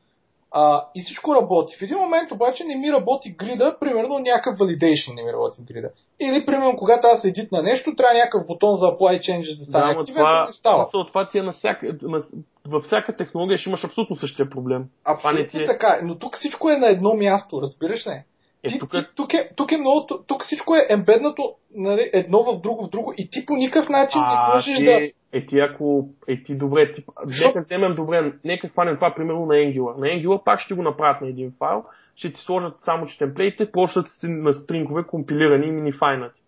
А, 0.53 0.84
и 0.94 1.03
всичко 1.03 1.34
работи. 1.34 1.76
В 1.76 1.82
един 1.82 1.98
момент 1.98 2.32
обаче 2.32 2.64
не 2.64 2.76
ми 2.76 2.92
работи 2.92 3.30
грида, 3.30 3.76
примерно 3.80 4.18
някакъв 4.18 4.59
validation 4.59 5.14
не 5.14 5.22
ми 5.22 5.32
работи 5.32 5.62
грида. 5.62 5.90
Или, 6.20 6.46
примерно, 6.46 6.76
когато 6.78 7.07
аз 7.07 7.24
едит 7.24 7.53
на 7.53 7.62
нещо, 7.62 7.94
трябва 7.96 8.14
някакъв 8.14 8.46
бутон 8.46 8.76
за 8.76 8.86
apply 8.86 9.20
changes 9.20 9.59
да 9.59 9.64
стане 9.64 9.94
да, 9.94 10.01
активен, 10.01 10.20
това, 10.20 10.46
да 10.46 10.53
става. 10.53 10.88
Това, 10.90 11.07
това 11.07 11.28
ти 11.28 11.38
е 11.38 11.42
на 11.42 11.53
всяка, 11.53 11.96
на, 12.03 12.20
във 12.66 12.84
всяка 12.84 13.16
технология 13.16 13.59
ще 13.59 13.68
имаш 13.68 13.84
абсолютно 13.84 14.16
същия 14.16 14.51
проблем. 14.51 14.84
Абсолютно 15.05 15.20
това 15.20 15.32
не 15.32 15.48
ти 15.48 15.62
е... 15.62 15.66
така, 15.66 16.01
но 16.03 16.18
тук 16.18 16.36
всичко 16.36 16.70
е 16.70 16.76
на 16.76 16.88
едно 16.88 17.14
място, 17.14 17.62
разбираш 17.62 18.07
ли? 18.07 18.22
Е, 18.62 18.78
тук... 18.78 18.90
Ти, 18.90 18.98
тук, 19.16 19.34
е, 19.34 19.50
тук 19.56 19.72
е 19.72 19.76
много. 19.76 20.06
Тук 20.26 20.42
всичко 20.42 20.76
е 20.76 20.86
ембеднато 20.90 21.54
нали, 21.74 22.11
едно 22.12 22.42
в 22.42 22.61
друго 22.61 22.86
в 22.86 22.90
друго 22.90 23.14
и 23.18 23.30
ти 23.30 23.46
по 23.46 23.54
никакъв 23.54 23.88
начин 23.88 24.20
а, 24.24 24.48
не 24.48 24.54
можеш 24.54 24.76
ти, 24.78 24.84
да. 24.84 25.11
Е, 25.32 25.46
ти 25.46 25.58
ако. 25.58 26.08
Е, 26.28 26.42
ти 26.42 26.54
добре. 26.54 26.92
Ти, 26.92 27.04
Шо? 27.30 27.46
нека 27.48 27.61
вземем 27.61 27.94
добре. 27.94 28.32
Нека 28.44 28.68
хванем 28.68 28.94
това 28.94 29.14
примерно 29.14 29.46
на 29.46 29.54
Angular. 29.54 30.00
На 30.00 30.06
Angular 30.06 30.44
пак 30.44 30.61
ще 30.61 30.74
го 30.74 30.82
направят 30.82 31.20
на 31.20 31.28
един 31.28 31.52
файл. 31.58 31.84
Ще 32.16 32.32
ти 32.32 32.40
сложат 32.40 32.74
само, 32.80 33.06
че 33.06 33.18
темплейтите 33.18 33.72
почват 33.72 34.06
на 34.22 34.52
стрингове 34.52 35.04
компилирани 35.06 35.66
и 35.66 35.70
минифайнати. 35.70 36.40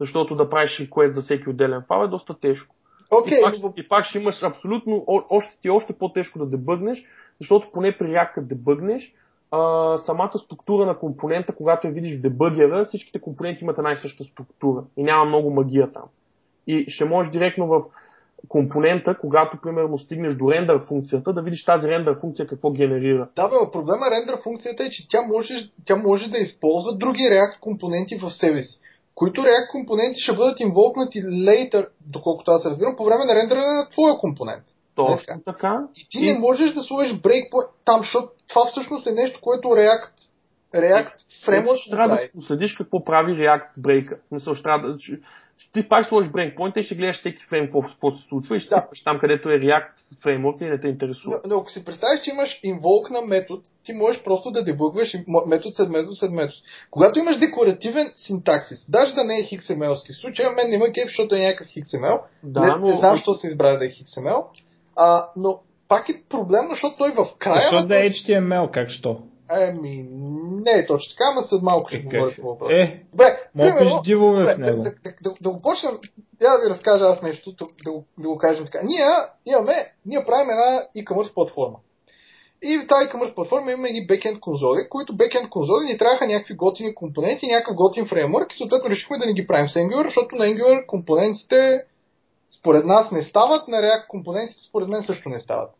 Защото 0.00 0.34
да 0.34 0.50
правиш 0.50 0.78
request 0.78 1.12
за 1.12 1.22
всеки 1.22 1.50
отделен 1.50 1.82
файл 1.88 2.04
е 2.04 2.08
доста 2.08 2.40
тежко. 2.40 2.74
Okay, 3.12 3.38
и, 3.38 3.42
пак, 3.42 3.54
но... 3.62 3.72
и 3.76 3.88
пак 3.88 4.04
ще 4.04 4.18
имаш 4.18 4.42
абсолютно, 4.42 5.04
още 5.06 5.60
ти 5.60 5.68
е 5.68 5.70
още 5.70 5.92
по-тежко 5.92 6.38
да 6.38 6.46
дебъгнеш, 6.46 7.04
защото 7.40 7.68
поне 7.72 7.98
при 7.98 8.06
React 8.06 8.40
дебъгнеш, 8.40 9.12
а, 9.52 9.98
самата 9.98 10.38
структура 10.38 10.86
на 10.86 10.98
компонента, 10.98 11.54
когато 11.54 11.86
я 11.86 11.92
видиш 11.92 12.18
в 12.18 12.22
дебъгера, 12.22 12.84
всичките 12.84 13.20
компоненти 13.20 13.64
имат 13.64 13.78
една 13.78 13.92
и 13.92 13.96
съща 13.96 14.24
структура 14.24 14.84
и 14.96 15.02
няма 15.02 15.24
много 15.24 15.50
магия 15.50 15.92
там. 15.92 16.04
И 16.66 16.84
ще 16.88 17.04
можеш 17.04 17.32
директно 17.32 17.66
в 17.66 17.82
компонента, 18.48 19.16
когато 19.20 19.58
примерно 19.62 19.98
стигнеш 19.98 20.34
до 20.34 20.50
рендър 20.50 20.84
функцията, 20.88 21.32
да 21.32 21.42
видиш 21.42 21.64
тази 21.64 21.88
рендър 21.88 22.20
функция 22.20 22.46
какво 22.46 22.70
генерира. 22.70 23.28
Да, 23.36 23.48
бе, 23.48 23.54
проблема 23.72 24.10
рендър 24.10 24.42
функцията 24.42 24.84
е, 24.84 24.90
че 24.90 25.08
тя 25.08 25.18
може, 25.32 25.54
тя 25.84 25.96
може 25.96 26.30
да 26.30 26.38
използва 26.38 26.96
други 26.96 27.22
React 27.22 27.60
компоненти 27.60 28.16
в 28.22 28.30
себе 28.30 28.62
си, 28.62 28.80
които 29.14 29.40
React 29.40 29.70
компоненти 29.72 30.20
ще 30.20 30.32
бъдат 30.32 30.60
инволкнати 30.60 31.18
later, 31.22 31.88
доколкото 32.00 32.50
аз 32.50 32.66
разбирам, 32.66 32.96
по 32.96 33.04
време 33.04 33.24
на 33.24 33.34
рендеране 33.34 33.72
на 33.72 33.88
твоя 33.88 34.14
компонент. 34.18 34.64
Точно 34.96 35.42
така. 35.44 35.80
И 35.96 36.06
ти 36.10 36.18
и... 36.18 36.32
не 36.32 36.38
можеш 36.38 36.74
да 36.74 36.82
сложиш 36.82 37.12
breakpoint 37.12 37.68
там, 37.84 38.00
защото 38.00 38.28
това 38.48 38.66
всъщност 38.66 39.06
е 39.06 39.12
нещо, 39.12 39.40
което 39.40 39.68
React 39.68 40.12
React 40.74 41.12
Framework 41.46 41.76
ще 41.76 41.90
трябва 41.90 42.16
да 42.16 42.28
последиш 42.34 42.76
какво 42.76 43.04
прави 43.04 43.32
React 43.32 43.78
Break. 43.78 44.18
Мисъл, 44.30 44.54
ще 44.54 44.62
трябва 44.62 44.88
да... 44.88 44.96
ти 45.72 45.88
пак 45.88 46.06
сложиш 46.06 46.32
брейкпоинта 46.32 46.80
и 46.80 46.82
ще 46.82 46.94
гледаш 46.94 47.18
всеки 47.18 47.44
фрейм 47.44 47.64
какво 47.64 48.10
се 48.12 48.22
случва 48.28 48.56
и 48.56 48.60
ще 48.60 48.68
Да. 48.68 48.88
там, 49.04 49.18
където 49.18 49.48
е 49.48 49.52
React 49.52 49.88
фреймворк 50.22 50.60
и 50.60 50.64
не 50.64 50.80
те 50.80 50.86
Но, 50.86 50.92
интересува. 50.92 51.40
но 51.46 51.56
ако 51.56 51.70
си 51.70 51.84
представиш, 51.84 52.22
че 52.24 52.30
имаш 52.30 52.60
инволк 52.62 53.10
на 53.10 53.20
метод, 53.20 53.62
ти 53.84 53.92
можеш 53.92 54.22
просто 54.22 54.50
да 54.50 54.64
дебъгваш 54.64 55.14
метод 55.46 55.74
след 55.74 55.88
метод 55.88 56.14
след 56.14 56.30
метод. 56.30 56.58
Когато 56.90 57.18
имаш 57.18 57.38
декларативен 57.38 58.12
синтаксис, 58.16 58.90
даже 58.90 59.14
да 59.14 59.24
не 59.24 59.38
е 59.38 59.42
XML-ски, 59.42 60.12
в 60.12 60.16
случая 60.16 60.50
мен 60.50 60.70
не 60.70 60.78
ме 60.78 60.92
кеф, 60.92 61.04
защото 61.04 61.34
е 61.34 61.38
някакъв 61.38 61.66
XML, 61.66 62.20
Да, 62.42 62.60
не, 62.60 62.66
но... 62.66 62.86
не 62.86 62.96
знам, 62.98 63.16
защо 63.16 63.34
се 63.34 63.46
избра 63.46 63.76
да 63.76 63.86
е 63.86 63.88
XML, 63.88 64.44
а, 64.96 65.28
но 65.36 65.58
пак 65.88 66.08
е 66.08 66.22
проблемно, 66.28 66.70
защото 66.70 66.96
той 66.96 67.10
в 67.10 67.26
края 67.38 67.70
Защо 67.70 67.86
да 67.86 67.96
е 67.96 68.10
HTML, 68.10 68.70
как 68.70 68.90
що? 68.90 69.18
Ами, 69.48 70.08
не 70.64 70.70
е 70.70 70.86
точно 70.86 71.12
така, 71.12 71.24
ама 71.32 71.42
след 71.42 71.62
малко 71.62 71.88
ще 71.88 71.96
Е, 71.96 72.02
говоря 72.02 72.34
по 72.40 72.48
въпроса. 72.48 72.72
Е, 72.74 73.02
Добре, 73.10 73.38
примерно, 73.52 74.02
добре, 74.04 74.54
в 74.54 74.56
да, 74.56 74.58
него. 74.58 74.82
да, 74.82 74.90
да, 74.90 75.12
да, 75.22 75.34
да, 75.40 75.50
го 75.50 75.62
почнем, 75.62 75.92
я 76.42 76.50
да 76.50 76.64
ви 76.64 76.70
разкажа 76.70 77.04
аз 77.04 77.22
нещо, 77.22 77.56
тук, 77.56 77.70
да, 77.84 77.92
го, 77.92 78.04
да 78.18 78.28
го 78.28 78.38
кажем 78.38 78.64
така. 78.64 78.80
Ние 78.84 79.04
имаме, 79.46 79.92
ние 80.06 80.24
правим 80.26 80.50
една 80.50 80.82
e-commerce 80.96 81.34
платформа. 81.34 81.78
И 82.62 82.78
в 82.78 82.86
тази 82.88 83.08
e-commerce 83.08 83.34
платформа 83.34 83.72
имаме 83.72 83.88
едни 83.88 84.06
бекенд 84.06 84.40
конзоли, 84.40 84.88
които 84.90 85.16
бекенд 85.16 85.48
конзоли 85.50 85.84
ни 85.84 85.98
трябваха 85.98 86.26
някакви 86.26 86.54
готини 86.54 86.94
компоненти, 86.94 87.46
някакъв 87.46 87.74
готин 87.76 88.06
фреймворк 88.06 88.52
и 88.52 88.56
съответно 88.56 88.90
решихме 88.90 89.18
да 89.18 89.26
не 89.26 89.32
ги 89.32 89.46
правим 89.46 89.68
с 89.68 89.74
Angular, 89.74 90.04
защото 90.04 90.36
на 90.36 90.44
Angular 90.44 90.86
компонентите 90.86 91.84
според 92.58 92.84
нас 92.84 93.10
не 93.10 93.22
стават, 93.22 93.68
на 93.68 93.76
React 93.76 94.06
компонентите 94.06 94.62
според 94.68 94.88
мен 94.88 95.02
също 95.02 95.28
не 95.28 95.40
стават. 95.40 95.70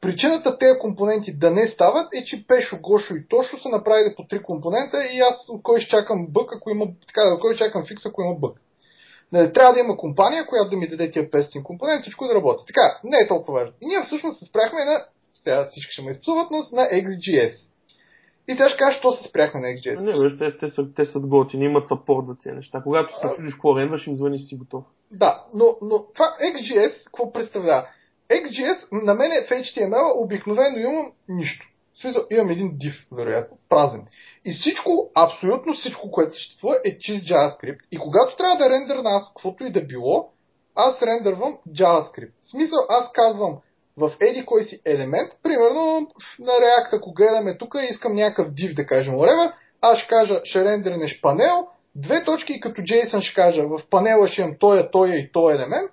Причината 0.00 0.58
тези 0.58 0.78
компоненти 0.78 1.38
да 1.38 1.50
не 1.50 1.66
стават 1.66 2.08
е, 2.14 2.24
че 2.24 2.46
Пешо, 2.46 2.78
Гошо 2.80 3.14
и 3.14 3.28
Тошо 3.28 3.58
са 3.58 3.68
направили 3.68 4.14
по 4.16 4.26
три 4.26 4.42
компонента 4.42 5.04
и 5.12 5.18
аз 5.18 5.48
от 5.48 5.62
кой 5.62 5.80
ще 5.80 5.90
чакам 5.90 6.26
бък, 6.28 6.54
ако 6.54 6.70
има, 6.70 6.86
така, 7.06 7.34
от 7.34 7.40
кой 7.40 7.54
ще 7.54 7.64
чакам 7.64 7.86
фикс, 7.86 8.06
ако 8.06 8.22
има 8.22 8.34
бък. 8.34 8.60
Не, 9.32 9.52
трябва 9.52 9.74
да 9.74 9.80
има 9.80 9.96
компания, 9.96 10.46
която 10.46 10.70
да 10.70 10.76
ми 10.76 10.88
даде 10.88 11.10
тия 11.10 11.30
500 11.30 11.62
компонент, 11.62 12.02
всичко 12.02 12.26
да 12.26 12.34
работи. 12.34 12.64
Така, 12.66 13.00
не 13.04 13.18
е 13.18 13.28
толкова 13.28 13.60
важно. 13.60 13.74
И 13.80 13.86
ние 13.86 14.02
всъщност 14.06 14.38
се 14.38 14.44
спряхме 14.44 14.84
на, 14.84 15.04
сега 15.42 15.66
всички 15.70 15.92
ще 15.92 16.02
ме 16.02 16.10
изпсуват, 16.10 16.50
но 16.50 16.58
на 16.72 16.82
XGS. 16.82 17.69
И 18.50 18.52
сега 18.52 18.68
ще 18.68 18.78
кажа, 18.78 18.98
що 18.98 19.12
се 19.12 19.28
спряхме 19.28 19.60
на 19.60 19.66
XGS. 19.66 20.00
Не, 20.00 20.28
бе, 20.28 20.38
те, 20.38 20.58
те, 20.58 20.70
са, 20.74 20.82
те 20.96 21.04
са 21.04 21.18
готини, 21.18 21.64
имат 21.64 21.88
сапорт 21.88 22.26
за 22.26 22.36
тези 22.42 22.56
неща. 22.56 22.80
Когато 22.82 23.20
се 23.20 23.28
чудиш 23.36 23.52
какво 23.52 23.78
рендваш, 23.78 24.06
им 24.06 24.14
звъни 24.14 24.38
си 24.38 24.56
готов. 24.56 24.84
Да, 25.10 25.44
но, 25.54 25.76
но 25.82 26.04
това 26.14 26.24
XGS, 26.24 27.04
какво 27.06 27.32
представлява? 27.32 27.86
XGS, 28.30 29.04
на 29.04 29.14
мен 29.14 29.30
в 29.46 29.50
HTML 29.50 30.24
обикновено 30.24 30.78
имам 30.78 31.12
нищо. 31.28 31.66
В 31.92 32.00
смисъл, 32.00 32.22
имам 32.30 32.50
един 32.50 32.70
div, 32.70 33.06
вероятно, 33.12 33.58
празен. 33.68 34.06
И 34.44 34.52
всичко, 34.52 35.10
абсолютно 35.14 35.74
всичко, 35.74 36.10
което 36.10 36.34
съществува, 36.34 36.76
е 36.84 36.98
чист 36.98 37.26
JavaScript. 37.26 37.78
И 37.92 37.98
когато 37.98 38.36
трябва 38.36 38.56
да 38.56 38.70
рендерна 38.70 39.10
аз 39.10 39.28
каквото 39.28 39.64
и 39.64 39.72
да 39.72 39.80
било, 39.80 40.30
аз 40.74 41.02
рендървам 41.02 41.58
JavaScript. 41.68 42.32
В 42.40 42.50
смисъл, 42.50 42.78
аз 42.88 43.12
казвам 43.12 43.58
в 44.00 44.12
еди 44.20 44.46
кой 44.46 44.62
си 44.62 44.80
елемент, 44.86 45.32
примерно 45.42 46.06
на 46.38 46.52
React, 46.52 46.96
ако 46.96 47.12
гледаме 47.12 47.58
тук, 47.58 47.74
искам 47.90 48.14
някакъв 48.14 48.52
div, 48.52 48.74
да 48.74 48.86
кажем, 48.86 49.14
whatever, 49.14 49.52
аз 49.80 49.98
ще 49.98 50.08
кажа, 50.08 50.40
ще 50.44 50.64
рендернеш 50.64 51.20
панел, 51.20 51.66
две 51.94 52.24
точки 52.24 52.52
и 52.52 52.60
като 52.60 52.80
JSON 52.80 53.20
ще 53.20 53.34
кажа, 53.34 53.62
в 53.66 53.80
панела 53.90 54.26
ще 54.26 54.40
имам 54.40 54.56
тоя, 54.60 54.90
тоя 54.90 55.16
и 55.16 55.32
тоя 55.32 55.56
елемент 55.56 55.90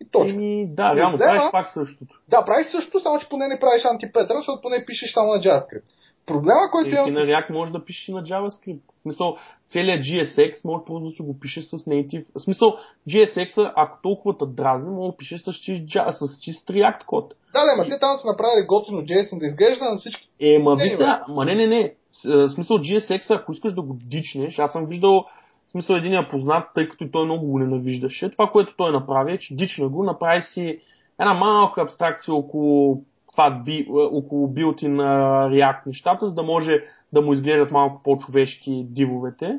и 0.00 0.10
точка. 0.10 0.36
Еми, 0.36 0.66
да, 0.74 0.96
реално 0.96 1.18
Проблема- 1.18 1.36
правиш 1.36 1.52
пак 1.52 1.68
същото. 1.68 2.14
Да, 2.28 2.44
правиш 2.44 2.66
също, 2.66 3.00
само 3.00 3.18
че 3.18 3.28
поне 3.28 3.48
не 3.48 3.60
правиш 3.60 3.84
антипетър, 3.84 4.36
защото 4.36 4.60
поне 4.62 4.84
пишеш 4.86 5.12
само 5.12 5.28
на 5.28 5.38
JavaScript. 5.38 5.82
Проблема, 6.26 6.60
който 6.72 6.88
И 6.88 6.92
ти 6.92 6.96
имам 6.96 7.12
на. 7.12 7.20
React 7.20 7.50
можеш 7.50 7.72
да 7.72 7.84
пишеш 7.84 8.08
и 8.08 8.12
на 8.12 8.22
JavaScript. 8.22 8.80
В 8.98 9.02
смисъл, 9.02 9.36
целият 9.68 10.04
GSX 10.04 10.64
може 10.64 10.84
просто 10.86 11.08
да 11.08 11.10
си 11.10 11.22
го 11.22 11.40
пишеш 11.40 11.64
с 11.64 11.76
native. 11.76 12.24
В 12.34 12.40
смисъл, 12.40 12.76
GSX, 13.08 13.72
ако 13.76 14.02
толкова 14.02 14.38
те 14.38 14.44
дразни, 14.46 14.90
може 14.90 15.10
да 15.10 15.16
пишеш 15.16 15.40
с 15.40 15.52
чист, 15.52 15.84
с 16.10 16.40
чист 16.40 16.68
React 16.68 17.04
код. 17.04 17.34
Да, 17.52 17.64
да, 17.66 17.76
ма 17.76 17.84
те 17.88 17.98
там 18.00 18.16
са 18.16 18.26
направили 18.26 18.66
готино 18.68 18.98
JSON 19.00 19.38
да 19.38 19.46
изглежда 19.46 19.84
на 19.84 19.96
всички. 19.98 20.28
Е, 20.40 20.58
ма 20.58 20.76
Не, 20.76 20.84
ви 20.84 20.90
сега, 20.90 21.24
ма 21.28 21.44
не, 21.44 21.54
не, 21.54 21.66
не. 21.66 21.94
В 22.24 22.48
смисъл 22.48 22.78
GSX, 22.78 23.40
ако 23.40 23.52
искаш 23.52 23.74
да 23.74 23.82
го 23.82 23.96
дичнеш, 24.04 24.58
аз 24.58 24.72
съм 24.72 24.86
виждал 24.86 25.24
в 25.68 25.70
смисъл 25.70 25.94
един 25.94 26.26
познат, 26.30 26.64
тъй 26.74 26.88
като 26.88 27.04
и 27.04 27.10
той 27.10 27.24
много 27.24 27.46
го 27.46 27.58
ненавиждаше. 27.58 28.30
Това, 28.30 28.50
което 28.52 28.76
той 28.76 28.92
направи 28.92 29.32
е, 29.32 29.38
че 29.38 29.56
дична 29.56 29.88
го, 29.88 30.02
направи 30.02 30.42
си 30.42 30.78
една 31.20 31.34
малка 31.34 31.82
абстракция 31.82 32.34
около 32.34 33.02
това 33.30 33.50
би, 33.50 33.86
около 33.90 34.48
билти 34.48 34.88
на 34.88 35.04
React 35.48 35.86
нещата, 35.86 36.28
за 36.28 36.34
да 36.34 36.42
може 36.42 36.72
да 37.12 37.22
му 37.22 37.32
изглеждат 37.32 37.70
малко 37.70 38.02
по-човешки 38.02 38.86
дивовете 38.90 39.58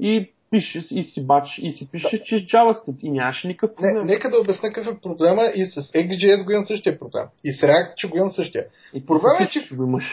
и 0.00 0.32
пише 0.50 0.82
и 0.90 1.02
си 1.02 1.26
бач, 1.26 1.58
и 1.62 1.70
си 1.70 1.88
пише, 1.92 2.22
че 2.24 2.38
с 2.38 2.42
JavaScript 2.42 3.00
и 3.02 3.10
нямаше 3.10 3.48
никакъв 3.48 3.78
Не, 3.80 3.92
проблем. 3.92 4.06
нека 4.06 4.30
да 4.30 4.40
обясня 4.40 4.72
какъв 4.72 4.94
е 4.94 5.00
проблема 5.00 5.42
и 5.54 5.66
с 5.66 5.82
XGS 5.82 6.44
го 6.44 6.50
имам 6.52 6.64
същия 6.64 6.98
проблем. 6.98 7.24
И 7.44 7.52
с 7.52 7.60
React, 7.60 7.94
че 7.94 8.08
го 8.08 8.16
имам 8.16 8.30
същия. 8.30 8.66
И 8.94 9.06
проблема 9.06 9.36
е, 9.40 9.46
че-. 9.46 9.68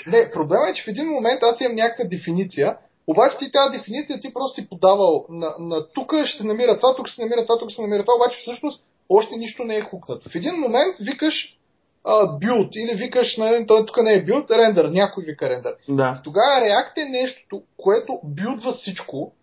Не, 0.08 0.32
проблема 0.34 0.70
е, 0.70 0.74
че 0.74 0.84
в 0.84 0.88
един 0.88 1.06
момент 1.06 1.44
аз 1.44 1.62
имам 1.62 1.76
някаква 1.76 2.06
дефиниция, 2.06 2.78
обаче 3.08 3.38
ти 3.38 3.52
тази 3.52 3.78
дефиниция 3.78 4.20
ти 4.20 4.34
просто 4.34 4.62
си 4.62 4.70
подавал 4.70 5.26
на, 5.30 5.54
на 5.60 5.88
тук 5.88 6.14
ще 6.26 6.38
се 6.38 6.48
намира 6.48 6.80
това, 6.80 6.96
тук 6.96 7.08
ще 7.08 7.16
се 7.16 7.22
намира 7.22 7.46
това, 7.46 7.60
тук 7.60 7.70
ще 7.70 7.76
се 7.76 7.82
намира 7.82 8.04
това, 8.04 8.16
обаче 8.16 8.40
всъщност 8.42 8.84
още 9.10 9.36
нищо 9.36 9.64
не 9.64 9.76
е 9.76 9.82
хукнато. 9.82 10.30
В 10.30 10.36
един 10.36 10.54
момент 10.56 10.96
викаш 11.00 11.58
build 12.08 12.70
или 12.76 12.96
викаш, 12.96 13.38
нали, 13.38 13.68
той 13.68 13.86
тук 13.86 14.04
не 14.04 14.14
е 14.14 14.26
build, 14.26 14.58
рендър, 14.58 14.86
някой 14.86 15.24
вика 15.24 15.50
рендър. 15.50 15.76
Да. 15.90 16.22
Тогава 16.24 16.62
React 16.62 16.98
е 16.98 17.10
нещото, 17.10 17.62
което 17.78 18.20
билдва 18.24 18.74
всичко 18.74 19.34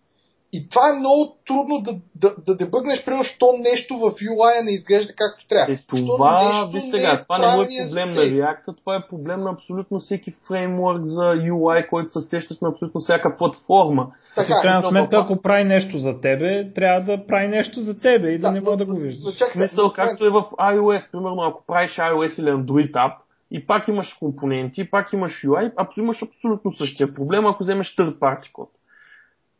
и 0.55 0.69
това 0.69 0.81
е 0.89 0.99
много 0.99 1.35
трудно 1.47 1.81
да, 1.81 1.91
да, 2.15 2.35
да 2.45 2.57
дебъгнеш, 2.57 3.05
примерно, 3.05 3.23
що 3.23 3.45
нещо 3.59 3.97
в 3.97 4.05
UI 4.11 4.65
не 4.65 4.71
изглежда 4.71 5.13
както 5.17 5.47
трябва. 5.47 5.73
Е, 5.73 5.79
това, 5.87 6.43
нещо 6.43 6.71
виж 6.73 6.83
не 6.83 6.91
сега, 6.91 7.11
е 7.11 7.23
това 7.23 7.37
не 7.37 7.55
му 7.55 7.61
е 7.61 7.67
проблем 7.83 8.09
на. 8.09 8.21
React, 8.21 8.77
това 8.77 8.95
е 8.95 9.07
проблем 9.09 9.41
на 9.41 9.49
абсолютно 9.51 9.99
всеки 9.99 10.31
фреймворк 10.47 11.03
за 11.03 11.23
UI, 11.23 11.87
който 11.87 12.19
се 12.19 12.29
сещаш 12.29 12.59
на 12.61 12.69
абсолютно 12.69 13.01
всяка 13.01 13.37
платформа. 13.37 14.07
В 14.31 14.35
Така, 14.35 14.61
крайна 14.61 14.81
смисъл, 14.81 14.91
сметка, 14.91 15.17
ако 15.17 15.41
прави 15.41 15.63
нещо 15.63 15.99
за 15.99 16.21
тебе, 16.21 16.73
трябва 16.75 17.01
да 17.01 17.25
прави 17.27 17.47
нещо 17.47 17.83
за 17.83 17.95
тебе 17.97 18.31
и 18.31 18.39
да, 18.39 18.51
не 18.51 18.61
мога 18.61 18.77
да 18.77 18.85
го 18.85 18.93
но 18.93 18.99
виждаш. 18.99 19.35
чакай, 19.35 19.49
В 19.49 19.53
смисъл, 19.53 19.85
но- 19.85 19.93
както 19.93 20.25
е 20.25 20.29
в 20.29 20.43
iOS, 20.59 21.11
примерно, 21.11 21.41
ако 21.41 21.65
правиш 21.67 21.91
iOS 21.91 22.41
или 22.41 22.49
Android 22.49 22.91
app, 22.91 23.13
и 23.51 23.67
пак 23.67 23.87
имаш 23.87 24.13
компоненти, 24.13 24.89
пак 24.89 25.13
имаш 25.13 25.41
UI, 25.43 25.71
абсолютно 25.77 26.03
имаш 26.03 26.21
абсолютно 26.23 26.73
същия 26.73 27.13
проблем, 27.13 27.45
ако 27.45 27.63
вземеш 27.63 27.95
third 27.95 28.19
party 28.19 28.51
код. 28.51 28.69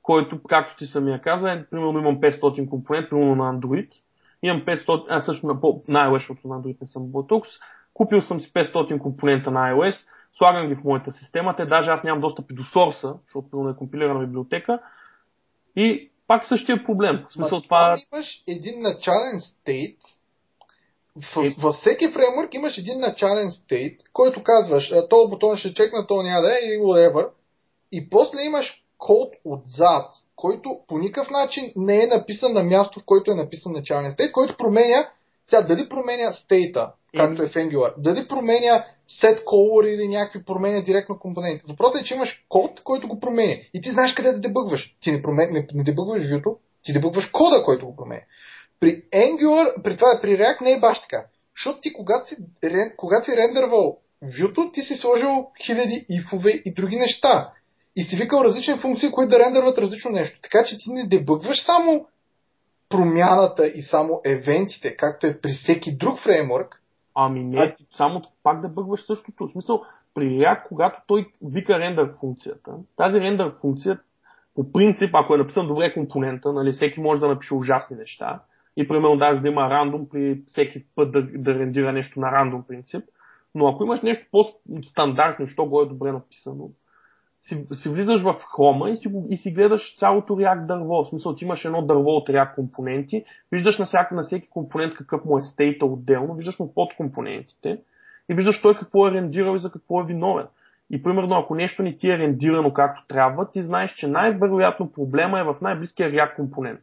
Който, 0.05 0.39
както 0.49 0.77
ти 0.77 0.85
самия 0.85 1.21
каза, 1.21 1.51
е, 1.51 1.65
примерно 1.65 1.99
имам 1.99 2.21
500 2.21 2.69
компонент, 2.69 3.09
примерно 3.09 3.35
на 3.35 3.53
Android. 3.53 3.89
Имам 4.43 4.61
500, 4.61 5.05
а 5.09 5.21
също 5.21 5.47
на, 5.47 5.53
на 5.87 6.09
iOS, 6.09 6.17
защото 6.17 6.47
на 6.47 6.55
Android 6.55 6.81
не 6.81 6.87
съм 6.87 7.11
толкова. 7.11 7.51
Купил 7.93 8.21
съм 8.21 8.39
си 8.39 8.53
500 8.53 8.99
компонента 8.99 9.51
на 9.51 9.73
iOS, 9.73 10.07
слагам 10.37 10.67
ги 10.67 10.75
в 10.75 10.83
моята 10.83 11.11
система, 11.11 11.55
те 11.55 11.65
даже 11.65 11.91
аз 11.91 12.03
нямам 12.03 12.21
достъп 12.21 12.51
и 12.51 12.55
до 12.55 12.63
сорса, 12.63 13.13
защото 13.23 13.49
примерно 13.49 13.69
е 13.69 13.75
компилирана 13.75 14.25
библиотека. 14.25 14.79
И 15.75 16.09
пак 16.27 16.45
същия 16.45 16.83
проблем. 16.83 17.25
В 17.29 17.33
смисъл 17.33 17.61
това 17.61 17.97
това... 17.97 17.97
имаш 18.13 18.43
един 18.47 18.81
начален 18.81 19.39
стейт. 19.39 19.99
В, 21.21 21.43
Е- 21.43 21.55
във 21.61 21.75
всеки 21.75 22.11
фреймворк 22.11 22.53
имаш 22.53 22.77
един 22.77 22.99
начален 22.99 23.51
стейт, 23.51 24.01
който 24.13 24.43
казваш, 24.43 24.93
този 25.09 25.29
бутон 25.29 25.57
ще 25.57 25.73
чекна, 25.73 26.07
то 26.07 26.21
няма 26.21 26.41
да 26.41 26.53
е 26.53 26.59
и 26.59 26.79
whatever. 26.79 27.29
И 27.91 28.09
после 28.09 28.41
имаш 28.41 28.84
код 28.97 29.33
отзад, 29.45 30.15
който 30.35 30.79
по 30.87 30.97
никакъв 30.97 31.29
начин 31.29 31.71
не 31.75 32.03
е 32.03 32.07
написан 32.07 32.53
на 32.53 32.63
място, 32.63 32.99
в 32.99 33.05
който 33.05 33.31
е 33.31 33.35
написан 33.35 33.71
начален 33.71 34.11
стейт, 34.11 34.31
който 34.31 34.57
променя, 34.57 35.09
сега 35.49 35.61
дали 35.61 35.89
променя 35.89 36.33
стейта, 36.33 36.91
както 37.17 37.43
е 37.43 37.47
в 37.47 37.53
Angular, 37.53 37.93
дали 37.97 38.27
променя 38.27 38.85
set 39.21 39.43
color 39.43 39.87
или 39.87 40.07
някакви 40.07 40.43
променя 40.43 40.81
директно 40.81 41.19
компоненти. 41.19 41.63
Въпросът 41.67 42.01
е, 42.01 42.03
че 42.03 42.13
имаш 42.13 42.45
код, 42.49 42.81
който 42.83 43.07
го 43.07 43.19
променя. 43.19 43.55
И 43.73 43.81
ти 43.81 43.91
знаеш 43.91 44.13
къде 44.13 44.31
да 44.31 44.39
дебъгваш. 44.39 44.95
Ти 45.01 45.11
не, 45.11 45.21
промен... 45.21 45.53
не, 45.53 45.67
не 45.73 45.83
дебъгваш 45.83 46.23
вюто, 46.31 46.57
ти 46.85 46.93
дебъгваш 46.93 47.25
кода, 47.25 47.63
който 47.63 47.85
го 47.85 47.95
променя. 47.95 48.21
При 48.79 49.03
Angular, 49.13 49.81
при 49.83 49.97
това 49.97 50.19
при 50.21 50.37
React 50.37 50.61
не 50.61 50.71
е 50.71 50.79
баш 50.79 51.01
така. 51.01 51.25
Защото 51.55 51.81
ти, 51.81 51.93
когато 51.93 52.29
си, 52.29 52.35
когато 52.97 53.25
си 53.25 53.37
рендървал 53.37 53.97
вюто, 54.39 54.71
ти 54.73 54.81
си 54.81 54.97
сложил 54.97 55.47
хиляди 55.65 56.05
ифове 56.09 56.61
и 56.65 56.73
други 56.73 56.95
неща. 56.95 57.51
И 57.95 58.03
си 58.03 58.15
викал 58.17 58.43
различни 58.43 58.77
функции, 58.77 59.11
които 59.11 59.29
да 59.29 59.39
рендърват 59.39 59.77
различно 59.77 60.11
нещо. 60.11 60.39
Така 60.41 60.65
че 60.67 60.77
ти 60.77 60.91
не 60.91 61.07
дебъгваш 61.07 61.65
само 61.65 62.07
промяната 62.89 63.67
и 63.67 63.81
само 63.81 64.21
евентите, 64.25 64.97
както 64.97 65.27
е 65.27 65.39
при 65.41 65.51
всеки 65.51 65.97
друг 65.97 66.19
фреймворк, 66.19 66.81
Ами 67.15 67.43
не, 67.43 67.57
А- 67.57 67.75
само 67.97 68.21
пак 68.43 68.61
да 68.61 68.67
бъгваш 68.67 69.05
същото. 69.05 69.47
В 69.47 69.51
смисъл, 69.51 69.83
при 70.13 70.29
React, 70.29 70.67
когато 70.67 71.01
той 71.07 71.27
вика 71.41 71.79
рендър 71.79 72.13
функцията, 72.19 72.71
тази 72.97 73.19
рендър 73.19 73.53
функция, 73.61 73.99
по 74.55 74.71
принцип, 74.71 75.09
ако 75.13 75.35
е 75.35 75.37
написан 75.37 75.67
добре 75.67 75.93
компонента, 75.93 76.53
нали, 76.53 76.71
всеки 76.71 76.99
може 76.99 77.19
да 77.19 77.27
напише 77.27 77.53
ужасни 77.53 77.97
неща, 77.97 78.39
и 78.77 78.87
примерно 78.87 79.17
даже 79.17 79.41
да 79.41 79.47
има 79.47 79.69
рандом 79.69 80.09
при 80.09 80.41
всеки 80.47 80.83
път 80.95 81.11
да, 81.11 81.21
да 81.21 81.53
рендира 81.53 81.93
нещо 81.93 82.19
на 82.19 82.31
рандом 82.31 82.63
принцип, 82.67 83.03
но 83.55 83.67
ако 83.67 83.83
имаш 83.83 84.01
нещо 84.01 84.25
по-стандартно, 84.31 85.47
що 85.47 85.65
го 85.65 85.81
е 85.81 85.85
добре 85.85 86.11
написано, 86.11 86.69
си, 87.45 87.65
си 87.73 87.89
влизаш 87.89 88.21
в 88.21 88.35
хрома 88.55 88.89
и 88.89 88.95
си, 88.95 89.09
и 89.29 89.37
си 89.37 89.51
гледаш 89.51 89.95
цялото 89.97 90.33
React 90.33 90.65
дърво. 90.65 91.03
В 91.03 91.09
смисъл, 91.09 91.35
ти 91.35 91.45
имаш 91.45 91.65
едно 91.65 91.81
дърво 91.81 92.09
от 92.09 92.29
React 92.29 92.55
компоненти, 92.55 93.23
виждаш 93.51 93.79
на, 93.79 93.85
всяка, 93.85 94.15
на 94.15 94.21
всеки 94.21 94.49
компонент 94.49 94.93
какъв 94.93 95.25
му 95.25 95.37
е 95.37 95.41
стейта 95.41 95.85
отделно, 95.85 96.33
виждаш 96.33 96.59
му 96.59 96.73
подкомпонентите 96.73 97.79
и 98.29 98.33
виждаш 98.33 98.61
той 98.61 98.77
какво 98.77 99.07
е 99.07 99.11
рендирал 99.11 99.55
и 99.55 99.59
за 99.59 99.71
какво 99.71 100.01
е 100.01 100.05
виновен. 100.05 100.47
И 100.89 101.03
примерно, 101.03 101.35
ако 101.35 101.55
нещо 101.55 101.83
не 101.83 101.95
ти 101.95 102.09
е 102.09 102.17
рендирано 102.17 102.73
както 102.73 103.07
трябва, 103.07 103.51
ти 103.51 103.63
знаеш, 103.63 103.93
че 103.93 104.07
най-вероятно 104.07 104.91
проблема 104.91 105.39
е 105.39 105.43
в 105.43 105.55
най-близкия 105.61 106.11
React 106.11 106.35
компонент. 106.35 106.79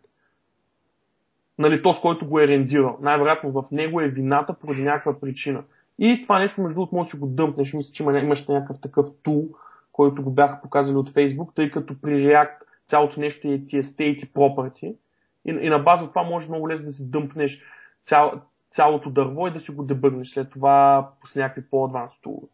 Нали, 1.59 1.83
то, 1.83 1.93
с 1.93 2.01
който 2.01 2.29
го 2.29 2.41
е 2.41 2.49
рендирал. 2.49 2.99
Най-вероятно 3.01 3.51
в 3.53 3.65
него 3.73 4.01
е 4.01 4.09
вината 4.09 4.55
поради 4.61 4.83
някаква 4.83 5.21
причина. 5.21 5.65
И 5.99 6.23
това 6.23 6.39
нещо, 6.39 6.63
между 6.63 6.75
другото, 6.75 6.95
може 6.95 7.07
да 7.07 7.11
си 7.11 7.17
го 7.17 7.27
дъмпнеш. 7.27 7.73
Мисля, 7.73 7.93
че 7.93 8.03
имаш 8.03 8.49
някакъв 8.49 8.81
такъв 8.81 9.07
тул, 9.23 9.49
който 9.93 10.23
го 10.23 10.31
бяха 10.31 10.61
показали 10.63 10.97
от 10.97 11.11
Facebook, 11.11 11.55
тъй 11.55 11.71
като 11.71 12.01
при 12.01 12.11
React 12.11 12.57
цялото 12.89 13.21
нещо 13.21 13.49
е 13.49 13.65
ти 13.67 13.83
state 13.83 14.25
и 14.25 14.33
property. 14.33 14.97
И, 15.45 15.51
и 15.51 15.71
на 15.71 15.79
база 15.79 16.09
това 16.09 16.23
може 16.23 16.49
много 16.49 16.69
лесно 16.69 16.87
да 16.87 16.93
си 16.93 17.11
дъмпнеш 17.11 17.63
цял, 18.05 18.33
цялото 18.71 19.11
дърво 19.11 19.47
и 19.47 19.53
да 19.53 19.61
си 19.61 19.71
го 19.71 19.83
дебъгнеш 19.85 20.29
след 20.29 20.51
това 20.51 21.09
с 21.27 21.37
някакви 21.37 21.71
по-адванс 21.71 22.13
тулове. 22.23 22.47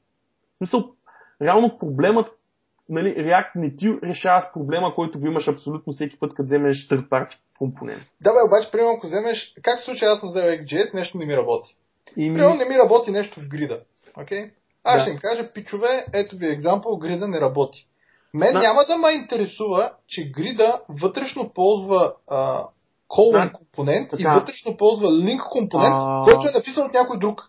Мисъл, 0.60 0.92
реално 1.42 1.78
проблемът, 1.78 2.28
нали, 2.88 3.16
React 3.16 3.50
не 3.54 3.76
ти 3.76 3.98
решава 4.02 4.40
с 4.40 4.52
проблема, 4.52 4.94
който 4.94 5.20
го 5.20 5.26
имаш 5.26 5.48
абсолютно 5.48 5.92
всеки 5.92 6.18
път, 6.18 6.34
като 6.34 6.46
вземеш 6.46 6.88
third 6.88 7.08
party 7.08 7.36
компонент. 7.58 8.02
Да, 8.20 8.30
бе, 8.30 8.38
обаче, 8.46 8.70
примерно, 8.70 8.94
ако 8.96 9.06
вземеш, 9.06 9.54
как 9.62 9.78
се 9.78 9.84
случва, 9.84 10.06
аз 10.06 10.20
съм 10.20 10.28
взел 10.28 10.42
XJS, 10.42 10.94
нещо 10.94 11.18
не 11.18 11.26
ми 11.26 11.36
работи. 11.36 11.76
И 12.16 12.32
Примерно 12.32 12.54
не 12.54 12.64
ми 12.64 12.78
работи 12.78 13.10
нещо 13.10 13.40
в 13.40 13.48
грида. 13.48 13.80
Okay? 14.16 14.50
Аз 14.88 14.96
Да. 14.96 15.02
ще 15.02 15.10
им 15.10 15.18
кажа, 15.22 15.52
пичове, 15.52 16.06
ето 16.14 16.36
ви 16.36 16.46
екзампъл, 16.46 16.96
грида 16.96 17.28
не 17.28 17.40
работи. 17.40 17.86
Мен 18.34 18.52
Да. 18.52 18.58
няма 18.58 18.84
да 18.88 18.96
ме 18.96 19.10
интересува, 19.12 19.90
че 20.06 20.30
грида 20.30 20.80
вътрешно 20.88 21.52
ползва 21.54 22.12
а, 22.30 22.64
колон 23.08 23.32
Да. 23.32 23.52
компонент 23.52 24.12
и 24.12 24.16
Така. 24.16 24.34
вътрешно 24.34 24.76
ползва 24.76 25.12
линк 25.12 25.42
компонент, 25.50 25.94
А. 25.94 26.22
който 26.24 26.48
е 26.48 26.58
написан 26.58 26.86
от 26.86 26.94
някой 26.94 27.18
друг. 27.18 27.42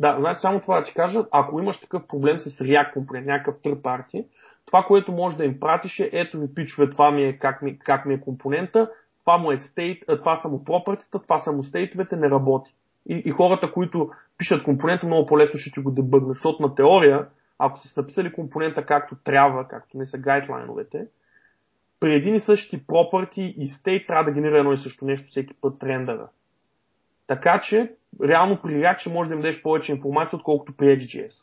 Да, 0.00 0.16
значи 0.20 0.40
само 0.40 0.60
това 0.60 0.78
да 0.78 0.84
ти 0.84 0.94
кажа, 0.94 1.24
ако 1.30 1.60
имаш 1.60 1.80
такъв 1.80 2.06
проблем 2.06 2.38
с 2.38 2.58
React 2.58 2.92
компонент, 2.92 3.26
някакъв 3.26 3.54
third 3.54 3.80
party, 3.80 4.26
това, 4.66 4.82
което 4.82 5.12
може 5.12 5.36
да 5.36 5.44
им 5.44 5.60
пратиш 5.60 5.98
е, 6.00 6.10
ето 6.12 6.38
ви 6.38 6.54
пичове, 6.54 6.90
това 6.90 7.10
ми 7.10 7.24
е 7.24 7.38
как 7.38 7.62
ми, 7.62 7.78
как 7.78 8.06
ми 8.06 8.14
е 8.14 8.20
компонента, 8.20 8.90
това 9.24 9.38
му 9.38 9.52
е 9.52 9.56
state, 9.56 10.18
това 10.18 10.36
са 10.36 10.48
му 10.48 10.64
пропъртите, 10.64 11.18
това 11.22 11.38
са 11.38 11.52
му 11.52 11.62
стейтовете, 11.62 12.16
не 12.16 12.30
работи. 12.30 12.74
И, 13.08 13.22
и 13.24 13.30
хората, 13.30 13.72
които 13.72 14.10
пишат 14.38 14.64
компонента, 14.64 15.06
много 15.06 15.26
по-лесно 15.26 15.58
ще 15.58 15.70
ти 15.70 15.80
го 15.80 15.90
дебъгнат, 15.90 16.34
защото 16.34 16.62
на 16.62 16.74
теория, 16.74 17.28
ако 17.58 17.78
са 17.78 18.00
написали 18.00 18.32
компонента 18.32 18.86
както 18.86 19.16
трябва, 19.24 19.68
както 19.68 19.98
не 19.98 20.06
са 20.06 20.18
гайдлайновете, 20.18 21.06
при 22.00 22.14
един 22.14 22.34
и 22.34 22.40
същи 22.40 22.86
property 22.86 23.40
и 23.40 23.68
state 23.68 24.06
трябва 24.06 24.24
да 24.24 24.34
генерира 24.34 24.58
едно 24.58 24.72
и 24.72 24.78
също 24.78 25.04
нещо 25.04 25.28
всеки 25.30 25.54
път 25.60 25.82
рендъра. 25.82 26.28
Така 27.26 27.60
че, 27.68 27.92
реално 28.22 28.62
при 28.62 28.70
React 28.70 28.98
ще 28.98 29.10
може 29.10 29.28
да 29.28 29.34
им 29.34 29.40
дадеш 29.40 29.62
повече 29.62 29.92
информация, 29.92 30.36
отколкото 30.36 30.76
при 30.76 30.86
XGS. 30.86 31.34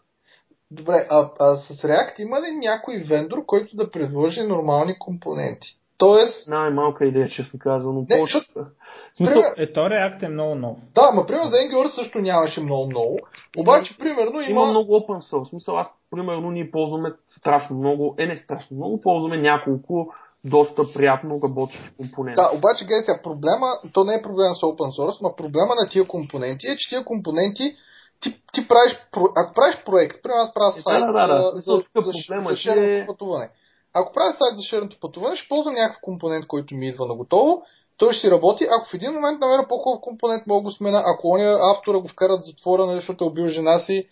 Добре, 0.71 1.07
а, 1.09 1.29
а 1.39 1.55
с 1.55 1.83
React 1.83 2.19
има 2.19 2.41
ли 2.41 2.57
някой 2.57 3.03
вендор, 3.09 3.45
който 3.45 3.75
да 3.75 3.91
предложи 3.91 4.41
нормални 4.41 4.99
компоненти? 4.99 5.77
Тоест, 6.01 6.47
Най-малка 6.47 7.05
идея, 7.05 7.27
честно 7.29 7.59
казано. 7.59 7.99
Не, 7.99 8.05
Повече- 8.09 8.37
защото- 8.39 8.65
смисъл, 9.13 9.35
Пример- 9.35 9.53
Е, 9.59 9.73
то 9.73 9.79
React 9.81 10.23
е 10.23 10.29
много 10.29 10.55
нов. 10.55 10.77
да, 10.95 11.11
ма 11.11 11.25
примерно 11.25 11.49
за 11.49 11.55
Angular 11.57 11.89
също 11.89 12.17
нямаше 12.19 12.61
много-много. 12.61 13.17
Обаче, 13.57 13.97
примерно, 13.97 14.41
има... 14.41 14.49
има 14.51 14.65
много 14.65 14.93
open 14.93 15.19
source. 15.21 15.49
Смисъл, 15.49 15.77
аз, 15.77 15.87
примерно, 16.11 16.51
ние 16.51 16.71
ползваме 16.71 17.09
страшно 17.29 17.75
много, 17.77 18.15
е 18.17 18.25
не 18.25 18.35
страшно 18.37 18.77
много, 18.77 19.01
ползваме 19.01 19.37
няколко 19.39 20.13
доста 20.45 20.83
приятно 20.93 21.39
работещи 21.43 21.89
компоненти. 21.97 22.35
Да, 22.35 22.51
обаче, 22.53 22.85
гледай 22.85 23.01
сега, 23.01 23.19
проблема, 23.23 23.67
то 23.93 24.03
не 24.03 24.13
е 24.13 24.21
проблем 24.21 24.55
с 24.55 24.61
open 24.61 24.99
source, 24.99 25.17
но 25.21 25.35
проблема 25.35 25.75
на 25.75 25.89
тия 25.89 26.07
компоненти 26.07 26.67
е, 26.67 26.77
че 26.77 26.89
тия 26.89 27.05
компоненти 27.05 27.75
ти, 28.21 28.29
ти 28.53 28.67
правиш, 28.67 28.93
ако 29.37 29.53
правиш 29.53 29.77
проект, 29.85 30.23
примерно 30.23 30.41
аз 30.41 30.53
правя 30.53 30.73
Е, 30.77 30.81
сайт 30.81 31.01
да, 31.01 31.11
да, 31.11 31.27
да. 31.27 31.41
за, 31.41 31.51
Смисъл, 31.51 31.75
за, 31.75 31.83
тук 31.93 32.03
за, 32.03 32.11
проблема 32.11 32.47
за 32.47 32.53
е, 32.53 32.55
че- 32.55 32.61
шереното 32.61 33.11
пътуване. 33.13 33.49
Ако 33.93 34.13
правя 34.13 34.31
сайт 34.31 34.55
за 34.57 34.63
шереното 34.63 34.97
пътуване, 35.01 35.35
ще 35.35 35.49
ползвам 35.49 35.73
някакъв 35.73 36.01
компонент, 36.01 36.47
който 36.47 36.75
ми 36.75 36.87
идва 36.87 37.05
на 37.05 37.15
готово, 37.15 37.61
той 37.97 38.13
ще 38.13 38.21
си 38.21 38.31
работи. 38.31 38.63
Ако 38.77 38.89
в 38.89 38.93
един 38.93 39.11
момент 39.13 39.39
намеря 39.41 39.67
по-хубав 39.69 40.01
компонент, 40.01 40.47
мога 40.47 40.59
да 40.59 40.63
го 40.63 40.71
смена. 40.71 41.03
Ако 41.05 41.27
оня 41.29 41.57
автора 41.61 41.99
го 41.99 42.07
вкарат 42.07 42.41
в 42.41 42.45
затвора, 42.45 42.85
нали, 42.85 42.95
защото 42.95 43.23
е 43.23 43.27
убил 43.27 43.47
жена 43.47 43.79
си, 43.79 44.07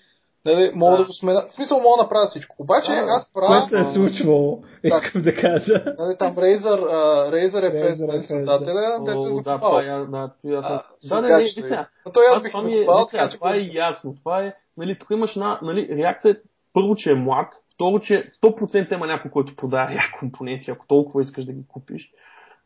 нали, 0.46 0.72
мога 0.76 0.92
да. 0.92 0.98
Да. 0.98 1.04
да 1.04 1.08
го 1.08 1.14
смена. 1.14 1.46
В 1.50 1.54
смисъл 1.54 1.80
мога 1.80 1.98
да 1.98 2.04
направя 2.04 2.28
всичко. 2.30 2.56
Обаче 2.60 2.92
Да, 2.92 3.06
да. 3.06 3.12
аз 3.12 3.34
правя 3.34 3.68
Което 3.70 3.90
е 3.90 3.94
случвало, 3.94 4.60
искам 4.84 5.22
да 5.22 5.36
кажа. 5.36 5.84
нали, 6.00 6.18
там 6.18 6.36
Razer, 6.36 6.80
uh, 6.80 7.34
Razer 7.34 7.74
Razer 7.74 8.08
нали, 8.08 8.20
FS, 8.20 8.28
създателя, 8.28 8.98
О, 9.00 9.04
дето 9.04 9.20
е 9.20 9.30
да, 9.30 9.36
закопал. 9.36 9.60
това 9.70 9.82
е, 9.82 9.86
да, 9.86 10.32
това 10.42 10.58
аз 10.58 10.66
съм- 10.68 10.76
А, 10.76 10.84
с 11.02 11.10
Да, 11.10 11.22
не, 11.22 11.28
не, 11.30 11.38
не, 11.38 11.48
сега. 11.48 11.88
Но 12.06 12.12
той 12.12 12.24
аз 12.36 12.44
бих 12.44 12.54
е, 12.54 12.58
не, 12.58 12.64
сега, 12.70 13.06
така 13.12 13.30
че... 13.30 13.38
това 13.38 13.56
е 13.56 13.60
ясно. 13.74 14.16
Това 14.16 14.44
е, 14.44 14.54
нали, 14.78 15.00
тук 15.00 15.10
имаш 15.12 15.36
една, 15.36 15.60
нали, 15.62 15.88
React 15.92 16.26
е 16.26 16.40
първо, 16.74 16.96
че 16.96 17.12
е 17.12 17.16
млад, 17.16 17.54
второ, 17.74 18.00
че 18.00 18.28
100% 18.44 18.94
има 18.94 19.08
някой, 19.08 19.32
който 19.32 19.56
продава 19.56 19.90
React 19.90 20.20
компоненти, 20.20 20.72
ако 20.72 20.88
толкова 20.88 21.22
искаш 21.22 21.46
да 21.46 21.54
ги 21.54 21.68
купиш. 21.68 22.12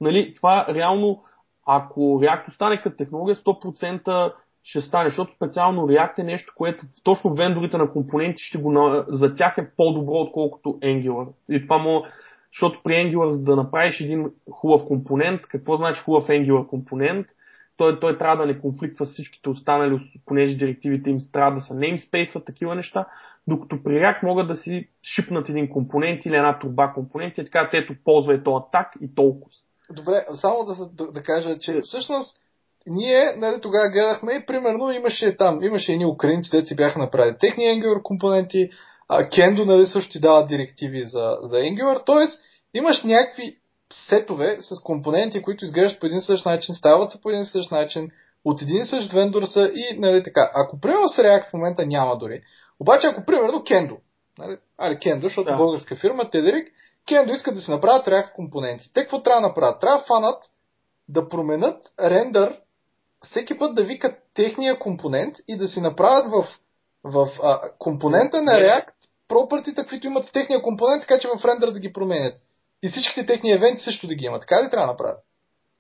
Нали, 0.02 0.34
това 0.36 0.66
реално, 0.70 1.24
ако 1.66 2.00
React 2.00 2.48
остане 2.48 2.82
като 2.82 2.98
технология, 2.98 3.36
100% 3.36 4.34
ще 4.64 4.82
стане, 4.82 5.10
защото 5.10 5.36
специално 5.36 5.88
React 5.88 6.20
е 6.20 6.24
нещо, 6.24 6.54
което 6.56 6.86
точно 7.04 7.34
вендорите 7.34 7.78
на 7.78 7.92
компоненти 7.92 8.44
ще 8.44 8.58
го, 8.58 9.04
за 9.08 9.36
тях 9.36 9.58
е 9.58 9.70
по-добро, 9.78 10.14
отколкото 10.14 10.70
Angular. 10.70 11.28
И 11.50 11.64
това 11.64 11.78
му, 11.78 12.04
защото 12.54 12.80
при 12.84 12.94
Angular, 12.94 13.30
за 13.30 13.44
да 13.44 13.56
направиш 13.56 14.00
един 14.00 14.32
хубав 14.52 14.86
компонент, 14.88 15.42
какво 15.42 15.78
значи 15.78 16.02
хубав 16.02 16.28
Angular 16.28 16.68
компонент? 16.68 17.28
той, 17.78 18.00
той 18.00 18.18
трябва 18.18 18.38
да 18.38 18.54
не 18.54 18.60
конфликтва 18.60 19.06
с 19.06 19.14
всичките 19.14 19.50
останали, 19.50 20.12
понеже 20.26 20.58
директивите 20.58 21.10
им 21.10 21.18
трябва 21.32 21.56
да 21.56 21.62
са 21.62 21.74
namespace, 21.74 22.46
такива 22.46 22.76
неща, 22.76 23.06
докато 23.48 23.84
при 23.84 23.92
React 23.92 24.24
могат 24.24 24.48
да 24.48 24.56
си 24.56 24.90
шипнат 25.16 25.50
един 25.50 25.70
компонент 25.70 26.26
или 26.26 26.36
една 26.36 26.60
труба 26.60 26.94
компонент 26.94 27.38
и 27.38 27.46
така, 27.46 27.70
ето 27.74 27.94
ползвай 28.06 28.44
този 28.44 28.64
атак 28.68 28.88
и 29.02 29.16
толкова. 29.16 29.52
Добре, 29.92 30.26
само 30.34 30.66
да, 30.66 30.86
да, 30.86 31.12
да 31.12 31.24
кажа, 31.24 31.60
че 31.60 31.82
всъщност 31.84 32.38
ние 32.88 33.36
нали, 33.38 33.62
тогава 33.62 33.90
гледахме 33.90 34.34
и 34.34 34.46
примерно 34.46 34.92
имаше 34.92 35.38
там, 35.38 35.64
имаше 35.64 35.92
едни 35.92 36.06
украинци, 36.06 36.52
те 36.52 36.66
си 36.66 36.76
бяха 36.76 37.00
направили 37.00 37.36
техни 37.40 37.64
Angular 37.64 38.02
компоненти, 38.02 38.70
а 39.10 39.24
Kendo 39.24 39.66
нали, 39.66 39.88
също 39.88 40.12
ти 40.12 40.20
дава 40.20 40.46
директиви 40.46 41.02
за, 41.02 41.38
за 41.44 41.58
Angular, 41.58 42.06
т.е. 42.06 42.26
имаш 42.78 43.04
някакви 43.04 43.58
сетове 43.94 44.58
с 44.60 44.84
компоненти, 44.84 45.42
които 45.42 45.66
изглеждат 45.66 46.00
по 46.00 46.06
един 46.06 46.22
същ 46.22 46.46
начин, 46.46 46.76
стават 46.76 47.12
се 47.12 47.22
по 47.22 47.30
един 47.30 47.46
същ 47.46 47.72
начин, 47.72 48.12
от 48.46 48.62
един 48.62 48.86
същ 48.86 49.12
вендор 49.12 49.44
са 49.44 49.72
и 49.76 50.00
нали 50.00 50.24
така. 50.24 50.52
Ако 50.54 50.80
примерно 50.80 51.10
с 51.10 51.18
React 51.18 51.50
в 51.50 51.54
момента 51.54 51.86
няма 51.86 52.18
дори, 52.18 52.42
обаче 52.84 53.08
ако 53.08 53.26
примерно 53.26 53.60
Kendo, 53.60 53.98
нали, 54.38 54.58
али 54.78 54.96
Kendo, 54.96 55.24
защото 55.24 55.52
Да. 55.52 55.56
българска 55.56 55.96
фирма, 55.96 56.30
Тедерик, 56.30 56.68
Kendo 57.10 57.36
искат 57.36 57.56
да 57.56 57.62
си 57.62 57.72
направят 57.72 58.08
React 58.08 58.32
компоненти. 58.32 58.94
Те 58.94 59.02
какво 59.02 59.24
трябва 59.24 59.42
да 59.42 59.48
направят? 59.48 59.82
Трябва 59.82 59.98
да 59.98 60.06
фанат 60.06 60.44
да 61.10 61.30
променят 61.30 61.92
рендър, 62.00 62.60
всеки 63.24 63.58
път 63.58 63.76
да 63.76 63.84
викат 63.84 64.16
техния 64.34 64.80
компонент 64.80 65.36
и 65.48 65.58
да 65.58 65.68
си 65.68 65.82
направят 65.82 66.32
в, 66.32 66.48
в 67.04 67.28
а, 67.44 67.60
компонента 67.80 68.42
на 68.42 68.52
React 68.52 68.94
пропъртите, 69.28 69.82
каквито 69.82 70.08
имат 70.08 70.26
в 70.26 70.32
техния 70.32 70.62
компонент, 70.62 71.02
така 71.02 71.20
че 71.20 71.28
в 71.28 71.46
рендър 71.46 71.72
да 71.72 71.80
ги 71.80 71.94
променят. 71.94 72.36
И 72.84 72.88
всичките 72.90 73.26
техни 73.26 73.52
евенти 73.52 73.82
също 73.82 74.08
да 74.08 74.16
ги 74.16 74.26
имат. 74.26 74.42
Така 74.42 74.66
ли 74.66 74.70
трябва 74.70 74.88
да 74.88 74.92
направят? 74.92 75.20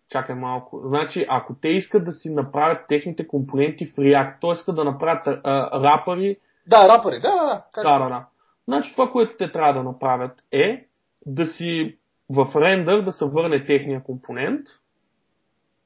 Чакай 0.10 0.36
малко. 0.36 0.82
Значи, 0.86 1.26
ако 1.30 1.56
те 1.62 1.68
искат 1.68 2.06
да 2.06 2.12
си 2.12 2.30
направят 2.30 2.88
техните 2.88 3.28
компоненти 3.28 3.86
в 3.86 3.96
React, 3.96 4.42
т.е. 4.42 4.52
искат 4.52 4.76
да 4.76 4.84
направят 4.84 5.28
а, 5.28 5.82
рапъри, 5.84 6.38
Да, 6.68 6.90
рапъри, 6.90 7.20
да, 7.20 7.32
да, 7.32 7.46
да. 7.46 7.64
Как? 7.74 7.84
да, 7.84 8.00
да, 8.00 8.10
да. 8.10 8.26
Значи 8.68 8.92
това, 8.92 9.12
което 9.12 9.38
те 9.38 9.52
трябва 9.52 9.74
да 9.74 9.84
направят 9.84 10.44
е 10.52 10.86
да 11.26 11.46
си 11.46 11.98
в 12.30 12.62
рендър 12.62 13.02
да 13.02 13.12
се 13.12 13.26
върне 13.26 13.66
техния 13.66 14.04
компонент 14.04 14.68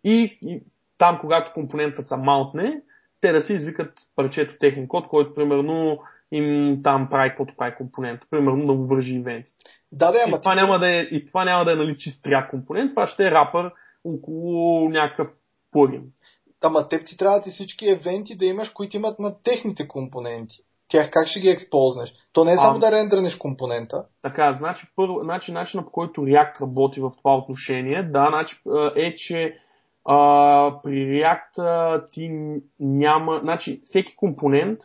и, 0.03 0.39
и 0.41 0.61
там, 0.97 1.17
когато 1.21 1.53
компонентът 1.53 2.07
се 2.07 2.15
маунтне, 2.15 2.81
те 3.21 3.31
да 3.31 3.41
си 3.41 3.53
извикат 3.53 3.93
парчето 4.15 4.55
техен 4.59 4.87
код, 4.87 5.07
който 5.07 5.33
примерно 5.33 5.99
им 6.31 6.79
там 6.83 7.07
прави 7.09 7.29
каквото 7.29 7.53
прави 7.57 7.75
компонент. 7.75 8.21
Примерно 8.29 8.65
да 8.67 8.73
му 8.73 8.87
вържи 8.87 9.15
ивентите. 9.15 9.55
Да, 9.91 10.11
да, 10.11 10.17
И 10.17 10.21
ама 10.27 10.41
това, 10.41 10.51
ти- 10.51 10.61
няма 10.61 10.79
да 10.79 10.97
е, 10.97 10.99
и 11.01 11.25
това 11.27 11.45
няма 11.45 11.65
да 11.65 11.71
е 11.71 11.75
нали, 11.75 11.97
чист 11.97 12.25
React 12.25 12.49
компонент, 12.49 12.91
това 12.91 13.07
ще 13.07 13.27
е 13.27 13.31
рапър 13.31 13.71
около 14.03 14.89
някакъв 14.89 15.27
плагин. 15.71 16.03
Ама 16.61 16.89
теб 16.89 17.05
ти 17.07 17.17
трябват 17.17 17.47
и 17.47 17.51
всички 17.51 17.89
евенти 17.89 18.37
да 18.37 18.45
имаш, 18.45 18.69
които 18.69 18.97
имат 18.97 19.19
на 19.19 19.41
техните 19.43 19.87
компоненти. 19.87 20.57
Тях 20.87 21.09
как 21.11 21.27
ще 21.27 21.39
ги 21.39 21.49
експознеш? 21.49 22.13
То 22.33 22.43
не 22.43 22.51
е 22.51 22.55
само 22.55 22.77
А- 22.77 22.79
да 22.79 22.91
рендърнеш 22.91 23.35
компонента. 23.35 24.05
Така, 24.21 24.53
значи, 24.53 24.87
първо, 24.95 25.19
значи 25.19 25.51
начинът 25.51 25.85
по 25.85 25.91
който 25.91 26.21
React 26.21 26.61
работи 26.61 26.99
в 26.99 27.11
това 27.17 27.37
отношение, 27.37 28.03
да, 28.03 28.27
значи, 28.29 28.61
е, 28.95 29.15
че 29.15 29.57
а, 30.05 30.81
при 30.83 30.91
React 30.91 32.11
ти 32.11 32.31
няма, 32.79 33.39
значи 33.43 33.81
всеки 33.83 34.15
компонент 34.15 34.79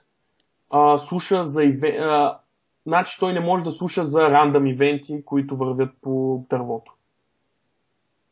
а, 0.71 0.99
слуша 0.99 1.45
за 1.45 1.63
а, 1.63 2.39
значи 2.87 3.17
той 3.21 3.33
не 3.33 3.41
може 3.41 3.65
да 3.65 3.73
слуша 3.73 4.05
за 4.05 4.21
рандъм 4.21 4.67
ивенти, 4.67 5.25
които 5.25 5.57
вървят 5.57 5.91
по 6.03 6.45
дървото. 6.51 6.93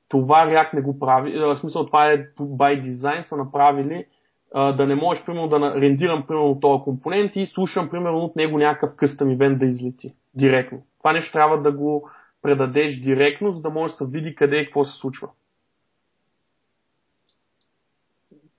Това 0.08 0.46
React 0.46 0.74
не 0.74 0.80
го 0.80 0.98
прави. 0.98 1.38
В 1.38 1.56
смисъл 1.56 1.86
това 1.86 2.06
е 2.06 2.18
by 2.38 2.82
design 2.82 3.20
са 3.20 3.36
направили 3.36 4.06
да 4.54 4.86
не 4.86 4.94
можеш, 4.94 5.24
примерно, 5.24 5.48
да 5.48 5.80
рендирам, 5.80 6.26
примерно, 6.26 6.60
този 6.60 6.82
компонент 6.82 7.36
и 7.36 7.46
слушам, 7.46 7.90
примерно, 7.90 8.18
от 8.18 8.36
него 8.36 8.58
някакъв 8.58 8.96
къстъм 8.96 9.30
ивент 9.30 9.58
да 9.58 9.66
излети 9.66 10.14
директно. 10.34 10.82
Това 10.98 11.12
нещо 11.12 11.32
трябва 11.32 11.62
да 11.62 11.72
го 11.72 12.10
предадеш 12.42 13.00
директно, 13.00 13.52
за 13.52 13.60
да 13.60 13.70
може 13.70 13.92
да 13.92 13.96
се 13.96 14.06
види 14.06 14.34
къде 14.34 14.56
и 14.56 14.64
какво 14.64 14.84
се 14.84 14.98
случва. 14.98 15.28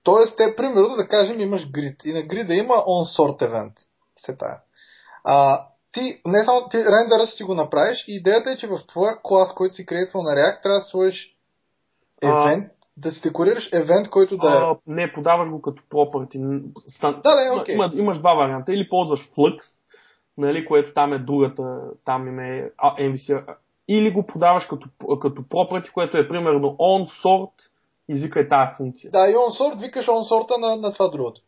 Тоест, 0.02 0.36
те, 0.36 0.56
примерно, 0.56 0.96
да 0.96 1.08
кажем, 1.08 1.40
имаш 1.40 1.70
грид 1.70 2.04
и 2.04 2.12
на 2.12 2.22
грида 2.22 2.54
има 2.54 2.74
on-sort 2.74 3.42
event. 3.42 3.72
Се 4.16 4.36
тая. 4.36 4.60
А, 5.24 5.66
ти, 5.92 6.20
не 6.26 6.44
само 6.44 6.68
ти 6.68 6.76
рендера 6.76 7.26
си 7.26 7.44
го 7.44 7.54
направиш 7.54 8.04
и 8.08 8.16
идеята 8.16 8.50
е, 8.50 8.56
че 8.56 8.66
в 8.66 8.86
твоя 8.88 9.18
клас, 9.22 9.54
който 9.54 9.74
си 9.74 9.86
креатвал 9.86 10.22
на 10.22 10.30
React, 10.30 10.62
трябва 10.62 10.78
да 10.78 10.84
сложиш 10.84 11.36
евент, 12.22 12.64
а, 12.64 12.70
да 12.96 13.10
си 13.10 13.22
декорираш 13.22 13.68
евент, 13.72 14.10
който 14.10 14.36
да 14.36 14.48
е... 14.48 14.52
А, 14.52 14.76
не, 14.86 15.12
подаваш 15.12 15.50
го 15.50 15.62
като 15.62 15.82
property. 15.82 16.62
Стан... 16.88 17.20
Да, 17.24 17.36
да, 17.36 17.60
okay. 17.60 17.72
Има, 17.74 17.90
имаш 17.94 18.18
два 18.18 18.34
варианта. 18.34 18.72
Или 18.72 18.88
ползваш 18.88 19.30
Flux, 19.30 19.58
нали, 20.38 20.64
което 20.64 20.94
там 20.94 21.12
е 21.12 21.18
другата, 21.18 21.80
там 22.04 22.28
им 22.28 22.38
е 22.38 22.70
MVC, 23.00 23.54
или 23.88 24.12
го 24.12 24.26
подаваш 24.26 24.66
като, 24.66 24.88
като 25.20 25.42
property, 25.42 25.92
което 25.92 26.16
е 26.16 26.28
примерно 26.28 26.68
on 26.68 27.24
sort, 27.24 27.52
извикай 28.08 28.48
тази 28.48 28.76
функция. 28.76 29.10
Да, 29.10 29.30
и 29.30 29.34
on 29.34 29.60
sort, 29.60 29.80
викаш 29.80 30.06
on 30.06 30.32
sort 30.32 30.60
на, 30.60 30.76
на 30.76 30.92
това 30.92 31.08
другото. 31.08 31.40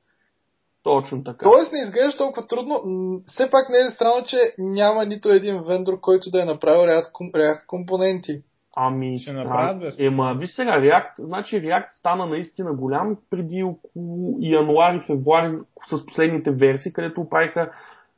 Точно 0.82 1.24
така. 1.24 1.50
Тоест 1.50 1.72
не 1.72 1.78
изглежда 1.78 2.18
толкова 2.18 2.46
трудно. 2.46 2.82
Все 3.26 3.50
пак 3.50 3.68
не 3.68 3.78
е 3.78 3.90
странно, 3.94 4.26
че 4.26 4.36
няма 4.58 5.04
нито 5.04 5.28
един 5.28 5.62
вендор, 5.62 6.00
който 6.00 6.30
да 6.30 6.42
е 6.42 6.44
направил 6.44 6.80
React 6.80 7.66
компоненти. 7.66 8.42
Ами, 8.76 9.18
ще 9.18 9.32
направят, 9.32 9.94
ема, 9.98 10.34
виж 10.38 10.50
сега, 10.50 10.80
React, 10.80 11.12
значи 11.18 11.62
React 11.62 11.86
стана 11.90 12.26
наистина 12.26 12.72
голям 12.72 13.16
преди 13.30 13.62
около 13.62 14.36
януари, 14.40 15.00
февруари 15.00 15.50
с 15.90 16.06
последните 16.06 16.50
версии, 16.50 16.92
където 16.92 17.20
оправиха, 17.20 17.70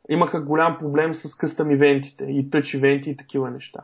имаха 0.09 0.40
голям 0.40 0.78
проблем 0.78 1.14
с 1.14 1.36
къстъм 1.36 1.70
ивентите 1.70 2.24
и 2.24 2.50
тъч 2.50 2.74
ивенти 2.74 3.11
и 3.11 3.16
такива 3.16 3.50
неща. 3.50 3.80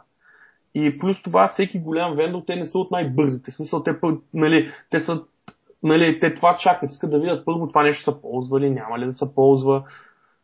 И 0.75 0.99
плюс 0.99 1.23
това, 1.23 1.49
всеки 1.49 1.81
голям 1.81 2.17
вендор, 2.17 2.43
те 2.47 2.57
не 2.57 2.65
са 2.65 2.79
от 2.79 2.91
най-бързите. 2.91 3.51
В 3.51 3.55
смисъл, 3.55 3.83
те, 3.83 3.95
нали, 4.35 4.71
те 4.91 4.99
са, 4.99 5.23
нали, 5.83 6.21
те 6.21 6.35
това 6.35 6.57
чакат, 6.59 6.91
искат 6.91 7.11
да 7.11 7.21
видят 7.21 7.45
първо 7.45 7.69
това 7.69 7.83
нещо 7.83 8.03
са 8.03 8.21
ползвали, 8.21 8.71
няма 8.71 8.99
ли 8.99 9.07
да 9.07 9.13
се 9.13 9.35
ползва. 9.35 9.85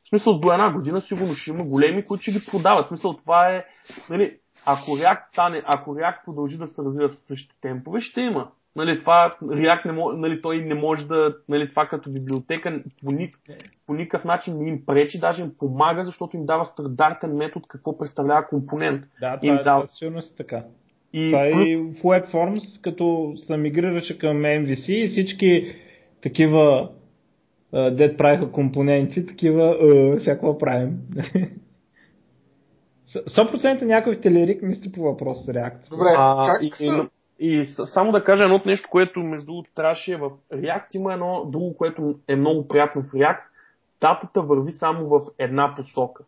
В 0.04 0.08
смисъл, 0.08 0.38
до 0.38 0.52
една 0.52 0.72
година 0.72 1.00
сигурно 1.00 1.34
ще 1.34 1.50
има 1.50 1.64
големи, 1.64 2.04
които 2.04 2.22
ще 2.22 2.32
ги 2.32 2.46
продават. 2.50 2.86
В 2.86 2.88
смисъл, 2.88 3.14
това 3.14 3.48
е, 3.48 3.64
нали, 4.10 4.38
ако 4.66 4.90
React 4.90 5.28
стане, 5.28 5.62
ако 5.66 5.94
React 5.94 6.24
продължи 6.24 6.58
да 6.58 6.66
се 6.66 6.82
развива 6.82 7.08
с 7.08 7.26
същите 7.26 7.54
темпове, 7.60 8.00
ще 8.00 8.20
има. 8.20 8.48
Нали, 8.76 9.00
това 9.00 9.36
React 9.42 9.86
не 9.86 9.92
може, 9.92 10.18
нали, 10.18 10.42
той 10.42 10.58
не 10.58 10.74
може 10.74 11.06
да, 11.06 11.28
нали, 11.48 11.70
това 11.70 11.86
като 11.86 12.10
библиотека 12.10 12.82
по, 13.04 13.12
ник, 13.12 13.36
по 13.86 13.94
никакъв 13.94 14.24
начин 14.24 14.58
не 14.58 14.68
им 14.68 14.86
пречи, 14.86 15.20
даже 15.20 15.42
им 15.42 15.52
помага, 15.58 16.04
защото 16.04 16.36
им 16.36 16.46
дава 16.46 16.64
стандартен 16.64 17.36
метод 17.36 17.66
какво 17.68 17.98
представлява 17.98 18.46
компонент. 18.46 19.04
Да, 19.20 19.36
това 19.36 19.52
им 19.52 19.58
е 19.58 19.62
дава... 19.62 19.88
сигурно 19.98 20.22
си 20.22 20.36
така. 20.36 20.64
И 21.12 21.30
това 21.32 21.50
плюс... 21.52 21.68
и 21.68 21.76
в 21.76 22.02
WebForms, 22.02 22.80
като 22.82 23.34
се 23.46 23.56
мигрираше 23.56 24.18
към 24.18 24.36
MVC 24.36 24.88
и 24.88 25.08
всички 25.08 25.74
такива 26.22 26.88
дед 27.72 28.18
правиха 28.18 28.52
компоненти, 28.52 29.26
такива, 29.26 29.76
всяко 30.20 30.58
правим. 30.58 30.98
100% 33.14 33.82
някой 33.82 34.20
Телерик 34.20 34.62
мисли 34.62 34.92
по 34.92 35.02
въпрос 35.02 35.44
за 35.44 35.54
реакция. 35.54 35.90
Добре, 35.90 36.06
а, 36.18 36.46
как 36.46 36.62
и, 36.62 36.70
са? 36.70 37.08
И, 37.38 37.58
и 37.58 37.64
само 37.64 38.12
да 38.12 38.24
кажа 38.24 38.44
едно 38.44 38.60
нещо, 38.66 38.88
което 38.90 39.20
между 39.20 39.46
другото 39.46 39.70
трябваше 39.74 40.16
в 40.16 40.30
React 40.52 40.86
има 40.94 41.12
едно 41.12 41.44
друго, 41.44 41.76
което 41.76 42.14
е 42.28 42.36
много 42.36 42.68
приятно 42.68 43.02
в 43.02 43.12
React. 43.12 43.40
Датата 44.00 44.42
върви 44.42 44.72
само 44.72 45.08
в 45.08 45.20
една 45.38 45.74
посока. 45.76 46.24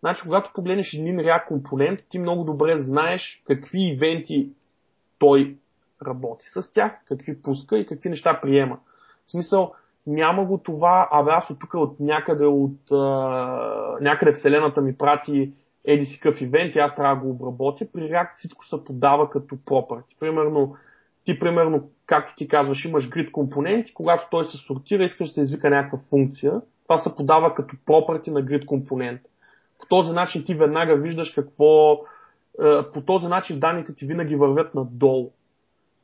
Значи, 0.00 0.22
когато 0.22 0.50
погледнеш 0.54 0.94
един 0.94 1.16
React 1.16 1.46
компонент, 1.46 2.00
ти 2.08 2.18
много 2.18 2.44
добре 2.44 2.78
знаеш 2.78 3.42
какви 3.46 3.78
ивенти 3.82 4.50
той 5.18 5.56
работи 6.06 6.44
с 6.46 6.72
тях, 6.72 6.92
какви 7.08 7.42
пуска 7.42 7.78
и 7.78 7.86
какви 7.86 8.08
неща 8.08 8.38
приема. 8.42 8.78
В 9.26 9.30
смисъл, 9.30 9.72
няма 10.06 10.44
го 10.44 10.58
това, 10.58 11.08
абе 11.10 11.30
аз 11.30 11.50
от 11.50 11.58
тук 11.60 11.74
от 11.74 12.00
някъде 12.00 12.46
от 12.46 12.92
а, 12.92 12.96
някъде 14.00 14.32
Вселената 14.32 14.80
ми 14.80 14.96
прати 14.96 15.52
еди 15.84 16.04
си 16.04 16.20
къв 16.20 16.40
ивент 16.40 16.74
и 16.74 16.78
аз 16.78 16.94
трябва 16.94 17.16
да 17.16 17.20
го 17.20 17.30
обработя, 17.30 17.86
при 17.92 18.00
React 18.00 18.34
всичко 18.36 18.64
се 18.64 18.84
подава 18.84 19.30
като 19.30 19.56
property. 19.56 20.18
Примерно, 20.20 20.76
ти 21.24 21.38
примерно, 21.38 21.90
както 22.06 22.34
ти 22.36 22.48
казваш, 22.48 22.84
имаш 22.84 23.08
grid 23.08 23.30
компоненти, 23.30 23.94
когато 23.94 24.28
той 24.30 24.44
се 24.44 24.56
сортира, 24.56 25.04
искаш 25.04 25.32
да 25.32 25.40
извика 25.40 25.70
някаква 25.70 25.98
функция, 25.98 26.60
това 26.82 26.98
се 26.98 27.14
подава 27.14 27.54
като 27.54 27.76
property 27.76 28.28
на 28.28 28.44
grid 28.44 28.66
компонент. 28.66 29.20
По 29.80 29.86
този 29.86 30.12
начин 30.12 30.44
ти 30.44 30.54
веднага 30.54 30.96
виждаш 30.96 31.30
какво, 31.30 31.92
е, 31.92 32.92
по 32.94 33.00
този 33.00 33.26
начин 33.26 33.60
данните 33.60 33.94
ти 33.94 34.06
винаги 34.06 34.36
вървят 34.36 34.74
надолу. 34.74 35.30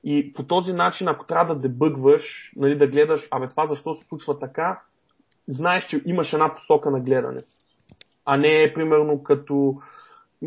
И 0.04 0.32
по 0.32 0.42
този 0.42 0.72
начин, 0.72 1.08
ако 1.08 1.26
трябва 1.26 1.54
да 1.54 1.60
дебъгваш, 1.60 2.52
нали, 2.56 2.78
да 2.78 2.86
гледаш, 2.86 3.28
абе 3.30 3.48
това 3.48 3.66
защо 3.66 3.94
се 3.94 4.04
случва 4.04 4.38
така, 4.38 4.80
знаеш, 5.48 5.86
че 5.86 6.02
имаш 6.06 6.32
една 6.32 6.54
посока 6.54 6.90
на 6.90 7.00
гледане 7.00 7.40
а 8.30 8.36
не 8.36 8.62
е 8.62 8.72
примерно 8.72 9.22
като 9.22 9.76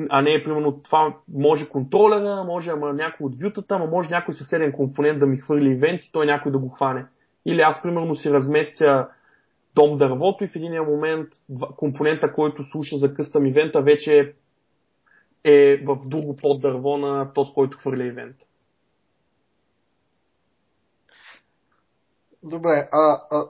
а 0.10 0.22
не 0.22 0.34
е 0.34 0.44
примерно 0.44 0.82
това 0.82 1.18
може 1.34 1.70
контролера, 1.70 2.44
може 2.44 2.72
ама 2.72 2.94
някой 2.94 3.26
от 3.26 3.42
вютата, 3.42 3.76
ама 3.76 3.86
може 3.86 4.10
някой 4.10 4.34
съседен 4.34 4.72
компонент 4.72 5.20
да 5.20 5.26
ми 5.26 5.38
хвърли 5.38 5.70
ивент 5.70 6.06
и 6.06 6.12
той 6.12 6.26
някой 6.26 6.52
да 6.52 6.60
го 6.60 6.70
хване. 6.70 7.06
Или 7.46 7.62
аз 7.62 7.82
примерно 7.82 8.16
си 8.16 8.32
разместя 8.32 9.08
дом 9.76 9.98
дървото 9.98 10.44
и 10.44 10.48
в 10.48 10.56
един 10.56 10.84
момент 10.84 11.30
компонента, 11.78 12.34
който 12.34 12.64
слуша 12.64 12.98
за 12.98 13.14
къстъм 13.14 13.46
ивента, 13.46 13.82
вече 13.82 14.34
е 15.44 15.78
в 15.78 15.98
друго 16.06 16.36
под 16.36 16.62
дърво 16.62 16.98
на 16.98 17.34
този, 17.34 17.54
който 17.54 17.78
хвърля 17.78 18.04
ивент. 18.04 18.36
Добре, 22.44 22.90
а, 22.92 23.22
а 23.32 23.46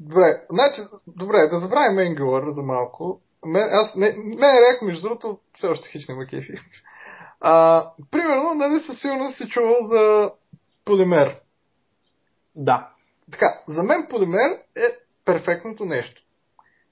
добре, 0.00 0.46
значи, 0.50 0.80
добре, 1.06 1.36
да 1.50 1.58
забравим 1.58 1.98
Angular 1.98 2.48
за 2.48 2.62
малко. 2.62 3.20
Мен, 3.46 3.68
аз, 3.72 3.94
не, 3.94 4.06
не 4.16 4.36
React, 4.36 4.86
между 4.86 5.02
другото, 5.02 5.38
все 5.54 5.66
още 5.66 5.88
хич 5.88 6.08
не 6.08 6.14
ма 6.14 6.26
кефи. 6.26 6.54
А, 7.40 7.84
примерно, 8.10 8.54
нали 8.54 8.80
със 8.80 9.00
сигурност 9.00 9.36
си 9.36 9.48
чувал 9.48 9.76
за 9.82 10.30
полимер. 10.84 11.40
Да. 12.56 12.88
Така, 13.32 13.60
за 13.68 13.82
мен 13.82 14.06
полимер 14.10 14.50
е 14.76 14.96
перфектното 15.24 15.84
нещо. 15.84 16.22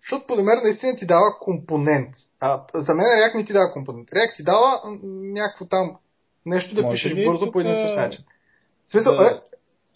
Защото 0.03 0.27
полимер 0.27 0.57
наистина 0.63 0.97
ти 0.97 1.07
дава 1.07 1.39
компонент. 1.41 2.15
А, 2.41 2.63
за 2.75 2.95
мен 2.95 3.07
React 3.07 3.35
не 3.35 3.45
ти 3.45 3.53
дава 3.53 3.73
компонент. 3.73 4.09
React 4.09 4.37
ти 4.37 4.43
дава 4.43 4.81
някакво 5.35 5.65
там 5.65 5.97
нещо 6.47 6.75
да 6.75 6.83
Може 6.83 6.95
пишеш 6.95 7.25
бързо 7.25 7.53
по 7.53 7.61
един 7.61 7.75
същ 7.75 7.97
начин. 7.97 8.25
Смисъл, 8.87 9.17
да, 9.17 9.27
е... 9.27 9.31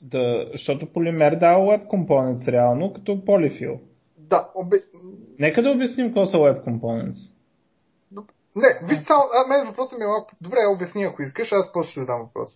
да, 0.03 0.49
защото 0.53 0.93
полимер 0.93 1.37
дава 1.37 1.59
web 1.59 1.87
компонент 1.87 2.49
реално, 2.49 2.93
като 2.93 3.25
полифил. 3.25 3.81
Да, 4.31 4.51
обе... 4.55 4.77
Нека 5.39 5.63
да 5.63 5.71
обясним 5.71 6.07
какво 6.07 6.27
са 6.27 6.37
Web 6.37 6.65
Components. 6.65 7.31
Не, 8.57 8.89
виж 8.89 8.99
само, 8.99 9.23
а, 9.37 9.49
мен 9.49 9.67
въпросът 9.67 9.99
ми 9.99 10.05
е 10.05 10.09
малко... 10.09 10.31
Добре, 10.41 10.57
обясни 10.75 11.05
ако 11.05 11.23
искаш, 11.23 11.53
аз 11.53 11.73
после 11.73 11.91
ще 11.91 12.01
задам 12.01 12.21
въпрос. 12.21 12.49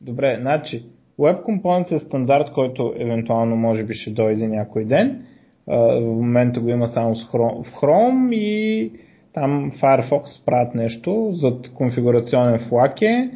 Добре, 0.00 0.38
значи, 0.40 0.86
Web 1.20 1.44
Components 1.44 1.92
е 1.92 1.98
стандарт, 1.98 2.52
който 2.54 2.94
евентуално 2.96 3.56
може 3.56 3.82
би 3.84 3.94
ще 3.94 4.10
дойде 4.10 4.48
някой 4.48 4.84
ден. 4.84 5.26
в 5.66 6.00
момента 6.00 6.60
го 6.60 6.68
има 6.68 6.90
само 6.94 7.14
в 7.14 7.30
Chrome 7.72 8.34
и 8.34 8.92
там 9.32 9.72
Firefox 9.72 10.44
правят 10.46 10.74
нещо 10.74 11.32
зад 11.34 11.74
конфигурационен 11.74 12.68
флаг 12.68 13.02
е 13.02 13.30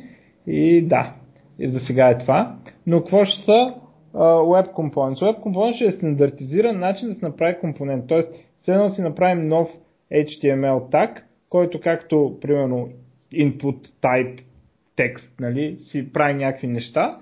и 0.46 0.82
да, 0.86 1.12
и 1.58 1.70
за 1.70 1.80
сега 1.80 2.08
е 2.08 2.18
това. 2.18 2.56
Но 2.86 3.00
какво 3.00 3.24
ще 3.24 3.44
са 3.44 3.74
Web 4.14 4.72
Components? 4.72 5.20
Web 5.20 5.42
Components 5.42 5.74
ще 5.74 5.84
е 5.84 5.92
стандартизиран 5.92 6.78
начин 6.78 7.08
да 7.08 7.14
се 7.14 7.24
направи 7.24 7.56
компонент. 7.60 8.04
Тоест, 8.06 8.28
Следно 8.68 8.88
си 8.88 9.02
направим 9.02 9.48
нов 9.48 9.68
HTML 10.12 10.90
tag, 10.90 11.10
който 11.48 11.80
както, 11.80 12.38
примерно, 12.40 12.88
input 13.34 13.88
type 14.02 14.40
текст, 14.96 15.32
нали, 15.40 15.78
си 15.84 16.12
прави 16.12 16.34
някакви 16.34 16.66
неща 16.66 17.18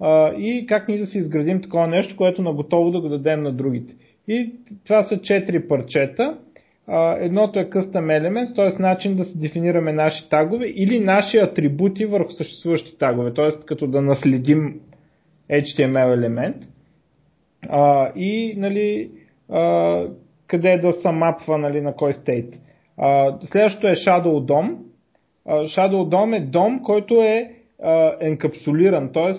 а, 0.00 0.32
и 0.32 0.66
как 0.66 0.88
ние 0.88 0.98
да 0.98 1.06
си 1.06 1.18
изградим 1.18 1.62
такова 1.62 1.86
нещо, 1.86 2.16
което 2.16 2.42
на 2.42 2.52
готово 2.52 2.90
да 2.90 3.00
го 3.00 3.08
дадем 3.08 3.42
на 3.42 3.52
другите. 3.52 3.94
И 4.28 4.52
това 4.84 5.04
са 5.04 5.20
четири 5.20 5.68
парчета. 5.68 6.38
Едното 7.18 7.58
е 7.58 7.64
custom 7.64 8.20
element, 8.20 8.54
т.е. 8.54 8.82
начин 8.82 9.16
да 9.16 9.24
се 9.24 9.38
дефинираме 9.38 9.92
наши 9.92 10.28
тагове 10.28 10.66
или 10.66 11.00
наши 11.00 11.38
атрибути 11.38 12.06
върху 12.06 12.32
съществуващи 12.32 12.98
тагове, 12.98 13.34
т.е. 13.34 13.66
като 13.66 13.86
да 13.86 14.02
наследим 14.02 14.80
HTML 15.50 16.14
елемент. 16.14 16.56
А, 17.68 18.12
и 18.16 18.54
нали, 18.56 19.10
а, 19.50 20.02
къде 20.46 20.78
да 20.78 20.92
се 21.02 21.10
мапва 21.10 21.58
нали, 21.58 21.80
на 21.80 21.94
кой 21.94 22.12
стейт. 22.12 22.54
Следващото 23.50 23.86
е 23.86 23.94
Shadow 23.94 24.24
DOM. 24.24 24.76
А, 25.46 25.52
Shadow 25.52 26.08
DOM 26.08 26.36
е 26.36 26.40
дом, 26.40 26.82
който 26.82 27.22
е 27.22 27.50
а, 27.82 28.12
енкапсулиран, 28.20 29.12
т.е. 29.12 29.32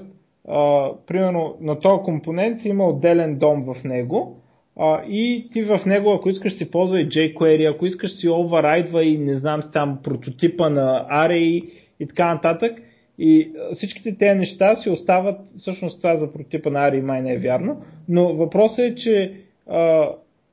примерно 1.08 1.58
на 1.62 1.80
този 1.80 2.03
компонент 2.03 2.66
има 2.66 2.88
отделен 2.88 3.38
дом 3.38 3.64
в 3.64 3.84
него 3.84 4.38
а, 4.80 5.01
и 5.08 5.49
ти 5.53 5.64
в 5.64 5.82
него, 5.86 6.14
ако 6.14 6.30
искаш 6.30 6.58
си 6.58 6.72
ползва 6.72 7.01
и 7.01 7.10
jQuery, 7.10 7.74
ако 7.74 7.86
искаш 7.86 8.12
си 8.12 8.28
override 8.28 8.99
и 8.99 9.18
не 9.18 9.39
знам 9.39 9.62
там 9.74 9.99
прототипа 10.03 10.70
на 10.70 11.08
array 11.12 11.72
и 11.99 12.08
така 12.08 12.34
нататък, 12.34 12.72
и 13.20 13.51
всичките 13.76 14.18
тези 14.18 14.39
неща 14.39 14.76
си 14.76 14.89
остават, 14.89 15.39
всъщност 15.59 15.97
това 15.97 16.18
за 16.18 16.34
прототипа 16.34 16.70
на 16.70 16.88
Ари 16.88 17.01
май 17.01 17.22
не 17.22 17.34
е 17.34 17.38
вярно, 17.38 17.82
но 18.09 18.34
въпросът 18.34 18.80
е, 18.80 18.95
че 18.95 19.34
а, 19.70 20.09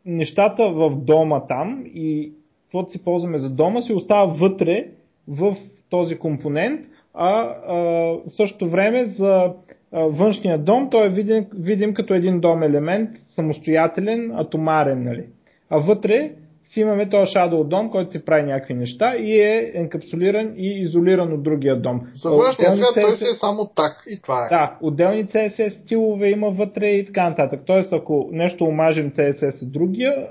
нещата 0.06 0.68
в 0.68 0.96
дома 0.96 1.46
там 1.46 1.84
и 1.94 2.32
каквото 2.64 2.92
си 2.92 3.04
ползваме 3.04 3.38
за 3.38 3.50
дома 3.50 3.82
си 3.82 3.92
остава 3.92 4.24
вътре 4.24 4.86
в 5.28 5.56
този 5.90 6.16
компонент, 6.16 6.80
а, 7.14 7.28
а 7.68 7.74
в 7.74 8.30
същото 8.30 8.68
време 8.68 9.14
за 9.18 9.52
външния 9.92 10.58
дом 10.58 10.90
той 10.90 11.06
е 11.06 11.10
видим, 11.10 11.46
видим 11.54 11.94
като 11.94 12.14
един 12.14 12.40
дом 12.40 12.62
елемент, 12.62 13.10
самостоятелен, 13.34 14.32
атомарен. 14.34 15.04
Нали? 15.04 15.24
А 15.70 15.78
вътре 15.78 16.30
си 16.74 16.80
имаме 16.80 17.08
този 17.08 17.32
Shadow 17.32 17.68
DOM, 17.68 17.90
който 17.90 18.12
си 18.12 18.24
прави 18.24 18.42
някакви 18.42 18.74
неща 18.74 19.16
и 19.16 19.40
е 19.40 19.72
енкапсулиран 19.74 20.54
и 20.56 20.80
изолиран 20.80 21.32
от 21.32 21.42
другия 21.42 21.80
дом. 21.80 22.00
За 22.14 22.30
външния 22.30 22.76
свят 22.76 22.94
той 22.94 23.16
си 23.16 23.24
е 23.24 23.34
само 23.40 23.70
так 23.76 23.92
и 24.08 24.20
това 24.22 24.46
е. 24.46 24.48
Да, 24.48 24.78
отделни 24.80 25.26
CSS 25.26 25.82
стилове 25.82 26.30
има 26.30 26.50
вътре 26.50 26.86
и 26.86 27.06
така 27.06 27.28
нататък. 27.28 27.60
Тоест, 27.66 27.92
ако 27.92 28.28
нещо 28.32 28.64
омажем 28.64 29.10
CSS 29.10 29.62
от 29.62 29.72
другия, 29.72 30.28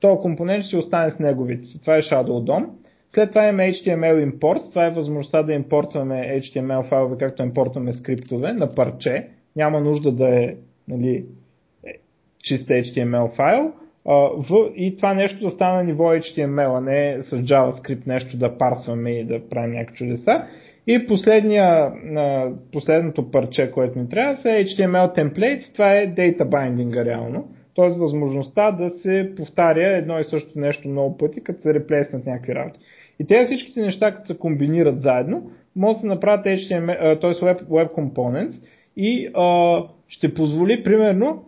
този 0.00 0.20
компонент 0.22 0.64
ще 0.64 0.76
остане 0.76 1.10
с 1.10 1.18
неговите 1.18 1.66
си. 1.66 1.80
Това 1.80 1.96
е 1.96 2.02
Shadow 2.02 2.44
DOM. 2.44 2.66
След 3.14 3.28
това 3.28 3.48
има 3.48 3.62
HTML 3.62 4.30
import. 4.30 4.70
Това 4.70 4.86
е 4.86 4.90
възможността 4.90 5.42
да 5.42 5.52
импортваме 5.52 6.40
HTML 6.40 6.88
файлове, 6.88 7.16
както 7.18 7.42
импортваме 7.42 7.92
скриптове 7.92 8.52
на 8.52 8.74
парче. 8.74 9.28
Няма 9.56 9.80
нужда 9.80 10.12
да 10.12 10.28
е 10.28 10.54
нали, 10.88 11.24
е, 11.86 11.92
чист 12.42 12.68
HTML 12.68 13.36
файл 13.36 13.72
в, 14.06 14.70
и 14.76 14.96
това 14.96 15.14
нещо 15.14 15.44
да 15.44 15.50
стане 15.50 15.76
на 15.76 15.84
ниво 15.84 16.04
HTML, 16.04 16.78
а 16.78 16.80
не 16.80 17.22
с 17.22 17.36
JavaScript 17.36 18.06
нещо 18.06 18.36
да 18.36 18.58
парсваме 18.58 19.10
и 19.10 19.24
да 19.24 19.48
правим 19.48 19.72
някакви 19.72 19.96
чудеса. 19.96 20.44
И 20.86 21.06
последното 22.72 23.30
парче, 23.30 23.70
което 23.70 23.98
ни 23.98 24.08
трябва, 24.08 24.42
са 24.42 24.48
HTML 24.48 25.18
templates. 25.18 25.72
Това 25.72 25.96
е 25.96 26.14
data 26.14 26.42
binding 26.42 27.04
реално. 27.04 27.48
Т.е. 27.76 27.88
възможността 27.88 28.70
да 28.70 28.90
се 28.90 29.32
повтаря 29.36 29.96
едно 29.96 30.18
и 30.18 30.24
също 30.24 30.58
нещо 30.58 30.88
много 30.88 31.16
пъти, 31.16 31.44
като 31.44 31.62
се 31.62 31.74
реплеснат 31.74 32.26
някакви 32.26 32.54
работи. 32.54 32.78
И 33.20 33.26
тези 33.26 33.44
всичките 33.44 33.80
неща, 33.80 34.14
като 34.14 34.26
се 34.26 34.38
комбинират 34.38 35.02
заедно, 35.02 35.50
може 35.76 35.94
да 35.94 36.00
се 36.00 36.06
направят 36.06 36.46
HTML, 36.46 37.20
т.е. 37.20 37.30
Web, 37.30 37.64
Web 37.64 37.92
Components 37.94 38.54
и 38.96 39.30
а, 39.34 39.78
ще 40.08 40.34
позволи, 40.34 40.84
примерно, 40.84 41.44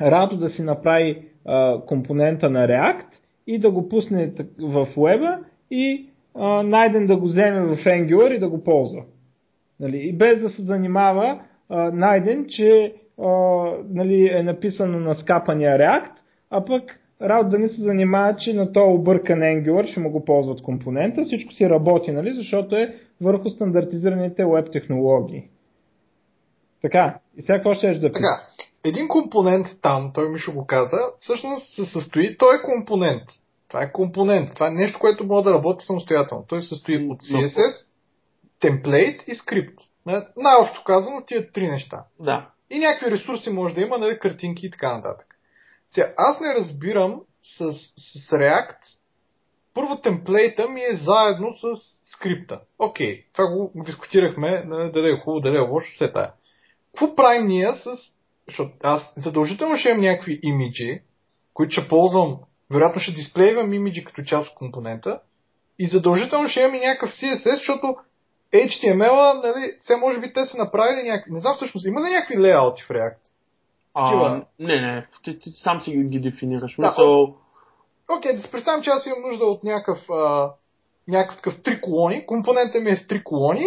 Радо 0.00 0.36
да 0.36 0.50
си 0.50 0.62
направи 0.62 1.22
компонента 1.86 2.50
на 2.50 2.68
React 2.68 3.06
и 3.46 3.58
да 3.58 3.70
го 3.70 3.88
пусне 3.88 4.32
в 4.58 4.86
Web 4.96 5.38
и 5.70 6.06
а, 6.34 6.62
найден 6.62 7.06
да 7.06 7.16
го 7.16 7.26
вземе 7.26 7.60
в 7.60 7.76
Angular 7.76 8.34
и 8.34 8.38
да 8.38 8.48
го 8.48 8.64
ползва. 8.64 9.02
Нали? 9.80 9.98
И 10.08 10.12
без 10.12 10.40
да 10.40 10.48
се 10.48 10.62
занимава 10.62 11.40
найден, 11.92 12.46
че 12.48 12.94
нали, 13.88 14.30
е 14.32 14.42
написано 14.42 15.00
на 15.00 15.14
скапания 15.14 15.78
React, 15.78 16.12
а 16.50 16.64
пък 16.64 17.00
Раут 17.22 17.50
да 17.50 17.58
не 17.58 17.68
се 17.68 17.82
занимава, 17.82 18.36
че 18.36 18.54
на 18.54 18.72
този 18.72 18.94
объркан 18.94 19.38
Angular 19.40 19.86
ще 19.86 20.00
му 20.00 20.10
го 20.10 20.24
ползват 20.24 20.62
компонента. 20.62 21.24
Всичко 21.24 21.52
си 21.52 21.70
работи, 21.70 22.12
нали, 22.12 22.32
защото 22.32 22.76
е 22.76 22.86
върху 23.20 23.50
стандартизираните 23.50 24.44
веб 24.44 24.72
технологии. 24.72 25.48
Така, 26.82 27.18
и 27.36 27.42
сега 27.42 27.54
какво 27.54 27.74
ще 27.74 27.94
да? 27.94 28.12
Така, 28.12 28.28
един 28.84 29.08
компонент 29.08 29.66
там, 29.82 30.10
той 30.14 30.28
ми 30.28 30.38
ще 30.38 30.52
го 30.52 30.66
каза, 30.66 30.98
всъщност 31.20 31.74
се 31.74 31.84
състои, 31.84 32.36
той 32.36 32.56
е 32.56 32.62
компонент. 32.62 33.22
Това 33.68 33.82
е 33.82 33.92
компонент. 33.92 34.54
Това 34.54 34.68
е 34.68 34.70
нещо, 34.70 34.98
което 34.98 35.24
може 35.24 35.44
да 35.44 35.54
работи 35.54 35.84
самостоятелно. 35.84 36.44
Той 36.48 36.62
се 36.62 36.68
състои 36.68 37.08
от 37.08 37.22
CSS, 37.22 37.86
темплейт 38.60 39.24
и 39.26 39.34
скрипт. 39.34 39.78
Най-общо 40.36 40.84
казано, 40.84 41.22
тия 41.26 41.52
три 41.52 41.68
неща. 41.68 42.04
Да. 42.20 42.50
И 42.70 42.78
някакви 42.78 43.10
ресурси 43.10 43.50
може 43.50 43.74
да 43.74 43.80
има, 43.80 43.98
нали, 43.98 44.18
картинки 44.18 44.66
и 44.66 44.70
така 44.70 44.96
нататък. 44.96 45.26
Сега, 45.88 46.12
аз 46.16 46.40
не 46.40 46.54
разбирам 46.54 47.20
с, 47.42 47.72
с 47.96 48.30
React, 48.30 48.78
първо 49.74 49.96
темплейта 49.96 50.68
ми 50.68 50.80
е 50.80 50.96
заедно 50.96 51.52
с 51.52 51.66
скрипта. 52.04 52.60
Окей, 52.78 53.24
това 53.32 53.46
го 53.46 53.72
дискутирахме, 53.74 54.64
дали 54.94 55.10
е 55.10 55.20
хубаво, 55.20 55.40
дали 55.40 55.56
е 55.56 55.60
лошо, 55.60 55.92
все 55.92 56.12
тая. 56.12 56.32
Какво 56.94 57.14
правим 57.14 57.46
ние 57.46 57.74
с 57.74 57.86
защото 58.50 58.72
аз 58.82 59.14
задължително 59.16 59.78
ще 59.78 59.88
имам 59.88 60.00
някакви 60.00 60.40
имиджи, 60.42 61.00
които 61.54 61.72
ще 61.72 61.88
ползвам, 61.88 62.38
вероятно 62.70 63.00
ще 63.00 63.12
дисплейвам 63.12 63.72
имиджи 63.72 64.04
като 64.04 64.22
част 64.22 64.50
от 64.50 64.54
компонента 64.54 65.20
и 65.78 65.86
задължително 65.86 66.48
ще 66.48 66.60
имам 66.60 66.74
и 66.74 66.80
някакъв 66.80 67.10
CSS, 67.10 67.56
защото 67.56 67.96
HTML-а, 68.54 69.34
нали, 69.34 69.76
все 69.80 69.96
може 69.96 70.20
би 70.20 70.32
те 70.32 70.46
са 70.46 70.56
направили 70.56 71.08
някакви... 71.08 71.32
Не 71.32 71.40
знам 71.40 71.54
всъщност, 71.56 71.86
има 71.86 72.00
ли 72.00 72.10
някакви 72.10 72.38
лейаути 72.38 72.82
в 72.82 72.88
React? 72.88 73.18
А, 73.94 74.42
не, 74.58 74.80
не, 74.80 75.06
ти, 75.24 75.38
ти, 75.38 75.50
сам 75.50 75.80
си 75.80 75.90
ги 75.90 76.20
дефинираш. 76.20 76.76
Да, 76.78 76.86
Мисъл... 76.86 77.36
Окей, 78.18 78.36
да 78.36 78.42
се 78.42 78.50
представям, 78.50 78.82
че 78.82 78.90
аз 78.90 79.06
имам 79.06 79.30
нужда 79.30 79.44
от 79.44 79.64
някакъв, 79.64 80.10
а, 80.10 80.50
някакъв 81.08 81.36
такъв 81.36 81.62
три 81.62 81.80
колони, 81.80 82.26
компонента 82.26 82.80
ми 82.80 82.90
е 82.90 82.96
с 82.96 83.06
три 83.06 83.24
колони 83.24 83.64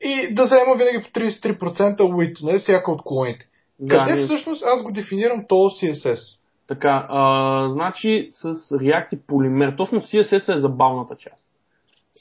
и 0.00 0.34
да 0.34 0.44
взема 0.44 0.74
винаги 0.74 1.02
по 1.02 1.20
33% 1.20 1.96
width, 1.96 2.42
нали, 2.42 2.60
всяка 2.60 2.90
от 2.90 3.02
колоните. 3.02 3.48
Да, 3.80 3.98
Къде 3.98 4.14
не... 4.14 4.22
всъщност 4.24 4.64
аз 4.66 4.82
го 4.82 4.92
дефинирам 4.92 5.44
този 5.48 5.74
CSS? 5.74 6.40
Така, 6.68 7.06
а, 7.08 7.68
значи 7.68 8.28
с 8.30 8.54
React 8.54 9.14
и 9.14 9.18
Polymer, 9.18 9.76
точно 9.76 10.00
CSS 10.00 10.56
е 10.56 10.60
забавната 10.60 11.16
част. 11.16 11.50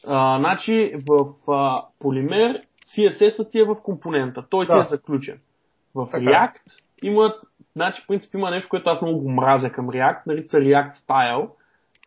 А, 0.08 0.40
значи 0.40 0.94
в 1.10 1.26
а, 1.52 1.82
Polymer 2.02 2.62
CSS 2.86 3.52
ти 3.52 3.60
е 3.60 3.64
в 3.64 3.76
компонента, 3.84 4.46
той 4.50 4.66
да. 4.66 4.74
ти 4.74 4.80
е 4.80 4.98
заключен. 4.98 5.40
В 5.96 6.08
така. 6.12 6.26
React 6.26 6.82
имат, 7.04 7.36
значи 7.76 8.02
в 8.02 8.08
принцип 8.08 8.34
има 8.34 8.52
нещо, 8.52 8.70
което 8.70 8.90
аз 8.90 9.02
много 9.02 9.20
го 9.20 9.32
мразя 9.32 9.70
към 9.70 9.88
React, 9.88 10.28
нарича 10.28 10.58
React 10.58 10.94
Style, 10.94 11.50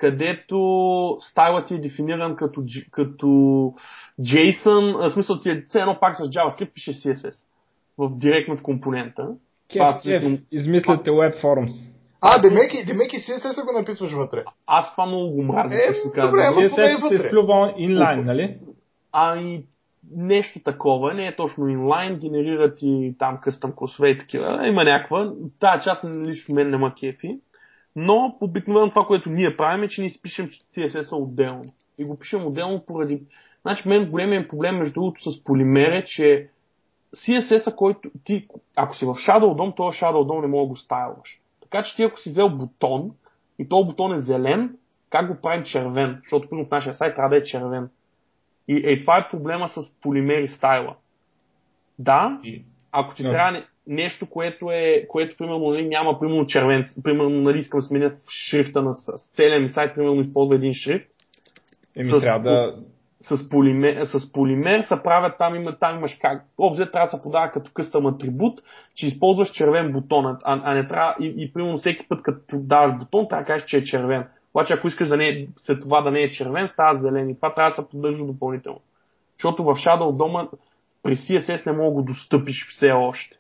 където 0.01 1.17
стайлът 1.21 1.67
ти 1.67 1.75
е 1.75 1.81
дефиниран 1.81 2.37
като, 2.37 2.63
като 2.91 3.27
JSON, 4.21 5.09
в 5.09 5.11
смисъл 5.11 5.41
ти 5.41 5.51
е 5.51 5.63
все 5.67 5.81
едно 5.81 5.99
пак 6.01 6.17
с 6.17 6.21
JavaScript 6.21 6.73
пише 6.73 6.93
CSS 6.93 7.48
в 7.99 8.19
директно 8.19 8.57
в 8.57 8.63
компонента. 8.63 9.29
Кеф, 9.73 10.03
кеф, 10.03 10.41
измисляте 10.53 11.11
Web 11.11 11.43
Forms. 11.43 11.73
А, 12.21 12.41
демеки, 12.41 12.85
демеки 12.87 13.17
CSS 13.17 13.67
го 13.67 13.79
написваш 13.79 14.13
вътре. 14.13 14.45
Аз 14.67 14.93
това 14.93 15.07
много 15.07 15.31
го 15.31 15.43
мразя, 15.43 15.75
е, 15.75 15.93
ще. 15.93 16.21
Добре, 16.21 16.43
ама 16.47 16.69
поне 16.71 16.97
вътре. 17.03 17.19
се 17.19 17.29
вплюва 17.29 17.75
инлайн, 17.77 18.25
нали? 18.25 18.57
А 19.13 19.37
и 19.37 19.65
нещо 20.17 20.61
такова, 20.65 21.15
не 21.15 21.27
е 21.27 21.37
точно 21.37 21.69
инлайн, 21.69 22.19
генерират 22.19 22.79
и 22.83 23.15
там 23.19 23.39
къстъм 23.43 23.73
класове 23.77 24.09
и 24.09 24.19
такива. 24.19 24.69
Има 24.69 24.85
някаква. 24.85 25.33
Тая 25.61 25.81
част 25.81 26.05
лично 26.05 26.55
мен 26.55 26.71
нема 26.71 26.95
кефи. 27.01 27.39
Но 27.97 28.37
обикновено 28.41 28.91
това, 28.91 29.07
което 29.07 29.31
ние 29.31 29.57
правим 29.57 29.85
е, 29.85 29.89
че 29.89 30.01
ние 30.01 30.09
изпишем 30.09 30.49
CSS 30.49 31.13
отделно. 31.13 31.65
И 31.99 32.05
го 32.05 32.19
пишем 32.19 32.47
отделно 32.47 32.85
поради... 32.87 33.23
Значи 33.63 33.89
мен 33.89 34.11
големият 34.11 34.49
проблем 34.49 34.77
между 34.77 34.95
другото 34.95 35.31
с 35.31 35.45
полимер 35.45 35.93
е, 35.93 36.05
че 36.05 36.49
CSS-а, 37.17 37.77
който 37.77 38.11
ти, 38.25 38.49
ако 38.77 38.97
си 38.97 39.05
в 39.05 39.15
Shadow 39.15 39.57
DOM, 39.57 39.77
този 39.77 39.99
Shadow 39.99 40.27
DOM 40.27 40.41
не 40.41 40.47
мога 40.47 40.65
да 40.65 40.69
го 40.69 40.77
стайлваш. 40.77 41.41
Така 41.63 41.83
че 41.83 41.97
ти 41.97 42.03
ако 42.03 42.21
си 42.21 42.31
взел 42.31 42.49
бутон 42.49 43.11
и 43.59 43.69
този 43.69 43.87
бутон 43.87 44.15
е 44.15 44.19
зелен, 44.19 44.77
как 45.11 45.35
го 45.35 45.41
правим 45.43 45.65
червен? 45.65 46.19
Защото 46.23 46.49
примерно 46.49 46.69
в 46.69 46.71
нашия 46.71 46.95
сайт 46.95 47.15
трябва 47.15 47.31
да 47.31 47.37
е 47.37 47.43
червен. 47.43 47.91
И 48.69 48.77
е, 48.85 49.01
това 49.01 49.19
е 49.19 49.29
проблема 49.29 49.69
с 49.69 50.01
полимери 50.01 50.47
стайла. 50.47 50.97
Да, 51.99 52.41
ако 52.93 53.15
ти 53.15 53.23
no. 53.23 53.31
трябва 53.31 53.63
нещо, 53.87 54.27
което 54.27 54.71
е, 54.71 55.07
което 55.09 55.37
примерно 55.37 55.71
нали, 55.71 55.89
няма 55.89 56.21
примерно 56.21 56.47
червен, 56.47 56.89
примерно 57.03 57.31
нали, 57.31 57.59
искам 57.59 57.81
да 57.81 57.87
сменя 57.87 58.13
шрифта 58.31 58.83
на 58.83 58.95
с 58.95 59.33
целия 59.35 59.61
ми 59.61 59.69
сайт, 59.69 59.95
примерно 59.95 60.21
използва 60.21 60.55
един 60.55 60.73
шрифт. 60.75 61.11
Еми 61.97 62.11
с, 62.11 62.21
трябва 62.21 62.51
да, 62.51 62.77
с 63.21 63.49
полимер, 63.49 64.05
с 64.05 64.33
полимер 64.33 64.83
се 64.83 65.03
правят, 65.03 65.39
там, 65.39 65.55
има, 65.55 65.79
там 65.79 65.97
имаш 65.97 66.19
как. 66.21 66.45
Обзе 66.59 66.91
трябва 66.91 67.07
да 67.07 67.11
се 67.11 67.23
подава 67.23 67.51
като 67.51 67.71
къстъм 67.75 68.07
атрибут, 68.07 68.61
че 68.95 69.07
използваш 69.07 69.51
червен 69.51 69.93
бутон, 69.93 70.27
а, 70.27 70.39
а 70.45 70.75
не 70.75 70.89
трябва 70.89 71.17
и, 71.21 71.35
и 71.37 71.53
примерно 71.53 71.79
всеки 71.79 72.09
път 72.09 72.23
като 72.23 72.57
даваш 72.59 72.99
бутон, 72.99 73.29
трябва 73.29 73.43
да 73.43 73.47
кажеш, 73.47 73.69
че 73.69 73.77
е 73.77 73.85
червен. 73.85 74.27
Обаче 74.55 74.73
ако 74.73 74.89
искаш 74.89 75.09
да 75.09 75.17
не, 75.17 75.29
е, 75.29 75.47
след 75.63 75.81
това 75.81 76.01
да 76.01 76.11
не 76.11 76.21
е 76.21 76.31
червен, 76.31 76.69
става 76.69 76.95
зелен 76.95 77.31
и 77.31 77.37
това 77.37 77.55
трябва 77.55 77.71
да 77.71 77.77
се 77.77 77.89
поддържа 77.89 78.25
допълнително. 78.25 78.81
Защото 79.37 79.65
в 79.65 79.75
Shadow 79.75 80.17
дома 80.17 80.49
при 81.03 81.17
CSS 81.17 81.67
не 81.67 81.73
мога 81.73 81.89
да 81.89 81.95
го 81.95 82.03
достъпиш 82.03 82.69
все 82.71 82.91
още. 82.91 83.37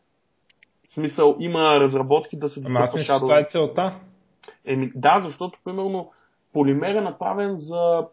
В 0.91 0.95
смисъл, 0.95 1.37
има 1.41 1.81
разработки 1.81 2.37
да 2.37 2.49
се 2.49 2.61
достъпва 2.61 2.99
Shadow. 2.99 3.21
Това 3.21 3.39
е 3.39 3.49
целта. 3.53 3.95
Еми, 4.65 4.93
да, 4.95 5.21
защото 5.21 5.59
примерно 5.65 6.13
полимер 6.53 6.95
е 6.95 7.01
направен 7.01 7.57
за... 7.57 8.07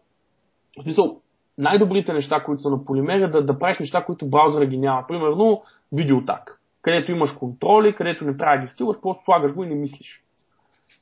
В 0.79 0.83
смисъл, 0.83 1.21
най-добрите 1.57 2.13
неща, 2.13 2.43
които 2.43 2.61
са 2.61 2.69
на 2.69 2.85
полимер 2.85 3.19
е 3.19 3.27
да, 3.27 3.45
да 3.45 3.59
правиш 3.59 3.79
неща, 3.79 4.03
които 4.03 4.29
браузъра 4.29 4.65
ги 4.65 4.77
няма. 4.77 5.05
Примерно 5.07 5.63
видеотак, 5.93 6.59
където 6.81 7.11
имаш 7.11 7.31
контроли, 7.31 7.95
където 7.95 8.25
не 8.25 8.37
трябва 8.37 8.57
да 8.57 8.61
ги 8.61 8.67
стилаш, 8.67 8.97
просто 9.01 9.23
слагаш 9.23 9.53
го 9.53 9.63
и 9.63 9.67
не 9.67 9.75
мислиш. 9.75 10.21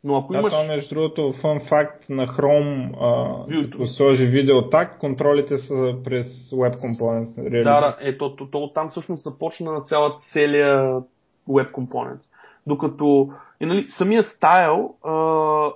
Но 0.03 0.17
ако 0.17 0.33
Да, 0.33 0.39
имаш... 0.39 0.53
това 0.53 0.75
между 0.75 0.95
другото, 0.95 1.33
фън 1.41 1.59
факт 1.69 2.09
на 2.09 2.27
Chrome, 2.27 2.91
а, 3.01 3.63
като 3.63 3.87
сложи 3.87 4.25
видео 4.25 4.69
так, 4.69 4.99
контролите 4.99 5.57
са 5.57 5.95
през 6.03 6.27
Web 6.51 6.75
Component. 6.75 7.37
Реализирани. 7.37 7.63
Да, 7.63 7.81
да, 7.81 7.97
ето, 8.01 8.35
то, 8.35 8.49
то, 8.51 8.71
там 8.73 8.89
всъщност 8.89 9.23
започна 9.23 9.71
на 9.71 9.81
цяла 9.81 10.17
целия 10.33 11.01
веб 11.49 11.71
компонент. 11.71 12.21
Докато 12.67 13.29
и, 13.59 13.65
нали, 13.65 13.85
самия 13.89 14.23
стайл 14.23 14.95
а, 15.03 15.69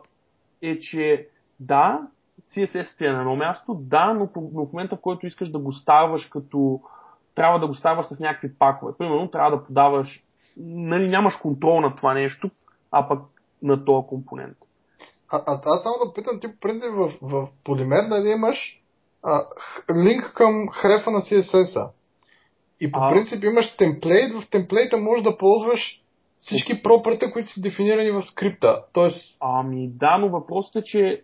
е, 0.62 0.78
че 0.78 1.28
да, 1.60 2.00
CSS 2.48 2.98
ти 2.98 3.06
е 3.06 3.12
на 3.12 3.20
едно 3.20 3.36
място, 3.36 3.74
да, 3.74 4.14
но, 4.14 4.30
но 4.54 4.66
в 4.66 4.74
момента, 4.74 4.96
в 4.96 5.02
който 5.02 5.28
искаш 5.28 5.50
да 5.50 5.60
го 5.60 5.72
ставаш 5.72 6.26
като 6.26 6.82
трябва 7.36 7.60
да 7.60 7.68
го 7.68 7.74
ставаш 7.74 8.06
с 8.06 8.20
някакви 8.20 8.54
пакове. 8.60 8.94
Примерно 8.98 9.32
трябва 9.32 9.58
да 9.58 9.64
подаваш, 9.64 10.24
нали, 10.58 11.08
нямаш 11.08 11.36
контрол 11.36 11.82
на 11.82 11.96
това 11.96 12.14
нещо, 12.14 12.50
а 12.92 13.08
пък 13.08 13.22
на 13.62 13.86
този 13.86 14.08
компонент. 14.08 14.58
А, 15.30 15.44
а 15.48 15.62
аз 15.66 15.84
само 15.84 15.96
да 16.06 16.14
питам, 16.14 16.40
ти 16.40 16.60
принцип 16.60 16.90
в, 16.92 17.12
в 17.22 17.48
полимер 17.64 18.04
нали 18.04 18.30
имаш 18.30 18.82
а, 19.24 19.46
линк 19.96 20.34
към 20.34 20.52
хрефа 20.74 21.12
на 21.12 21.20
CSS-а. 21.20 21.90
И 22.80 22.92
по 22.92 23.00
А. 23.02 23.10
принцип 23.12 23.44
имаш 23.44 23.78
темплейт, 23.78 24.34
в 24.34 24.50
темплейта 24.50 24.98
можеш 24.98 25.24
да 25.24 25.38
ползваш 25.38 26.02
всички 26.40 26.84
пропърта, 26.84 27.32
които 27.32 27.50
са 27.50 27.62
дефинирани 27.62 28.12
в 28.12 28.22
скрипта. 28.22 28.84
Тоест, 28.94 29.38
Ами 29.40 29.90
да, 29.90 30.18
но 30.18 30.30
въпросът 30.30 30.76
е, 30.76 30.84
че 30.84 31.24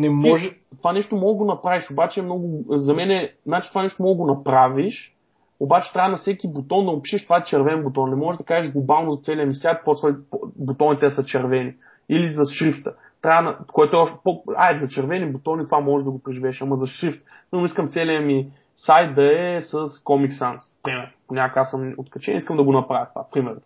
не 0.00 0.10
може... 0.10 0.50
това 0.76 0.92
нещо 0.92 1.16
мога 1.16 1.32
да 1.32 1.38
го 1.38 1.44
направиш, 1.44 1.90
обаче 1.90 2.20
е 2.20 2.22
много, 2.22 2.64
за 2.68 2.94
мен 2.94 3.10
е, 3.10 3.32
значи 3.46 3.68
това 3.68 3.82
нещо 3.82 4.02
мога 4.02 4.14
да 4.14 4.22
го 4.22 4.38
направиш, 4.38 5.16
обаче 5.60 5.92
трябва 5.92 6.10
на 6.10 6.16
всеки 6.16 6.48
бутон 6.48 6.84
да 6.84 6.90
опишеш 6.90 7.24
това 7.24 7.36
е 7.36 7.44
червен 7.44 7.82
бутон. 7.82 8.10
Не 8.10 8.16
можеш 8.16 8.38
да 8.38 8.44
кажеш 8.44 8.72
глобално 8.72 9.12
за 9.12 9.22
целия 9.22 9.46
ми 9.46 9.54
свят, 9.54 9.84
почва 9.84 10.16
бутоните 10.56 11.10
са 11.10 11.24
червени. 11.24 11.74
Или 12.08 12.28
за 12.28 12.42
шрифта. 12.54 12.94
Трябва 13.22 13.42
на, 13.42 13.58
което 13.72 13.96
е 13.96 14.00
още 14.00 14.18
по... 14.24 14.42
Ай, 14.56 14.78
за 14.78 14.88
червени 14.88 15.32
бутони 15.32 15.64
това 15.64 15.80
може 15.80 16.04
да 16.04 16.10
го 16.10 16.22
преживееш, 16.22 16.62
ама 16.62 16.76
за 16.76 16.86
шрифт. 16.86 17.24
Но 17.52 17.64
искам 17.64 17.88
целият 17.88 18.24
ми 18.24 18.50
сайт 18.76 19.14
да 19.14 19.56
е 19.56 19.62
с 19.62 19.74
Comic 19.78 20.30
Sans. 20.30 20.58
Пример. 20.82 21.14
Понякога 21.28 21.64
съм 21.64 21.94
откачен, 21.96 22.36
искам 22.36 22.56
да 22.56 22.62
го 22.62 22.72
направя 22.72 23.06
това. 23.14 23.24
Примерно. 23.32 23.60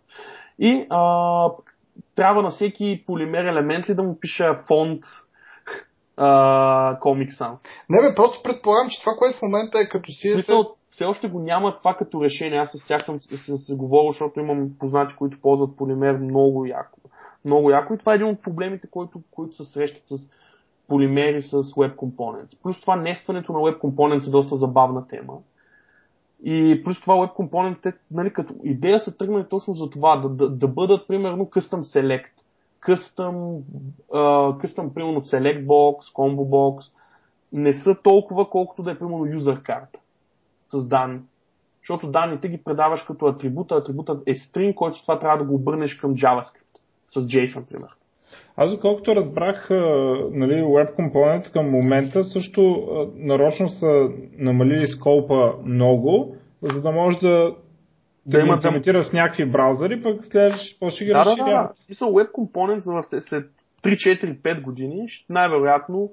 И 0.59 0.87
а, 0.89 1.49
трябва 2.15 2.41
на 2.41 2.49
всеки 2.49 3.03
полимер 3.07 3.43
елемент 3.43 3.89
ли 3.89 3.95
да 3.95 4.03
му 4.03 4.19
пиша 4.19 4.59
фонд 4.67 5.03
Comic 6.17 7.31
Sans. 7.31 7.59
Не 7.89 8.01
бе, 8.01 8.15
просто 8.15 8.43
предполагам, 8.43 8.89
че 8.89 8.99
това, 8.99 9.11
което 9.17 9.37
в 9.37 9.41
момента 9.41 9.79
е 9.79 9.89
като 9.89 10.11
CSS... 10.11 10.33
Смисъл, 10.33 10.65
все 10.89 11.05
още 11.05 11.27
го 11.27 11.39
няма 11.39 11.77
това 11.77 11.93
като 11.93 12.23
решение. 12.23 12.59
Аз 12.59 12.71
с 12.71 12.87
тях 12.87 13.05
съм, 13.05 13.19
съм 13.45 13.57
се 13.57 13.75
говорил, 13.75 14.09
защото 14.09 14.39
имам 14.39 14.69
познати, 14.79 15.15
които 15.15 15.41
ползват 15.41 15.77
полимер 15.77 16.17
много 16.17 16.65
яко. 16.65 16.99
Много 17.45 17.69
яко 17.69 17.93
и 17.93 17.97
това 17.97 18.11
е 18.11 18.15
един 18.15 18.27
от 18.27 18.43
проблемите, 18.43 18.87
които, 18.91 19.21
които 19.31 19.55
се 19.55 19.63
срещат 19.63 20.03
с 20.05 20.29
полимери 20.87 21.41
с 21.41 21.51
Web 21.51 21.95
Components. 21.95 22.61
Плюс 22.63 22.81
това 22.81 22.95
нестването 22.95 23.53
на 23.53 23.59
Web 23.59 23.79
Components 23.79 24.27
е 24.27 24.31
доста 24.31 24.55
забавна 24.55 25.07
тема. 25.07 25.33
И 26.43 26.81
плюс 26.83 27.01
това 27.01 27.13
Web 27.13 27.33
Components, 27.33 27.95
нали, 28.11 28.33
като 28.33 28.53
идея 28.63 28.99
са 28.99 29.17
тръгнали 29.17 29.45
точно 29.49 29.73
за 29.73 29.89
това, 29.89 30.15
да, 30.17 30.29
да, 30.29 30.49
да 30.49 30.67
бъдат 30.67 31.07
примерно 31.07 31.45
Custom 31.45 31.81
Select, 31.81 32.32
Uh, 32.87 33.61
Custom 34.61 34.93
примерно 34.93 35.21
Select 35.21 35.65
Box, 35.65 36.13
Combo 36.13 36.49
Box, 36.49 36.83
не 37.53 37.73
са 37.73 37.95
толкова, 38.03 38.49
колкото 38.49 38.83
да 38.83 38.91
е 38.91 38.97
примерно 38.99 39.25
User 39.25 39.61
карта 39.61 39.99
с 40.67 40.87
данни. 40.87 41.19
Защото 41.81 42.11
данните 42.11 42.47
ги 42.47 42.63
предаваш 42.63 43.03
като 43.03 43.25
атрибута, 43.25 43.75
атрибутът 43.75 44.23
е 44.27 44.33
string, 44.33 44.73
който 44.73 45.01
това 45.01 45.19
трябва 45.19 45.37
да 45.37 45.43
го 45.43 45.55
обърнеш 45.55 45.95
към 45.95 46.15
JavaScript. 46.15 46.79
С 47.09 47.21
JSON, 47.21 47.69
пример. 47.69 47.89
Аз 48.57 48.71
доколкото 48.71 49.15
разбрах, 49.15 49.67
нали, 50.31 50.63
Web 50.63 50.95
Component 50.95 51.53
към 51.53 51.71
момента 51.71 52.23
също 52.23 52.87
нарочно 53.15 53.67
са 53.67 54.07
намалили 54.37 54.87
скопа 54.87 55.53
много, 55.65 56.35
за 56.61 56.81
да 56.81 56.91
може 56.91 57.17
да, 57.17 57.55
да, 58.25 58.39
имат- 58.39 58.55
имплементира 58.55 59.03
в 59.03 59.13
някакви 59.13 59.45
браузъри, 59.45 60.03
пък 60.03 60.25
следващ 60.25 60.79
после 60.79 60.95
ще 60.95 61.05
ги 61.05 61.11
Да, 61.11 61.17
да, 61.17 61.23
да. 61.25 61.35
да. 61.35 61.41
разширяват. 61.41 61.77
Смисъл, 61.77 62.09
Web 62.09 62.31
Components 62.31 62.77
за 62.79 63.03
след- 63.03 63.23
след 63.23 63.49
3-4-5 63.83 64.61
години 64.61 65.07
най-вероятно 65.29 66.11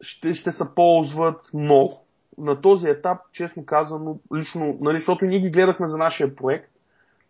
ще, 0.00 0.34
ще 0.34 0.50
се 0.50 0.64
ползват 0.76 1.40
много. 1.54 1.92
На 2.38 2.60
този 2.60 2.88
етап, 2.88 3.18
честно 3.32 3.66
казано, 3.66 4.18
лично, 4.36 4.78
нали, 4.80 4.96
защото 4.96 5.24
ние 5.24 5.38
ги 5.40 5.50
гледахме 5.50 5.86
за 5.86 5.98
нашия 5.98 6.34
проект, 6.36 6.70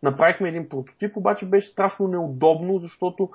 направихме 0.03 0.49
един 0.49 0.69
прототип, 0.69 1.17
обаче 1.17 1.47
беше 1.47 1.69
страшно 1.69 2.09
неудобно, 2.09 2.79
защото 2.79 3.31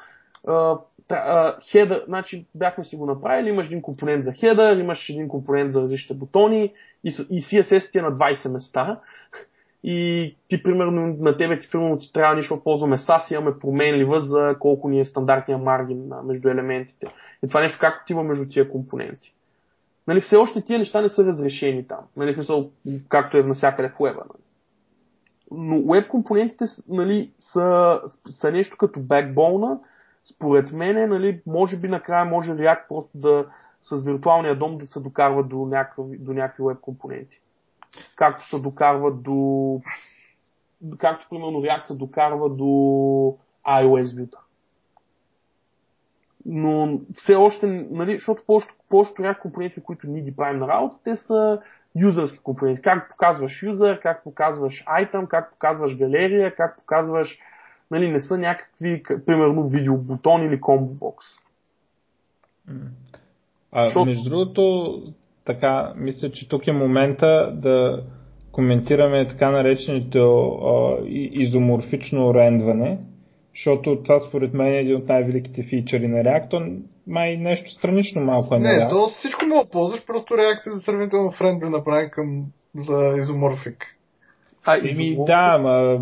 а, 0.48 0.78
а, 1.12 1.56
хедър, 1.72 2.04
значи 2.08 2.46
бяхме 2.56 2.84
си 2.84 2.96
го 2.96 3.06
направили, 3.06 3.50
имаш 3.50 3.68
един 3.68 3.82
компонент 3.82 4.24
за 4.24 4.34
хедър, 4.34 4.78
имаш 4.78 5.10
един 5.10 5.28
компонент 5.28 5.74
за 5.74 5.82
различните 5.82 6.14
бутони 6.14 6.74
и, 7.04 7.12
с- 7.12 7.28
и 7.30 7.42
CSS 7.42 7.92
ти 7.92 7.98
е 7.98 8.02
на 8.02 8.12
20 8.12 8.50
места 8.50 9.00
и 9.84 10.36
ти 10.50 10.64
примерно 10.64 11.16
на 11.20 11.38
тебе 11.38 11.60
ти 11.60 11.70
примерно 11.72 12.00
ти 12.00 12.14
трябва 12.14 12.36
нищо 12.36 12.56
да 12.56 12.64
ползваме 12.64 12.98
SAS, 12.98 13.34
имаме 13.34 13.60
променлива 13.60 14.22
за 14.22 14.56
колко 14.60 14.90
ни 14.90 15.00
е 15.00 15.06
стандартния 15.06 15.58
маргин 15.58 16.12
между 16.24 16.50
елементите. 16.50 17.06
И 17.44 17.48
това 17.48 17.62
нещо 17.62 17.78
как 17.82 18.02
отива 18.04 18.24
между 18.24 18.46
тия 18.50 18.70
компоненти. 18.70 19.34
Нали, 20.08 20.22
все 20.22 20.36
още 20.36 20.62
тия 20.62 20.80
неща 20.80 21.02
не 21.02 21.10
са 21.10 21.26
разрешени 21.26 21.88
там. 21.88 22.00
Нали, 22.18 22.32
в 22.32 22.36
смисъл, 22.36 22.72
както 23.10 23.38
е 23.38 23.44
навсякъде 23.44 23.90
в 23.90 23.98
web 23.98 24.16
Нали. 24.16 24.44
Но 25.52 25.76
web 25.76 26.08
компонентите 26.08 26.66
нали, 26.90 27.32
са, 27.38 28.00
са 28.30 28.52
нещо 28.52 28.78
като 28.78 29.00
backbone 29.00 29.80
според 30.36 30.72
мен, 30.72 31.10
нали, 31.10 31.42
може 31.48 31.78
би 31.78 31.88
накрая 31.88 32.26
може 32.26 32.52
React 32.52 32.88
просто 32.90 33.18
да 33.18 33.46
с 33.82 34.04
виртуалния 34.04 34.56
дом 34.56 34.78
да 34.78 34.88
се 34.88 35.00
докарва 35.00 35.44
до 35.44 35.66
някакви, 35.66 36.18
до 36.18 36.34
някакви 36.34 36.64
веб 36.64 36.80
компоненти. 36.80 37.40
Както 38.16 38.48
се 38.50 38.60
докарва 38.60 39.12
до 39.12 39.80
както 40.98 41.28
примерно 41.30 41.62
React 41.62 41.88
се 41.88 41.96
докарва 41.96 42.50
до 42.50 42.64
iOS 43.68 44.04
Vita. 44.04 44.38
Но 46.46 47.00
все 47.14 47.36
още, 47.36 47.68
нали, 47.92 48.14
защото 48.14 48.44
повечето, 48.46 49.22
React 49.22 49.40
компоненти, 49.40 49.82
които 49.82 50.08
ние 50.08 50.22
ги 50.22 50.36
правим 50.36 50.60
на 50.60 50.68
работа, 50.68 50.98
те 51.04 51.16
са 51.16 51.60
юзърски 51.96 52.38
компоненти. 52.38 52.82
Как 52.82 53.10
показваш 53.10 53.64
юзър, 53.64 54.00
как 54.00 54.24
показваш 54.24 54.84
item, 54.88 55.28
как 55.28 55.52
показваш 55.52 55.98
галерия, 55.98 56.56
как 56.56 56.78
показваш, 56.78 57.40
нали, 57.92 58.12
не 58.12 58.20
са 58.22 58.38
някакви, 58.38 59.04
примерно, 59.26 59.68
видеобутон 59.70 60.44
или 60.44 60.62
комбо-бокс. 60.62 61.26
А, 63.72 63.86
Защото- 63.86 64.06
Между 64.06 64.30
другото, 64.30 64.94
така, 65.46 65.94
мисля, 65.96 66.32
че 66.32 66.50
тук 66.50 66.68
е 66.68 66.72
момента 66.72 67.52
да 67.54 68.04
коментираме 68.52 69.28
така 69.28 69.52
нареченото 69.52 70.48
а, 70.48 70.98
изоморфично 71.32 72.34
рендване, 72.34 72.98
защото 73.56 74.04
това 74.04 74.20
според 74.28 74.54
мен 74.54 74.68
е 74.68 74.80
един 74.80 74.96
от 74.96 75.08
най-великите 75.08 75.64
фичъри 75.64 76.08
на 76.08 76.18
React. 76.18 76.50
То 76.50 76.62
май 77.08 77.38
нещо 77.38 77.72
странично 77.72 78.22
малко 78.22 78.56
е 78.56 78.60
на 78.60 78.70
Не, 78.70 78.80
React. 78.80 78.90
то 78.90 79.08
всичко 79.08 79.46
мога 79.46 79.64
да 79.64 79.70
ползваш, 79.70 80.06
просто 80.06 80.38
реакция 80.38 80.74
за 80.74 80.82
сравнително 80.82 81.32
френдли 81.32 81.70
направен 81.70 82.10
към 82.10 82.46
за 82.76 83.14
изоморфик. 83.18 83.86
А, 84.66 84.78
Еми 84.90 85.16
да, 85.26 85.56
ама 85.60 86.00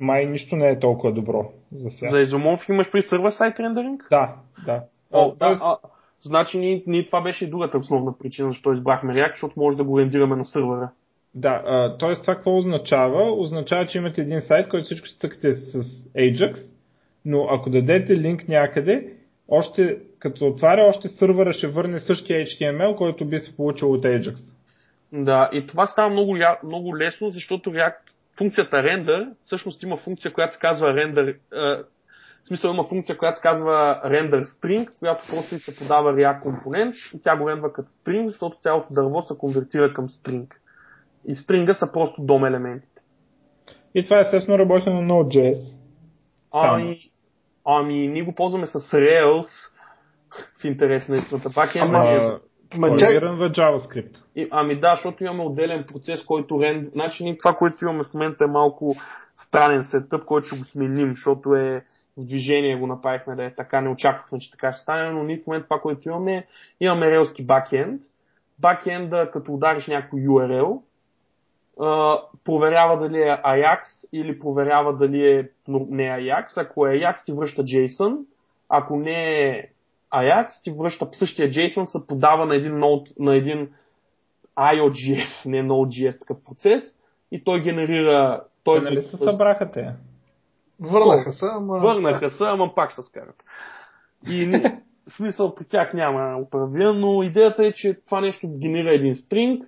май 0.00 0.26
нищо 0.26 0.56
не 0.56 0.68
е 0.68 0.78
толкова 0.78 1.12
добро 1.12 1.50
за 1.72 1.90
сега. 1.90 2.10
За 2.10 2.20
изоморф 2.20 2.68
имаш 2.68 2.90
при 2.90 3.02
сервер 3.02 3.30
сайт 3.30 3.60
рендеринг? 3.60 4.06
Да, 4.10 4.34
да. 4.66 4.82
О, 5.12 5.32
да, 5.40 5.58
а, 5.62 5.76
значи 6.22 6.58
ние, 6.58 6.82
ние, 6.86 7.06
това 7.06 7.20
беше 7.20 7.44
и 7.44 7.50
другата 7.50 7.78
основна 7.78 8.18
причина, 8.18 8.48
защо 8.48 8.72
избрахме 8.72 9.14
React, 9.14 9.32
защото 9.32 9.60
може 9.60 9.76
да 9.76 9.84
го 9.84 10.00
рендираме 10.00 10.36
на 10.36 10.44
сървъра. 10.44 10.90
Да, 11.34 11.62
а, 11.66 11.98
т.е. 11.98 12.20
това 12.20 12.34
какво 12.34 12.58
означава? 12.58 13.32
Означава, 13.32 13.86
че 13.86 13.98
имате 13.98 14.20
един 14.20 14.40
сайт, 14.40 14.68
който 14.68 14.84
всичко 14.84 15.08
стъкате 15.08 15.52
с 15.52 15.72
Ajax, 16.16 16.62
но 17.24 17.48
ако 17.50 17.70
дадете 17.70 18.16
линк 18.16 18.48
някъде, 18.48 19.12
още, 19.48 19.98
като 20.18 20.46
отваря, 20.46 20.86
още 20.88 21.08
сървъра 21.08 21.52
ще 21.52 21.66
върне 21.66 22.00
същия 22.00 22.46
HTML, 22.46 22.96
който 22.96 23.24
би 23.24 23.40
се 23.40 23.56
получил 23.56 23.92
от 23.92 24.04
Ajax. 24.04 24.36
Да, 25.12 25.50
и 25.52 25.66
това 25.66 25.86
става 25.86 26.10
много, 26.10 26.36
много 26.64 26.98
лесно, 26.98 27.30
защото 27.30 27.70
React, 27.70 27.96
функцията 28.38 28.76
render, 28.76 29.28
всъщност 29.42 29.82
има 29.82 29.96
функция, 29.96 30.32
която 30.32 30.54
се 30.54 30.60
казва 30.60 30.86
render, 30.86 31.36
в 32.46 32.48
смисъл 32.48 32.70
има 32.70 32.84
функция, 32.84 33.18
която 33.18 33.36
се 33.36 33.42
казва 33.42 34.00
render 34.04 34.40
string, 34.40 34.98
която 34.98 35.24
просто 35.30 35.54
и 35.54 35.58
се 35.58 35.76
подава 35.76 36.14
React 36.14 36.42
компонент 36.42 36.94
и 37.14 37.20
тя 37.22 37.36
го 37.36 37.50
рендва 37.50 37.72
като 37.72 37.88
string, 37.88 38.26
защото 38.26 38.58
цялото 38.60 38.86
дърво 38.90 39.22
се 39.22 39.34
конвертира 39.38 39.94
към 39.94 40.08
string. 40.08 40.46
И 41.24 41.34
стrinга 41.34 41.74
са 41.74 41.92
просто 41.92 42.22
дом 42.22 42.44
елементите. 42.44 43.02
И 43.94 44.04
това 44.04 44.20
естествено 44.20 44.58
работи 44.58 44.90
на 44.90 45.00
Node.js. 45.00 45.74
Ами, 46.52 46.98
ами 47.64 48.08
ние 48.08 48.22
го 48.22 48.34
ползваме 48.34 48.66
с 48.66 48.80
Rails, 48.80 49.48
в 50.60 50.64
интерес 50.64 51.08
на 51.08 51.16
истината. 51.16 51.48
Пак 51.54 51.74
е 51.74 51.78
Ама- 51.78 51.98
Ама... 51.98 52.40
Ма 52.78 52.88
Компилиран 52.88 53.36
в 53.36 53.50
JavaScript. 53.50 54.16
И, 54.36 54.48
ами 54.50 54.80
да, 54.80 54.94
защото 54.94 55.24
имаме 55.24 55.44
отделен 55.44 55.84
процес, 55.92 56.24
който 56.24 56.62
рен... 56.62 56.90
Значи 56.92 57.36
това, 57.42 57.54
което 57.54 57.84
имаме 57.84 58.04
в 58.04 58.14
момента 58.14 58.44
е 58.44 58.46
малко 58.46 58.94
странен 59.36 59.84
сетъп, 59.84 60.24
който 60.24 60.46
ще 60.46 60.58
го 60.58 60.64
сменим, 60.64 61.08
защото 61.08 61.54
е 61.54 61.84
движение 62.16 62.76
го 62.76 62.86
направихме 62.86 63.34
да 63.34 63.44
е 63.44 63.54
така, 63.54 63.80
не 63.80 63.88
очаквахме, 63.88 64.38
че 64.38 64.50
така 64.50 64.72
ще 64.72 64.82
стане, 64.82 65.10
но 65.10 65.22
ние 65.22 65.38
в 65.38 65.46
момента 65.46 65.66
това, 65.66 65.80
което 65.80 66.08
имаме, 66.08 66.36
е, 66.36 66.44
имаме 66.80 67.10
релски 67.10 67.46
бакенд. 67.46 68.02
Бакенда, 68.58 69.30
като 69.32 69.54
удариш 69.54 69.86
някой 69.86 70.20
URL, 70.20 70.80
проверява 72.44 72.96
дали 72.98 73.22
е 73.22 73.40
Ajax 73.44 74.08
или 74.12 74.38
проверява 74.38 74.96
дали 74.96 75.30
е 75.30 75.48
не 75.68 76.02
Ajax. 76.02 76.62
Ако 76.62 76.86
е 76.86 76.90
Ajax, 76.90 77.24
ти 77.24 77.32
връща 77.32 77.62
JSON. 77.62 78.18
Ако 78.68 78.96
не 78.96 79.48
е 79.48 79.68
Ajax, 80.14 80.62
ти 80.64 80.70
връща 80.70 81.08
същия 81.12 81.48
JSON, 81.48 81.84
се 81.84 82.06
подава 82.06 82.46
на 82.46 82.56
един, 82.56 82.72
node, 82.72 83.12
на 83.18 83.36
един 83.36 83.68
IOGS, 84.56 85.46
не 85.46 85.62
Node.js 85.62 86.18
такъв 86.18 86.44
процес 86.44 86.82
и 87.32 87.44
той 87.44 87.62
генерира... 87.62 88.42
Той 88.64 88.80
нали 88.80 89.02
се 89.02 89.16
събраха 89.16 89.70
те? 89.70 89.92
Върнаха 90.80 91.32
се, 91.32 91.46
ама... 91.56 91.78
Върнаха 91.78 92.30
се, 92.30 92.44
ама 92.44 92.74
пак 92.74 92.92
се 92.92 93.02
скарат. 93.02 93.36
И 94.28 94.46
в 95.08 95.12
смисъл 95.12 95.54
при 95.54 95.64
тях 95.64 95.94
няма 95.94 96.38
управление, 96.42 97.00
но 97.00 97.22
идеята 97.22 97.66
е, 97.66 97.72
че 97.72 97.96
това 98.06 98.20
нещо 98.20 98.48
генерира 98.58 98.94
един 98.94 99.14
стринг, 99.14 99.64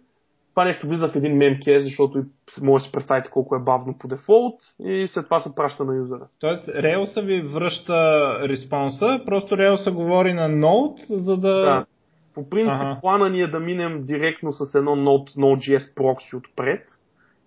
това 0.58 0.64
нещо 0.64 0.88
влиза 0.88 1.08
в 1.08 1.16
един 1.16 1.38
memcase, 1.38 1.78
защото 1.78 2.22
може 2.62 2.82
да 2.82 2.86
си 2.86 2.92
представите 2.92 3.30
колко 3.30 3.56
е 3.56 3.62
бавно 3.62 3.98
по 3.98 4.08
дефолт 4.08 4.54
и 4.84 5.06
след 5.06 5.24
това 5.24 5.40
се 5.40 5.54
праща 5.54 5.84
на 5.84 5.96
юзера. 5.96 6.26
Тоест, 6.40 6.66
Rails 6.66 7.26
ви 7.26 7.42
връща 7.42 8.30
респонса, 8.48 9.20
просто 9.26 9.54
Rails 9.54 9.94
говори 9.94 10.32
на 10.32 10.48
Node, 10.48 11.16
за 11.16 11.36
да... 11.36 11.60
Да. 11.60 11.86
По 12.34 12.50
принцип, 12.50 12.82
Ага. 12.82 12.98
плана 13.00 13.30
ни 13.30 13.40
е 13.40 13.50
да 13.50 13.60
минем 13.60 14.04
директно 14.04 14.52
с 14.52 14.74
едно 14.74 14.96
Node, 14.96 15.36
Node.js 15.36 15.94
прокси 15.94 16.36
отпред, 16.36 16.86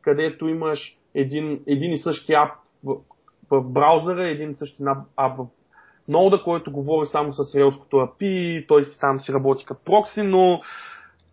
където 0.01 0.47
имаш 0.47 0.97
един, 1.16 1.59
един 1.68 1.91
и 1.91 1.97
същи 1.97 2.34
ап 2.34 2.51
в, 3.51 3.61
браузъра, 3.61 4.29
един 4.29 4.51
и 4.51 4.55
същи 4.55 4.83
нап- 4.83 5.05
ап 5.17 5.37
в 5.37 5.45
нода, 6.07 6.41
който 6.43 6.71
говори 6.71 7.07
само 7.07 7.33
с 7.33 7.37
Rails-кото 7.37 7.93
API, 7.93 8.67
той 8.67 8.83
си 8.83 8.99
там 8.99 9.19
си 9.19 9.33
работи 9.33 9.65
като 9.65 9.83
прокси, 9.83 10.21
но 10.21 10.61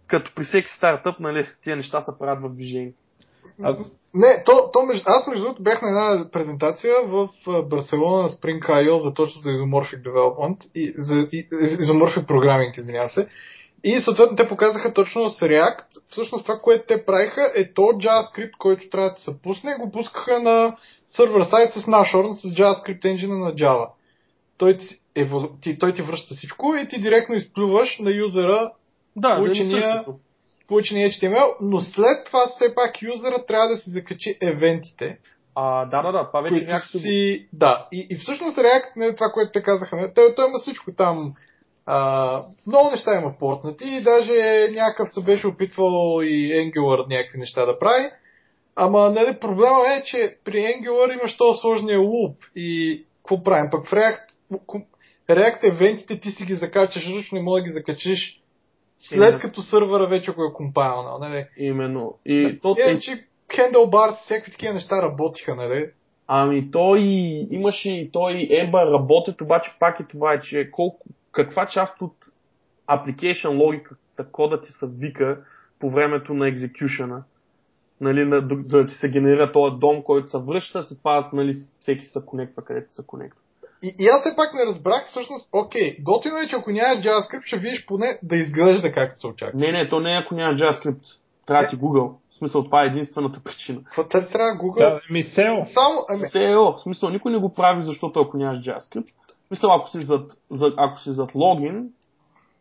като 0.07 0.33
при 0.35 0.45
всеки 0.45 0.71
стартъп, 0.71 1.21
нали, 1.21 1.47
тия 1.63 1.77
неща 1.77 2.01
се 2.01 2.19
правят 2.19 2.43
в 2.43 2.55
движение. 2.55 2.93
Аз... 3.63 3.77
Не, 4.15 4.45
то, 4.45 4.71
то 4.73 4.83
между... 4.83 5.05
аз 5.07 5.27
между 5.27 5.45
другото 5.45 5.63
бях 5.63 5.83
на 5.83 5.89
една 5.89 6.31
презентация 6.31 6.95
в 7.07 7.29
а, 7.47 7.63
Барселона 7.63 8.23
на 8.23 8.29
Spring 8.29 8.69
IO 8.69 8.99
за 8.99 9.15
точно 9.15 9.41
за 9.41 9.49
Isomorphic 9.49 10.03
Development 10.03 10.71
и 10.75 10.95
за 10.99 11.29
и, 11.33 11.49
Isomorphic 11.51 12.27
Programming, 12.27 12.79
извинявам 12.79 13.09
се. 13.09 13.29
И 13.85 14.01
съответно 14.01 14.37
те 14.37 14.49
показаха 14.49 14.95
точно 14.95 15.31
с 15.31 15.41
React. 15.41 15.85
Всъщност 16.09 16.45
това, 16.45 16.59
което 16.59 16.85
те 16.89 17.05
правиха 17.07 17.53
е 17.57 17.73
то 17.73 17.83
JavaScript, 17.83 18.57
който 18.59 18.89
трябва 18.89 19.11
да 19.11 19.19
се 19.19 19.43
пусне, 19.43 19.77
го 19.81 19.91
пускаха 19.91 20.39
на 20.39 20.77
сервер 21.19 21.43
сайт 21.43 21.73
с 21.73 21.81
Nashorn, 21.83 22.35
с 22.35 22.43
JavaScript 22.43 23.03
engine 23.03 23.39
на 23.39 23.53
Java. 23.53 23.89
Той 24.59 24.77
ти, 24.77 24.87
евол... 25.15 25.49
ти, 25.63 25.79
той 25.79 25.95
ти 25.95 26.03
връща 26.03 26.35
всичко 26.35 26.75
и 26.75 26.89
ти 26.89 27.01
директно 27.01 27.35
изплюваш 27.35 27.99
на 27.99 28.11
юзера 28.11 28.71
Да, 29.17 29.35
да, 29.35 29.43
Учения- 29.43 29.83
същото. 29.83 30.19
получения 30.69 31.11
HTML, 31.11 31.55
но 31.61 31.81
след 31.81 32.25
това 32.27 32.41
все 32.57 32.75
пак 32.75 33.03
юзера 33.03 33.47
трябва 33.47 33.69
да 33.69 33.77
си 33.77 33.91
закачи 33.91 34.39
евентите, 34.43 35.19
А, 35.55 35.85
да, 35.85 36.03
да, 36.03 36.13
да, 36.13 36.27
това 36.27 36.41
вече 36.41 36.55
които 36.55 36.67
някакси... 36.71 36.99
си... 36.99 37.47
Да, 37.53 37.87
и, 37.93 38.07
и 38.11 38.17
всъщност 38.17 38.59
React, 38.59 38.97
не 38.97 39.15
това, 39.15 39.27
което 39.35 39.53
те 39.53 39.63
казаха, 39.63 39.97
не, 39.97 40.15
той, 40.15 40.35
той 40.35 40.49
има 40.49 40.59
всичко 40.59 40.93
там. 40.93 41.35
А, 41.87 42.41
много 42.67 42.91
неща 42.91 43.15
има 43.21 43.35
портнати 43.39 43.85
и 43.89 44.03
даже 44.03 44.69
някакъв 44.75 45.09
се 45.13 45.25
беше 45.25 45.47
опитвал 45.47 46.23
и 46.23 46.53
Angular 46.53 47.09
някакви 47.09 47.39
неща 47.39 47.67
да 47.67 47.79
прави. 47.79 48.05
Ама 48.81 49.11
нали, 49.11 49.39
проблема 49.41 49.85
е, 49.99 50.05
че 50.05 50.37
при 50.45 50.57
Angular 50.57 51.19
имаш 51.21 51.37
този 51.37 51.61
сложния 51.61 52.01
луп 52.01 52.37
и 52.57 53.05
какво 53.17 53.43
правим? 53.43 53.71
Пък 53.71 53.87
в 53.87 53.93
React, 53.93 54.27
React 55.31 55.73
евентите 55.73 56.21
ти 56.21 56.31
си 56.31 56.45
ги 56.45 56.55
закачаш 56.55 57.07
ръчно 57.07 57.39
и 57.39 57.43
може 57.43 57.63
да 57.63 57.69
ги 57.69 57.73
закачиш 57.73 58.41
след 58.99 59.19
Именно. 59.19 59.41
като 59.41 59.63
сървъра 59.63 60.07
вече 60.07 60.33
го 60.33 60.45
е 60.45 60.53
компайлнал. 60.53 61.19
Нали? 61.19 61.47
Именно. 61.57 62.15
И 62.27 62.59
то, 62.63 62.75
Е, 62.79 63.01
че 63.01 63.25
Handlebars, 63.49 64.15
всякакви 64.15 64.53
такива 64.53 64.75
неща 64.75 65.03
работиха, 65.03 65.55
нали? 65.55 65.91
Ами 66.27 66.71
той 66.71 67.01
имаше 67.51 67.91
и 67.91 68.11
той 68.13 68.33
Ember 68.33 68.93
работят, 68.93 69.41
обаче 69.41 69.77
пак 69.81 70.01
е 70.01 70.07
това, 70.11 70.33
е, 70.33 70.41
че 70.41 70.71
колко, 70.71 71.07
каква 71.33 71.67
част 71.67 72.03
от 72.03 72.15
application 72.89 73.61
логиката 73.61 74.31
кода 74.33 74.63
ти 74.63 74.73
се 74.73 74.87
вика 74.87 75.39
по 75.81 75.91
времето 75.91 76.35
на 76.35 76.49
екзекюшена. 76.49 77.25
Нали, 78.01 78.25
на, 78.25 78.41
да, 78.41 78.57
да 78.57 78.87
ти 78.87 78.95
се 78.95 79.09
генерира 79.09 79.53
този 79.53 79.77
дом, 79.77 80.03
който 80.03 80.31
се 80.31 80.39
връща, 80.39 80.83
след 80.83 80.99
това 80.99 81.31
нали, 81.33 81.55
всеки 81.81 82.05
се 82.05 82.21
конектва 82.27 82.65
където 82.65 82.95
се 82.95 83.03
конектва. 83.07 83.41
И, 83.83 83.95
и 83.99 84.07
аз 84.07 84.21
все 84.21 84.37
пак 84.37 84.55
не 84.55 84.67
разбрах 84.67 85.07
всъщност, 85.07 85.49
окей, 85.53 85.97
готино 86.01 86.37
е, 86.37 86.47
че 86.47 86.57
ако 86.57 86.71
нямаш 86.71 87.05
JavaScript, 87.05 87.45
ще 87.45 87.59
видиш 87.59 87.87
поне 87.87 88.19
да 88.23 88.37
изглежда 88.37 88.93
както 88.93 89.21
се 89.21 89.27
очаква. 89.27 89.59
Не, 89.59 89.73
не, 89.73 89.89
то 89.89 90.01
не 90.01 90.15
е 90.15 90.19
ако 90.19 90.35
нямаш 90.35 90.57
JavaScript. 90.57 91.17
Трябва 91.47 91.69
ти 91.69 91.77
Google. 91.77 92.13
В 92.31 92.35
смисъл, 92.35 92.65
това 92.65 92.83
е 92.83 92.87
единствената 92.87 93.41
причина. 93.45 93.81
Какво 93.85 94.05
те 94.05 94.27
трябва 94.33 94.51
Google? 94.51 94.79
Да, 94.79 95.01
ми 95.11 95.25
SEO. 95.25 95.65
Само, 95.65 96.05
ами, 96.09 96.23
SEO, 96.23 96.77
в 96.77 96.83
смисъл, 96.83 97.11
никой 97.11 97.33
не 97.33 97.39
го 97.39 97.55
прави, 97.55 97.83
защото 97.83 98.21
ако 98.21 98.37
нямаш 98.37 98.59
JavaScript. 98.59 99.13
В 99.45 99.49
смисъл, 99.49 99.75
ако 99.75 99.89
си 99.89 100.03
зад, 100.03 100.31
зад, 100.51 100.75
ако 100.77 101.01
си 101.01 101.11
зад 101.11 101.35
логин, 101.35 101.89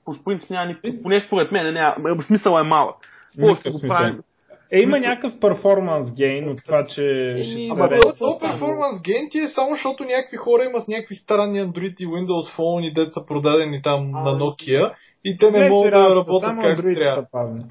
по 0.05 0.13
принцип 0.25 0.49
няма 0.49 0.65
никакъв, 0.65 1.03
поне 1.03 1.23
според 1.27 1.51
мен, 1.51 1.73
няма, 1.73 2.23
смисъл 2.23 2.57
е 2.59 2.63
малък. 2.63 2.95
Какво 3.35 3.55
ще 3.55 3.69
го 3.69 3.81
правим? 3.81 4.21
Е, 4.71 4.79
има 4.81 4.99
някакъв 4.99 5.39
перформанс 5.39 6.11
гейн 6.11 6.49
от 6.49 6.65
това, 6.65 6.87
че 6.95 7.31
Еми, 7.37 7.69
ама 7.71 7.89
то, 8.19 8.39
перформанс 8.39 9.01
гейн 9.01 9.29
ти 9.31 9.37
е 9.37 9.47
само 9.47 9.71
защото 9.71 10.03
някакви 10.03 10.37
хора 10.37 10.63
имат 10.63 10.87
някакви 10.87 11.15
странни 11.15 11.59
Android 11.61 11.95
и 12.01 12.07
Windows 12.07 12.57
Phone 12.57 12.83
и 12.83 12.93
деца 12.93 13.21
продадени 13.27 13.81
там 13.81 14.11
А, 14.15 14.21
на 14.21 14.39
Nokia 14.39 14.93
и 15.25 15.37
те 15.37 15.51
не 15.51 15.69
могат 15.69 15.93
да 15.93 16.15
работят 16.15 16.41
само 16.41 16.61
както 16.61 16.81
трябва. 16.95 17.21
са 17.21 17.27
бавни. 17.33 17.63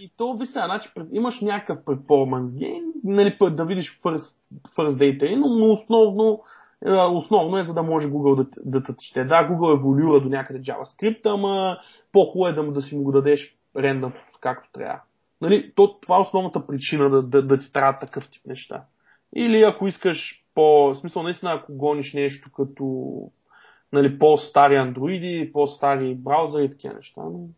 И 0.00 0.10
то 0.16 0.36
ви 0.36 0.46
сега, 0.46 0.64
значи, 0.66 0.88
имаш 1.12 1.40
някакъв 1.40 1.78
перформанс 1.84 2.56
гейн, 2.58 2.82
нали, 3.04 3.36
път 3.38 3.56
да 3.56 3.64
видиш 3.64 4.00
first, 4.04 4.36
first 4.78 4.96
data, 4.96 5.36
но, 5.36 5.48
но 5.48 5.72
основно, 5.72 6.40
е, 6.86 6.90
основно 6.92 7.58
е 7.58 7.64
за 7.64 7.74
да 7.74 7.82
може 7.82 8.08
Google 8.08 8.36
да, 8.36 8.46
да 8.64 8.82
те 8.82 8.92
чете. 8.98 9.24
Да, 9.24 9.34
Google 9.50 9.78
еволюира 9.78 10.20
до 10.20 10.28
някъде 10.28 10.60
JavaScript, 10.60 11.20
ама 11.24 11.76
по-хубаво 12.12 12.48
е 12.48 12.52
да, 12.52 12.62
му- 12.62 12.72
да 12.72 12.80
си 12.82 12.96
му 12.96 13.02
го 13.02 13.12
дадеш 13.12 13.56
рендъм 13.76 14.12
както 14.40 14.68
трябва. 14.72 15.00
Нали, 15.40 15.72
то, 15.74 16.00
това 16.00 16.16
е 16.16 16.20
основната 16.20 16.66
причина 16.66 17.10
да, 17.10 17.28
да, 17.28 17.46
да 17.46 17.60
ти 17.60 17.72
трябва 17.72 17.98
такъв 17.98 18.30
тип 18.30 18.42
неща. 18.46 18.84
Или 19.36 19.62
ако 19.62 19.86
искаш 19.86 20.44
по... 20.54 20.88
В 20.88 20.94
смисъл, 20.94 21.22
наистина, 21.22 21.52
ако 21.52 21.76
гониш 21.76 22.14
нещо 22.14 22.50
като 22.56 23.14
нали, 23.92 24.18
по-стари 24.18 24.76
андроиди, 24.76 25.50
по-стари 25.52 26.14
браузъри 26.14 26.64
и 26.64 26.70
такива 26.70 26.94
неща. 26.94 27.22
Но... 27.24 27.48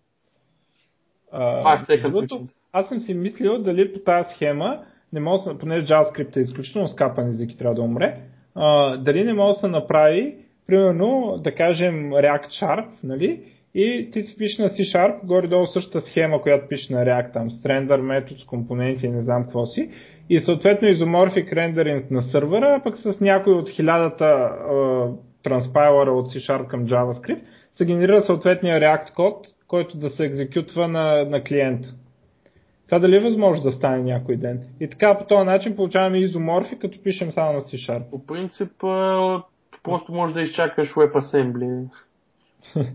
А, 1.33 1.59
Това 1.59 1.95
е 1.95 1.99
другото. 1.99 2.47
Аз 2.73 2.89
съм 2.89 3.01
си 3.01 3.15
мислил 3.15 3.63
дали 3.63 3.93
по 3.93 3.99
тази 3.99 4.35
схема 4.35 4.85
не 5.13 5.21
може, 5.21 5.45
да 5.45 5.59
понеже 5.59 5.87
JavaScript 5.87 6.37
е 6.37 6.41
изключително 6.41 6.89
скапан 6.89 7.31
език 7.31 7.53
и 7.53 7.57
трябва 7.57 7.75
да 7.75 7.83
умре, 7.83 8.21
а, 8.55 8.97
дали 8.97 9.25
не 9.25 9.35
може 9.35 9.55
да 9.55 9.61
се 9.61 9.69
направи, 9.69 10.37
примерно, 10.67 11.41
да 11.45 11.55
кажем 11.55 12.11
React 12.11 12.47
Sharp, 12.47 12.89
нали? 13.03 13.45
И 13.75 14.11
ти 14.13 14.23
си 14.23 14.37
пишеш 14.37 14.59
на 14.59 14.69
C-Sharp, 14.69 15.25
горе-долу 15.25 15.67
същата 15.67 16.09
схема, 16.09 16.43
която 16.43 16.69
пише 16.69 16.93
на 16.93 17.05
React, 17.05 17.33
там, 17.33 17.51
с 17.51 17.63
render 17.63 18.01
метод, 18.01 18.41
с 18.41 18.45
компоненти 18.45 19.07
и 19.07 19.11
не 19.11 19.23
знам 19.23 19.43
какво 19.43 19.67
си. 19.67 19.91
И 20.31 20.41
съответно 20.41 20.89
изоморфик 20.89 21.53
рендеринг 21.53 22.11
на 22.11 22.23
сървъра, 22.23 22.77
а 22.79 22.83
пък 22.83 22.99
с 22.99 23.21
някой 23.21 23.53
от 23.53 23.71
хилядата 23.71 24.51
транспайлера 25.43 26.13
от 26.13 26.33
C-Sharp 26.33 26.67
към 26.67 26.87
JavaScript 26.87 27.41
се 27.79 27.85
генерира 27.85 28.23
съответния 28.23 28.81
React 28.81 29.13
код, 29.15 29.47
който 29.69 29.97
да 29.97 30.11
се 30.11 30.25
екзекютва 30.25 30.89
на, 30.89 31.25
на 31.25 31.45
клиента. 31.45 31.89
Това 32.87 32.99
дали 32.99 33.17
е 33.17 33.21
възможно 33.21 33.65
да 33.65 33.73
стане 33.73 34.03
някой 34.03 34.37
ден? 34.37 34.61
И 34.81 34.91
така 34.91 35.19
по 35.19 35.25
този 35.25 35.45
начин 35.45 35.77
получаваме 35.77 36.19
изоморфи, 36.19 36.79
като 36.79 37.03
пишем 37.03 37.33
само 37.33 37.53
на 37.53 37.61
C-Sharp. 37.61 38.11
По 38.11 38.27
принцип, 38.27 38.71
просто 39.83 40.13
можеш 40.13 40.35
да 40.35 40.43
изчакаш 40.43 40.93
WebAssembly. 40.95 41.89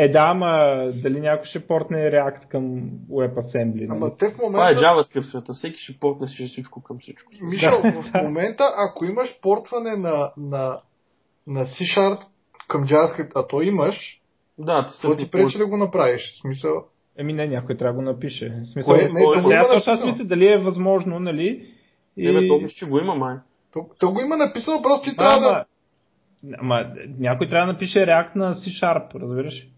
Е 0.00 0.08
да, 0.08 0.18
ама 0.30 0.82
дали 1.02 1.20
някой 1.20 1.46
ще 1.46 1.66
портне 1.66 1.96
React 1.98 2.48
към 2.48 2.62
WebAssembly? 3.10 3.74
Нали? 3.74 3.88
Ама 3.90 4.16
те 4.18 4.28
в 4.28 4.36
Това 4.36 4.44
е 4.44 4.46
момента... 4.46 4.80
JavaScript 4.80 5.22
света. 5.22 5.52
Всеки 5.52 5.78
ще 5.78 5.98
портне 6.00 6.28
си 6.28 6.46
всичко 6.46 6.82
към 6.82 6.98
всичко. 7.00 7.32
Мишел, 7.42 7.82
в 8.02 8.22
момента, 8.22 8.64
ако 8.88 9.04
имаш 9.04 9.40
портване 9.42 9.96
на, 9.96 10.32
на, 10.36 10.80
на 11.46 11.64
C-Sharp 11.64 12.18
към 12.68 12.84
JavaScript, 12.84 13.32
а 13.34 13.46
то 13.46 13.62
имаш, 13.62 14.20
Да, 14.58 14.86
ти 15.00 15.24
ти 15.24 15.30
пречи 15.30 15.58
да 15.58 15.66
го 15.66 15.76
направиш? 15.76 16.34
В 16.34 16.40
смисъл, 16.40 16.84
Еми 17.18 17.32
не, 17.32 17.46
някой 17.46 17.76
трябва 17.76 17.92
да 17.92 17.96
го 17.96 18.12
напише. 18.12 18.48
В 18.48 18.72
смисъл, 18.72 18.94
Кое? 18.94 19.08
Не, 19.12 19.22
то 19.34 19.42
го 19.42 19.48
не, 19.48 19.54
има 19.54 19.82
аз 19.86 20.04
мисля 20.04 20.24
дали 20.24 20.48
е 20.48 20.58
възможно, 20.58 21.20
нали? 21.20 21.66
И... 22.16 22.32
Не, 22.32 22.40
бе, 22.40 22.48
то 22.48 22.60
че 22.78 22.86
го 22.86 22.98
има, 22.98 23.14
май. 23.14 23.36
то, 23.72 23.86
то 23.98 24.12
го 24.12 24.20
има 24.20 24.36
написано, 24.36 24.82
просто 24.82 25.10
ти 25.10 25.16
Да, 25.16 25.16
трябва 25.16 25.40
да... 25.40 25.48
ама, 25.48 25.64
Ама 26.58 26.90
някой 27.18 27.48
трябва 27.48 27.66
да 27.66 27.72
напише 27.72 27.98
React 27.98 28.36
на 28.36 28.54
C-Sharp, 28.54 29.14
разбираш? 29.14 29.68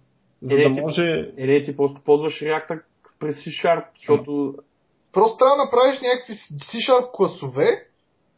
За 0.43 0.55
Е, 0.55 0.57
да 0.59 0.75
ти- 0.75 0.81
може... 0.81 1.03
Е, 1.39 1.47
не, 1.47 1.63
ти 1.63 1.77
просто 1.77 2.01
ползваш 2.01 2.41
React 2.41 2.81
през 3.21 3.35
C-Sharp, 3.37 3.85
защото 3.97 4.55
Просто 5.13 5.37
трябва 5.37 5.57
да 5.57 5.65
направиш 5.65 6.01
някакви 6.03 6.33
C-Sharp 6.35 7.11
класове, 7.13 7.67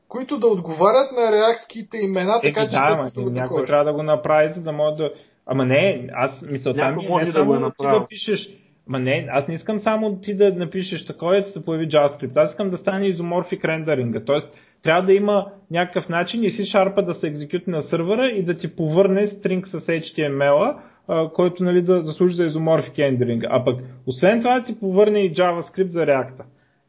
които 0.09 0.39
да 0.39 0.47
отговарят 0.47 1.13
на 1.17 1.33
реактките 1.33 1.97
имена, 1.99 2.41
Е, 2.43 2.47
така 2.49 2.61
че 2.61 2.67
да, 2.67 2.87
след 2.89 2.99
ама, 2.99 3.05
като 3.05 3.23
го 3.23 3.31
някой 3.31 3.43
таковаш. 3.45 3.67
трябва 3.67 3.85
да 3.85 3.93
го 3.93 4.03
направи, 4.03 4.53
за 4.55 4.61
да 4.61 4.73
може 4.73 4.97
да... 4.97 5.11
Ама 5.47 5.65
не, 5.65 6.09
аз 6.13 6.31
мисълта 6.43 6.81
Някой 6.81 6.97
ми 6.97 7.07
е 7.07 7.09
може 7.09 7.27
не 7.27 7.33
да 7.33 7.45
го 7.45 7.55
е 7.55 7.57
ти 7.57 7.63
направил. 7.63 8.01
да 8.01 8.07
пишеш... 8.07 8.49
Ма 8.87 8.99
не, 8.99 9.27
аз 9.31 9.49
не 9.49 9.55
искам 9.55 9.81
само 9.81 10.17
ти 10.17 10.35
да 10.35 10.51
напишеш 10.51 11.07
такова, 11.07 11.41
да 11.43 11.49
се 11.49 11.65
появи 11.65 11.89
JavaScript. 11.89 12.37
Аз 12.37 12.51
искам 12.51 12.71
да 12.71 12.79
стане 12.79 13.07
изоморфик 13.07 13.65
рендеринга. 13.65 14.25
Тоест, 14.25 14.49
трябва 14.83 15.03
да 15.03 15.13
има 15.13 15.47
някакъв 15.71 16.09
начин 16.09 16.45
и 16.45 16.51
C-Sharp 16.51 17.05
да 17.05 17.15
се 17.15 17.27
екзекюти 17.27 17.71
на 17.71 17.83
сървъра 17.83 18.27
и 18.29 18.45
да 18.45 18.59
ти 18.59 18.77
повърне 18.77 19.29
стринг 19.29 19.69
с 19.69 19.73
HTML, 19.73 20.77
а, 21.09 21.29
който 21.29 21.65
нали, 21.65 21.83
да, 21.83 22.03
да 22.03 22.13
служи 22.13 22.37
за 22.37 22.45
изоморфик 22.45 22.99
рендеринга. 22.99 23.49
А 23.51 23.65
пък, 23.65 23.81
освен 24.07 24.43
това, 24.43 24.61
да 24.61 24.67
ти 24.67 24.81
повърне 24.81 25.21
и 25.21 25.35
JavaScript 25.35 25.93
за 25.93 25.99
React. 25.99 26.43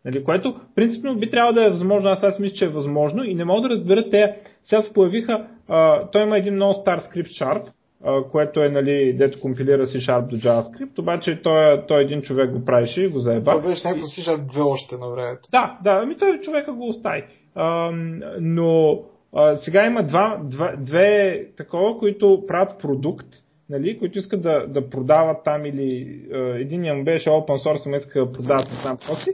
Нали, 0.05 0.23
което 0.23 0.55
принципно 0.75 1.15
би 1.15 1.29
трябвало 1.29 1.53
да 1.53 1.65
е 1.65 1.69
възможно, 1.69 2.09
аз 2.09 2.23
аз 2.23 2.39
мисля, 2.39 2.55
че 2.55 2.65
е 2.65 2.69
възможно 2.69 3.23
и 3.23 3.35
не 3.35 3.45
мога 3.45 3.61
да 3.61 3.69
разбера 3.69 4.09
те, 4.09 4.35
сега 4.65 4.81
се 4.81 4.93
появиха, 4.93 5.47
а, 5.67 6.07
той 6.11 6.23
има 6.23 6.37
един 6.37 6.53
много 6.53 6.73
стар 6.73 6.99
скрипт 6.99 7.29
Sharp, 7.29 7.63
а, 8.05 8.23
което 8.31 8.63
е, 8.63 8.69
нали, 8.69 9.13
дето 9.17 9.41
компилира 9.41 9.85
C 9.85 10.09
Sharp 10.09 10.27
до 10.27 10.35
JavaScript, 10.35 10.99
обаче 10.99 11.39
той, 11.43 11.85
той 11.87 12.01
един 12.01 12.21
човек 12.21 12.51
го 12.51 12.65
правеше 12.65 13.01
и 13.01 13.09
го 13.09 13.19
заеба. 13.19 13.51
Това 13.51 13.69
беше 13.69 13.87
някакво 13.87 14.07
C-Sharp 14.07 14.45
2 14.45 14.65
още 14.65 14.95
на 14.95 15.09
времето. 15.09 15.49
Да, 15.51 15.77
да, 15.83 15.99
ами 16.03 16.17
той 16.17 16.39
човека 16.39 16.73
го 16.73 16.89
остави. 16.89 17.23
А, 17.55 17.91
но 18.39 18.99
а, 19.35 19.57
сега 19.57 19.85
има 19.85 20.03
два, 20.03 20.39
два, 20.43 20.73
две 20.77 21.39
такова, 21.57 21.99
които 21.99 22.43
правят 22.47 22.79
продукт, 22.79 23.27
нали, 23.69 23.99
които 23.99 24.19
искат 24.19 24.41
да, 24.41 24.67
да 24.67 24.89
продават 24.89 25.37
там 25.43 25.65
или 25.65 26.19
а, 26.33 26.95
му 26.95 27.03
беше 27.03 27.29
open 27.29 27.65
source, 27.65 27.85
но 27.85 27.97
иска 27.97 28.25
да 28.25 28.31
продават 28.31 28.67
знам 28.81 28.97
какво 28.97 29.15
си. 29.15 29.29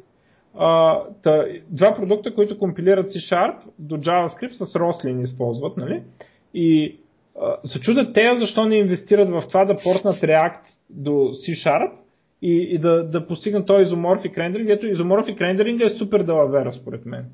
Два 1.70 1.96
продукта, 1.96 2.36
които 2.36 2.60
компилират 2.60 3.12
C-Sharp 3.12 3.56
до 3.80 3.98
JavaScript 3.98 4.52
с 4.54 4.74
Roslyn 4.74 5.24
използват, 5.24 5.78
нали? 5.78 6.04
И 6.54 7.00
се 7.66 7.80
чудят 7.80 8.14
те 8.14 8.38
защо 8.40 8.66
не 8.66 8.76
инвестират 8.76 9.30
в 9.30 9.44
това 9.48 9.66
да 9.66 9.76
портнат 9.84 10.16
React 10.16 10.62
до 10.90 11.10
C-Sharp 11.10 11.92
и, 12.42 12.68
и 12.72 12.78
да, 12.78 13.04
да 13.04 13.28
постигнат 13.28 13.68
този 13.68 13.84
изоморфик 13.84 14.38
рендеринг. 14.38 14.70
Ето 14.70 14.88
изоморфик 14.88 15.42
рендеринг 15.42 15.82
е 15.82 15.98
супер 15.98 16.24
далавера 16.24 16.74
според 16.74 17.06
мен. 17.06 17.26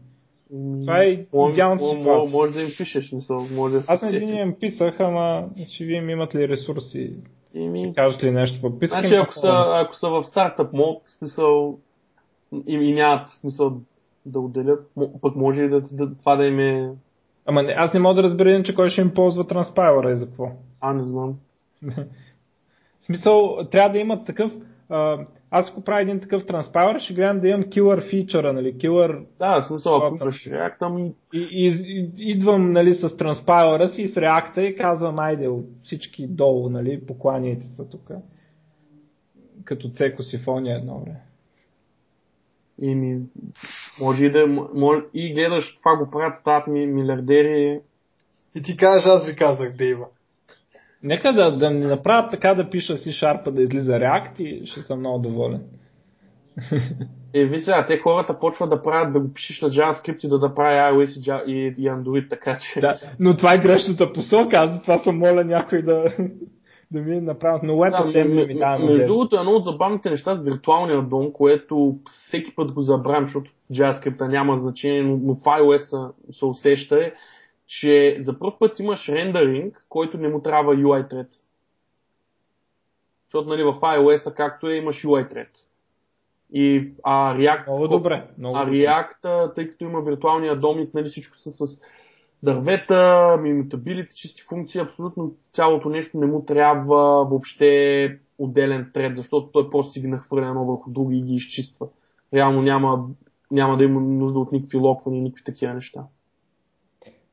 Това 0.82 1.04
е 1.04 1.08
идеалната 1.52 1.98
ситуация. 1.98 2.32
може 2.32 2.54
да 2.54 2.62
им 2.62 2.68
пишеш, 2.78 3.12
мисъл, 3.12 3.48
може 3.56 3.74
да 3.74 3.82
се 3.82 3.94
Аз 3.94 4.02
на 4.02 4.16
един 4.16 4.38
им 4.38 4.56
писах, 4.60 5.00
ама 5.00 5.50
ще 5.70 5.84
ви 5.84 5.96
им 5.96 6.10
имат 6.10 6.36
ли 6.36 6.48
ресурси? 6.48 7.14
Еми, 7.56 7.94
Кажат 7.96 8.24
ли 8.24 8.32
нещо? 8.32 8.62
Пък 8.62 8.80
писах 8.80 9.00
Значи 9.00 9.16
им 9.16 9.22
ако 9.22 9.34
са, 9.34 9.66
ако 9.68 9.96
са 9.96 10.10
в 10.10 10.24
стартъп 10.24 10.74
мод, 10.74 11.02
смисъл 11.18 11.80
и, 12.68 12.74
и 12.74 12.94
нямат 12.94 13.30
смисъл 13.30 13.74
да 14.26 14.40
отделят, 14.40 14.92
пък 15.22 15.36
може 15.36 15.64
и 15.64 15.70
да, 15.70 15.82
да, 15.82 16.18
това 16.18 16.36
да 16.36 16.46
им 16.46 16.60
е... 16.60 16.92
Ама 17.46 17.64
не, 17.64 17.74
аз 17.78 17.94
не 17.94 18.00
мога 18.00 18.16
да 18.16 18.24
разбера 18.24 18.52
иначе 18.52 18.76
кой 18.76 18.90
ще 18.90 19.02
им 19.02 19.14
ползва 19.14 19.48
транспайлера 19.48 20.12
и 20.12 20.18
за 20.18 20.26
какво. 20.26 20.52
А, 20.82 20.94
не 20.94 21.04
знам. 21.04 21.36
В 23.02 23.06
смисъл, 23.06 23.58
трябва 23.72 23.90
да 23.90 23.98
имат 23.98 24.26
такъв... 24.26 24.52
А, 24.90 25.26
аз 25.52 25.70
ако 25.70 25.84
правя 25.84 26.02
един 26.02 26.20
такъв 26.20 26.46
транспайлер, 26.46 27.00
ще 27.00 27.14
гледам 27.14 27.40
да 27.40 27.48
имам 27.48 27.64
killer 27.64 28.10
фичъра, 28.10 28.54
нали, 28.54 28.74
killer 28.74 29.26
Да, 29.40 29.62
смисъл, 29.62 29.96
ако 29.96 30.16
имаш 30.16 30.36
React, 30.36 30.76
ами 30.80 31.14
И, 31.34 31.40
и, 31.52 31.68
и 32.18 32.32
идвам 32.32 32.72
нали, 32.72 32.96
с 32.96 33.18
транспайлера 33.18 33.94
си, 33.94 34.12
с 34.14 34.18
реакта 34.18 34.64
и 34.64 34.76
казвам, 34.76 35.20
айде, 35.20 35.48
от 35.48 35.66
всички 35.84 36.28
долу, 36.28 36.70
нали, 36.70 37.06
покланяйте 37.06 37.68
се 37.68 37.90
тук. 37.92 38.12
Като 39.64 39.90
цеко 39.90 40.24
сифония 40.24 40.78
едно 40.78 41.00
време. 41.00 41.22
Ими, 42.82 43.22
може 44.02 44.26
и 44.26 44.32
да 44.32 44.48
може, 44.74 45.02
и 45.14 45.34
гледаш 45.34 45.76
това 45.76 45.98
го 45.98 46.12
правят, 46.12 46.36
стават 46.36 46.68
ми 46.68 46.86
милиардери. 46.86 47.82
И 48.56 48.62
ти 48.62 48.78
кажеш, 48.78 49.06
аз 49.06 49.28
ви 49.28 49.36
казах 49.36 49.76
да 49.76 49.86
има. 49.86 50.06
Нека 51.06 51.34
да, 51.34 51.58
да 51.58 51.70
ми 51.70 51.86
направят 51.86 52.32
така 52.32 52.54
да 52.54 52.70
пиша 52.70 52.98
си 52.98 53.12
шарпа 53.12 53.52
да 53.52 53.62
излиза 53.62 53.92
React 53.92 54.42
и 54.42 54.68
ще 54.68 54.80
съм 54.80 55.00
много 55.00 55.20
доволен. 55.20 55.62
Е, 57.34 57.46
ви 57.46 57.60
сега, 57.60 57.86
те 57.86 57.98
хората 57.98 58.40
почват 58.40 58.70
да 58.70 58.82
правят, 58.82 59.14
да 59.14 59.20
го 59.20 59.34
пишеш 59.34 59.62
на 59.62 59.70
JavaScript 59.70 60.26
и 60.26 60.30
да, 60.30 60.40
да 60.40 60.56
прави 60.56 60.76
iOS 60.76 61.46
и, 61.46 61.52
и, 61.52 61.76
и 61.78 61.90
Android, 61.90 62.30
така 62.30 62.58
че... 62.58 62.82
Да, 62.82 62.96
но 63.20 63.38
това 63.38 63.54
е 63.54 63.60
грешната 63.60 64.14
посока, 64.14 64.58
аз 64.58 64.82
това 64.82 65.04
съм 65.04 65.18
моля 65.18 65.44
някой 65.44 65.82
да, 65.82 66.04
да 66.92 67.02
ми 67.02 67.22
направят. 67.22 67.64
Но 67.64 67.76
Да, 67.76 67.82
WebAssembly 67.82 68.42
м- 68.42 68.46
ми 68.46 68.60
дава 68.60 68.86
между 68.86 69.08
другото, 69.08 69.36
едно 69.36 69.52
от 69.52 69.64
забавните 69.64 70.10
неща 70.10 70.36
с 70.36 70.44
виртуалния 70.44 71.02
дом, 71.02 71.32
което 71.34 71.96
всеки 72.06 72.56
път 72.56 72.72
го 72.72 72.82
забравям, 72.82 73.24
защото 73.24 73.52
JavaScript 73.72 74.28
няма 74.28 74.58
значение, 74.58 75.04
но, 75.04 75.18
но 75.18 75.36
в 75.36 75.40
iOS 75.40 76.12
се 76.32 76.46
усеща 76.46 76.96
е, 76.96 77.12
че 77.68 78.18
за 78.20 78.40
първ 78.40 78.54
път 78.60 78.80
имаш 78.80 79.10
рендеринг, 79.10 79.86
който 79.90 80.18
не 80.18 80.28
му 80.28 80.42
трябва 80.42 80.76
UI 80.76 81.12
thread. 81.12 81.28
Защото 83.28 83.50
нали, 83.50 83.64
в 83.64 83.80
iOS, 83.82 84.34
както 84.34 84.68
е, 84.70 84.76
имаш 84.76 85.04
UI 85.04 85.34
thread. 85.34 85.48
И 86.54 86.92
а, 87.04 87.36
React, 87.36 87.68
Много 87.68 87.88
добре. 87.88 88.28
Много 88.38 88.58
а. 88.58 88.66
React, 88.66 89.54
тъй 89.56 89.70
като 89.70 89.84
има 89.84 90.02
виртуалния 90.02 90.56
дом 90.56 90.80
и 90.80 90.90
нали, 90.94 91.10
всичко 91.10 91.38
са 91.38 91.52
с 91.52 91.82
дървета, 92.44 92.94
immutability, 93.40 94.14
чисти 94.14 94.42
функции, 94.42 94.82
абсолютно 94.82 95.36
цялото 95.52 95.90
нещо 95.90 96.18
не 96.18 96.26
му 96.26 96.46
трябва 96.46 97.26
въобще 97.26 98.20
отделен 98.38 98.92
тред, 98.94 99.16
защото 99.18 99.48
той 99.48 99.70
просто 99.70 99.94
си 99.94 100.02
ги 100.02 100.08
нахвърля 100.08 100.48
едно 100.48 100.66
върху 100.66 100.92
други 100.92 101.18
и 101.18 101.22
ги 101.22 101.34
изчиства. 101.34 101.88
Реално 102.34 102.62
няма, 102.62 103.08
няма 103.52 103.78
да 103.78 103.84
има 103.84 104.02
нужда 104.02 104.40
от 104.40 104.52
никакви 104.52 104.78
локвани, 104.78 105.22
никакви 105.22 105.44
такива 105.44 105.74
неща. 105.74 106.04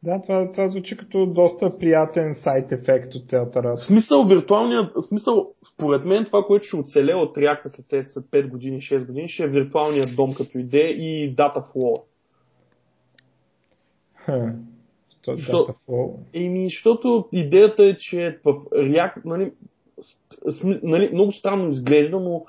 Да, 0.05 0.23
това, 0.23 0.53
това 0.53 0.69
звучи 0.69 0.97
като 0.97 1.27
доста 1.27 1.79
приятен 1.79 2.37
сайт 2.43 2.73
ефект 2.73 3.15
от 3.15 3.33
работа. 3.33 3.77
смисъл, 3.77 4.24
виртуалният, 4.24 4.93
смисъл, 5.09 5.53
според 5.74 6.05
мен 6.05 6.24
това, 6.24 6.43
което 6.43 6.66
ще 6.66 6.77
оцелее 6.77 7.15
от 7.15 7.37
React 7.37 7.69
след, 7.69 8.09
след 8.09 8.24
5 8.24 8.49
години, 8.49 8.81
6 8.81 9.07
години, 9.07 9.29
ще 9.29 9.45
е 9.45 9.49
виртуалният 9.49 10.16
дом 10.16 10.35
като 10.35 10.59
идея 10.59 10.91
и 10.91 11.37
Data 11.37 11.73
Flow. 11.73 12.03
Хм. 14.24 14.49
Защо? 15.27 15.74
Еми, 16.35 16.65
защото 16.65 17.29
идеята 17.33 17.85
е, 17.85 17.97
че 17.97 18.39
в 18.45 18.55
React, 18.65 19.24
нали, 19.24 19.53
нали, 20.83 21.11
много 21.12 21.33
странно 21.33 21.69
изглежда, 21.69 22.20
но 22.20 22.45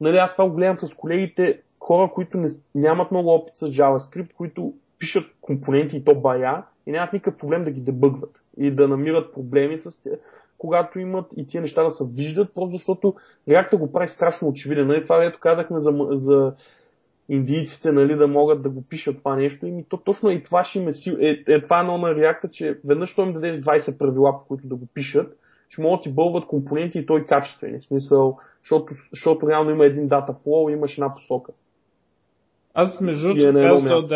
нали, 0.00 0.16
аз 0.16 0.32
това 0.32 0.48
го 0.48 0.54
гледам 0.54 0.78
с 0.78 0.94
колегите, 0.94 1.60
хора, 1.80 2.10
които 2.14 2.38
не, 2.38 2.48
нямат 2.74 3.10
много 3.10 3.30
опит 3.30 3.54
с 3.54 3.66
JavaScript, 3.66 4.32
които 4.32 4.72
пишат 4.98 5.24
компоненти 5.40 5.96
и 5.96 6.04
то 6.04 6.14
бая 6.14 6.64
и 6.86 6.92
нямат 6.92 7.12
никакъв 7.12 7.40
проблем 7.40 7.64
да 7.64 7.70
ги 7.70 7.80
дебъгват 7.80 8.30
и 8.58 8.70
да 8.70 8.88
намират 8.88 9.34
проблеми 9.34 9.78
с 9.78 10.02
тях, 10.02 10.18
когато 10.58 10.98
имат 10.98 11.26
и 11.36 11.46
тия 11.46 11.60
неща 11.60 11.82
да 11.82 11.90
се 11.90 12.04
виждат, 12.14 12.54
просто 12.54 12.72
защото 12.72 13.14
React 13.48 13.78
го 13.78 13.92
прави 13.92 14.08
страшно 14.08 14.48
очевиден. 14.48 14.86
Нали? 14.86 15.02
Това, 15.02 15.24
ето 15.24 15.40
казахме 15.40 15.80
за, 15.80 15.92
за 16.10 16.52
индийците 17.28 17.92
нали, 17.92 18.16
да 18.16 18.26
могат 18.26 18.62
да 18.62 18.70
го 18.70 18.84
пишат 18.88 19.18
това 19.18 19.36
нещо. 19.36 19.66
И 19.66 19.84
то, 19.88 19.96
точно 19.96 20.30
и 20.30 20.42
това 20.42 20.64
ще 20.64 20.78
им 20.78 20.88
е, 20.88 20.92
е, 21.20 21.54
е 21.54 21.62
това 21.62 21.80
едно 21.80 21.98
на 21.98 22.14
реакта, 22.14 22.48
че 22.48 22.78
веднъж 22.84 23.14
той 23.14 23.26
им 23.26 23.32
дадеш 23.32 23.56
20 23.56 23.98
правила, 23.98 24.38
по 24.38 24.46
които 24.46 24.68
да 24.68 24.76
го 24.76 24.86
пишат, 24.94 25.36
ще 25.68 25.82
могат 25.82 26.02
ти 26.02 26.12
бълват 26.12 26.46
компоненти 26.46 26.98
и 26.98 27.06
той 27.06 27.26
качествени. 27.26 27.78
В 27.78 27.84
смисъл, 27.84 28.38
защото, 28.62 28.94
защото 29.12 29.48
реално 29.48 29.70
има 29.70 29.84
един 29.84 30.08
дата 30.08 30.32
flow 30.32 30.72
имаш 30.72 30.98
една 30.98 31.14
посока. 31.14 31.52
Аз 32.74 33.00
между 33.00 33.28
е 33.28 33.34
другото 33.34 33.46
едно 33.46 33.60
казвам 33.60 33.84
място. 33.84 34.08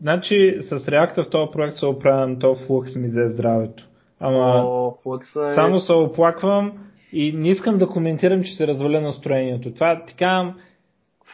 Значи 0.00 0.58
с 0.62 0.70
React 0.70 1.26
в 1.26 1.30
този 1.30 1.50
проект 1.52 1.78
се 1.78 1.86
оправям, 1.86 2.38
то 2.38 2.54
флукс 2.54 2.96
ми 2.96 3.08
взе 3.08 3.28
здравето. 3.28 3.88
Ама 4.20 4.62
О, 4.66 4.96
Flux 5.04 5.52
е... 5.52 5.54
само 5.54 5.80
се 5.80 5.92
оплаквам 5.92 6.72
и 7.12 7.32
не 7.32 7.48
искам 7.48 7.78
да 7.78 7.88
коментирам, 7.88 8.42
че 8.42 8.56
се 8.56 8.66
разваля 8.66 9.00
настроението. 9.00 9.74
Това 9.74 10.02
казвам, 10.18 10.54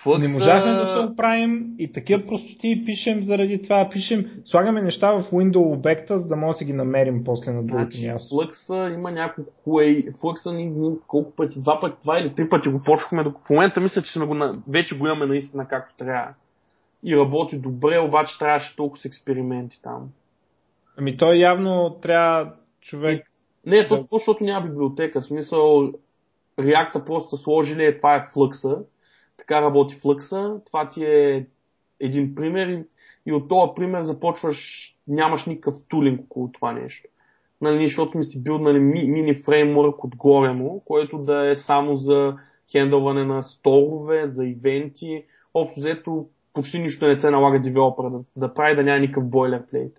Flux, 0.04 0.18
не 0.18 0.28
можахме 0.28 0.72
да 0.72 0.86
се 0.86 1.12
оправим 1.12 1.66
и 1.78 1.92
такива 1.92 2.26
простоти 2.26 2.82
пишем 2.86 3.24
заради 3.24 3.62
това. 3.62 3.88
Пишем, 3.92 4.30
слагаме 4.44 4.82
неща 4.82 5.12
в 5.12 5.30
window 5.32 5.72
обекта, 5.72 6.18
за 6.18 6.28
да 6.28 6.36
може 6.36 6.52
да 6.52 6.58
си 6.58 6.64
ги 6.64 6.72
намерим 6.72 7.24
после 7.24 7.52
на 7.52 7.62
другото 7.62 7.90
Значи, 7.90 8.08
място. 8.08 8.34
Flux 8.34 8.94
има 8.94 9.10
няколко. 9.10 9.50
Flux 9.66 10.56
ни, 10.56 10.96
колко 11.06 11.36
пъти, 11.36 11.60
два 11.60 11.80
пъти, 11.80 11.96
два 12.04 12.18
или 12.18 12.34
три 12.34 12.48
пъти 12.48 12.68
го 12.68 12.80
почнахме. 12.86 13.22
В 13.46 13.50
момента 13.50 13.80
мисля, 13.80 14.02
че 14.02 14.12
сме 14.12 14.26
го, 14.26 14.36
вече 14.68 14.98
го 14.98 15.06
имаме 15.06 15.26
наистина 15.26 15.68
както 15.68 15.96
трябва. 15.96 16.28
И 17.04 17.16
работи 17.16 17.58
добре, 17.58 17.98
обаче 17.98 18.38
трябваше 18.38 18.76
толкова 18.76 19.00
с 19.00 19.04
експерименти 19.04 19.82
там. 19.82 20.10
Ами 20.96 21.16
той 21.16 21.36
явно 21.36 21.98
трябва 22.02 22.52
човек 22.80 23.26
Не, 23.66 23.88
то, 23.88 23.96
Да. 23.96 24.06
то, 24.08 24.16
защото 24.16 24.44
няма 24.44 24.66
библиотека. 24.66 25.20
В 25.20 25.26
смисъл, 25.26 25.92
React 26.58 27.04
просто 27.06 27.36
сложили, 27.36 27.84
е, 27.84 27.96
това 27.96 28.16
е 28.16 28.28
флъкса. 28.32 28.84
Така 29.38 29.62
работи 29.62 29.94
флъкса. 29.94 30.60
Това 30.66 30.88
ти 30.88 31.04
е 31.04 31.46
един 32.00 32.34
пример 32.34 32.66
и, 32.66 32.84
и 33.26 33.32
от 33.32 33.48
този 33.48 33.72
пример 33.76 34.02
започваш, 34.02 34.90
нямаш 35.08 35.46
никакъв 35.46 35.74
тулинг 35.88 36.20
около 36.20 36.52
това 36.52 36.72
нещо. 36.72 37.08
нали, 37.60 37.86
защото 37.86 38.18
ми 38.18 38.24
си 38.24 38.42
билднали 38.42 38.78
ми, 38.78 39.04
мини 39.04 39.34
фреймворк 39.34 40.04
отгоре 40.04 40.52
му, 40.52 40.82
който 40.84 41.18
да 41.18 41.50
е 41.50 41.56
само 41.56 41.96
за 41.96 42.36
хендълване 42.72 43.24
на 43.24 43.42
сторове, 43.42 44.28
за 44.28 44.46
ивенти. 44.46 45.24
Общо 45.54 45.80
взето 45.80 46.26
почти 46.54 46.78
нищо 46.78 47.06
не 47.06 47.20
се 47.20 47.30
налага 47.30 47.60
девелопера 47.60 48.10
да, 48.10 48.20
да 48.36 48.54
прави, 48.54 48.76
да 48.76 48.82
няма 48.82 49.00
никакъв 49.00 49.30
бойлерплейт. 49.30 49.92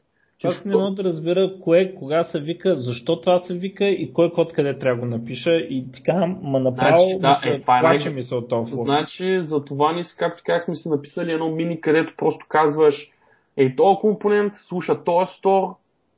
Аз 0.43 0.65
не 0.65 0.75
мога 0.75 0.95
да 0.95 1.03
разбера 1.03 1.59
кое, 1.61 1.95
кога 1.95 2.27
се 2.31 2.39
вика, 2.39 2.75
защо 2.81 3.21
това 3.21 3.43
се 3.47 3.53
вика 3.53 3.85
и 3.85 4.13
кой 4.13 4.31
код 4.31 4.53
къде 4.53 4.79
трябва 4.79 5.01
да 5.01 5.07
го 5.07 5.17
напиша 5.17 5.55
и 5.55 5.85
така, 5.93 6.25
ма 6.41 6.59
направо 6.59 6.97
Значи, 6.97 7.19
да, 7.19 7.39
е, 7.43 7.53
се 7.53 7.59
това 7.59 7.77
е 7.77 7.81
плаче 7.81 8.09
ми 8.09 8.23
се 8.23 8.35
от 8.35 8.49
толкова. 8.49 8.77
Значи, 8.77 9.39
за 9.41 9.65
това 9.65 9.93
ни, 9.93 10.01
както 10.17 10.43
как 10.45 10.63
сме 10.63 10.75
си 10.75 10.89
написали 10.89 11.31
едно 11.31 11.49
мини, 11.49 11.81
където 11.81 12.13
просто 12.17 12.45
казваш, 12.49 13.11
ей, 13.57 13.75
този 13.75 13.97
компонент 14.01 14.53
слуша 14.55 15.03
този 15.03 15.33
стор, 15.33 15.67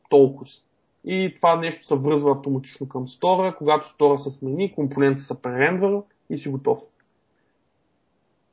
толкова. 0.10 0.46
И 1.06 1.34
това 1.36 1.56
нещо 1.56 1.88
се 1.88 1.96
връзва 1.96 2.32
автоматично 2.32 2.90
към 2.90 3.08
стора. 3.08 3.56
Когато 3.58 3.90
стора 3.90 4.18
се 4.18 4.30
смени, 4.30 4.74
компонентът 4.76 5.26
се 5.26 5.42
пререндва 5.42 6.02
и 6.30 6.38
си 6.38 6.50
готов. 6.50 6.80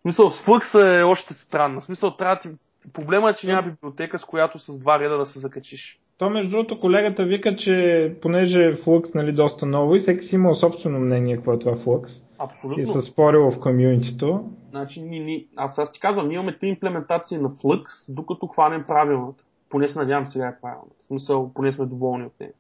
Смисъл, 0.04 0.30
Flux 0.30 0.98
е 1.00 1.02
още 1.02 1.34
странна. 1.34 1.80
В 1.80 1.84
смисъл, 1.84 2.10
трябва 2.10 2.38
ти... 2.38 2.48
Проблема 2.92 3.30
е, 3.30 3.34
че 3.34 3.46
няма 3.46 3.62
библиотека, 3.62 4.18
с 4.18 4.24
която 4.24 4.58
с 4.58 4.78
два 4.78 4.98
реда 4.98 5.18
да 5.18 5.26
се 5.26 5.38
закачиш. 5.38 6.00
То 6.18 6.30
между 6.30 6.50
другото 6.50 6.80
колегата 6.80 7.24
вика, 7.24 7.56
че 7.56 8.16
понеже 8.22 8.82
Flux 8.86 9.14
нали, 9.14 9.32
доста 9.32 9.66
ново 9.66 9.94
и 9.94 10.00
всеки 10.00 10.26
си 10.26 10.34
имал 10.34 10.54
собствено 10.54 11.00
мнение 11.00 11.36
какво 11.36 11.52
е 11.52 11.58
това 11.58 11.72
Flux 11.76 12.08
и 12.08 12.20
Абсолютно. 12.38 13.02
се 13.02 13.10
спорило 13.10 13.50
в 13.50 13.60
комьюнитито. 13.60 14.50
Значи, 14.70 15.02
ни, 15.02 15.20
ни, 15.20 15.46
аз, 15.56 15.78
аз 15.78 15.92
ти 15.92 16.00
казвам, 16.00 16.28
ние 16.28 16.34
имаме 16.34 16.58
три 16.58 16.68
имплементации 16.68 17.38
на 17.38 17.48
Flux, 17.50 17.84
докато 18.08 18.46
хванем 18.46 18.84
правилната. 18.86 19.44
Поне 19.70 19.88
се 19.88 19.98
надявам 19.98 20.26
сега 20.26 20.46
е 20.46 20.60
правилната. 20.62 20.94
В 21.04 21.06
смисъл, 21.06 21.50
поне 21.54 21.72
сме 21.72 21.86
доволни 21.86 22.26
от 22.26 22.40
нея. 22.40 22.52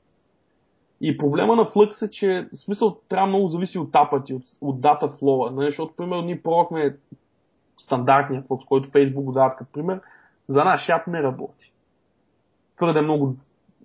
И 1.00 1.18
проблема 1.18 1.56
на 1.56 1.64
Flux 1.64 2.06
е, 2.06 2.10
че 2.10 2.48
в 2.52 2.56
смисъл 2.56 2.96
трябва 3.08 3.26
много 3.26 3.48
зависи 3.48 3.78
от 3.78 3.92
тапати, 3.92 4.34
от, 4.34 4.42
от 4.60 4.80
дата 4.80 5.08
флоа. 5.08 5.50
Нали? 5.50 5.66
Защото, 5.66 5.94
примерно, 5.96 6.22
ние 6.22 6.42
пробвахме 6.42 6.96
стандартния 7.78 8.42
Flux, 8.42 8.66
който 8.66 8.90
Facebook 8.90 9.24
го 9.24 9.32
дават 9.32 9.56
като 9.56 9.72
пример, 9.72 10.00
за 10.46 10.64
наш 10.64 10.88
ап 10.88 11.06
не 11.06 11.22
работи. 11.22 11.72
Твърде 12.76 13.00
много 13.00 13.36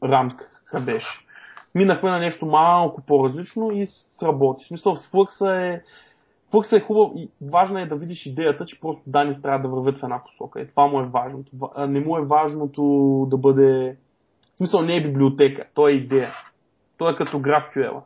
рамка 0.03 0.49
беше. 0.85 1.25
Минахме 1.75 2.09
на 2.09 2.19
нещо 2.19 2.45
малко 2.45 3.01
по-различно 3.01 3.71
и 3.71 3.87
сработи. 3.87 4.63
В 4.63 4.67
смисъл, 4.67 4.95
с 4.95 5.11
Flux 5.11 5.55
е 5.55 5.83
Flux 6.51 6.77
е 6.77 6.81
хубав 6.81 7.11
и 7.15 7.29
важно 7.41 7.79
е 7.79 7.85
да 7.85 7.95
видиш 7.95 8.25
идеята, 8.25 8.65
че 8.65 8.79
просто 8.79 9.03
данни 9.07 9.41
трябва 9.41 9.59
да 9.59 9.75
вървят 9.75 9.99
в 9.99 10.03
една 10.03 10.23
посока. 10.23 10.61
И 10.61 10.67
това 10.67 10.87
му 10.87 10.99
е 10.99 11.05
важното. 11.05 11.51
Не 11.87 11.99
му 11.99 12.17
е 12.17 12.25
важното 12.25 13.25
да 13.29 13.37
бъде... 13.37 13.97
В 14.53 14.57
смисъл 14.57 14.81
не 14.81 14.95
е 14.95 15.03
библиотека, 15.03 15.65
то 15.73 15.87
е 15.87 15.91
идея. 15.91 16.33
То 16.97 17.09
е 17.09 17.15
като 17.15 17.39
GraphQL. 17.39 18.01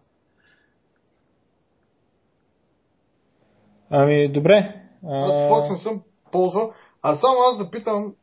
Ами, 3.89 4.31
добре. 4.31 4.82
Аз 5.07 5.31
Flux 5.31 5.71
не 5.71 5.77
съм 5.77 6.01
ползвал. 6.31 6.71
А 7.01 7.15
само 7.15 7.35
аз 7.51 7.57
да 7.57 7.71
питам, 7.71 8.13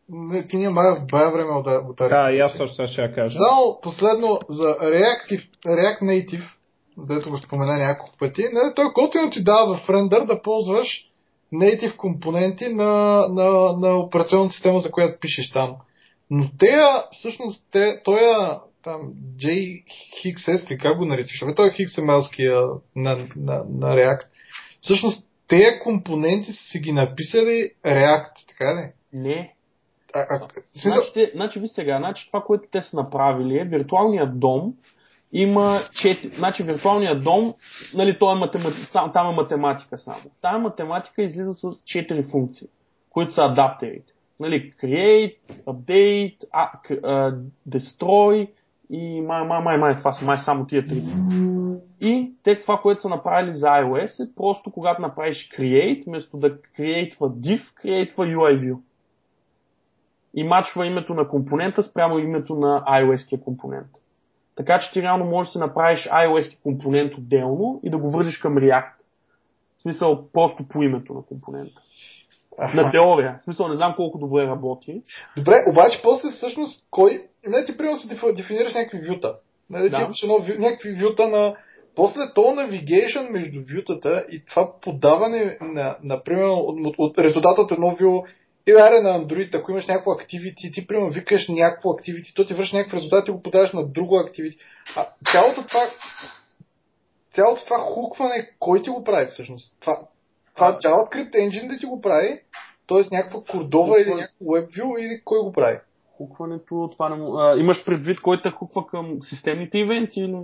ти 0.48 0.56
ние 0.56 0.68
май 0.68 0.86
в 0.90 1.06
бая 1.10 1.30
време 1.30 1.52
от, 1.52 1.66
от 1.66 1.96
Да, 1.96 2.30
и 2.32 2.40
аз 2.40 2.52
точно 2.56 2.86
ще 2.86 3.00
я 3.00 3.12
кажа. 3.12 3.38
Само 3.38 3.78
последно 3.82 4.38
за 4.48 4.76
Reactive, 4.78 5.48
React 5.66 6.02
Native, 6.02 6.44
дето 6.98 7.30
го 7.30 7.38
спомена 7.38 7.78
няколко 7.78 8.18
пъти, 8.18 8.42
не, 8.42 8.74
той 8.74 8.84
готино 8.94 9.30
ти 9.30 9.44
дава 9.44 9.76
в 9.76 9.90
рендър 9.90 10.24
да 10.26 10.42
ползваш 10.42 11.10
native 11.54 11.96
компоненти 11.96 12.68
на, 12.68 13.24
на, 13.28 13.72
на 13.78 13.96
операционната 13.96 14.54
система, 14.54 14.80
за 14.80 14.90
която 14.90 15.20
пишеш 15.20 15.50
там. 15.50 15.76
Но 16.30 16.50
те, 16.58 16.78
всъщност, 17.12 17.66
те, 17.72 18.02
той 18.04 18.20
там 18.82 19.00
JXS, 19.36 20.70
ли 20.70 20.78
как 20.78 20.98
го 20.98 21.04
наричаш? 21.04 21.42
Абе, 21.42 21.54
той 21.54 21.68
е 21.68 21.70
XML-ския 21.70 22.80
на, 22.96 23.16
на, 23.36 23.64
на 23.70 23.96
React. 23.96 24.22
Всъщност, 24.80 25.29
тези 25.50 25.80
компоненти 25.82 26.52
са 26.52 26.62
си 26.62 26.78
ги 26.78 26.92
написали 26.92 27.70
React, 27.86 28.48
така 28.48 28.64
ли? 28.64 28.92
Не. 29.12 29.54
А, 30.14 30.20
а, 30.30 30.48
Значи, 30.82 31.12
те, 31.14 31.30
значи 31.34 31.60
ви 31.60 31.68
сега, 31.68 31.98
значи 31.98 32.26
това, 32.26 32.42
което 32.42 32.64
те 32.72 32.80
са 32.80 32.96
направили 32.96 33.58
е 33.58 33.64
виртуалният 33.64 34.40
дом 34.40 34.74
има 35.32 35.80
четири, 35.92 36.36
значи 36.36 36.62
виртуалният 36.62 37.24
дом, 37.24 37.54
нали, 37.94 38.18
той 38.18 38.36
е 38.36 38.38
математи... 38.38 38.76
там, 38.92 39.12
там 39.12 39.30
е 39.30 39.34
математика 39.34 39.98
само. 39.98 40.30
Тая 40.42 40.58
математика 40.58 41.22
излиза 41.22 41.54
с 41.54 41.62
4 41.62 42.30
функции, 42.30 42.68
които 43.10 43.34
са 43.34 43.42
адаптерите. 43.42 44.12
Нали, 44.40 44.72
create, 44.82 45.36
update, 45.66 46.44
а, 46.52 47.34
destroy 47.68 48.48
и 48.90 49.20
май, 49.20 49.44
май, 49.44 49.62
май, 49.62 49.78
май, 49.78 49.96
това 49.96 50.12
са 50.12 50.26
май 50.26 50.36
само 50.36 50.66
тия 50.66 50.86
три. 50.86 51.02
И 52.00 52.32
те 52.42 52.60
това, 52.60 52.78
което 52.82 53.02
са 53.02 53.08
направили 53.08 53.54
за 53.54 53.66
iOS 53.66 54.24
е 54.24 54.34
просто 54.36 54.70
когато 54.70 55.02
направиш 55.02 55.50
create, 55.58 56.06
вместо 56.06 56.36
да 56.36 56.60
createва 56.60 57.30
div, 57.30 57.60
createва 57.82 58.26
UI 58.26 58.60
view 58.60 58.78
и 60.34 60.44
мачва 60.44 60.86
името 60.86 61.14
на 61.14 61.28
компонента 61.28 61.82
спрямо 61.82 62.18
името 62.18 62.54
на 62.54 62.84
iOS 62.84 63.44
компонент. 63.44 63.90
Така 64.56 64.78
че 64.78 64.92
ти 64.92 65.02
реално 65.02 65.24
можеш 65.24 65.48
да 65.48 65.52
си 65.52 65.58
направиш 65.58 66.08
iOS 66.08 66.62
компонент 66.62 67.14
отделно 67.14 67.80
и 67.82 67.90
да 67.90 67.98
го 67.98 68.10
вържиш 68.10 68.38
към 68.38 68.54
React. 68.54 68.92
В 69.76 69.82
смисъл 69.82 70.28
просто 70.32 70.68
по 70.68 70.82
името 70.82 71.14
на 71.14 71.22
компонента. 71.22 71.82
На 72.74 72.90
теория. 72.90 73.38
В 73.40 73.44
смисъл 73.44 73.68
не 73.68 73.76
знам 73.76 73.94
колко 73.96 74.18
добре 74.18 74.46
работи. 74.46 75.02
Добре, 75.36 75.54
обаче 75.68 76.00
после 76.02 76.30
всъщност 76.30 76.86
кой... 76.90 77.26
Не, 77.46 77.64
ти 77.64 77.76
примерно 77.76 77.96
деф- 77.96 78.34
дефинираш 78.34 78.74
някакви 78.74 79.08
вюта. 79.08 79.36
Не, 79.70 79.88
да. 79.88 79.96
Ти 79.96 80.02
имаш 80.02 80.22
едно, 80.22 80.38
някакви 80.58 80.92
вюта 80.92 81.28
на... 81.28 81.54
После 81.96 82.20
то 82.34 82.40
navigation 82.40 83.30
между 83.30 83.60
вютата 83.74 84.24
и 84.30 84.44
това 84.44 84.72
подаване 84.80 85.58
на, 85.60 85.96
например, 86.02 86.48
от, 86.48 86.94
от 86.98 87.18
резултата 87.18 87.60
от 87.60 87.72
едно 87.72 87.96
вю 88.00 88.22
и 88.66 88.72
аре 88.72 89.00
на 89.00 89.20
Android, 89.20 89.58
ако 89.58 89.70
имаш 89.70 89.86
някакво 89.86 90.10
activity, 90.10 90.74
ти 90.74 90.86
примерно 90.86 91.10
викаш 91.10 91.48
някакво 91.48 91.88
activity, 91.88 92.34
то 92.34 92.46
ти 92.46 92.54
върши 92.54 92.76
някакъв 92.76 92.96
резултат 92.96 93.28
и 93.28 93.30
го 93.30 93.42
подаваш 93.42 93.72
на 93.72 93.86
друго 93.86 94.14
activity. 94.14 94.56
А 94.96 95.06
цялото 95.32 95.66
това 95.66 95.80
цялото 97.34 97.64
това 97.64 97.78
хукване, 97.78 98.50
кой 98.58 98.82
ти 98.82 98.90
го 98.90 99.04
прави 99.04 99.26
всъщност? 99.26 99.76
Това, 99.80 99.98
това 100.60 100.78
JavaScript 100.78 101.34
engine 101.34 101.68
да 101.68 101.78
ти 101.78 101.86
го 101.86 102.00
прави, 102.00 102.40
т.е. 102.88 103.16
някаква 103.16 103.40
кордова 103.50 104.00
или 104.00 104.14
някакво 104.14 104.44
WebView 104.44 104.98
или 104.98 105.20
кой 105.24 105.38
го 105.38 105.52
прави? 105.52 105.78
Хукването, 106.16 106.88
това 106.92 107.08
не 107.08 107.16
му... 107.16 107.38
а, 107.38 107.56
имаш 107.58 107.84
предвид 107.84 108.20
кой 108.20 108.42
те 108.42 108.50
хуква 108.50 108.86
към 108.86 109.18
системните 109.22 109.78
ивенти 109.78 110.20
или... 110.20 110.36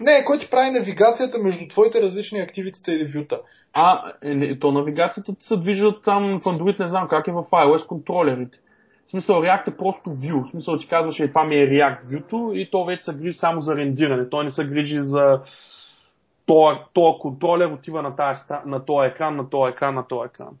Не, 0.00 0.24
кой 0.26 0.38
ти 0.38 0.50
прави 0.50 0.70
навигацията 0.70 1.38
между 1.38 1.68
твоите 1.68 2.02
различни 2.02 2.40
активитета 2.40 2.92
или 2.92 3.04
вюта? 3.04 3.40
А, 3.72 4.12
е, 4.22 4.34
не, 4.34 4.58
то 4.58 4.72
навигацията 4.72 5.32
се 5.40 5.56
движат 5.56 6.02
там 6.04 6.40
в 6.40 6.44
Android, 6.44 6.80
не 6.80 6.88
знам 6.88 7.08
как 7.08 7.28
е 7.28 7.32
в 7.32 7.44
iOS 7.52 7.86
контролерите. 7.86 8.58
В 9.06 9.10
смисъл 9.10 9.36
React 9.36 9.68
е 9.68 9.76
просто 9.76 10.10
view. 10.10 10.46
В 10.46 10.50
смисъл 10.50 10.78
ти 10.78 10.88
казваш, 10.88 11.20
е, 11.20 11.28
това 11.28 11.44
ми 11.44 11.56
е 11.56 11.68
React 11.68 12.04
view 12.04 12.52
и 12.52 12.70
то 12.70 12.84
вече 12.84 13.04
се 13.04 13.14
грижи 13.14 13.38
само 13.38 13.60
за 13.60 13.76
рендиране. 13.76 14.28
Той 14.28 14.44
не 14.44 14.50
се 14.50 14.64
грижи 14.64 15.02
за 15.02 15.40
този, 16.46 16.78
този 16.92 17.18
контролер 17.20 17.66
отива 17.66 18.02
на, 18.02 18.16
тази, 18.16 18.40
на 18.66 18.84
този 18.84 19.08
екран, 19.08 19.36
на 19.36 19.50
този 19.50 19.70
екран, 19.70 19.94
на 19.94 20.06
този 20.06 20.26
екран. 20.26 20.58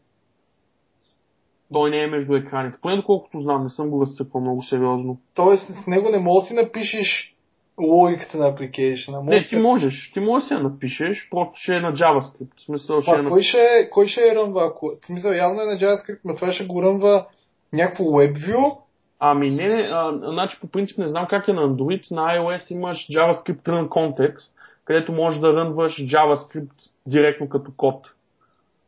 Той 1.72 1.90
не 1.90 2.02
е 2.02 2.06
между 2.06 2.34
екраните. 2.34 2.78
Поне 2.82 2.96
доколкото 2.96 3.40
знам, 3.40 3.62
не 3.62 3.68
съм 3.68 3.90
го 3.90 4.02
разцепвал 4.02 4.42
много 4.42 4.62
сериозно. 4.62 5.18
Тоест 5.34 5.66
с 5.66 5.86
него 5.86 6.08
не 6.08 6.18
можеш 6.18 6.42
да 6.42 6.46
си 6.46 6.64
напишеш 6.64 7.34
логиката 7.80 8.38
на 8.38 8.48
апликейшена. 8.48 9.22
Не, 9.22 9.46
ти 9.46 9.56
можеш. 9.56 10.10
Ти 10.14 10.20
можеш 10.20 10.48
да 10.48 10.54
я 10.54 10.62
напишеш, 10.62 11.28
просто 11.30 11.54
ще 11.54 11.76
е 11.76 11.80
на 11.80 11.92
JavaScript. 11.92 12.56
В 12.56 12.64
смисъл 12.64 13.00
ще 13.00 13.10
е 13.10 13.14
А 13.14 13.22
на... 13.22 13.30
кой 13.30 13.42
ще, 13.42 13.88
кой 13.90 14.06
ще 14.06 14.20
е 14.20 14.34
рънва? 14.34 14.66
Ако... 14.66 14.92
В 15.02 15.06
смисъл, 15.06 15.32
явно 15.32 15.60
е 15.60 15.64
на 15.64 15.72
JavaScript, 15.72 16.20
но 16.24 16.34
това 16.34 16.52
ще 16.52 16.66
го 16.66 16.82
рънва 16.82 17.26
някакво 17.72 18.04
WebView. 18.04 18.76
Ами 19.24 19.50
не, 19.50 19.68
не, 19.68 19.82
а, 19.92 20.12
значи 20.18 20.58
по 20.60 20.66
принцип 20.66 20.98
не 20.98 21.06
знам 21.06 21.26
как 21.30 21.48
е 21.48 21.52
на 21.52 21.68
Android, 21.68 22.10
на 22.10 22.22
iOS 22.22 22.74
имаш 22.74 22.98
JavaScript 22.98 23.62
Run 23.62 23.88
Context, 23.88 24.52
където 24.84 25.12
можеш 25.12 25.40
да 25.40 25.52
рънваш 25.52 25.92
JavaScript 25.92 26.90
директно 27.06 27.48
като 27.48 27.72
код. 27.76 28.06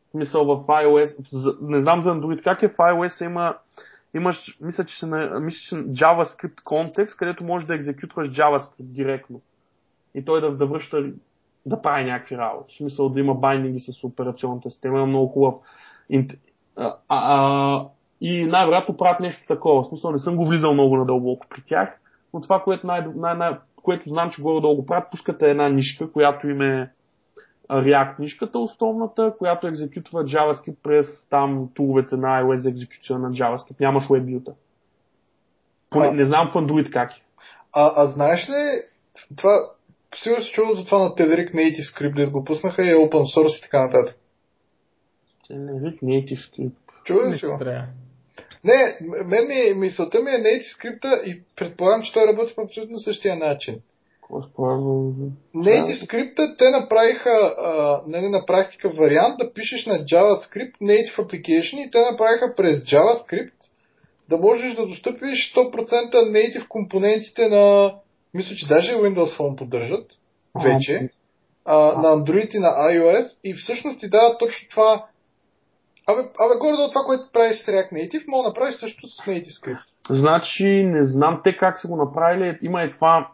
В 0.07 0.11
смисъл 0.11 0.45
в 0.45 0.67
iOS, 0.67 1.57
не 1.61 1.81
знам 1.81 2.01
за 2.01 2.09
Android 2.09 2.43
как 2.43 2.63
е, 2.63 2.67
в 2.67 2.77
iOS 2.77 3.25
има, 3.25 3.55
имаш, 4.13 4.57
мисля, 4.61 4.85
че 4.85 5.05
на, 5.05 5.39
мисля, 5.39 5.59
че 5.59 5.75
JavaScript 5.75 6.63
Context, 6.63 7.17
където 7.17 7.43
можеш 7.43 7.67
да 7.67 7.75
екзекютваш 7.75 8.27
JavaScript 8.29 8.93
директно. 8.93 9.41
И 10.15 10.25
той 10.25 10.41
да, 10.41 10.51
да 10.51 10.65
връща, 10.65 11.03
да 11.65 11.81
прави 11.81 12.03
някакви 12.03 12.37
работи. 12.37 12.73
В 12.73 12.77
смисъл 12.77 13.09
да 13.09 13.19
има 13.19 13.33
байдинги 13.33 13.79
с 13.79 14.03
операционната 14.03 14.69
система, 14.69 15.01
е 15.01 15.05
много 15.05 15.27
хубав. 15.27 15.55
и 18.21 18.45
най-вероятно 18.45 18.97
правят 18.97 19.19
нещо 19.19 19.47
такова. 19.47 19.83
В 19.83 19.87
смисъл 19.87 20.11
не 20.11 20.17
съм 20.17 20.35
го 20.35 20.45
влизал 20.45 20.73
много 20.73 20.97
надълбоко 20.97 21.47
при 21.49 21.61
тях, 21.61 21.99
но 22.33 22.41
това, 22.41 22.61
което, 22.63 22.87
най- 22.87 23.07
най- 23.15 23.37
най- 23.37 23.57
което 23.85 24.09
знам, 24.09 24.29
че 24.31 24.41
горе-долу 24.41 24.75
го 24.75 24.85
правят, 24.85 25.11
пускате 25.11 25.49
една 25.49 25.69
нишка, 25.69 26.11
която 26.11 26.47
им 26.47 26.61
е 26.61 26.91
React 27.69 28.19
нишката 28.19 28.59
основната, 28.59 29.33
която 29.37 29.67
екзекютва 29.67 30.23
JavaScript 30.23 30.75
през 30.83 31.27
там 31.29 31.69
туловете 31.73 32.15
на 32.15 32.27
iOS 32.27 32.55
за 32.55 32.69
екзекуция 32.69 33.19
на 33.19 33.31
JavaScript. 33.31 33.79
Нямаш 33.79 34.03
WebView-та. 34.03 34.51
Поне, 35.89 36.11
не 36.11 36.25
знам 36.25 36.51
в 36.51 36.55
Android 36.55 36.91
как 36.91 37.11
е. 37.11 37.21
А, 37.73 37.93
а 37.95 38.07
знаеш 38.07 38.49
ли 38.49 38.81
това, 39.35 39.49
сигурно 40.15 40.43
се 40.43 40.51
чува 40.51 40.73
за 40.73 40.85
това 40.85 40.99
на 40.99 41.09
Tedric 41.09 41.53
Native 41.53 41.95
Script, 41.95 42.15
да 42.15 42.31
го 42.31 42.43
пуснаха 42.43 42.83
и 42.83 42.95
open 42.95 43.37
source 43.37 43.59
и 43.59 43.61
така 43.61 43.85
нататък. 43.85 44.17
Generic 45.49 46.01
Native 46.03 46.37
Script. 46.37 47.03
Чува 47.05 47.29
ли 47.29 47.37
си 47.37 47.45
го? 47.45 47.59
Не, 48.65 48.97
мен 49.25 49.47
ми, 49.47 49.73
мисълта 49.79 50.21
ми 50.21 50.31
е 50.31 50.33
Native 50.33 50.73
скрипта 50.73 51.21
и 51.25 51.41
предполагам, 51.55 52.01
че 52.01 52.13
той 52.13 52.27
работи 52.27 52.55
по 52.55 52.61
абсолютно 52.61 52.99
същия 52.99 53.35
начин. 53.35 53.75
Native 55.55 56.05
скрипта 56.05 56.55
те 56.57 56.69
направиха 56.69 57.55
а, 57.57 58.01
нали, 58.07 58.29
на 58.29 58.45
практика 58.45 58.89
вариант 58.89 59.37
да 59.39 59.53
пишеш 59.53 59.85
на 59.85 59.93
JavaScript 59.93 60.73
Native 60.81 61.15
Application 61.15 61.87
и 61.87 61.91
те 61.91 61.99
направиха 62.11 62.53
през 62.57 62.79
JavaScript 62.79 63.53
да 64.29 64.37
можеш 64.37 64.73
да 64.73 64.87
достъпиш 64.87 65.53
100% 65.55 66.13
Native 66.13 66.67
компонентите 66.67 67.47
на 67.47 67.93
мисля, 68.33 68.55
че 68.55 68.67
даже 68.67 68.95
Windows 68.95 69.37
Phone 69.37 69.57
поддържат 69.57 70.11
вече 70.63 71.09
а, 71.65 71.77
на 71.77 72.17
Android 72.17 72.55
и 72.55 72.59
на 72.59 72.67
iOS. 72.67 73.27
И 73.43 73.53
всъщност 73.53 73.99
ти 73.99 74.09
дава 74.09 74.37
точно 74.37 74.67
това 74.69 75.05
Абе, 76.07 76.21
абе 76.21 76.59
горе 76.59 76.89
това, 76.91 77.01
което 77.05 77.31
правиш 77.33 77.57
с 77.57 77.65
React 77.65 77.91
Native, 77.91 78.23
мога 78.27 78.43
да 78.43 78.49
направиш 78.49 78.75
също 78.75 79.07
с 79.07 79.25
Native 79.25 79.61
Script. 79.61 79.83
Значи, 80.09 80.83
не 80.83 81.05
знам 81.05 81.41
те 81.43 81.57
как 81.57 81.77
са 81.77 81.87
го 81.87 81.95
направили. 81.95 82.59
Има 82.61 82.83
и 82.83 82.93
това 82.93 83.29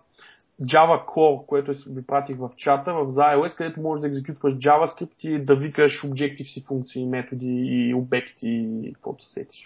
Java 0.61 1.05
Core, 1.05 1.45
което 1.45 1.75
ви 1.87 2.05
пратих 2.05 2.37
в 2.37 2.49
чата, 2.57 2.93
в 2.93 3.05
iOS, 3.05 3.57
където 3.57 3.81
можеш 3.81 4.01
да 4.01 4.07
екзекютваш 4.07 4.53
JavaScript 4.53 5.27
и 5.27 5.45
да 5.45 5.55
викаш 5.55 6.01
Objective-C 6.01 6.65
функции, 6.65 7.05
методи 7.05 7.63
и 7.65 7.93
обекти 7.93 8.65
и 8.83 8.93
каквото 8.93 9.25
сетиш. 9.25 9.63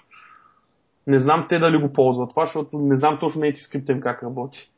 Не 1.08 1.20
знам 1.20 1.46
те 1.50 1.60
дали 1.60 1.82
го 1.82 1.94
ползват 1.94 2.30
това, 2.30 2.46
защото 2.46 2.78
не 2.78 2.96
знам 2.96 3.18
точно 3.20 3.42
Native 3.42 3.72
Script 3.72 3.92
им 3.92 4.02
как 4.02 4.24
работи. 4.24 4.72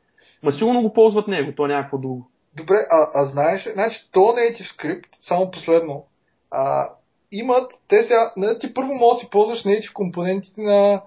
Ма 0.44 0.52
сигурно 0.52 0.82
го 0.82 0.94
ползват 0.94 1.28
него, 1.28 1.52
то 1.56 1.66
е 1.66 1.68
някакво 1.68 1.98
друго. 1.98 2.30
Добре, 2.58 2.76
а, 2.91 3.08
а 3.14 3.26
знаеш, 3.26 3.70
значи 3.74 4.10
то 4.12 4.20
Native 4.20 4.78
Script, 4.78 5.08
само 5.22 5.52
последно, 5.52 6.06
а, 6.52 6.90
имат, 7.32 7.72
те 7.88 8.02
сега, 8.02 8.34
нали, 8.38 8.60
ти 8.60 8.74
първо 8.74 8.94
можеш 8.94 9.20
да 9.22 9.26
си 9.26 9.30
ползваш 9.30 9.64
Native 9.64 9.94
компонентите 9.94 10.62
на 10.62 11.02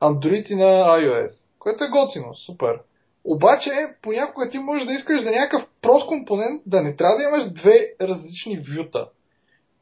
Android 0.00 0.50
и 0.50 0.54
на 0.54 0.98
iOS, 0.98 1.30
което 1.58 1.84
е 1.84 1.88
готино, 1.88 2.34
супер. 2.34 2.78
Обаче, 3.24 3.70
понякога 4.02 4.50
ти 4.50 4.58
можеш 4.58 4.86
да 4.86 4.92
искаш 4.92 5.22
за 5.22 5.30
някакъв 5.30 5.66
прост 5.82 6.06
компонент 6.06 6.62
да 6.66 6.82
не 6.82 6.96
трябва 6.96 7.16
да 7.16 7.22
имаш 7.22 7.52
две 7.52 7.92
различни 8.00 8.58
вюта, 8.58 9.08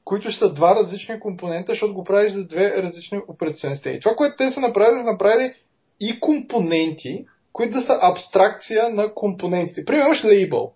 които 0.05 0.31
ще 0.31 0.39
са 0.39 0.55
два 0.55 0.75
различни 0.75 1.21
компонента, 1.21 1.73
защото 1.73 1.95
го 1.95 2.05
правиш 2.05 2.33
за 2.33 2.47
две 2.47 2.83
различни 2.83 3.21
операционни 3.29 3.77
системи. 3.77 4.01
Това, 4.01 4.15
което 4.15 4.37
те 4.37 4.51
са 4.51 4.61
направили, 4.61 4.99
са 4.99 5.05
направили 5.05 5.55
и 6.01 6.21
компоненти, 6.21 7.27
които 7.53 7.73
да 7.73 7.83
са 7.83 7.99
абстракция 8.03 8.89
на 8.89 9.15
компонентите. 9.15 9.85
Примерно 9.85 10.07
имаш 10.07 10.25
лейбъл. 10.25 10.73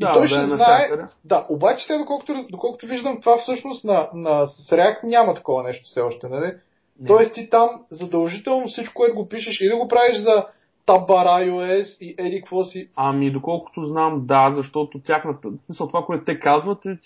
И 0.00 0.04
Да, 0.04 0.12
той 0.12 0.22
да 0.22 0.28
ще 0.28 0.40
е 0.40 0.46
знае. 0.46 0.56
навсякъде. 0.58 1.02
Да, 1.24 1.46
обаче 1.48 1.84
сега, 1.86 1.98
доколкото, 1.98 2.46
доколкото 2.50 2.86
виждам, 2.86 3.20
това 3.20 3.38
всъщност 3.38 3.84
на, 3.84 4.08
на 4.14 4.46
с 4.46 4.70
React 4.70 4.98
няма 5.04 5.34
такова 5.34 5.62
нещо 5.62 5.84
все 5.84 6.00
още, 6.00 6.28
нали? 6.28 6.46
Не. 7.00 7.06
Тоест 7.06 7.34
ти 7.34 7.50
там 7.50 7.68
задължително 7.90 8.66
всичко, 8.66 8.94
което 8.94 9.14
го 9.14 9.28
пишеш 9.28 9.60
и 9.60 9.68
да 9.68 9.76
го 9.76 9.88
правиш 9.88 10.16
за 10.18 10.46
Tabar 10.86 11.26
iOS 11.48 11.98
и 12.00 12.14
еди 12.18 12.36
какво 12.40 12.64
си. 12.64 12.88
Ами, 12.96 13.32
доколкото 13.32 13.84
знам, 13.84 14.26
да, 14.26 14.52
защото 14.56 14.98
тяхната... 14.98 15.48
Смисъл, 15.66 15.86
това, 15.88 16.04
което 16.04 16.24
те 16.24 16.40
казват 16.40 16.86
е, 16.86 16.98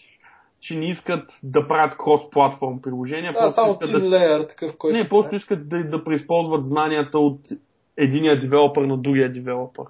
че- 0.61 0.77
не 0.77 0.87
искат 0.87 1.31
да 1.43 1.69
правят 1.69 1.95
крос-платформ 1.95 2.81
приложения. 2.83 3.33
Да, 3.33 3.53
само 3.53 3.79
тин 3.79 4.09
леер, 4.09 4.41
такъв, 4.41 4.77
който... 4.79 4.97
Не, 4.97 5.09
просто 5.09 5.35
искат 5.35 5.69
да, 5.69 5.85
да 5.85 6.05
преизползват 6.05 6.65
знанията 6.65 7.19
от 7.19 7.41
единия 7.97 8.41
девелопър 8.41 8.83
на 8.85 8.97
другия 8.99 9.33
девелопър. 9.33 9.87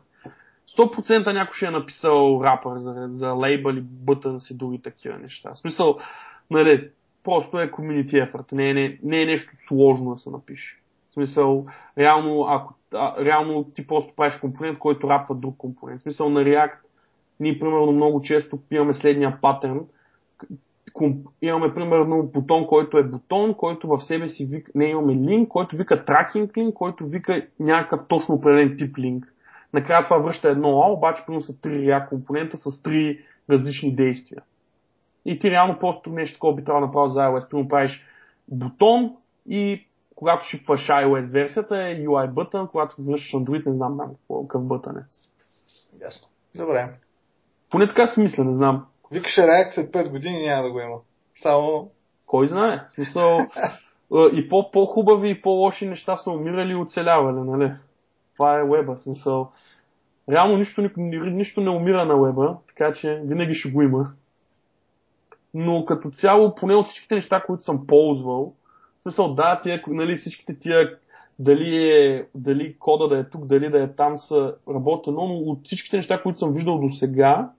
100% 0.78 1.32
някой 1.32 1.54
ще 1.54 1.66
е 1.66 1.70
написал 1.70 2.40
рапър 2.44 2.78
за, 2.78 3.08
за 3.12 3.32
лейбъл 3.32 3.72
и 3.72 3.80
бътънс 3.80 4.50
и 4.50 4.56
други 4.56 4.82
такива 4.82 5.18
неща. 5.18 5.50
В 5.54 5.58
смисъл, 5.58 5.98
нали, 6.50 6.90
просто 7.24 7.60
е 7.60 7.70
community 7.70 8.32
effort, 8.32 8.52
не 8.52 8.70
е, 8.70 8.74
не, 8.74 8.98
не 9.02 9.22
е 9.22 9.26
нещо 9.26 9.52
сложно 9.68 10.10
да 10.10 10.16
се 10.16 10.30
напише. 10.30 10.80
В 11.10 11.14
смисъл, 11.14 11.66
реално, 11.98 12.46
ако, 12.48 12.74
а, 12.94 13.24
реално 13.24 13.64
ти 13.64 13.86
просто 13.86 14.14
правиш 14.16 14.36
компонент, 14.36 14.78
който 14.78 15.10
рапва 15.10 15.34
друг 15.34 15.56
компонент. 15.56 16.00
В 16.00 16.02
смисъл 16.02 16.28
на 16.28 16.40
React, 16.40 16.78
ние 17.40 17.58
примерно 17.58 17.92
много 17.92 18.22
често 18.22 18.58
имаме 18.70 18.94
следния 18.94 19.38
патърн, 19.40 19.80
комп- 20.94 21.28
имаме 21.42 21.74
примерно 21.74 22.22
бутон, 22.22 22.66
който 22.66 22.98
е 22.98 23.02
бутон, 23.02 23.54
който 23.54 23.88
в 23.88 24.00
себе 24.00 24.28
си 24.28 24.46
вика, 24.46 24.72
не 24.74 24.84
имаме 24.84 25.14
линк, 25.14 25.48
който 25.48 25.76
вика 25.76 26.04
тракинг 26.04 26.56
линк, 26.56 26.74
който 26.74 27.06
вика 27.06 27.46
някакъв 27.60 28.00
точно 28.08 28.34
определен 28.34 28.76
тип 28.78 28.98
линк. 28.98 29.33
Накрая 29.74 30.04
това 30.04 30.18
връща 30.18 30.48
едно 30.48 30.82
А, 30.82 30.92
обаче 30.92 31.22
примерно 31.26 31.42
са 31.42 31.60
три 31.60 31.70
React 31.70 32.08
компонента 32.08 32.56
с 32.56 32.82
три 32.82 33.24
различни 33.50 33.94
действия. 33.94 34.42
И 35.24 35.38
ти 35.38 35.50
реално 35.50 35.78
просто 35.78 36.10
нещо 36.10 36.34
такова 36.34 36.54
би 36.54 36.64
трябвало 36.64 36.80
да 36.80 36.86
направиш 36.86 37.12
за 37.12 37.20
iOS. 37.20 37.50
Примерно 37.50 37.68
правиш 37.68 38.06
бутон 38.48 39.16
и 39.48 39.86
когато 40.14 40.46
шипваш 40.46 40.88
iOS 40.88 41.30
версията 41.30 41.76
е 41.76 41.96
UI 41.96 42.30
бътън, 42.30 42.68
когато 42.68 43.02
връщаш 43.02 43.32
Android, 43.32 43.66
не 43.66 43.72
знам 43.72 43.98
там 43.98 44.40
какъв 44.42 44.64
бътън 44.64 44.96
е. 44.96 45.02
Ясно. 46.04 46.28
Добре. 46.56 46.88
Поне 47.70 47.88
така 47.88 48.06
си 48.06 48.20
мисля, 48.20 48.44
не 48.44 48.54
знам. 48.54 48.86
Викаш 49.10 49.36
React 49.36 49.74
след 49.74 49.92
5 49.92 50.10
години 50.10 50.46
няма 50.46 50.62
да 50.62 50.72
го 50.72 50.80
има. 50.80 50.96
Само... 51.34 51.90
Кой 52.26 52.48
знае? 52.48 52.80
В 52.88 52.94
смисъл, 52.94 53.38
а, 53.38 54.28
и 54.32 54.48
по- 54.48 54.70
по-хубави 54.70 55.30
и 55.30 55.42
по-лоши 55.42 55.86
неща 55.86 56.16
са 56.16 56.30
умирали 56.30 56.72
и 56.72 56.76
оцелявали, 56.76 57.36
нали? 57.36 57.72
Това 58.34 58.58
е 58.58 58.64
веба, 58.64 58.96
смисъл. 58.96 59.50
Реално 60.30 60.56
нищо, 60.56 60.82
ни- 60.82 60.90
ни- 60.96 61.30
нищо 61.30 61.60
не 61.60 61.70
умира 61.70 62.04
на 62.04 62.16
веба, 62.16 62.56
така 62.68 62.92
че 62.92 63.22
винаги 63.24 63.54
ще 63.54 63.70
го 63.70 63.82
има. 63.82 64.12
Но 65.54 65.84
като 65.84 66.10
цяло, 66.10 66.54
поне 66.54 66.74
от 66.74 66.86
всичките 66.86 67.14
неща, 67.14 67.42
които 67.46 67.62
съм 67.62 67.86
ползвал, 67.86 68.54
смисъл, 69.02 69.34
да, 69.34 69.60
тия, 69.62 69.82
нали, 69.86 70.16
всичките 70.16 70.58
тия, 70.58 70.98
дали, 71.38 71.86
е, 71.86 72.26
дали 72.34 72.78
кода 72.78 73.08
да 73.08 73.18
е 73.18 73.24
тук, 73.24 73.46
дали 73.46 73.70
да 73.70 73.82
е 73.82 73.88
там, 73.88 74.18
са 74.18 74.54
работено, 74.68 75.26
но 75.26 75.34
от 75.34 75.64
всичките 75.64 75.96
неща, 75.96 76.22
които 76.22 76.38
съм 76.38 76.52
виждал 76.52 76.78
до 76.78 76.88
сега, 76.88 77.50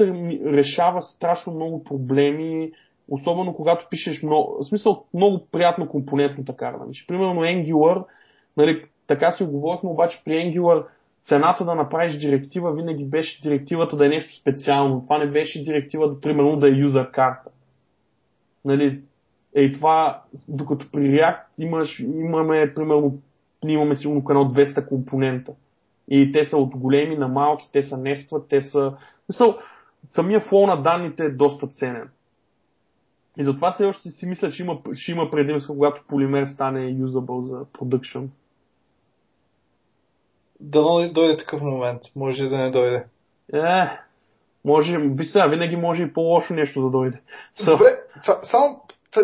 ми 0.00 0.40
решава 0.44 1.02
страшно 1.02 1.54
много 1.54 1.84
проблеми, 1.84 2.72
особено 3.08 3.54
когато 3.54 3.86
пишеш 3.90 4.22
много, 4.22 4.56
в 4.60 4.64
смисъл 4.68 5.04
много 5.14 5.46
приятно 5.52 5.88
компонентно 5.88 6.44
така 6.44 6.76
да 6.78 6.86
мислиш. 6.86 7.06
Примерно 7.06 7.40
Angular, 7.40 8.04
нали, 8.56 8.84
така 9.12 9.30
си 9.30 9.42
оговорихме, 9.42 9.90
обаче 9.90 10.22
при 10.24 10.32
Angular 10.32 10.84
цената 11.24 11.64
да 11.64 11.74
направиш 11.74 12.18
директива 12.18 12.74
винаги 12.74 13.04
беше 13.04 13.42
директивата 13.42 13.96
да 13.96 14.06
е 14.06 14.08
нещо 14.08 14.40
специално. 14.40 15.02
Това 15.02 15.18
не 15.18 15.30
беше 15.30 15.64
директива, 15.64 16.20
примерно, 16.20 16.56
да 16.56 16.68
е 16.68 16.78
юзер 16.78 17.10
карта. 17.10 17.50
Нали, 18.64 19.02
е 19.54 19.72
това, 19.72 20.22
докато 20.48 20.86
при 20.92 21.00
React 21.00 21.42
имаш, 21.58 22.00
имаме, 22.00 22.74
примерно, 22.74 23.18
имаме 23.66 23.94
сигурно 23.94 24.22
едно 24.30 24.52
200 24.54 24.88
компонента. 24.88 25.52
И 26.08 26.32
те 26.32 26.44
са 26.44 26.56
от 26.56 26.76
големи 26.76 27.16
на 27.16 27.28
малки, 27.28 27.68
те 27.72 27.82
са 27.82 27.96
нестват, 27.96 28.48
те 28.48 28.60
са... 28.60 28.96
Мисъл, 29.28 29.58
самия 30.10 30.40
флоу 30.40 30.66
на 30.66 30.82
данните 30.82 31.24
е 31.24 31.30
доста 31.30 31.66
ценен. 31.66 32.08
И 33.38 33.44
затова 33.44 33.72
все 33.72 33.84
още 33.84 34.10
си 34.10 34.26
мисля, 34.26 34.50
че 34.50 34.62
има, 34.62 34.78
ще 34.94 35.12
има 35.12 35.30
предимство, 35.30 35.74
когато 35.74 36.04
полимер 36.08 36.44
стане 36.44 36.90
юзабъл 36.90 37.42
за 37.42 37.64
продъкшн. 37.72 38.24
Дано 40.62 41.08
дойде 41.12 41.36
такъв 41.36 41.60
момент. 41.60 42.02
Може 42.16 42.42
да 42.42 42.56
не 42.58 42.70
дойде. 42.70 43.04
Е, 43.54 43.58
може, 44.64 44.98
би 44.98 45.24
сега, 45.24 45.46
винаги 45.46 45.76
може 45.76 46.02
и 46.02 46.12
по-лошо 46.12 46.54
нещо 46.54 46.82
да 46.82 46.90
дойде. 46.90 47.20
So, 47.60 47.64
Добре, 47.64 47.90
това, 48.24 48.34
само 48.44 48.80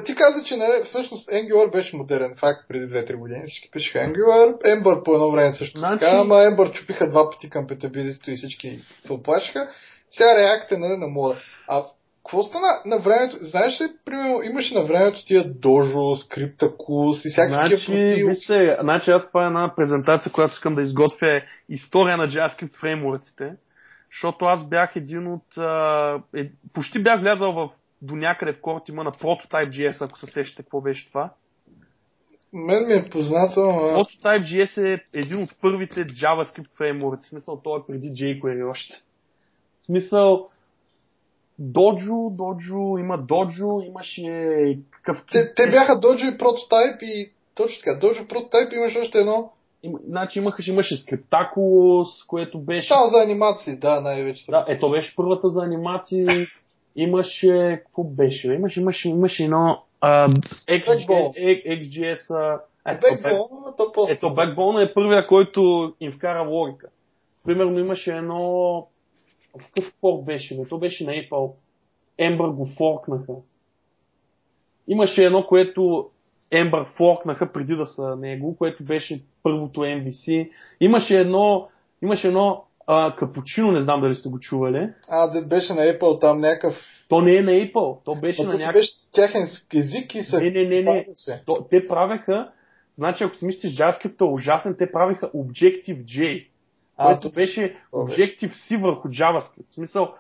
ти 0.06 0.14
каза, 0.14 0.44
че 0.44 0.56
не, 0.56 0.84
всъщност 0.84 1.28
Angular 1.28 1.72
беше 1.72 1.96
модерен 1.96 2.34
факт 2.40 2.68
преди 2.68 2.86
2-3 2.86 3.16
години. 3.16 3.42
Всички 3.46 3.70
пишеха 3.70 3.98
Angular, 3.98 4.58
Ember 4.58 5.04
по 5.04 5.14
едно 5.14 5.30
време 5.30 5.52
също 5.52 5.78
Значи- 5.78 6.00
така, 6.00 6.16
ама 6.16 6.34
Ember 6.34 6.72
чупиха 6.72 7.10
два 7.10 7.30
пъти 7.30 7.50
към 7.50 7.66
петабилистото 7.66 8.30
и 8.30 8.36
всички 8.36 8.84
се 9.06 9.12
оплашиха. 9.12 9.68
Сега 10.08 10.28
React 10.28 10.72
е 10.72 10.78
нали, 10.78 10.96
на 10.96 11.06
мода. 11.06 11.36
А 11.68 11.84
какво 12.28 12.42
стана 12.42 12.66
на 12.86 12.98
времето? 12.98 13.36
Знаеш 13.40 13.80
ли, 13.80 13.84
примерно, 14.04 14.42
имаше 14.42 14.74
на 14.74 14.84
времето 14.84 15.24
тия 15.26 15.44
Dojo, 15.44 16.14
Scriptacus 16.14 17.26
и 17.26 17.30
всякакви 17.30 17.68
Значи, 17.68 17.86
прости... 17.86 18.24
вижте, 18.24 18.76
значи 18.80 19.10
аз 19.10 19.28
това 19.28 19.44
е 19.44 19.46
една 19.46 19.72
презентация, 19.76 20.32
която 20.32 20.54
искам 20.54 20.74
да 20.74 20.82
изготвя 20.82 21.36
е 21.36 21.40
история 21.68 22.16
на 22.16 22.28
JavaScript 22.28 22.76
фреймворците, 22.76 23.52
защото 24.12 24.44
аз 24.44 24.68
бях 24.68 24.96
един 24.96 25.26
от... 25.26 25.58
А, 25.58 26.22
е, 26.36 26.50
почти 26.74 27.02
бях 27.02 27.20
влязал 27.20 27.52
в 27.52 27.70
до 28.02 28.16
някъде 28.16 28.52
в 28.52 28.60
кортима 28.60 29.04
на 29.04 29.12
Prototype.js, 29.12 30.04
ако 30.04 30.18
се 30.18 30.26
сещате 30.26 30.62
какво 30.62 30.80
беше 30.80 31.08
това. 31.08 31.30
Мен 32.52 32.86
ми 32.86 32.92
е 32.92 33.10
познато, 33.10 33.60
ама... 33.60 33.80
Prototype.js 33.80 34.94
е 34.94 35.18
един 35.18 35.42
от 35.42 35.50
първите 35.60 36.06
JavaScript 36.06 36.76
фреймворци. 36.76 37.26
В 37.26 37.28
смисъл, 37.28 37.60
той 37.64 37.78
е 37.78 37.82
преди 37.86 38.08
jQuery 38.08 38.70
още. 38.70 38.96
В 39.80 39.84
смисъл, 39.84 40.48
Dojo, 41.58 42.30
Dojo, 42.30 42.98
има 42.98 43.18
Dojo, 43.18 43.80
имаше 43.86 44.78
какъв... 44.90 45.24
Те, 45.32 45.54
те 45.56 45.70
бяха 45.70 46.00
Dojo 46.00 46.34
и 46.34 46.38
Prototype 46.38 47.02
и 47.02 47.32
точно 47.54 47.82
така, 47.84 48.06
Dojo 48.06 48.26
Prototype 48.26 48.74
имаше 48.74 48.98
още 48.98 49.18
едно. 49.18 49.50
Им, 49.82 49.92
значи 50.08 50.38
имаше, 50.38 50.70
имаше 50.70 50.94
Scriptaculous, 50.94 52.26
което 52.28 52.58
беше... 52.58 52.88
Само 52.88 53.06
за 53.06 53.22
анимации, 53.22 53.76
да, 53.76 54.00
най-вече. 54.00 54.50
Да, 54.50 54.64
ето 54.68 54.90
беше 54.90 55.16
първата 55.16 55.48
за 55.48 55.64
анимации. 55.64 56.26
Имаше... 56.96 57.82
Какво 57.84 58.04
беше? 58.04 58.48
бе? 58.48 58.54
Имаше, 58.54 58.80
имаше, 58.80 59.08
имаше 59.08 59.44
едно... 59.44 59.82
Uh, 60.02 60.28
XGS. 60.68 61.34
XGS 61.66 62.34
а, 62.34 62.60
ето, 62.86 63.06
Backbone, 63.06 63.66
но 63.66 63.72
то 63.76 63.92
после. 63.94 64.12
ето, 64.12 64.26
Backbone 64.26 64.90
е 64.90 64.94
първия, 64.94 65.26
който 65.26 65.92
им 66.00 66.12
вкара 66.12 66.48
логика. 66.48 66.86
Примерно 67.44 67.78
имаше 67.78 68.16
едно... 68.16 68.86
В 69.58 69.66
какъв 69.74 69.94
порт 70.00 70.24
беше? 70.24 70.56
Бе? 70.56 70.68
То 70.68 70.78
беше 70.78 71.04
на 71.04 71.12
Apple. 71.12 71.52
Ember 72.20 72.54
го 72.54 72.66
форкнаха. 72.66 73.32
Имаше 74.88 75.24
едно, 75.24 75.46
което 75.46 76.08
Ember 76.52 76.86
форкнаха 76.96 77.52
преди 77.52 77.74
да 77.74 77.86
са 77.86 78.16
него, 78.16 78.56
което 78.56 78.84
беше 78.84 79.22
първото 79.42 79.80
MVC. 79.80 80.50
Имаше 80.80 81.20
едно, 81.20 81.68
имаше 82.02 82.28
едно 82.28 82.64
а, 82.86 83.16
капучино, 83.16 83.72
не 83.72 83.82
знам 83.82 84.00
дали 84.00 84.14
сте 84.14 84.28
го 84.28 84.40
чували. 84.40 84.88
А, 85.08 85.42
беше 85.46 85.72
на 85.72 85.80
Apple 85.80 86.20
там 86.20 86.40
някакъв... 86.40 86.76
То 87.08 87.20
не 87.20 87.36
е 87.36 87.42
на 87.42 87.50
Apple, 87.50 88.04
то 88.04 88.14
беше 88.14 88.42
Но 88.42 88.48
на 88.48 88.54
някакъв... 88.54 88.74
беше 88.74 88.92
тяхен 89.12 89.48
език 89.74 90.14
и 90.14 90.22
се... 90.22 90.40
Не, 90.40 90.50
не, 90.50 90.64
не, 90.68 90.82
не. 90.82 91.06
То, 91.46 91.66
те 91.70 91.86
правеха, 91.86 92.50
значи 92.94 93.24
ако 93.24 93.36
си 93.36 93.46
мислиш 93.46 93.72
JavaScript 93.72 94.20
е 94.20 94.24
ужасен, 94.24 94.74
те 94.78 94.92
правиха 94.92 95.30
Objective-J, 95.32 96.46
А, 96.46 96.57
което 97.06 97.28
то 97.28 97.34
беше. 97.34 97.76
Objective-C 97.92 98.82
върху 98.82 99.08
JavaScript. 99.08 99.70
В 99.70 99.74
смисъл, 99.74 100.14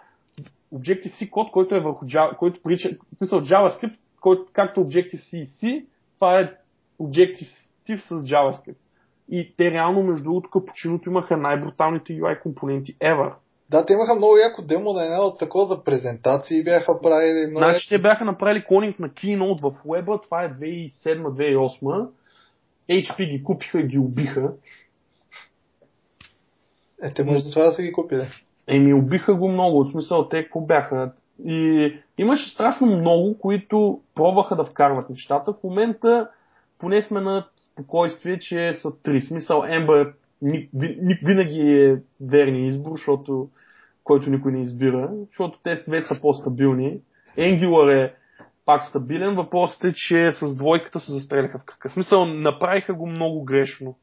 Objective-C 0.74 1.30
код, 1.30 1.50
който 1.50 1.74
е 1.74 1.80
върху 1.80 2.04
Java, 2.04 2.36
който 2.36 2.62
прилича, 2.62 2.90
в 3.14 3.18
смисъл 3.18 3.40
JavaScript, 3.40 3.96
който, 4.20 4.46
както 4.52 4.80
Objective-C 4.80 5.36
и 5.36 5.46
C, 5.46 5.84
това 6.14 6.40
е 6.40 6.52
Objective-C 7.00 7.98
с 7.98 8.10
JavaScript. 8.10 8.76
И 9.30 9.54
те 9.56 9.70
реално, 9.70 10.02
между 10.02 10.24
другото, 10.24 10.50
капучиното 10.50 11.10
имаха 11.10 11.36
най-бруталните 11.36 12.12
UI 12.12 12.42
компоненти 12.42 12.94
ever. 12.94 13.32
Да, 13.70 13.86
те 13.86 13.92
имаха 13.92 14.14
много 14.14 14.36
яко 14.36 14.62
демо 14.62 14.92
на 14.92 15.04
една 15.04 15.20
от 15.22 15.38
такова 15.38 15.66
за 15.66 15.84
презентации 15.84 16.64
бяха 16.64 17.00
правили. 17.00 17.46
Много 17.46 17.58
Значи 17.58 17.88
те 17.88 17.98
бяха 17.98 18.24
направили 18.24 18.64
клонинг 18.68 18.98
на 18.98 19.08
Keynote 19.08 19.62
в 19.62 19.74
Web, 19.86 20.22
това 20.22 20.44
е 20.44 20.50
2007-2008. 20.50 22.08
HP 22.90 23.30
ги 23.30 23.44
купиха 23.44 23.80
и 23.80 23.86
ги 23.86 23.98
убиха. 23.98 24.52
Е, 27.02 27.14
те 27.14 27.24
може 27.24 27.38
за 27.38 27.50
това 27.50 27.64
да 27.64 27.72
са 27.72 27.82
ги 27.82 27.92
купили. 27.92 28.28
Еми, 28.66 28.94
убиха 28.94 29.34
го 29.34 29.48
много, 29.48 29.84
в 29.84 29.90
смисъл 29.90 30.28
те 30.28 30.42
какво 30.42 30.60
бяха. 30.60 31.12
И 31.44 31.92
имаше 32.18 32.50
страшно 32.50 32.86
много, 32.86 33.38
които 33.38 34.00
пробваха 34.14 34.56
да 34.56 34.64
вкарват 34.64 35.10
нещата. 35.10 35.52
В 35.52 35.64
момента 35.64 36.28
поне 36.78 37.02
сме 37.02 37.20
на 37.20 37.46
спокойствие, 37.72 38.38
че 38.38 38.72
са 38.72 39.02
три. 39.02 39.20
Смисъл 39.20 39.64
ни, 40.42 40.68
винаги 41.24 41.60
е 41.60 42.00
верният 42.20 42.74
избор, 42.74 42.90
защото 42.92 43.48
който 44.04 44.30
никой 44.30 44.52
не 44.52 44.60
избира, 44.60 45.10
защото 45.26 45.58
те 45.62 45.84
вече 45.88 46.06
са 46.06 46.20
по-стабилни. 46.22 47.00
Angular 47.38 48.04
е 48.04 48.14
пак 48.64 48.84
стабилен, 48.84 49.34
въпросът 49.34 49.84
е, 49.84 49.92
че 49.96 50.30
с 50.30 50.56
двойката 50.56 51.00
се 51.00 51.12
застреляха 51.12 51.58
в 51.58 51.64
кръка. 51.64 51.88
В 51.88 51.92
смисъл, 51.92 52.26
направиха 52.26 52.94
го 52.94 53.06
много 53.06 53.44
грешно. 53.44 53.96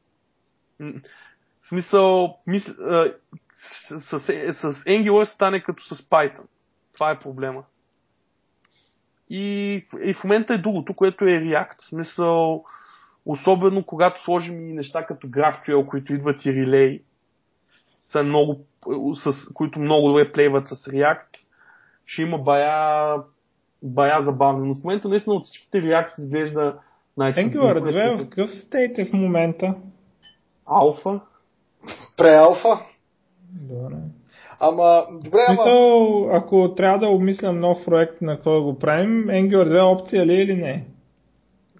В 1.66 1.68
смисъл, 1.68 2.38
мисля, 2.46 2.74
а, 2.80 3.12
с, 3.54 4.00
с, 4.00 4.20
с 4.52 4.84
Angular 4.84 5.24
стане 5.24 5.62
като 5.62 5.84
с 5.84 6.02
Python. 6.02 6.44
Това 6.94 7.10
е 7.10 7.18
проблема. 7.18 7.64
И, 9.30 9.74
и 10.04 10.14
в 10.14 10.24
момента 10.24 10.54
е 10.54 10.58
другото, 10.58 10.94
което 10.94 11.24
е 11.24 11.28
React. 11.28 11.82
В 11.82 11.88
смисъл, 11.88 12.64
особено 13.24 13.84
когато 13.84 14.22
сложим 14.22 14.60
и 14.60 14.72
неща 14.72 15.06
като 15.06 15.26
GraphQL, 15.26 15.86
които 15.86 16.14
идват 16.14 16.44
и 16.44 16.48
Relay, 16.48 17.02
са 18.08 18.22
много, 18.22 18.66
с, 19.14 19.52
които 19.54 19.78
много 19.78 20.08
добре 20.08 20.32
плейват 20.32 20.66
с 20.66 20.74
React, 20.74 21.36
ще 22.04 22.22
има 22.22 22.38
бая, 22.38 23.16
бая 23.82 24.22
забавно. 24.22 24.64
Но 24.64 24.74
в 24.74 24.84
момента 24.84 25.08
наистина 25.08 25.36
от 25.36 25.44
всичките 25.44 25.78
React 25.78 26.18
изглежда 26.18 26.78
най-стабилно. 27.16 27.68
Angular 27.68 27.80
2 27.80 28.16
в 28.16 28.28
какъв 28.28 28.54
стейт 28.54 28.98
е 28.98 29.04
в 29.04 29.12
момента? 29.12 29.74
Алфа. 30.66 31.20
Преалфа. 32.16 32.78
Добре. 33.60 33.96
Ама, 34.60 35.06
добре, 35.10 35.38
ама... 35.48 35.56
Смисъл, 35.56 36.28
ако 36.36 36.74
трябва 36.76 36.98
да 36.98 37.06
обмислям 37.06 37.60
нов 37.60 37.78
проект 37.84 38.22
на 38.22 38.36
да 38.36 38.60
го 38.60 38.78
правим, 38.78 39.26
Angular 39.26 39.68
2 39.68 40.00
опция 40.00 40.26
ли 40.26 40.32
е 40.32 40.42
или 40.42 40.54
не? 40.54 40.84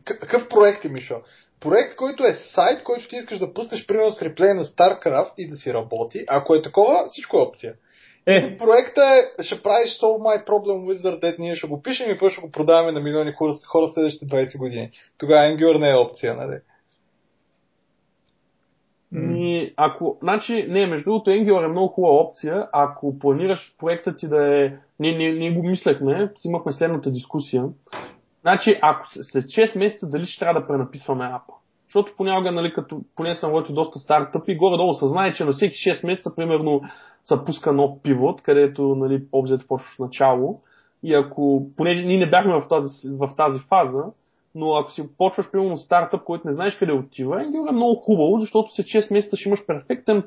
Какъв 0.05 0.49
проект 0.49 0.85
е, 0.85 0.89
Мишо? 0.89 1.15
Проект, 1.61 1.97
който 1.97 2.25
е 2.25 2.35
сайт, 2.35 2.83
който 2.83 3.09
ти 3.09 3.17
искаш 3.17 3.39
да 3.39 3.55
пуснеш, 3.55 3.87
примерно 3.87 4.11
с 4.11 4.23
реплей 4.23 4.55
на 4.55 4.65
StarCraft 4.65 5.33
и 5.39 5.51
да 5.51 5.57
си 5.57 5.75
работи. 5.75 6.25
Ако 6.29 6.55
е 6.55 6.63
такова, 6.63 7.05
всичко 7.07 7.37
е 7.37 7.41
опция. 7.41 7.75
Е, 8.27 8.57
Проекта 8.57 9.03
е, 9.39 9.43
ще 9.43 9.63
правиш 9.63 9.99
Solve 9.99 10.19
My 10.19 10.47
Problem 10.47 10.87
Wizard, 10.87 11.21
дет 11.21 11.39
ние 11.39 11.57
ще 11.57 11.67
го 11.67 11.83
пишем 11.83 12.11
и 12.11 12.19
после 12.19 12.33
ще 12.33 12.41
го 12.41 12.51
продаваме 12.51 12.93
на 12.93 13.01
милиони 13.01 13.33
хора, 13.33 13.55
хора 13.67 13.89
следващите 13.89 14.27
20 14.27 14.59
години. 14.59 14.91
Тогава 15.19 15.43
Angular 15.43 15.79
не 15.79 15.91
е 15.91 15.95
опция, 15.95 16.35
нали? 16.35 16.59
И 19.17 19.73
ако, 19.77 20.19
значи, 20.23 20.67
не, 20.69 20.87
между 20.87 21.05
другото, 21.05 21.31
Angular 21.31 21.65
е 21.65 21.69
много 21.69 21.89
хубава 21.89 22.15
опция, 22.15 22.69
ако 22.73 23.19
планираш 23.19 23.77
проекта 23.79 24.17
ти 24.17 24.29
да 24.29 24.65
е, 24.65 24.73
ние, 25.01 25.19
ние, 25.19 25.33
ние 25.33 25.53
го 25.53 25.63
мислехме, 25.63 26.33
имахме 26.45 26.73
следната 26.73 27.11
дискусия, 27.11 27.65
значи, 28.41 28.79
ако 28.83 29.07
след 29.09 29.45
6 29.45 29.79
месеца 29.79 30.11
дали 30.11 30.25
ще 30.25 30.45
трябва 30.45 30.61
да 30.61 30.67
пренаписваме 30.67 31.25
апа. 31.25 31.53
Защото 31.87 32.13
понякога, 32.17 32.53
нали, 32.53 32.73
като 32.73 33.01
поне 33.17 33.35
съм 33.35 33.51
работил 33.51 33.75
доста 33.75 33.99
стартъпи, 33.99 34.57
горе-долу 34.57 34.95
се 34.95 35.07
знае, 35.07 35.33
че 35.33 35.45
на 35.45 35.53
всеки 35.53 35.75
6 35.75 36.07
месеца, 36.07 36.31
примерно, 36.37 36.81
се 37.25 37.45
пуска 37.47 37.73
нов 37.73 37.91
пивот, 38.03 38.43
където, 38.43 38.95
нали, 38.95 39.25
обзето 39.33 39.67
почваш 39.67 39.99
начало. 39.99 40.61
И 41.03 41.15
ако, 41.15 41.67
понеже 41.77 42.07
ние 42.07 42.19
не 42.19 42.31
бяхме 42.31 42.61
в 42.61 42.69
тази, 42.69 43.09
в 43.09 43.29
тази 43.37 43.61
фаза, 43.61 44.05
но 44.57 44.75
ако 44.75 44.91
си 44.91 45.09
почваш, 45.19 45.51
примерно, 45.51 45.79
стартъп, 45.79 46.25
който 46.25 46.47
не 46.47 46.53
знаеш 46.53 46.77
къде 46.77 46.93
отива, 46.93 47.37
Angular 47.37 47.69
е 47.69 47.73
много 47.73 47.95
хубаво, 47.95 48.39
защото 48.39 48.75
след 48.75 48.87
6 48.87 49.13
месеца 49.13 49.37
ще 49.37 49.49
имаш 49.49 49.67
перфектен 49.67 50.25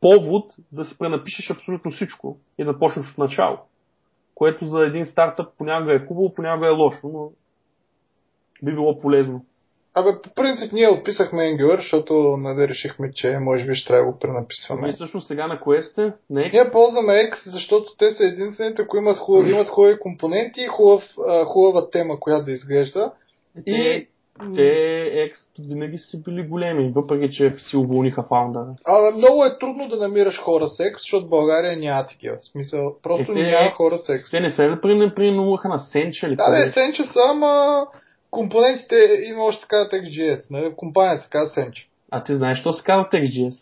повод 0.00 0.54
да 0.72 0.84
си 0.84 0.98
пренапишеш 0.98 1.50
абсолютно 1.50 1.90
всичко 1.90 2.36
и 2.58 2.64
да 2.64 2.78
почнеш 2.78 3.10
от 3.10 3.18
начало. 3.18 3.58
Което 4.34 4.66
за 4.66 4.80
един 4.80 5.06
стартъп 5.06 5.48
понякога 5.58 5.94
е 5.94 6.06
хубаво, 6.06 6.34
понякога 6.34 6.66
е 6.66 6.70
лошо, 6.70 7.08
но 7.08 7.30
би 8.62 8.74
било 8.74 8.98
полезно. 8.98 9.44
Абе, 9.94 10.10
по 10.22 10.30
принцип 10.34 10.72
ние 10.72 10.88
отписахме 10.88 11.42
Angular, 11.42 11.76
защото 11.76 12.14
нали, 12.38 12.68
решихме, 12.68 13.12
че 13.12 13.38
може 13.38 13.64
би 13.64 13.74
ще 13.74 13.88
трябва 13.88 14.06
да 14.06 14.12
го 14.12 14.18
пренаписваме. 14.18 14.88
И 14.88 14.92
всъщност 14.92 15.28
сега 15.28 15.46
на 15.46 15.60
кое 15.60 15.82
сте? 15.82 16.12
Не, 16.30 16.50
Ние 16.52 16.70
ползваме 16.72 17.12
X, 17.12 17.50
защото 17.50 17.96
те 17.98 18.10
са 18.10 18.24
единствените, 18.24 18.86
които 18.86 19.02
имат, 19.02 19.18
хубав, 19.18 19.48
имат 19.48 19.68
хубави 19.68 19.98
компоненти 19.98 20.60
и 20.60 20.66
хубав, 20.66 21.04
хубава 21.44 21.90
тема, 21.90 22.20
която 22.20 22.44
да 22.44 22.52
изглежда. 22.52 23.12
Те, 23.64 23.70
И 23.72 24.06
те 24.54 24.62
X 25.32 25.34
винаги 25.68 25.98
са 25.98 26.18
били 26.18 26.42
големи, 26.48 26.92
въпреки 26.94 27.34
че 27.34 27.54
си 27.58 27.76
уволниха 27.76 28.22
фаундъра. 28.28 28.74
а, 28.84 29.10
много 29.16 29.44
е 29.44 29.58
трудно 29.58 29.88
да 29.88 29.96
намираш 29.96 30.40
хора 30.40 30.68
с 30.68 30.78
X, 30.78 30.92
защото 30.92 31.26
в 31.26 31.30
България 31.30 31.76
няма 31.76 32.06
такива. 32.06 32.36
В 32.42 32.44
смисъл, 32.44 32.96
просто 33.02 33.32
Е, 33.32 33.34
няма 33.34 33.70
хора 33.70 33.96
с 33.96 34.08
X. 34.08 34.30
Те 34.30 34.40
не 34.40 34.50
се 34.50 34.62
ли 34.62 34.76
при, 34.82 35.14
принуваха 35.14 35.68
на 35.68 35.78
Сенча 35.78 36.28
ли? 36.28 36.36
Да, 36.36 36.48
не, 36.50 36.72
Сенче 36.72 37.02
са, 37.02 37.20
ама 37.30 37.86
компонентите 38.30 38.96
има 39.24 39.44
още 39.44 39.62
така 39.70 39.96
XGS. 39.96 40.50
Нали? 40.50 40.72
Компания 40.76 41.18
се 41.18 41.28
казва 41.30 41.50
Сенче. 41.50 41.88
А 42.10 42.24
ти 42.24 42.34
знаеш, 42.36 42.58
що 42.58 42.72
се 42.72 42.84
казва 42.84 43.08
TextJS? 43.12 43.54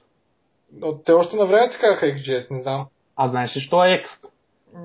Те 1.04 1.12
още 1.12 1.36
на 1.36 1.46
време 1.46 1.70
се 1.70 1.78
казаха 1.78 2.06
XGS, 2.06 2.50
не 2.50 2.60
знам. 2.60 2.86
А 3.16 3.28
знаеш 3.28 3.56
ли, 3.56 3.60
що 3.60 3.84
е 3.84 4.02
X? 4.04 4.08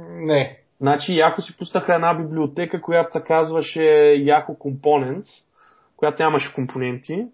Не. 0.10 0.58
Значи, 0.82 1.18
Яко 1.18 1.42
си 1.42 1.58
пуснаха 1.58 1.96
една 1.96 2.14
библиотека, 2.14 2.82
която 2.82 3.12
се 3.12 3.24
казваше 3.24 4.14
Яко 4.18 4.52
Components, 4.52 5.28
която 5.98 6.24
нямаше 6.24 6.54
компоненти. 6.54 7.28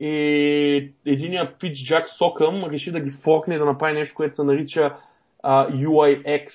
И 0.00 0.92
пич 1.60 1.86
Джак 1.86 2.08
Сокъм 2.08 2.64
реши 2.64 2.92
да 2.92 3.00
ги 3.00 3.10
форкне 3.10 3.54
и 3.54 3.58
да 3.58 3.64
направи 3.64 3.98
нещо, 3.98 4.14
което 4.14 4.36
се 4.36 4.44
нарича 4.44 4.96
а, 5.42 5.70
UIX, 5.70 6.48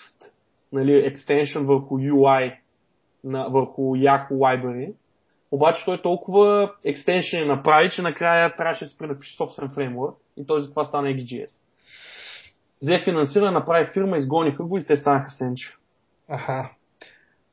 нали, 0.72 0.91
extension 0.91 1.65
върху 1.65 1.98
UI, 1.98 2.56
на, 3.23 3.49
върху 3.49 3.81
Yahoo 3.81 4.31
Library. 4.31 4.93
Обаче 5.52 5.85
той 5.85 6.02
толкова 6.02 6.72
екстеншени 6.84 7.48
направи, 7.48 7.89
че 7.91 8.02
накрая 8.02 8.56
трябваше 8.56 8.85
да 8.85 8.89
си 8.89 8.98
пренапише 8.98 9.38
собствен 9.38 9.69
фреймворк 9.69 10.15
и 10.38 10.45
той 10.48 10.61
затова 10.61 10.85
стана 10.85 11.07
XGS. 11.07 11.61
Взе 12.81 12.99
финансиране, 13.03 13.52
направи 13.52 13.89
фирма, 13.93 14.18
изгониха 14.18 14.64
го 14.64 14.77
и 14.77 14.84
те 14.84 14.98
станаха 14.98 15.30
Сенча. 15.30 15.77
Аха. 16.32 16.70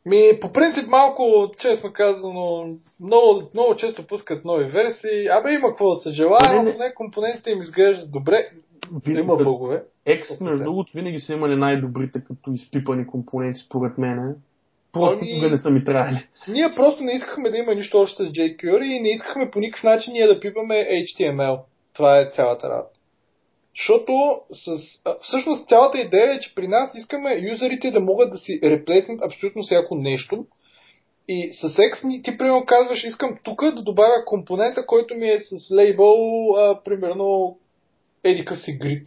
Ми, 0.06 0.40
по 0.40 0.52
принцип 0.52 0.88
малко, 0.88 1.50
честно 1.59 1.92
казано, 1.92 2.68
много, 3.00 3.42
много 3.55 3.76
често 3.76 4.06
пускат 4.06 4.44
нови 4.44 4.64
версии. 4.64 5.28
Абе 5.30 5.52
има 5.52 5.68
какво 5.68 5.90
да 5.90 5.96
се 5.96 6.10
желая, 6.10 6.56
но 6.56 6.62
не 6.62 6.94
компонентите 6.94 7.50
им 7.50 7.62
изглеждат 7.62 8.12
добре. 8.12 8.48
Има 9.06 9.36
бъгове. 9.36 9.82
X, 10.06 10.40
между 10.40 10.64
другото, 10.64 10.92
винаги 10.94 11.20
са 11.20 11.32
имали 11.32 11.56
най-добрите 11.56 12.20
като 12.26 12.50
изпипани 12.52 13.06
компоненти, 13.06 13.60
според 13.60 13.98
мен. 13.98 14.36
Просто 14.92 15.18
Ами- 15.22 15.32
никога 15.32 15.50
не 15.50 15.59
са 15.59 15.70
ми 15.70 15.84
трябвали. 15.84 16.28
Ние 16.48 16.74
просто 16.76 17.05
не 17.05 17.12
искахме 17.12 17.50
да 17.50 17.59
има 17.59 17.74
нищо 17.74 18.00
общо 18.00 18.24
с 18.24 18.28
jQuery 18.28 18.84
и 18.84 19.00
не 19.00 19.09
искахме 19.09 19.50
по 19.50 19.59
никакъв 19.59 19.84
начин 19.84 20.12
ние 20.12 20.26
да 20.26 20.40
пипаме 20.40 20.74
HTML. 20.74 21.60
Това 21.94 22.20
е 22.20 22.30
цялата 22.34 22.68
работа. 22.68 22.97
Защото 23.78 24.40
с, 24.52 24.78
всъщност 25.22 25.68
цялата 25.68 26.00
идея 26.00 26.34
е, 26.34 26.40
че 26.40 26.55
при 26.55 26.68
нас 26.68 26.90
искаме 26.94 27.38
юзерите 27.52 27.90
да 27.90 28.00
могат 28.00 28.30
да 28.32 28.38
си 28.38 28.60
реплеснат 28.62 29.24
абсолютно 29.24 29.62
всяко 29.62 29.94
нещо. 29.94 30.46
И 31.28 31.52
с 31.52 31.68
X 31.68 32.24
ти 32.24 32.38
примерно 32.38 32.64
казваш, 32.66 33.05
искам 33.05 33.38
тук 33.42 33.64
да 33.64 33.82
добавя 33.82 34.24
компонента, 34.26 34.86
който 34.86 35.14
ми 35.14 35.28
е 35.28 35.40
с 35.40 35.74
лейбъл, 35.74 36.50
а, 36.56 36.82
примерно, 36.84 37.59
едика 38.24 38.56
си 38.56 38.72
грид. 38.72 39.06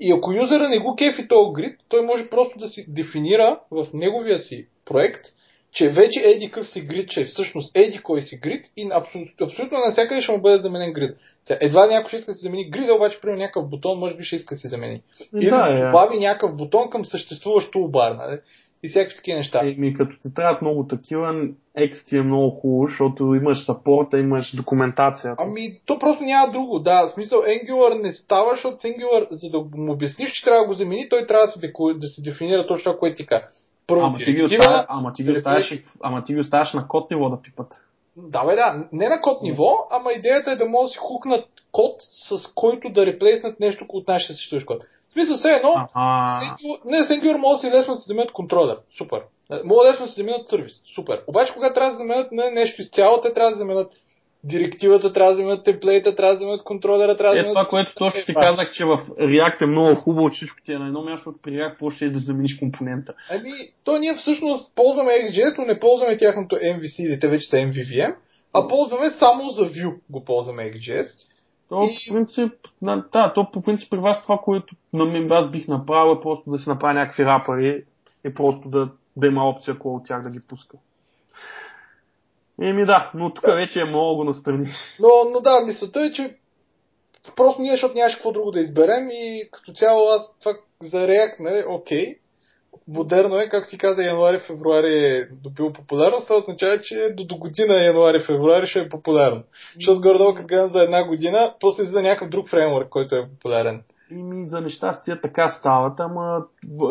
И 0.00 0.12
ако 0.12 0.32
юзера 0.32 0.68
не 0.68 0.78
го 0.78 0.96
кефи 0.96 1.28
този 1.28 1.52
грид, 1.52 1.80
той 1.88 2.02
може 2.02 2.30
просто 2.30 2.58
да 2.58 2.68
си 2.68 2.84
дефинира 2.88 3.60
в 3.70 3.86
неговия 3.94 4.38
си 4.38 4.66
проект, 4.84 5.26
че 5.74 5.88
вече 5.88 6.20
еди 6.20 6.50
къв 6.50 6.68
си 6.68 6.80
грид, 6.80 7.10
че 7.10 7.24
всъщност 7.24 7.76
еди 7.76 7.98
кой 7.98 8.22
си 8.22 8.38
грид 8.42 8.66
и 8.76 8.88
абсолютно, 8.92 9.46
абсолютно 9.46 9.78
навсякъде 9.78 10.22
ще 10.22 10.32
му 10.32 10.42
бъде 10.42 10.58
заменен 10.58 10.92
грид. 10.92 11.16
Сега, 11.44 11.58
едва 11.60 11.86
някой 11.86 12.08
ще 12.08 12.16
иска 12.16 12.32
да 12.32 12.34
си 12.34 12.42
замени 12.42 12.70
грида, 12.70 12.94
обаче 12.94 13.20
при 13.20 13.30
някакъв 13.30 13.70
бутон 13.70 13.98
може 13.98 14.16
би 14.16 14.24
ще 14.24 14.36
иска 14.36 14.54
да 14.54 14.58
си 14.58 14.68
замени. 14.68 15.02
Или 15.34 15.50
да, 15.50 15.72
да 15.72 15.86
добави 15.86 16.18
някакъв 16.18 16.56
бутон 16.56 16.90
към 16.90 17.04
съществуващо 17.04 17.78
обар, 17.78 18.12
нали? 18.12 18.38
И 18.82 18.88
всякакви 18.88 19.16
такива 19.16 19.38
неща. 19.38 19.60
Еми, 19.62 19.94
като 19.94 20.16
ти 20.22 20.34
трябват 20.34 20.62
много 20.62 20.86
такива, 20.86 21.48
X 21.78 22.08
ти 22.08 22.16
е 22.16 22.22
много 22.22 22.50
хубаво, 22.50 22.88
защото 22.88 23.34
имаш 23.34 23.64
сапорта, 23.64 24.18
имаш 24.18 24.56
документация. 24.56 25.34
Ами, 25.38 25.80
то 25.86 25.98
просто 25.98 26.24
няма 26.24 26.52
друго. 26.52 26.78
Да, 26.78 27.06
в 27.06 27.14
смисъл 27.14 27.42
Angular 27.42 28.02
не 28.02 28.12
става, 28.12 28.50
защото 28.50 28.76
Angular, 28.76 29.26
за 29.30 29.50
да 29.50 29.58
му 29.58 29.92
обясниш, 29.92 30.32
че 30.32 30.44
трябва 30.44 30.60
да 30.60 30.66
го 30.66 30.74
замени, 30.74 31.08
той 31.08 31.26
трябва 31.26 31.46
да 31.46 31.52
се, 31.52 31.60
деку... 31.60 31.94
да 31.94 32.06
се 32.06 32.22
дефинира 32.22 32.66
точно 32.66 32.84
това, 32.84 32.98
което 32.98 33.16
ти 33.16 33.26
казва. 33.26 33.48
Първо, 33.86 34.04
ама, 34.04 34.18
ти 34.18 34.32
ги 34.32 34.42
оставя, 34.42 34.86
ама, 34.88 35.12
ти 35.12 35.22
ги 35.22 35.32
оставяш, 35.32 35.82
ама 36.02 36.24
ти 36.24 36.34
ги 36.34 36.40
оставяш 36.40 36.72
на 36.72 36.88
код 36.88 37.10
ниво 37.10 37.30
да 37.30 37.42
пипат. 37.42 37.74
Да, 38.16 38.44
бе, 38.44 38.54
да. 38.54 38.88
Не 38.92 39.08
на 39.08 39.20
код 39.20 39.42
ниво, 39.42 39.76
ама 39.90 40.12
идеята 40.12 40.50
е 40.50 40.56
да 40.56 40.64
може 40.64 40.82
да 40.82 40.88
си 40.88 40.98
хукнат 40.98 41.44
код, 41.72 41.96
с 42.00 42.52
който 42.54 42.90
да 42.90 43.06
реплейснат 43.06 43.60
нещо 43.60 43.84
от 43.88 44.08
нашия 44.08 44.34
съществуващ 44.34 44.66
код. 44.66 44.82
В 45.08 45.12
смисъл, 45.12 45.36
все 45.36 45.48
едно, 45.48 45.74
не, 46.84 47.04
с 47.04 47.08
Angular 47.08 47.52
да 47.52 47.58
си 47.58 47.70
лесно 47.70 47.94
да 47.94 48.00
се 48.00 48.06
заменят 48.06 48.32
контролер. 48.32 48.78
Супер. 48.98 49.22
Мога 49.64 49.84
лесно 49.84 50.06
да 50.06 50.12
се 50.12 50.20
заменят 50.20 50.48
сервис. 50.48 50.82
Супер. 50.94 51.22
Обаче, 51.26 51.52
когато 51.54 51.74
трябва 51.74 51.90
да 51.90 51.96
заменят 51.96 52.32
на 52.32 52.50
нещо 52.50 52.82
изцяло, 52.82 53.20
те 53.20 53.34
трябва 53.34 53.50
да 53.50 53.56
заменят 53.56 53.92
директивата, 54.44 55.12
трябва 55.12 55.32
да 55.32 55.34
вземат 55.34 55.64
темплейта, 55.64 56.16
трябва 56.16 56.34
да 56.34 56.38
вземат 56.38 56.62
контролера, 56.62 57.16
трябва 57.16 57.34
да 57.34 57.40
вземат... 57.40 57.50
Е, 57.50 57.60
това, 57.60 57.68
което 57.68 57.94
точно 57.94 58.24
ти 58.26 58.34
казах, 58.34 58.70
че 58.70 58.84
в 58.84 58.98
React 59.18 59.62
е 59.62 59.66
много 59.66 59.94
хубаво, 59.94 60.30
че 60.30 60.36
всичко 60.36 60.58
ти 60.64 60.72
е 60.72 60.78
на 60.78 60.86
едно 60.86 61.02
място, 61.02 61.28
от 61.28 61.42
при 61.42 61.50
React 61.50 61.76
после 61.78 62.06
е 62.06 62.10
да 62.10 62.18
замениш 62.18 62.58
компонента. 62.58 63.14
Ами, 63.30 63.52
то 63.84 63.98
ние 63.98 64.14
всъщност 64.14 64.74
ползваме 64.74 65.12
XJS, 65.12 65.58
но 65.58 65.64
не 65.64 65.80
ползваме 65.80 66.16
тяхното 66.16 66.56
MVC, 66.56 67.20
те 67.20 67.28
вече 67.28 67.48
са 67.48 67.56
MVVM, 67.56 68.14
а 68.52 68.68
ползваме 68.68 69.10
само 69.10 69.50
за 69.50 69.70
View 69.70 69.94
го 70.10 70.24
ползваме 70.24 70.62
XJS. 70.62 71.06
То, 71.68 71.82
и... 71.82 72.08
по 72.08 72.14
принцип, 72.14 72.52
да, 72.82 73.32
то 73.34 73.50
по 73.52 73.62
принцип 73.62 73.90
при 73.90 73.98
вас 73.98 74.22
това, 74.22 74.38
което 74.38 74.74
на 74.92 75.04
мен 75.04 75.32
аз 75.32 75.50
бих 75.50 75.68
направил 75.68 76.14
е 76.14 76.20
просто 76.20 76.50
да 76.50 76.58
си 76.58 76.68
направя 76.68 76.94
някакви 76.94 77.24
рапъри 77.24 77.84
и 78.26 78.34
просто 78.34 78.68
да, 78.68 78.88
да 79.16 79.26
има 79.26 79.48
опция 79.48 79.76
от 79.84 80.06
тях 80.06 80.22
да 80.22 80.30
ги 80.30 80.40
пуска. 80.40 80.76
Еми 82.62 82.86
да, 82.86 83.10
но 83.14 83.34
тук 83.34 83.44
да. 83.44 83.54
вече 83.54 83.80
е 83.80 83.84
много 83.84 84.24
настрани. 84.24 84.68
Но, 85.00 85.08
но 85.32 85.40
да, 85.40 85.60
мисълта 85.66 86.00
е, 86.00 86.12
че 86.12 86.36
просто 87.36 87.62
ние, 87.62 87.72
защото 87.72 87.94
нямаше 87.94 88.16
какво 88.16 88.32
друго 88.32 88.50
да 88.50 88.60
изберем 88.60 89.10
и 89.10 89.48
като 89.52 89.72
цяло 89.72 90.08
аз 90.08 90.38
това 90.38 90.52
за 90.82 91.06
React, 91.08 91.40
нали, 91.40 91.64
окей. 91.68 92.16
Модерно 92.88 93.38
е, 93.38 93.48
както 93.48 93.70
ти 93.70 93.78
каза, 93.78 94.02
януари-февруари 94.02 95.20
е 95.20 95.28
добил 95.42 95.72
популярност, 95.72 96.26
това 96.26 96.36
означава, 96.36 96.80
че 96.80 97.14
до, 97.16 97.24
до 97.24 97.36
година 97.36 97.74
януари-февруари 97.74 98.66
ще 98.66 98.80
е 98.80 98.88
популярно. 98.88 99.42
Защото 99.74 100.00
горе 100.00 100.34
като 100.34 100.46
гледам 100.46 100.72
за 100.72 100.82
една 100.82 101.08
година, 101.08 101.54
после 101.60 101.84
за 101.84 102.02
някакъв 102.02 102.28
друг 102.28 102.48
фреймворк, 102.48 102.88
който 102.88 103.14
е 103.14 103.28
популярен. 103.28 103.82
Ими 104.10 104.46
за 104.46 104.60
нещастие 104.60 105.20
така 105.20 105.48
стават, 105.48 106.00
ама 106.00 106.38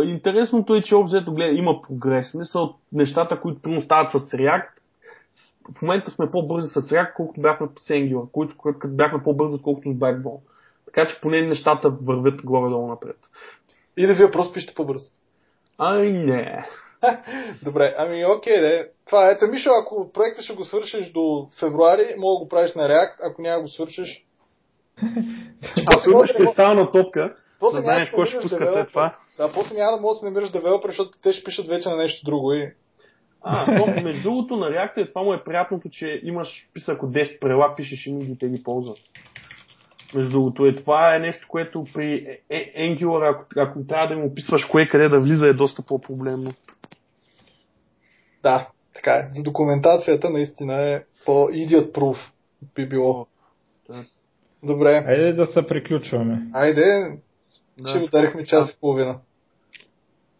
интересното 0.03 0.75
е, 0.75 0.81
че 0.81 0.95
обзето 0.95 1.33
гледа, 1.33 1.57
има 1.57 1.81
прогрес. 1.81 2.33
Мисъл, 2.33 2.75
нещата, 2.91 3.41
които 3.41 3.61
примерно 3.61 3.83
стават 3.83 4.11
с 4.11 4.15
React, 4.15 4.69
в 5.77 5.81
момента 5.81 6.11
сме 6.11 6.31
по-бързи 6.31 6.67
с 6.67 6.81
React, 6.81 7.13
колкото 7.13 7.41
бяхме 7.41 7.67
с 7.79 7.89
Angular, 7.89 8.31
които 8.31 8.87
бяхме 8.87 9.23
по-бързи, 9.23 9.61
колкото 9.63 9.91
с 9.91 9.95
Backbone. 9.95 10.39
Така 10.85 11.05
че 11.07 11.19
поне 11.21 11.41
нещата 11.41 11.89
вървят 11.89 12.41
горе-долу 12.43 12.87
напред. 12.87 13.17
Или 13.97 14.13
вие 14.13 14.31
просто 14.31 14.53
пишете 14.53 14.75
по-бързо. 14.75 15.09
Ай, 15.77 16.11
не. 16.11 16.65
Добре, 17.63 17.95
ами 17.97 18.25
окей, 18.25 18.61
де. 18.61 18.89
Това 19.05 19.31
е. 19.31 19.47
Мишо, 19.47 19.69
ако 19.81 20.11
проекта 20.11 20.41
ще 20.41 20.53
го 20.53 20.65
свършиш 20.65 21.11
до 21.11 21.49
февруари, 21.59 22.15
мога 22.17 22.39
да 22.39 22.43
го 22.43 22.49
правиш 22.49 22.75
на 22.75 22.89
React, 22.89 23.15
ако 23.23 23.41
няма 23.41 23.61
го 23.61 23.69
свършиш. 23.69 24.25
Ако 25.95 26.11
имаш 26.11 26.31
кристална 26.31 26.91
топка, 26.91 27.35
да 27.61 27.81
знаеш 27.81 28.09
какво 28.09 28.25
ще 28.25 28.39
пуска 28.39 28.71
след 28.73 28.87
това. 28.87 29.15
Да, 29.37 29.51
после 29.53 29.75
няма 29.75 29.97
да 29.97 30.01
можеш 30.01 30.19
да 30.19 30.19
се 30.19 30.25
намираш 30.25 30.51
девелопер, 30.51 30.89
защото 30.89 31.11
те 31.23 31.33
ще 31.33 31.43
пишат 31.43 31.67
вече 31.67 31.89
на 31.89 31.95
нещо 31.95 32.25
друго 32.25 32.53
и 32.53 32.73
а, 33.43 33.71
но 33.71 34.01
между 34.03 34.23
другото 34.23 34.55
на 34.55 34.65
React 34.65 34.97
е, 34.97 35.09
това 35.09 35.23
му 35.23 35.33
е 35.33 35.43
приятното, 35.43 35.89
че 35.89 36.21
имаш 36.23 36.67
списък 36.69 37.03
от 37.03 37.11
10 37.11 37.39
правила, 37.39 37.73
пишеш 37.77 38.07
и 38.07 38.11
и 38.11 38.37
те 38.39 38.49
ги 38.49 38.63
ползват. 38.63 38.97
Между 40.13 40.31
другото, 40.31 40.65
е, 40.65 40.75
това 40.75 41.15
е 41.15 41.19
нещо, 41.19 41.47
което 41.49 41.85
при 41.93 42.39
е, 42.49 42.89
Angular, 42.89 43.31
ако, 43.31 43.45
ако 43.57 43.87
трябва 43.87 44.07
да 44.07 44.13
им 44.13 44.25
описваш 44.25 44.65
кое 44.65 44.85
къде 44.85 45.09
да 45.09 45.21
влиза, 45.21 45.47
е 45.47 45.53
доста 45.53 45.81
по-проблемно. 45.87 46.51
Да, 48.43 48.67
така 48.93 49.11
е. 49.11 49.29
За 49.35 49.43
документацията 49.43 50.29
наистина 50.29 50.85
е 50.85 51.03
по-idiot 51.25 51.91
proof 51.91 52.17
би 52.75 52.89
било. 52.89 53.27
Да. 53.89 54.03
Добре. 54.63 55.03
Айде 55.07 55.33
да 55.33 55.47
се 55.53 55.67
приключваме. 55.67 56.47
Айде, 56.53 57.17
да. 57.79 57.91
че 57.91 57.97
ударихме 57.97 58.45
час 58.45 58.71
и 58.71 58.79
половина. 58.79 59.19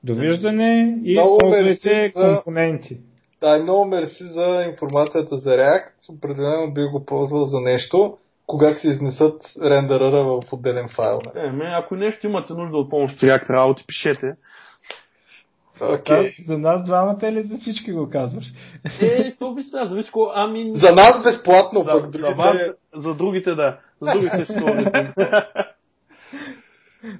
Довиждане 0.03 0.99
и 1.03 1.15
ползвайте 1.15 2.11
за... 2.15 2.35
компоненти. 2.35 2.97
Да, 3.41 3.63
много 3.63 3.85
мерси 3.85 4.23
за 4.23 4.65
информацията 4.69 5.37
за 5.37 5.49
React. 5.49 6.15
Определено 6.17 6.73
би 6.73 6.83
го 6.83 7.05
ползвал 7.05 7.45
за 7.45 7.59
нещо, 7.59 8.17
когато 8.47 8.79
се 8.79 8.87
изнесат 8.87 9.53
рендерера 9.61 10.23
в 10.23 10.41
отделен 10.51 10.87
файл. 10.87 11.19
Не, 11.35 11.51
ме, 11.51 11.65
ако 11.65 11.95
нещо 11.95 12.27
имате 12.27 12.53
нужда 12.53 12.77
от 12.77 12.89
помощ 12.89 13.15
в 13.15 13.21
React 13.21 13.49
работи, 13.49 13.83
пишете. 13.87 14.35
Okay. 15.79 16.47
За 16.47 16.57
нас 16.57 16.85
двамата 16.85 17.19
или 17.23 17.43
за 17.43 17.57
всички 17.57 17.91
го 17.91 18.09
казваш? 18.09 18.45
Е, 19.01 19.35
то 19.39 19.53
би 19.53 19.63
сега, 19.63 19.85
зависи 19.85 20.11
ко... 20.11 20.31
Ами... 20.35 20.71
За 20.73 20.91
нас 20.91 21.23
безплатно, 21.23 21.81
за, 21.81 21.91
пък 21.91 22.01
другите... 22.01 22.19
За, 22.19 22.35
вас, 22.35 22.57
за 22.95 23.13
другите 23.13 23.55
да. 23.55 23.77
За 24.01 24.11
другите 24.13 24.43
ще 24.45 24.53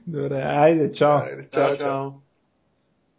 Добре, 0.07 0.45
айде, 0.49 0.93
чао. 0.93 1.17
Айде, 1.17 1.47
чао, 1.53 1.67
чао. 1.67 1.77
чао. 1.77 2.11